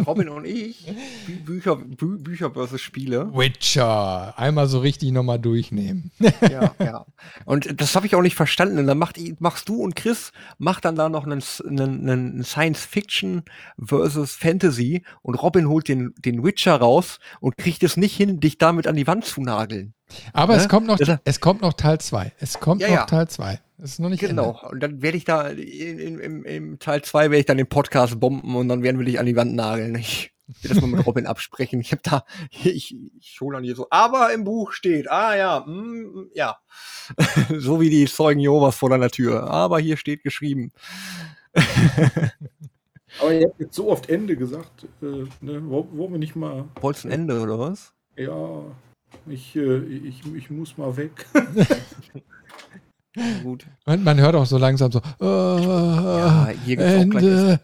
Robin 0.07 0.30
und 0.30 0.45
ich, 0.45 0.85
Bü 1.27 1.34
Bücher, 1.40 1.76
Bü 1.76 2.18
Bücher 2.19 2.52
versus 2.52 2.80
Spiele. 2.80 3.30
Witcher. 3.34 4.38
Einmal 4.38 4.68
so 4.68 4.80
richtig 4.80 5.11
nochmal 5.11 5.40
durchnehmen. 5.40 6.11
ja, 6.41 6.73
ja. 6.80 7.06
Und 7.44 7.81
das 7.81 7.95
habe 7.98 8.07
ich 8.07 8.15
auch 8.15 8.22
nicht 8.22 8.35
verstanden. 8.35 8.80
Und 8.80 8.88
dann 8.88 8.98
macht, 8.98 9.19
machst 9.40 9.68
du 9.68 9.76
und 9.76 9.98
Chris, 9.98 10.31
macht 10.57 10.85
dann 10.85 10.95
da 10.95 11.10
noch 11.10 11.26
einen, 11.26 11.44
einen, 11.68 12.10
einen 12.10 12.44
Science 12.45 12.85
Fiction 12.85 13.44
versus 13.77 14.35
Fantasy 14.35 15.03
und 15.22 15.35
Robin 15.35 15.68
holt 15.68 15.90
den, 15.90 16.14
den 16.18 16.44
Witcher 16.45 16.76
raus 16.76 17.19
und 17.41 17.57
kriegt 17.57 17.84
es 17.84 17.98
nicht 17.98 18.15
hin, 18.15 18.40
dich 18.40 18.53
damit 18.58 18.88
an 18.88 18.96
die 18.96 19.08
Wand 19.08 19.26
zu 19.26 19.42
nageln. 19.42 19.94
Aber 20.34 20.56
Ne? 20.56 20.62
es 20.62 20.70
kommt 20.70 20.88
noch, 20.88 20.98
Das- 20.98 21.20
es 21.24 21.40
kommt 21.40 21.62
noch 21.62 21.74
Teil 21.74 22.00
2. 22.00 22.32
Es 22.40 22.60
kommt 22.60 22.82
Ja, 22.82 22.88
noch 22.90 22.96
ja. 22.96 23.06
Teil 23.06 23.28
2. 23.28 23.60
Es 23.80 23.92
ist 23.94 24.00
noch 24.00 24.10
nicht 24.10 24.20
Genau. 24.22 24.60
Und 24.70 24.80
dann 24.82 25.02
werde 25.02 25.18
ich 25.18 25.26
da 25.26 25.48
in, 25.50 26.00
in, 26.00 26.20
im, 26.20 26.44
im 26.46 26.80
Teil 26.80 27.02
2 27.02 27.24
werde 27.32 27.40
ich 27.40 27.46
dann 27.46 27.58
den 27.58 27.68
Podcast 27.68 28.20
bomben 28.20 28.56
und 28.56 28.68
dann 28.70 28.84
werden 28.84 28.98
wir 29.00 29.06
dich 29.06 29.20
an 29.20 29.26
die 29.26 29.36
Wand 29.36 29.54
nageln. 29.56 29.96
Ich 29.96 30.32
will 30.62 30.70
das 30.70 30.82
mal 30.82 30.88
mit 30.88 31.06
Robin 31.08 31.26
absprechen. 31.26 31.82
Ich 31.82 31.92
habe 31.92 32.02
da, 32.04 32.24
ich, 32.52 32.96
ich 33.20 33.38
hole 33.42 33.56
dann 33.58 33.64
hier 33.64 33.76
so, 33.76 33.88
aber 33.90 34.32
im 34.34 34.44
Buch 34.44 34.72
steht, 34.74 35.10
ah 35.12 35.36
ja, 35.36 35.62
mm, 35.66 36.30
ja. 36.34 36.58
so 37.58 37.82
wie 37.82 37.90
die 37.90 38.06
Zeugen 38.06 38.40
Jehovas 38.40 38.76
vor 38.76 38.90
deiner 38.90 39.10
Tür. 39.10 39.50
Aber 39.50 39.80
hier 39.80 39.98
steht 39.98 40.24
geschrieben. 40.24 40.72
aber 43.22 43.34
ihr 43.34 43.48
habt 43.48 43.60
jetzt 43.60 43.76
so 43.76 43.90
oft 43.90 44.10
Ende 44.10 44.36
gesagt, 44.36 44.86
äh, 45.02 45.06
ne? 45.42 45.62
Wo- 45.66 45.88
Wollen 45.92 46.14
wir 46.14 46.20
nicht 46.20 46.36
mal, 46.36 46.66
Wolltest 46.82 47.06
du 47.06 47.10
ein 47.10 47.14
Ende 47.14 47.40
oder 47.42 47.60
was? 47.60 47.94
Ja, 48.15 48.64
ich, 49.27 49.56
äh, 49.56 49.77
ich, 49.77 50.22
ich 50.35 50.49
muss 50.49 50.77
mal 50.77 50.95
weg. 50.98 51.26
Gut. 53.44 53.65
Und 53.85 54.03
man 54.03 54.19
hört 54.19 54.35
auch 54.35 54.45
so 54.45 54.57
langsam 54.57 54.91
so, 54.91 54.99
äh, 55.22 55.26
Ja, 55.26 56.49
hier 56.65 56.77
gibt's 56.77 56.94
auch 56.94 57.10
gleich 57.10 57.23
Ende. 57.23 57.60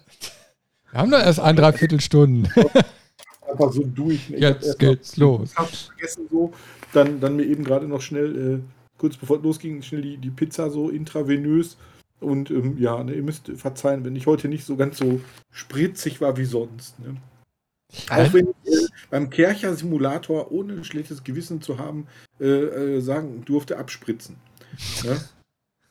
Wir 0.92 1.00
haben 1.00 1.12
doch 1.12 1.20
erst 1.20 1.40
ein 1.40 1.56
Dreiviertelstunden. 1.56 2.52
Einfach 3.50 3.72
so 3.72 3.84
durch. 3.84 4.30
Ich 4.30 4.40
Jetzt 4.40 4.78
geht's 4.78 5.18
los. 5.18 5.56
Kraft 5.56 5.76
vergessen 5.76 6.28
so. 6.30 6.54
Dann, 6.94 7.20
dann 7.20 7.36
mir 7.36 7.46
eben 7.46 7.64
gerade 7.64 7.88
noch 7.88 8.02
schnell, 8.02 8.56
äh, 8.56 8.60
kurz 8.98 9.18
bevor 9.18 9.38
es 9.38 9.44
losging, 9.44 9.82
schnell 9.82 10.02
die, 10.02 10.18
die 10.18 10.30
Pizza 10.30 10.70
so 10.70 10.90
intravenös. 10.90 11.78
Und 12.20 12.52
ähm, 12.52 12.78
ja, 12.78 13.04
ne, 13.04 13.14
ihr 13.14 13.24
müsst 13.24 13.52
verzeihen, 13.56 14.04
wenn 14.04 14.16
ich 14.16 14.28
heute 14.28 14.50
nicht 14.50 14.66
so 14.66 14.76
ganz 14.76 14.98
so 14.98 15.22
spritzig 15.52 16.22
war 16.22 16.38
wie 16.38 16.46
sonst. 16.46 17.00
Ne? 17.00 17.16
Auch 18.10 18.34
wenn 18.34 18.50
ich 18.64 18.72
äh, 18.72 18.88
beim 19.10 19.30
Kercher-Simulator, 19.30 20.52
ohne 20.52 20.74
ein 20.74 20.84
schlechtes 20.84 21.24
Gewissen 21.24 21.62
zu 21.62 21.78
haben, 21.78 22.08
äh, 22.40 22.46
äh, 22.46 23.02
sagen 23.02 23.44
durfte 23.46 23.78
abspritzen. 23.78 24.38
Ja? 25.04 25.18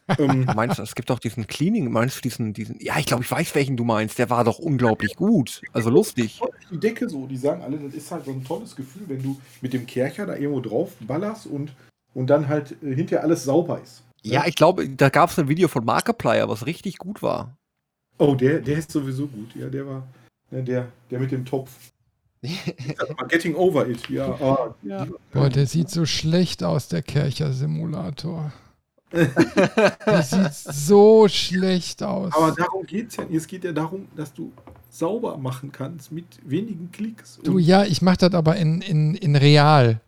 ähm, 0.19 0.47
Du 0.47 0.55
meinst, 0.55 0.79
es 0.79 0.95
gibt 0.95 1.11
doch 1.11 1.19
diesen 1.19 1.47
Cleaning, 1.47 1.91
meinst 1.91 2.17
du 2.17 2.21
diesen, 2.23 2.53
diesen, 2.53 2.79
ja, 2.81 2.99
ich 2.99 3.07
glaube, 3.07 3.23
ich 3.23 3.31
weiß, 3.31 3.55
welchen 3.55 3.77
du 3.77 3.85
meinst, 3.85 4.19
der 4.19 4.31
war 4.31 4.45
doch 4.45 4.59
unglaublich 4.59 5.17
gut, 5.17 5.63
also 5.73 5.91
lustig. 5.91 6.41
die 6.71 6.79
Decke 6.79 7.09
so, 7.09 7.27
die 7.27 7.37
sagen 7.37 7.63
alle, 7.63 7.79
das 7.79 7.95
ist 7.95 8.11
halt 8.11 8.25
so 8.25 8.31
ein 8.31 8.45
tolles 8.45 8.75
Gefühl, 8.75 9.03
wenn 9.09 9.23
du 9.23 9.41
mit 9.61 9.73
dem 9.73 9.87
Kercher 9.87 10.27
da 10.27 10.37
irgendwo 10.37 10.61
drauf 10.61 10.93
ballerst 11.01 11.47
und, 11.47 11.73
und 12.15 12.29
dann 12.29 12.49
halt 12.49 12.77
äh, 12.83 12.95
hinterher 12.95 13.25
alles 13.25 13.45
sauber 13.45 13.81
ist. 13.83 14.03
Ja, 14.23 14.47
ich 14.47 14.57
glaube, 14.57 14.89
da 14.89 15.11
gab 15.11 15.31
es 15.31 15.39
ein 15.39 15.49
Video 15.49 15.69
von 15.69 15.85
Markiplier, 15.85 16.49
was 16.49 16.67
richtig 16.67 16.99
gut 16.99 17.23
war. 17.23 17.57
Oh, 18.19 18.35
der, 18.35 18.61
der 18.61 18.79
ist 18.79 18.91
sowieso 18.91 19.29
gut. 19.29 19.55
Ja, 19.55 19.69
der 19.69 19.87
war 19.87 20.07
ne, 20.51 20.63
der, 20.63 20.89
der 21.11 21.21
mit 21.21 21.31
dem 21.31 21.45
Topf. 21.45 21.71
Getting 23.29 23.55
over 23.57 23.89
it, 23.89 24.09
ja. 24.09 24.29
Ah, 24.41 24.75
Ja. 24.83 25.07
Boah, 25.33 25.49
der 25.49 25.67
sieht 25.67 25.91
so 25.91 26.07
schlecht 26.07 26.63
aus, 26.63 26.89
der 26.89 27.03
Kercher-Simulator. 27.03 28.53
Der 29.13 30.23
sieht 30.23 30.55
so 30.55 31.29
schlecht 31.29 32.03
aus. 32.03 32.33
Aber 32.35 32.53
darum 32.53 32.85
geht 32.87 33.09
es 33.09 33.17
ja. 33.17 33.25
Es 33.33 33.47
geht 33.47 33.65
ja 33.65 33.73
darum, 33.73 34.07
dass 34.17 34.33
du 34.35 34.53
sauber 34.91 35.37
machen 35.39 35.73
kannst 35.73 36.13
mit 36.13 36.27
wenigen 36.45 36.91
Klicks. 36.93 37.39
Du, 37.43 37.59
ja, 37.59 37.85
ich 37.85 38.03
mache 38.03 38.19
das 38.19 38.35
aber 38.35 38.57
in, 38.57 38.81
in, 38.83 39.15
in 39.15 39.37
real. 39.37 40.01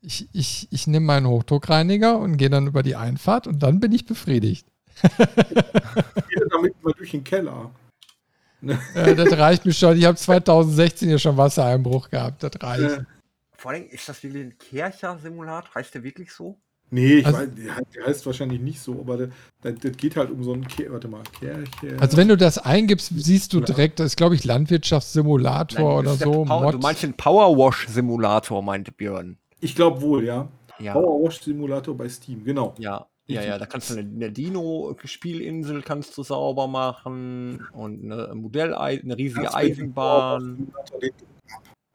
Ich, 0.00 0.28
ich, 0.32 0.68
ich 0.70 0.86
nehme 0.86 1.06
meinen 1.06 1.26
Hochdruckreiniger 1.26 2.18
und 2.18 2.36
gehe 2.36 2.50
dann 2.50 2.66
über 2.66 2.82
die 2.82 2.96
Einfahrt 2.96 3.46
und 3.46 3.62
dann 3.62 3.80
bin 3.80 3.92
ich 3.92 4.06
befriedigt. 4.06 4.66
gehe 5.02 6.46
damit 6.50 6.82
mal 6.82 6.92
durch 6.96 7.10
den 7.10 7.24
Keller. 7.24 7.70
Äh, 8.94 9.14
das 9.14 9.32
reicht 9.38 9.64
mir 9.66 9.72
schon. 9.72 9.96
Ich 9.96 10.04
habe 10.04 10.16
2016 10.16 11.08
ja 11.10 11.18
schon 11.18 11.36
Wassereinbruch 11.36 12.10
gehabt. 12.10 12.42
Das 12.42 12.52
reicht. 12.60 12.82
Äh, 12.98 13.04
Vor 13.56 13.70
allem, 13.72 13.88
ist 13.88 14.08
das 14.08 14.22
wirklich 14.22 14.42
ein 14.44 14.58
Kercher-Simulat? 14.58 15.74
Heißt 15.74 15.94
der 15.94 16.02
wirklich 16.02 16.32
so? 16.32 16.58
nee, 16.90 17.14
ich 17.14 17.26
Also- 17.26 17.38
weiß, 17.40 17.48
der, 17.94 18.06
heißt- 18.06 18.26
wahrscheinlich 18.26 18.60
nicht 18.60 18.80
so, 18.80 19.00
aber 19.00 19.16
der, 19.16 19.28
das, 19.62 19.74
das 19.80 19.96
geht 19.96 20.14
halt 20.16 20.30
um 20.30 20.44
so 20.44 20.52
einen 20.52 20.68
Ke 20.68 20.86
Warte 20.92 21.08
mal, 21.08 21.22
Kercher. 21.40 22.00
Also 22.00 22.16
wenn 22.16 22.28
du 22.28 22.36
das 22.36 22.58
eingibst, 22.58 23.10
siehst 23.16 23.52
du 23.52 23.60
direkt, 23.60 23.98
das 23.98 24.06
ist 24.12 24.16
glaube 24.16 24.36
ich 24.36 24.44
Landwirtschaftssimulator 24.44 25.80
Nein, 25.80 25.98
oder 25.98 26.14
so. 26.14 26.44
Power, 26.44 26.70
du 26.72 26.78
meinst 26.78 27.02
den 27.02 27.14
Powerwash-Simulator, 27.14 28.62
meinte 28.62 28.92
Björn. 28.92 29.36
ich 29.60 29.74
glaube 29.74 30.00
wohl, 30.00 30.24
ja. 30.24 30.48
Ja. 30.78 30.92
Power 30.92 31.24
Wash 31.24 31.40
Simulator 31.40 31.96
bei 31.96 32.08
Steam, 32.08 32.44
genau. 32.44 32.74
Ja, 32.78 33.06
ja, 33.28 33.42
ja, 33.42 33.58
da 33.58 33.66
kannst 33.66 33.90
du 33.90 33.94
eine, 33.98 34.08
eine 34.08 34.30
Dino-Spielinsel 34.32 35.82
kannst 35.82 36.16
du 36.16 36.22
sauber 36.22 36.66
machen 36.68 37.66
und 37.72 38.04
eine 38.12 38.34
Modell, 38.34 38.74
eine 38.74 39.16
riesige 39.16 39.52
Eisenbahn. 39.54 40.72
Simulator. 40.90 41.10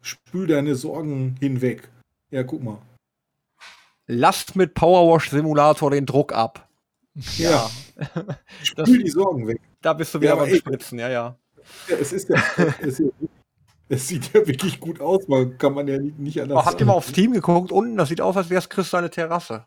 Spül 0.01 0.47
deine 0.47 0.75
Sorgen 0.75 1.35
hinweg. 1.39 1.89
Ja, 2.31 2.43
guck 2.43 2.63
mal. 2.63 2.79
Lasst 4.07 4.55
mit 4.55 4.73
Powerwash-Simulator 4.73 5.91
den 5.91 6.05
Druck 6.05 6.33
ab. 6.33 6.67
Ja. 7.37 7.69
Das- 8.75 8.87
Spül 8.89 9.03
die 9.03 9.09
Sorgen 9.09 9.47
weg. 9.47 9.59
Da 9.81 9.93
bist 9.93 10.13
du 10.13 10.19
wieder 10.21 10.31
Ja, 10.31 10.35
beim 10.37 10.49
ey- 10.49 10.57
Spritzen, 10.57 10.97
ja, 10.99 11.09
ja. 11.09 11.35
Ja, 11.87 11.95
es 11.97 12.11
ist 12.13 12.27
ja, 12.29 12.41
es, 12.81 12.99
ist 12.99 12.99
ja, 12.99 13.27
es 13.89 14.07
sieht 14.07 14.33
ja 14.33 14.45
wirklich 14.47 14.79
gut 14.79 14.99
aus, 14.99 15.27
man 15.27 15.55
kann 15.59 15.73
man 15.75 15.87
ja 15.87 15.99
nicht, 15.99 16.17
nicht 16.17 16.41
anders 16.41 16.57
Oh, 16.57 16.65
habt 16.65 16.79
ihr 16.79 16.85
mal 16.87 16.93
aufs 16.93 17.11
Team 17.11 17.33
geguckt? 17.33 17.71
Unten, 17.71 17.97
das 17.97 18.09
sieht 18.09 18.21
aus, 18.21 18.35
als 18.35 18.49
wäre 18.49 18.59
es 18.59 18.69
Chris 18.69 18.89
seine 18.89 19.09
Terrasse. 19.11 19.65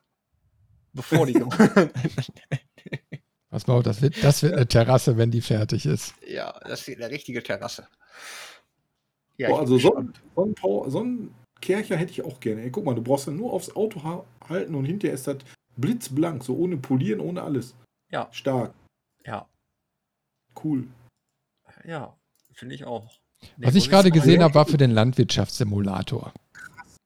Bevor 0.95 1.27
die. 1.27 1.35
Pass 3.51 3.67
mal 3.67 3.75
auf, 3.75 3.83
das 3.85 4.03
wird, 4.03 4.23
das 4.23 4.43
wird 4.43 4.55
eine 4.55 4.67
Terrasse, 4.67 5.17
wenn 5.17 5.31
die 5.31 5.41
fertig 5.41 5.87
ist. 5.87 6.15
ja, 6.27 6.53
das 6.65 6.89
ist 6.89 6.97
eine 6.97 7.11
richtige 7.11 7.43
Terrasse. 7.43 7.87
Ja, 9.37 9.49
Boah, 9.49 9.61
also 9.61 9.79
so, 9.79 10.05
so, 10.35 10.45
ein 10.45 10.55
Power, 10.55 10.91
so 10.91 11.03
ein 11.03 11.35
Kercher 11.61 11.97
hätte 11.97 12.13
ich 12.13 12.25
auch 12.25 12.41
gerne. 12.41 12.63
Ey, 12.63 12.71
guck 12.71 12.85
mal, 12.85 12.95
du 12.95 13.03
brauchst 13.03 13.27
dann 13.27 13.37
nur 13.37 13.53
aufs 13.53 13.75
Auto 13.75 14.03
ha 14.03 14.25
halten 14.49 14.75
und 14.75 14.85
hinterher 14.85 15.15
ist 15.15 15.27
das 15.27 15.39
blitzblank, 15.77 16.45
so 16.45 16.57
ohne 16.57 16.77
Polieren, 16.77 17.21
ohne 17.21 17.43
alles. 17.43 17.75
Ja. 18.11 18.29
Stark, 18.33 18.75
Ja, 19.25 19.47
cool. 20.63 20.87
ja, 21.85 22.15
finde 22.53 22.75
ich 22.75 22.85
auch. 22.85 23.11
Nee, 23.57 23.67
Was 23.67 23.75
ich 23.75 23.91
gerade 23.91 24.11
gesehen 24.11 24.43
habe, 24.43 24.55
war 24.55 24.67
für 24.67 24.77
den 24.77 24.93
Landwirtschaftssimulator. 24.93 26.33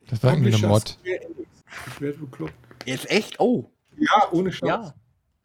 Das 0.08 0.22
war 0.22 0.32
irgendwie 0.32 0.54
eine 0.54 0.66
Mod. 0.66 0.98
Ich 1.04 2.00
werde 2.00 2.18
bekloppt. 2.18 2.54
Jetzt 2.84 3.10
echt? 3.10 3.40
Oh, 3.40 3.70
Ja, 3.98 4.28
ohne 4.32 4.52
Scheiß. 4.52 4.68
ja. 4.68 4.94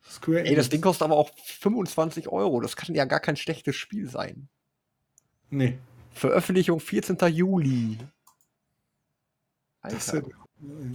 Square 0.05 0.39
Ey, 0.39 0.43
das 0.55 0.65
Enix. 0.65 0.69
Ding 0.69 0.81
kostet 0.81 1.03
aber 1.03 1.15
auch 1.15 1.31
25 1.45 2.27
Euro. 2.27 2.59
Das 2.59 2.75
kann 2.75 2.93
ja 2.93 3.05
gar 3.05 3.19
kein 3.21 3.37
schlechtes 3.37 3.75
Spiel 3.75 4.07
sein. 4.09 4.49
Nee. 5.49 5.77
Veröffentlichung 6.11 6.79
14. 6.79 7.17
Juli. 7.29 7.97
Das 9.81 10.09
Alter. 10.09 10.27
ja- 10.29 10.35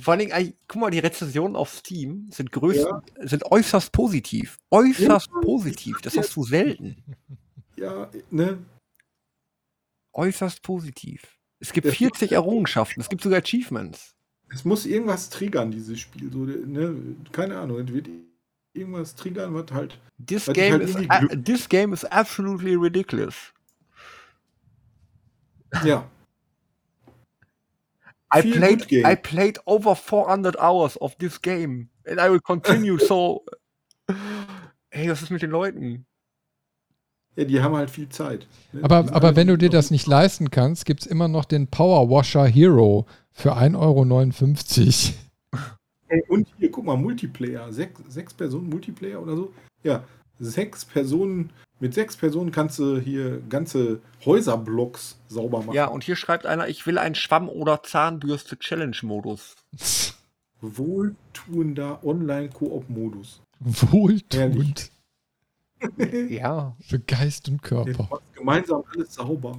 Vor 0.01 0.13
allen 0.13 0.21
Dingen, 0.21 0.55
guck 0.67 0.81
mal, 0.81 0.91
die 0.91 0.99
Rezensionen 0.99 1.57
auf 1.57 1.71
Steam 1.75 2.29
sind 2.31 2.53
größten, 2.53 3.01
sind 3.23 3.45
äußerst 3.51 3.93
positiv. 3.93 4.59
Äußerst 4.71 5.31
positiv. 5.43 6.01
Das 6.03 6.17
hast 6.17 6.35
du 6.37 6.43
selten. 6.45 7.03
ja, 7.77 8.11
ne? 8.31 8.59
Äußerst 10.13 10.63
positiv. 10.63 11.39
Es 11.61 11.73
gibt 11.73 11.87
Ja. 11.87 11.93
40 11.93 12.33
Errungenschaften, 12.33 13.01
es 13.01 13.09
gibt 13.09 13.23
sogar 13.23 13.41
Achievements. 13.41 14.15
Es 14.53 14.65
muss 14.65 14.87
irgendwas 14.87 15.29
triggern, 15.31 15.71
dieses 15.71 16.01
Spiel. 16.01 16.33
So, 16.33 16.39
ne? 16.45 16.95
Keine 17.33 17.59
Ahnung, 17.59 17.79
es 17.81 17.93
wird 17.93 18.09
irgendwas 18.73 19.15
triggern, 19.15 19.55
was 19.55 19.71
halt. 19.73 19.99
This 20.19 20.49
ich 20.49 20.55
game, 20.55 20.73
halt 20.73 20.83
is, 20.83 20.97
Glück- 20.97 21.45
this 21.45 21.69
game 21.69 21.93
is 21.93 22.05
absolutely 22.05 22.75
ridiculous. 22.75 23.53
Ja. 25.85 26.09
I 28.35 28.43
Feel 28.43 28.57
played. 28.57 28.93
I 28.93 29.15
played 29.17 29.59
over 29.67 29.95
400 29.95 30.57
hours 30.59 31.01
of 31.01 31.17
this 31.19 31.41
game 31.41 31.89
and 32.07 32.21
I 32.21 32.29
will 32.31 32.41
continue 32.41 32.99
so. 33.07 33.45
Hey, 34.91 35.09
was 35.11 35.23
ist 35.23 35.31
mit 35.31 35.43
den 35.43 35.51
Leuten? 35.51 36.07
Ja, 37.39 37.45
die 37.45 37.63
haben 37.63 37.77
halt 37.77 37.89
viel 37.89 38.09
Zeit. 38.09 38.49
ne? 38.73 38.83
Aber, 38.83 39.15
aber 39.15 39.37
wenn 39.37 39.47
du 39.47 39.57
dir 39.57 39.71
das 39.71 39.93
nicht 39.93 40.09
leisten 40.09 40.51
kannst, 40.51 40.85
gibt 40.85 41.03
es 41.03 41.07
immer 41.07 41.29
noch 41.29 41.45
den 41.45 41.69
Power 41.69 42.11
Washer 42.11 42.45
Hero 42.45 43.07
für 43.31 43.57
1,59 43.57 43.77
Euro. 43.79 45.61
Ey, 46.09 46.25
Und 46.29 46.49
hier, 46.59 46.73
guck 46.73 46.85
mal, 46.85 46.97
Multiplayer. 46.97 47.73
Sechs, 47.73 48.01
sechs 48.09 48.35
Personen 48.35 48.69
Multiplayer 48.69 49.23
oder 49.23 49.37
so. 49.37 49.53
Ja, 49.85 50.03
sechs 50.41 50.85
Personen. 50.85 51.51
Mit 51.79 51.95
sechs 51.95 52.17
Personen 52.17 52.51
kannst 52.51 52.81
du 52.81 52.99
hier 52.99 53.41
ganze 53.49 54.01
Häuserblocks 54.25 55.21
sauber 55.29 55.59
machen. 55.61 55.75
Ja, 55.77 55.87
und 55.87 56.03
hier 56.03 56.17
schreibt 56.17 56.45
einer, 56.45 56.67
ich 56.67 56.89
will 56.89 56.99
einen 56.99 57.15
Schwamm- 57.15 57.49
oder 57.49 57.85
Zahnbürste-Challenge-Modus. 57.85 59.55
Wohltuender 60.61 62.05
Online-Koop-Modus. 62.05 63.43
Wohltuend 63.61 64.91
Ja. 66.29 66.77
für 66.81 66.99
Geist 67.01 67.49
und 67.49 67.63
Körper. 67.63 68.09
machst 68.11 68.25
du 68.35 68.39
gemeinsam 68.41 68.85
alles 68.95 69.15
sauber. 69.15 69.59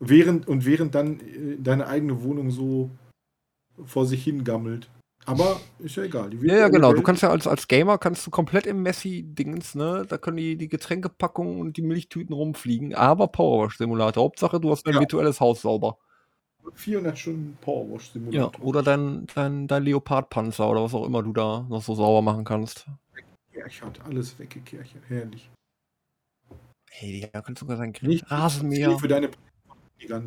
Während, 0.00 0.48
und 0.48 0.64
während 0.66 0.94
dann 0.94 1.20
äh, 1.20 1.56
deine 1.58 1.86
eigene 1.86 2.22
Wohnung 2.22 2.50
so 2.50 2.90
vor 3.84 4.06
sich 4.06 4.24
hingammelt. 4.24 4.90
Aber 5.26 5.58
ist 5.78 5.96
ja 5.96 6.02
egal. 6.02 6.30
die 6.30 6.36
Ja, 6.46 6.56
ja, 6.56 6.68
genau. 6.68 6.92
Du 6.92 7.02
kannst 7.02 7.22
ja 7.22 7.30
als, 7.30 7.46
als 7.46 7.66
Gamer 7.66 7.96
kannst 7.96 8.26
du 8.26 8.30
komplett 8.30 8.66
im 8.66 8.82
Messi-Dingens, 8.82 9.74
ne? 9.74 10.04
Da 10.06 10.18
können 10.18 10.36
die, 10.36 10.56
die 10.56 10.68
Getränkepackungen 10.68 11.60
und 11.60 11.76
die 11.78 11.82
Milchtüten 11.82 12.34
rumfliegen. 12.34 12.94
Aber 12.94 13.28
Powerwash-Simulator. 13.28 14.22
Hauptsache, 14.22 14.60
du 14.60 14.70
hast 14.70 14.86
dein 14.86 14.94
Ja. 14.94 15.00
virtuelles 15.00 15.40
Haus 15.40 15.62
sauber. 15.62 15.96
400 16.74 17.18
Stunden 17.18 17.56
Powerwash 17.60 18.10
Ja. 18.30 18.50
Oder 18.60 18.82
dein, 18.82 19.26
dein, 19.34 19.66
dein 19.66 19.84
Leopardpanzer 19.84 20.68
oder 20.68 20.82
was 20.82 20.94
auch 20.94 21.06
immer 21.06 21.22
du 21.22 21.32
da 21.32 21.64
noch 21.68 21.82
so 21.82 21.94
sauber 21.94 22.20
machen 22.20 22.44
kannst. 22.44 22.86
Kerchert, 23.52 24.00
alles 24.04 24.38
weggekehrt. 24.38 24.88
Herrlich. 25.08 25.50
Hey, 26.96 27.28
ja, 27.34 27.40
kannst 27.40 27.58
sogar 27.58 27.76
sein 27.76 27.92
Nicht 28.02 28.30
Rasenmäher. 28.30 28.96
für 28.98 29.08
deine 29.08 29.30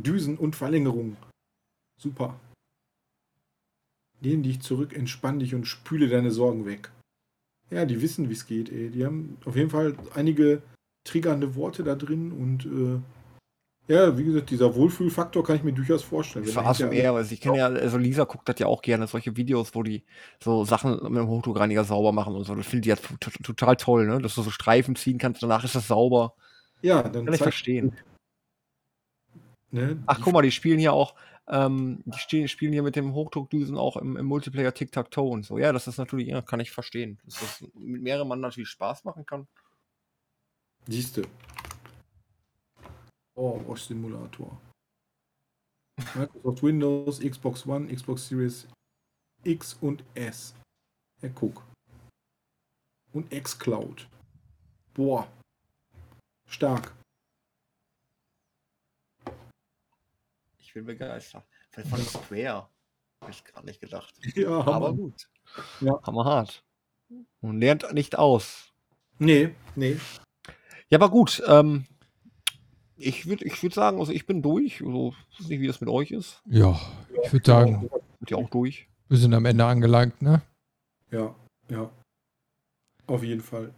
Düsen 0.02 0.38
und 0.38 0.53
Verlängerungen. 0.56 1.15
Super. 1.98 2.38
Lehn 4.19 4.44
dich 4.44 4.60
zurück, 4.60 4.94
entspann 4.94 5.39
dich 5.39 5.56
und 5.56 5.65
spüle 5.65 6.10
deine 6.10 6.31
Sorgen 6.31 6.65
weg. 6.65 6.91
Ja, 7.69 7.85
die 7.85 8.02
wissen, 8.02 8.27
wie 8.30 8.34
es 8.34 8.48
geht, 8.48 8.69
ey. 8.69 8.89
Die 8.89 9.06
haben 9.06 9.38
auf 9.45 9.56
jeden 9.56 9.69
Fall 9.69 9.95
einige 10.14 10.61
triggernde 11.06 11.56
Worte 11.56 11.84
da 11.84 11.95
drin 11.95 12.34
und 12.34 12.65
äh, 12.65 12.99
ja, 13.94 14.18
wie 14.18 14.26
gesagt, 14.26 14.49
dieser 14.49 14.76
Wohlfühlfaktor 14.76 15.45
kann 15.45 15.56
ich 15.56 15.64
mir 15.64 15.72
durchaus 15.72 16.03
vorstellen. 16.03 16.45
Wenn 16.45 16.53
man 16.53 16.65
hinterher- 16.65 17.11
ASMR, 17.11 17.14
weil 17.14 17.31
ich 17.31 17.39
kenne 17.39 17.57
ja, 17.60 17.68
also 17.68 17.98
Lisa 17.98 18.26
guckt 18.26 18.49
das 18.49 18.60
ja 18.60 18.68
auch 18.68 18.81
gerne, 18.81 19.07
solche 19.07 19.38
Videos, 19.38 19.73
wo 19.73 19.84
die 19.84 20.03
so 20.44 20.65
Sachen 20.65 20.91
mit 21.03 21.15
dem 21.22 21.27
Hochdruckreiniger 21.27 21.85
sauber 21.85 22.11
machen 22.11 22.35
und 22.35 22.44
so. 22.44 22.56
Das 22.56 22.68
findet 22.68 22.85
die 22.85 22.89
ja 22.89 22.95
total 23.44 23.77
toll, 23.77 24.06
ne? 24.06 24.19
Dass 24.22 24.35
du 24.35 24.41
so 24.41 24.49
Streifen 24.49 24.98
ziehen 24.98 25.18
kannst, 25.18 25.41
danach 25.41 25.64
ist 25.64 25.76
das 25.76 25.88
sauber. 25.88 26.35
Ja, 26.82 27.04
dann 27.04 27.26
Kann 27.26 27.34
ich 27.34 27.41
verstehen. 27.41 27.98
Ne, 29.72 30.02
Ach, 30.06 30.20
guck 30.22 30.34
mal, 30.34 30.41
die 30.41 30.52
spielen 30.52 30.80
hier 30.80 30.94
auch, 30.94 31.16
ähm, 31.48 32.04
die 32.06 32.48
spielen 32.48 32.74
hier 32.74 32.84
mit 32.84 32.95
dem 32.95 33.14
Hochdruckdüsen 33.14 33.78
auch 33.78 33.98
im, 33.98 34.16
im 34.16 34.26
Multiplayer 34.26 34.74
Tic-Tac-Toe 34.74 35.30
und 35.30 35.45
so. 35.45 35.58
Ja, 35.58 35.74
das 35.74 35.88
ist 35.88 35.98
natürlich, 35.98 36.28
ja, 36.28 36.41
kann 36.41 36.60
ich 36.60 36.72
verstehen. 36.72 37.20
Dass 37.26 37.40
das 37.40 37.66
mit 37.74 38.02
mehreren 38.02 38.28
Mann 38.28 38.40
natürlich 38.40 38.70
Spaß 38.70 39.04
machen 39.04 39.26
kann. 39.26 39.48
Siehste. 40.88 41.24
Oh, 43.36 43.62
Wash 43.68 43.84
Simulator. 43.84 44.60
Microsoft 46.16 46.64
Windows, 46.64 47.20
Xbox 47.20 47.66
One, 47.66 47.94
Xbox 47.94 48.28
Series 48.28 48.68
X 49.44 49.78
und 49.82 50.04
S. 50.14 50.56
Ja, 51.22 51.30
guck. 51.34 51.64
Und 53.14 53.30
xCloud. 53.32 54.08
Boah. 54.94 55.28
Stark. 56.48 56.94
Ich 60.60 60.74
bin 60.74 60.86
begeistert. 60.86 61.45
Von 61.90 61.99
Square. 61.99 62.69
Hab 63.22 63.30
ich 63.30 63.44
gerade 63.44 63.65
nicht 63.65 63.82
gedacht. 63.82 64.14
Ja, 64.36 64.49
Aber 64.49 64.74
Hammer. 64.74 64.94
gut. 64.94 65.30
Ja. 65.82 65.99
Hammerhart. 66.03 66.64
Und 67.41 67.60
lernt 67.60 67.91
nicht 67.94 68.18
aus. 68.18 68.72
Nee, 69.19 69.56
nee. 69.76 69.98
Ja, 70.90 70.98
aber 70.98 71.10
gut. 71.10 71.41
Ähm, 71.48 71.86
ich 72.95 73.26
würde 73.28 73.45
ich 73.45 73.61
würd 73.64 73.74
sagen, 73.74 73.99
also 73.99 74.11
ich 74.11 74.26
bin 74.26 74.41
durch. 74.41 74.82
Also, 74.82 75.14
ich 75.32 75.40
weiß 75.40 75.48
nicht, 75.49 75.60
wie 75.61 75.68
das 75.68 75.82
mit 75.82 75.90
euch 75.90 76.11
ist. 76.11 76.41
Ja, 76.45 76.80
ich 77.24 77.32
würde 77.34 77.45
sagen, 77.45 77.90
Seid 78.19 78.32
ihr 78.32 78.38
auch 78.38 78.49
durch? 78.49 78.88
wir 79.10 79.18
sind 79.18 79.34
am 79.34 79.45
Ende 79.45 79.65
angelangt, 79.65 80.22
ne? 80.22 80.41
Ja, 81.11 81.34
ja. 81.69 81.90
Auf 83.07 83.24
jeden 83.24 83.41
Fall. 83.41 83.74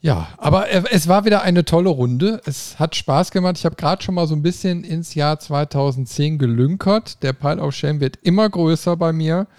Ja, 0.00 0.28
aber 0.36 0.66
es 0.92 1.06
war 1.08 1.24
wieder 1.24 1.42
eine 1.42 1.64
tolle 1.64 1.88
Runde. 1.90 2.40
Es 2.44 2.78
hat 2.78 2.96
Spaß 2.96 3.30
gemacht. 3.30 3.56
Ich 3.58 3.64
habe 3.64 3.76
gerade 3.76 4.02
schon 4.02 4.14
mal 4.16 4.26
so 4.26 4.34
ein 4.34 4.42
bisschen 4.42 4.82
ins 4.84 5.14
Jahr 5.14 5.38
2010 5.38 6.38
gelünkert. 6.38 7.22
Der 7.22 7.32
Pile 7.32 7.62
of 7.62 7.72
Shame 7.74 8.00
wird 8.00 8.18
immer 8.22 8.48
größer 8.50 8.96
bei 8.96 9.12
mir. 9.12 9.46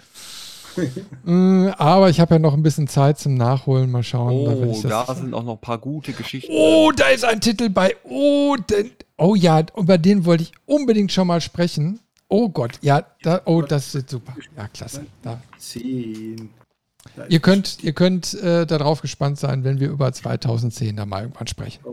Mm, 1.24 1.68
aber 1.78 2.10
ich 2.10 2.18
habe 2.18 2.34
ja 2.34 2.38
noch 2.40 2.52
ein 2.52 2.64
bisschen 2.64 2.88
Zeit 2.88 3.16
zum 3.20 3.34
Nachholen. 3.34 3.92
Mal 3.92 4.02
schauen. 4.02 4.44
da 4.44 4.50
Oh, 4.52 4.80
da 4.82 5.04
das- 5.06 5.18
sind 5.18 5.32
auch 5.32 5.44
noch 5.44 5.52
ein 5.54 5.60
paar 5.60 5.78
gute 5.78 6.12
Geschichten. 6.12 6.50
Oh, 6.52 6.90
da 6.90 7.06
ist 7.10 7.24
ein 7.24 7.40
Titel 7.40 7.70
bei. 7.70 7.94
Oh, 8.02 8.56
den, 8.56 8.90
oh 9.16 9.36
ja, 9.36 9.62
über 9.76 9.98
den 9.98 10.24
wollte 10.24 10.42
ich 10.42 10.52
unbedingt 10.66 11.12
schon 11.12 11.28
mal 11.28 11.40
sprechen. 11.40 12.00
Oh 12.26 12.48
Gott, 12.48 12.72
ja, 12.82 13.04
da, 13.22 13.42
oh, 13.44 13.62
das 13.62 13.94
ist 13.94 14.10
super. 14.10 14.34
Ja, 14.56 14.66
klasse. 14.66 15.06
Da. 15.22 15.40
Zehn. 15.58 16.50
Ihr 17.28 17.40
könnt, 17.40 17.82
ihr 17.82 17.92
könnt 17.92 18.34
äh, 18.34 18.66
darauf 18.66 19.00
gespannt 19.00 19.38
sein, 19.38 19.64
wenn 19.64 19.80
wir 19.80 19.90
über 19.90 20.12
2010 20.12 20.96
da 20.96 21.06
mal 21.06 21.22
irgendwann 21.22 21.46
sprechen. 21.46 21.84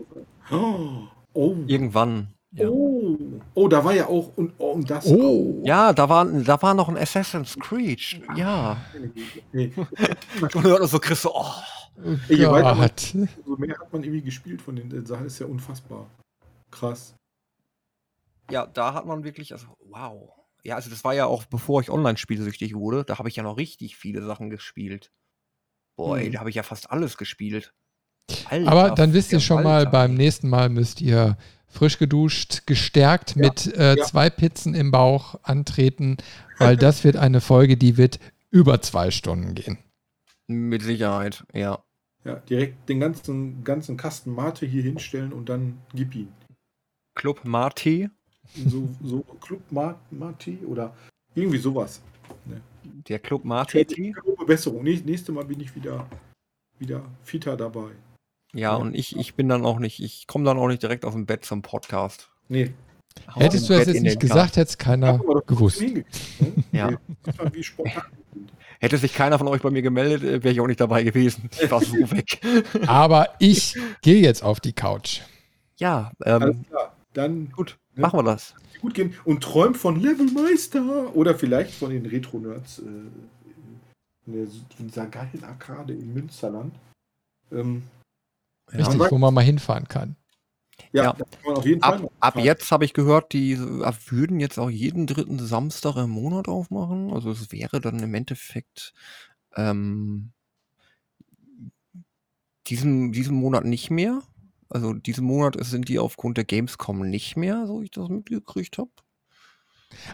Oh, 0.50 1.08
oh, 1.34 1.56
Irgendwann. 1.66 2.28
Ja. 2.54 2.68
oh, 2.68 3.16
oh, 3.54 3.68
da 3.68 3.82
war 3.82 3.94
ja 3.94 4.08
auch 4.08 4.30
und, 4.36 4.52
oh, 4.58 4.72
und 4.72 4.90
das. 4.90 5.06
Oh, 5.06 5.62
Ja, 5.64 5.92
da 5.94 6.08
war, 6.08 6.26
da 6.26 6.60
war 6.60 6.74
noch 6.74 6.88
ein 6.90 6.98
Assassin's 6.98 7.56
Creed. 7.58 8.20
Ja. 8.36 8.76
Und 9.52 10.64
dann 10.64 10.86
so 10.86 10.98
kriegst 10.98 11.24
du, 11.24 11.30
oh. 11.30 11.46
oh 12.04 12.10
Ey, 12.28 12.36
je 12.36 12.50
weiter 12.50 12.74
man- 12.74 12.90
so 13.46 13.56
mehr 13.56 13.78
hat 13.78 13.90
man 13.90 14.02
irgendwie 14.02 14.20
gespielt 14.22 14.60
von 14.60 14.76
den 14.76 15.06
Sachen. 15.06 15.26
Ist 15.26 15.38
ja 15.38 15.46
unfassbar. 15.46 16.06
Krass. 16.70 17.14
Ja, 18.50 18.66
da 18.66 18.92
hat 18.92 19.06
man 19.06 19.24
wirklich, 19.24 19.52
also, 19.52 19.68
wow. 19.88 20.28
Ja, 20.64 20.76
also 20.76 20.90
das 20.90 21.02
war 21.04 21.14
ja 21.14 21.26
auch, 21.26 21.44
bevor 21.44 21.80
ich 21.80 21.90
Online-spielsüchtig 21.90 22.74
wurde, 22.74 23.04
da 23.04 23.18
habe 23.18 23.28
ich 23.28 23.36
ja 23.36 23.42
noch 23.42 23.56
richtig 23.56 23.96
viele 23.96 24.22
Sachen 24.22 24.48
gespielt. 24.50 25.10
Boah, 25.96 26.18
ey, 26.18 26.26
Hm. 26.26 26.32
da 26.32 26.38
habe 26.40 26.50
ich 26.50 26.56
ja 26.56 26.62
fast 26.62 26.90
alles 26.90 27.16
gespielt. 27.16 27.74
Alter, 28.48 28.70
Aber 28.70 28.90
dann 28.94 29.12
wisst 29.12 29.32
ihr 29.32 29.40
schon 29.40 29.62
mal, 29.64 29.78
Alter. 29.80 29.90
beim 29.90 30.14
nächsten 30.14 30.48
Mal 30.48 30.68
müsst 30.68 31.00
ihr 31.00 31.36
frisch 31.66 31.98
geduscht, 31.98 32.66
gestärkt 32.66 33.34
mit 33.34 33.66
äh, 33.76 33.96
ja. 33.96 34.04
zwei 34.04 34.30
Pizzen 34.30 34.74
im 34.74 34.90
Bauch 34.90 35.36
antreten, 35.42 36.18
weil 36.58 36.76
das 36.76 37.02
wird 37.02 37.16
eine 37.16 37.40
Folge, 37.40 37.76
die 37.76 37.96
wird 37.96 38.20
über 38.50 38.80
zwei 38.82 39.10
Stunden 39.10 39.54
gehen. 39.54 39.78
Mit 40.46 40.82
Sicherheit, 40.82 41.44
ja. 41.52 41.82
Ja, 42.24 42.36
direkt 42.36 42.88
den 42.88 43.00
ganzen, 43.00 43.64
ganzen 43.64 43.96
Kasten 43.96 44.32
Mate 44.32 44.64
hier 44.64 44.82
hinstellen 44.82 45.32
und 45.32 45.48
dann 45.48 45.78
gib 45.92 46.14
ihn. 46.14 46.32
Club 47.14 47.44
Mate, 47.44 48.10
So, 48.66 48.88
so 49.02 49.20
Club 49.40 49.60
Ma- 49.70 49.98
Mate 50.10 50.58
oder 50.66 50.94
irgendwie 51.34 51.58
sowas. 51.58 52.00
der 53.08 53.18
Club. 53.18 53.44
Grobe 53.44 54.44
Besserung. 54.44 54.82
Näch- 54.84 55.04
Nächstes 55.04 55.34
Mal 55.34 55.44
bin 55.44 55.60
ich 55.60 55.74
wieder, 55.74 56.06
wieder 56.78 57.02
fitter 57.24 57.56
dabei. 57.56 57.90
Ja, 58.54 58.74
und 58.74 58.94
ich, 58.94 59.16
ich 59.16 59.34
bin 59.34 59.48
dann 59.48 59.64
auch 59.64 59.78
nicht, 59.78 60.00
ich 60.02 60.26
komme 60.26 60.44
dann 60.44 60.58
auch 60.58 60.68
nicht 60.68 60.82
direkt 60.82 61.04
aus 61.04 61.14
dem 61.14 61.24
Bett 61.24 61.44
zum 61.44 61.62
Podcast. 61.62 62.30
Nee. 62.48 62.72
Hau 63.34 63.40
Hättest 63.40 63.68
du 63.68 63.74
das 63.74 63.86
jetzt 63.86 64.02
nicht 64.02 64.20
gesagt, 64.20 64.56
hätte 64.56 64.68
es 64.70 64.78
keiner 64.78 65.18
gewusst. 65.46 65.80
ne? 65.80 66.04
Ja. 66.72 66.90
Hätte 68.80 68.98
sich 68.98 69.14
keiner 69.14 69.38
von 69.38 69.46
euch 69.46 69.62
bei 69.62 69.70
mir 69.70 69.82
gemeldet, 69.82 70.24
äh, 70.24 70.42
wäre 70.42 70.52
ich 70.52 70.60
auch 70.60 70.66
nicht 70.66 70.80
dabei 70.80 71.04
gewesen. 71.04 71.48
Ich 71.62 71.70
war 71.70 71.80
so 71.80 71.92
weg. 72.10 72.40
Aber 72.88 73.28
ich 73.38 73.76
gehe 74.02 74.20
jetzt 74.20 74.42
auf 74.42 74.58
die 74.58 74.72
Couch. 74.72 75.20
Ja, 75.78 76.10
Alles 76.18 76.50
ähm, 76.56 76.64
klar. 76.68 76.96
Dann 77.12 77.50
Gut, 77.50 77.78
ne, 77.94 78.02
machen 78.02 78.18
wir 78.18 78.24
das. 78.24 78.54
Gut 78.80 78.94
gehen 78.94 79.14
und 79.24 79.42
träumt 79.42 79.76
von 79.76 80.00
Levelmeister 80.00 81.14
oder 81.14 81.34
vielleicht 81.34 81.74
von 81.74 81.90
den 81.90 82.06
Retro-Nerds 82.06 82.80
äh, 82.80 82.82
in, 84.26 84.50
dieser 84.78 85.06
geilen 85.06 85.44
Arkade 85.44 85.92
in 85.92 86.12
Münsterland. 86.14 86.74
Ähm, 87.50 87.82
Richtig, 88.72 89.00
ja. 89.00 89.10
wo 89.10 89.18
man 89.18 89.34
mal 89.34 89.42
hinfahren 89.42 89.88
kann. 89.88 90.16
Ja, 90.92 91.04
ja. 91.04 91.16
auf 91.54 91.66
jeden 91.66 91.80
Fall. 91.80 92.04
Ab, 92.04 92.12
ab 92.20 92.36
jetzt 92.36 92.70
habe 92.70 92.84
ich 92.84 92.92
gehört, 92.92 93.32
die 93.32 93.58
würden 93.58 94.40
jetzt 94.40 94.58
auch 94.58 94.70
jeden 94.70 95.06
dritten 95.06 95.38
Samstag 95.38 95.96
im 95.96 96.10
Monat 96.10 96.48
aufmachen. 96.48 97.12
Also 97.12 97.30
es 97.30 97.52
wäre 97.52 97.80
dann 97.80 97.98
im 98.00 98.14
Endeffekt 98.14 98.94
ähm, 99.54 100.32
diesen, 102.66 103.12
diesen 103.12 103.36
Monat 103.36 103.64
nicht 103.64 103.90
mehr. 103.90 104.22
Also 104.72 104.94
diesen 104.94 105.24
Monat 105.24 105.56
sind 105.60 105.88
die 105.88 105.98
aufgrund 105.98 106.38
der 106.38 106.44
Gamescom 106.44 107.08
nicht 107.08 107.36
mehr, 107.36 107.66
so 107.66 107.82
ich 107.82 107.90
das 107.90 108.08
mitgekriegt 108.08 108.78
habe. 108.78 108.90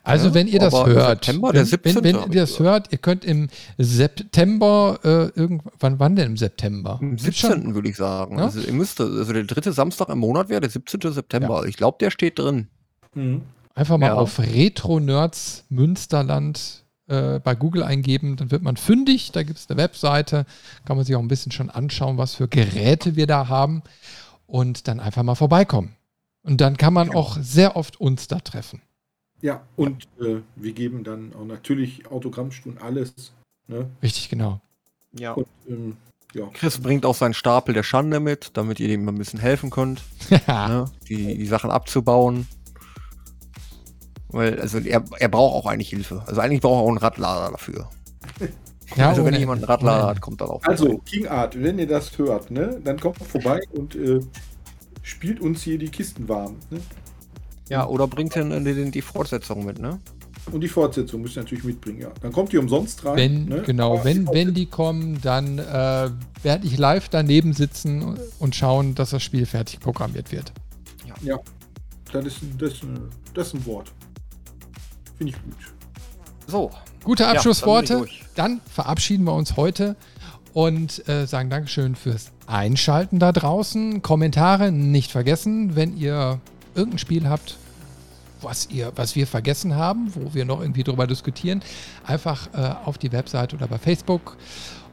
Also, 0.02 0.34
wenn 0.34 0.48
ihr 0.48 0.58
das 0.58 0.74
hört, 0.74 1.24
September, 1.24 1.52
wenn, 1.54 1.70
wenn, 1.70 2.04
wenn 2.04 2.32
ihr 2.32 2.40
das 2.40 2.58
hört, 2.58 2.92
ihr 2.92 2.98
könnt 2.98 3.24
im 3.24 3.48
September, 3.78 4.98
äh, 5.04 5.38
irgendwann, 5.38 6.00
wann 6.00 6.16
denn 6.16 6.26
im 6.26 6.36
September? 6.36 6.98
Im 7.00 7.16
17. 7.16 7.74
würde 7.74 7.88
ich 7.88 7.96
sagen. 7.96 8.38
Ja? 8.38 8.46
Also, 8.46 8.60
ihr 8.60 8.72
müsst, 8.72 9.00
also 9.00 9.32
der 9.32 9.44
dritte 9.44 9.72
Samstag 9.72 10.08
im 10.08 10.18
Monat 10.18 10.48
wäre 10.48 10.60
der 10.60 10.70
17. 10.70 11.12
September. 11.12 11.62
Ja. 11.62 11.68
Ich 11.68 11.76
glaube, 11.76 11.98
der 12.00 12.10
steht 12.10 12.38
drin. 12.38 12.68
Mhm. 13.14 13.42
Einfach 13.74 13.98
mal 13.98 14.06
ja. 14.06 14.14
auf 14.14 14.40
Retro 14.40 14.98
Nerds 14.98 15.64
Münsterland 15.68 16.84
äh, 17.06 17.38
bei 17.38 17.54
Google 17.54 17.84
eingeben, 17.84 18.36
dann 18.36 18.50
wird 18.50 18.62
man 18.62 18.76
fündig. 18.76 19.30
Da 19.32 19.44
gibt 19.44 19.58
es 19.58 19.70
eine 19.70 19.78
Webseite, 19.78 20.46
kann 20.84 20.96
man 20.96 21.06
sich 21.06 21.14
auch 21.14 21.20
ein 21.20 21.28
bisschen 21.28 21.52
schon 21.52 21.70
anschauen, 21.70 22.18
was 22.18 22.34
für 22.34 22.48
Geräte 22.48 23.14
wir 23.14 23.26
da 23.26 23.48
haben 23.48 23.82
und 24.48 24.88
dann 24.88 24.98
einfach 24.98 25.22
mal 25.22 25.36
vorbeikommen. 25.36 25.94
Und 26.42 26.60
dann 26.60 26.76
kann 26.76 26.94
man 26.94 27.14
auch 27.14 27.36
sehr 27.40 27.76
oft 27.76 28.00
uns 28.00 28.26
da 28.26 28.40
treffen. 28.40 28.82
Ja, 29.40 29.62
und 29.76 30.08
äh, 30.20 30.40
wir 30.56 30.72
geben 30.72 31.04
dann 31.04 31.32
auch 31.34 31.44
natürlich 31.44 32.10
Autogrammstunden, 32.10 32.82
alles. 32.82 33.32
Ne? 33.68 33.88
Richtig, 34.02 34.28
genau. 34.28 34.60
Ja. 35.12 35.32
Und, 35.32 35.46
ähm, 35.68 35.96
ja. 36.34 36.46
Chris 36.54 36.78
bringt 36.78 37.06
auch 37.06 37.14
seinen 37.14 37.34
Stapel 37.34 37.74
der 37.74 37.82
Schande 37.82 38.18
mit, 38.18 38.50
damit 38.54 38.80
ihr 38.80 38.88
ihm 38.88 39.08
ein 39.08 39.18
bisschen 39.18 39.38
helfen 39.38 39.70
könnt, 39.70 40.02
ne? 40.48 40.86
die, 41.08 41.38
die 41.38 41.46
Sachen 41.46 41.70
abzubauen. 41.70 42.48
Weil, 44.30 44.60
also 44.60 44.78
er, 44.78 45.04
er 45.18 45.28
braucht 45.28 45.54
auch 45.54 45.70
eigentlich 45.70 45.90
Hilfe. 45.90 46.22
Also 46.26 46.40
eigentlich 46.40 46.60
braucht 46.60 46.80
er 46.80 46.84
auch 46.84 46.88
einen 46.88 46.98
Radlader 46.98 47.52
dafür. 47.52 47.88
Ja, 48.96 49.10
also 49.10 49.24
wenn 49.24 49.34
jemand 49.34 49.62
einen 49.62 49.70
Radlader 49.70 50.06
hat, 50.06 50.20
kommt 50.20 50.40
dann 50.40 50.48
auch. 50.48 50.62
Also, 50.64 50.98
King 50.98 51.26
Art, 51.26 51.60
wenn 51.60 51.78
ihr 51.78 51.86
das 51.86 52.16
hört, 52.18 52.50
ne, 52.50 52.80
dann 52.82 52.98
kommt 52.98 53.18
vorbei 53.18 53.60
und 53.72 53.94
äh, 53.94 54.20
spielt 55.02 55.40
uns 55.40 55.62
hier 55.62 55.78
die 55.78 55.88
Kisten 55.88 56.28
warm. 56.28 56.56
Ne? 56.70 56.80
Ja, 57.68 57.86
oder 57.86 58.06
bringt 58.06 58.34
dann 58.34 58.64
die, 58.64 58.90
die 58.90 59.02
Fortsetzung 59.02 59.64
mit, 59.64 59.78
ne? 59.78 59.98
Und 60.50 60.62
die 60.62 60.68
Fortsetzung 60.68 61.20
müsst 61.20 61.36
ihr 61.36 61.42
natürlich 61.42 61.64
mitbringen, 61.64 62.00
ja. 62.00 62.10
Dann 62.22 62.32
kommt 62.32 62.52
die 62.52 62.58
umsonst 62.58 63.04
rein. 63.04 63.16
Wenn, 63.16 63.44
ne? 63.44 63.62
Genau, 63.62 64.02
wenn, 64.04 64.24
die 64.24 64.32
wenn 64.32 64.54
die 64.54 64.66
kommen, 64.66 65.20
dann 65.20 65.58
äh, 65.58 66.10
werde 66.42 66.66
ich 66.66 66.78
live 66.78 67.08
daneben 67.10 67.52
sitzen 67.52 68.18
und 68.38 68.56
schauen, 68.56 68.94
dass 68.94 69.10
das 69.10 69.22
Spiel 69.22 69.44
fertig 69.44 69.80
programmiert 69.80 70.32
wird. 70.32 70.52
Ja, 71.06 71.14
ja 71.22 71.40
das, 72.12 72.24
ist, 72.24 72.40
das, 72.58 72.72
das 73.34 73.48
ist 73.48 73.54
ein 73.54 73.66
Wort. 73.66 73.92
Finde 75.18 75.34
ich 75.34 75.42
gut. 75.42 75.77
So. 76.48 76.70
Gute 77.04 77.28
Abschlussworte. 77.28 77.94
Ja, 77.94 78.00
dann, 78.00 78.08
dann, 78.34 78.60
verabschieden 78.72 79.24
wir 79.24 79.34
uns 79.34 79.56
heute 79.56 79.96
und 80.54 81.06
äh, 81.08 81.26
sagen 81.26 81.50
Dankeschön 81.50 81.94
fürs 81.94 82.32
Einschalten 82.46 83.18
da 83.18 83.32
draußen. 83.32 84.02
Kommentare 84.02 84.72
nicht 84.72 85.12
vergessen, 85.12 85.76
wenn 85.76 85.96
ihr 85.96 86.40
irgendein 86.74 86.98
Spiel 86.98 87.28
habt, 87.28 87.56
was, 88.40 88.68
ihr, 88.70 88.92
was 88.96 89.14
wir 89.14 89.26
vergessen 89.26 89.76
haben, 89.76 90.12
wo 90.14 90.32
wir 90.32 90.46
noch 90.46 90.60
irgendwie 90.60 90.84
drüber 90.84 91.06
diskutieren, 91.06 91.62
einfach 92.06 92.48
äh, 92.54 92.74
auf 92.84 92.96
die 92.96 93.12
Webseite 93.12 93.54
oder 93.54 93.68
bei 93.68 93.78
Facebook. 93.78 94.36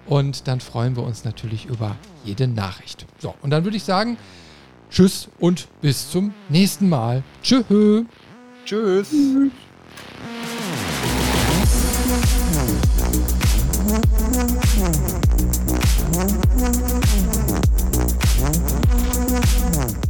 Und 0.07 0.48
dann 0.48 0.60
freuen 0.60 0.95
wir 0.95 1.03
uns 1.03 1.23
natürlich 1.23 1.65
über 1.65 1.95
jede 2.23 2.48
Nachricht. 2.48 3.06
So, 3.19 3.34
und 3.41 3.49
dann 3.49 3.64
würde 3.64 3.77
ich 3.77 3.84
sagen, 3.84 4.18
tschüss 4.91 5.30
und 5.40 5.68
bis 5.82 6.11
zum 6.11 6.34
nächsten 6.49 6.90
Mal. 6.90 7.23
Tschüss. 7.41 7.65
Tschüss. 8.65 9.10
tschüss. 9.10 9.52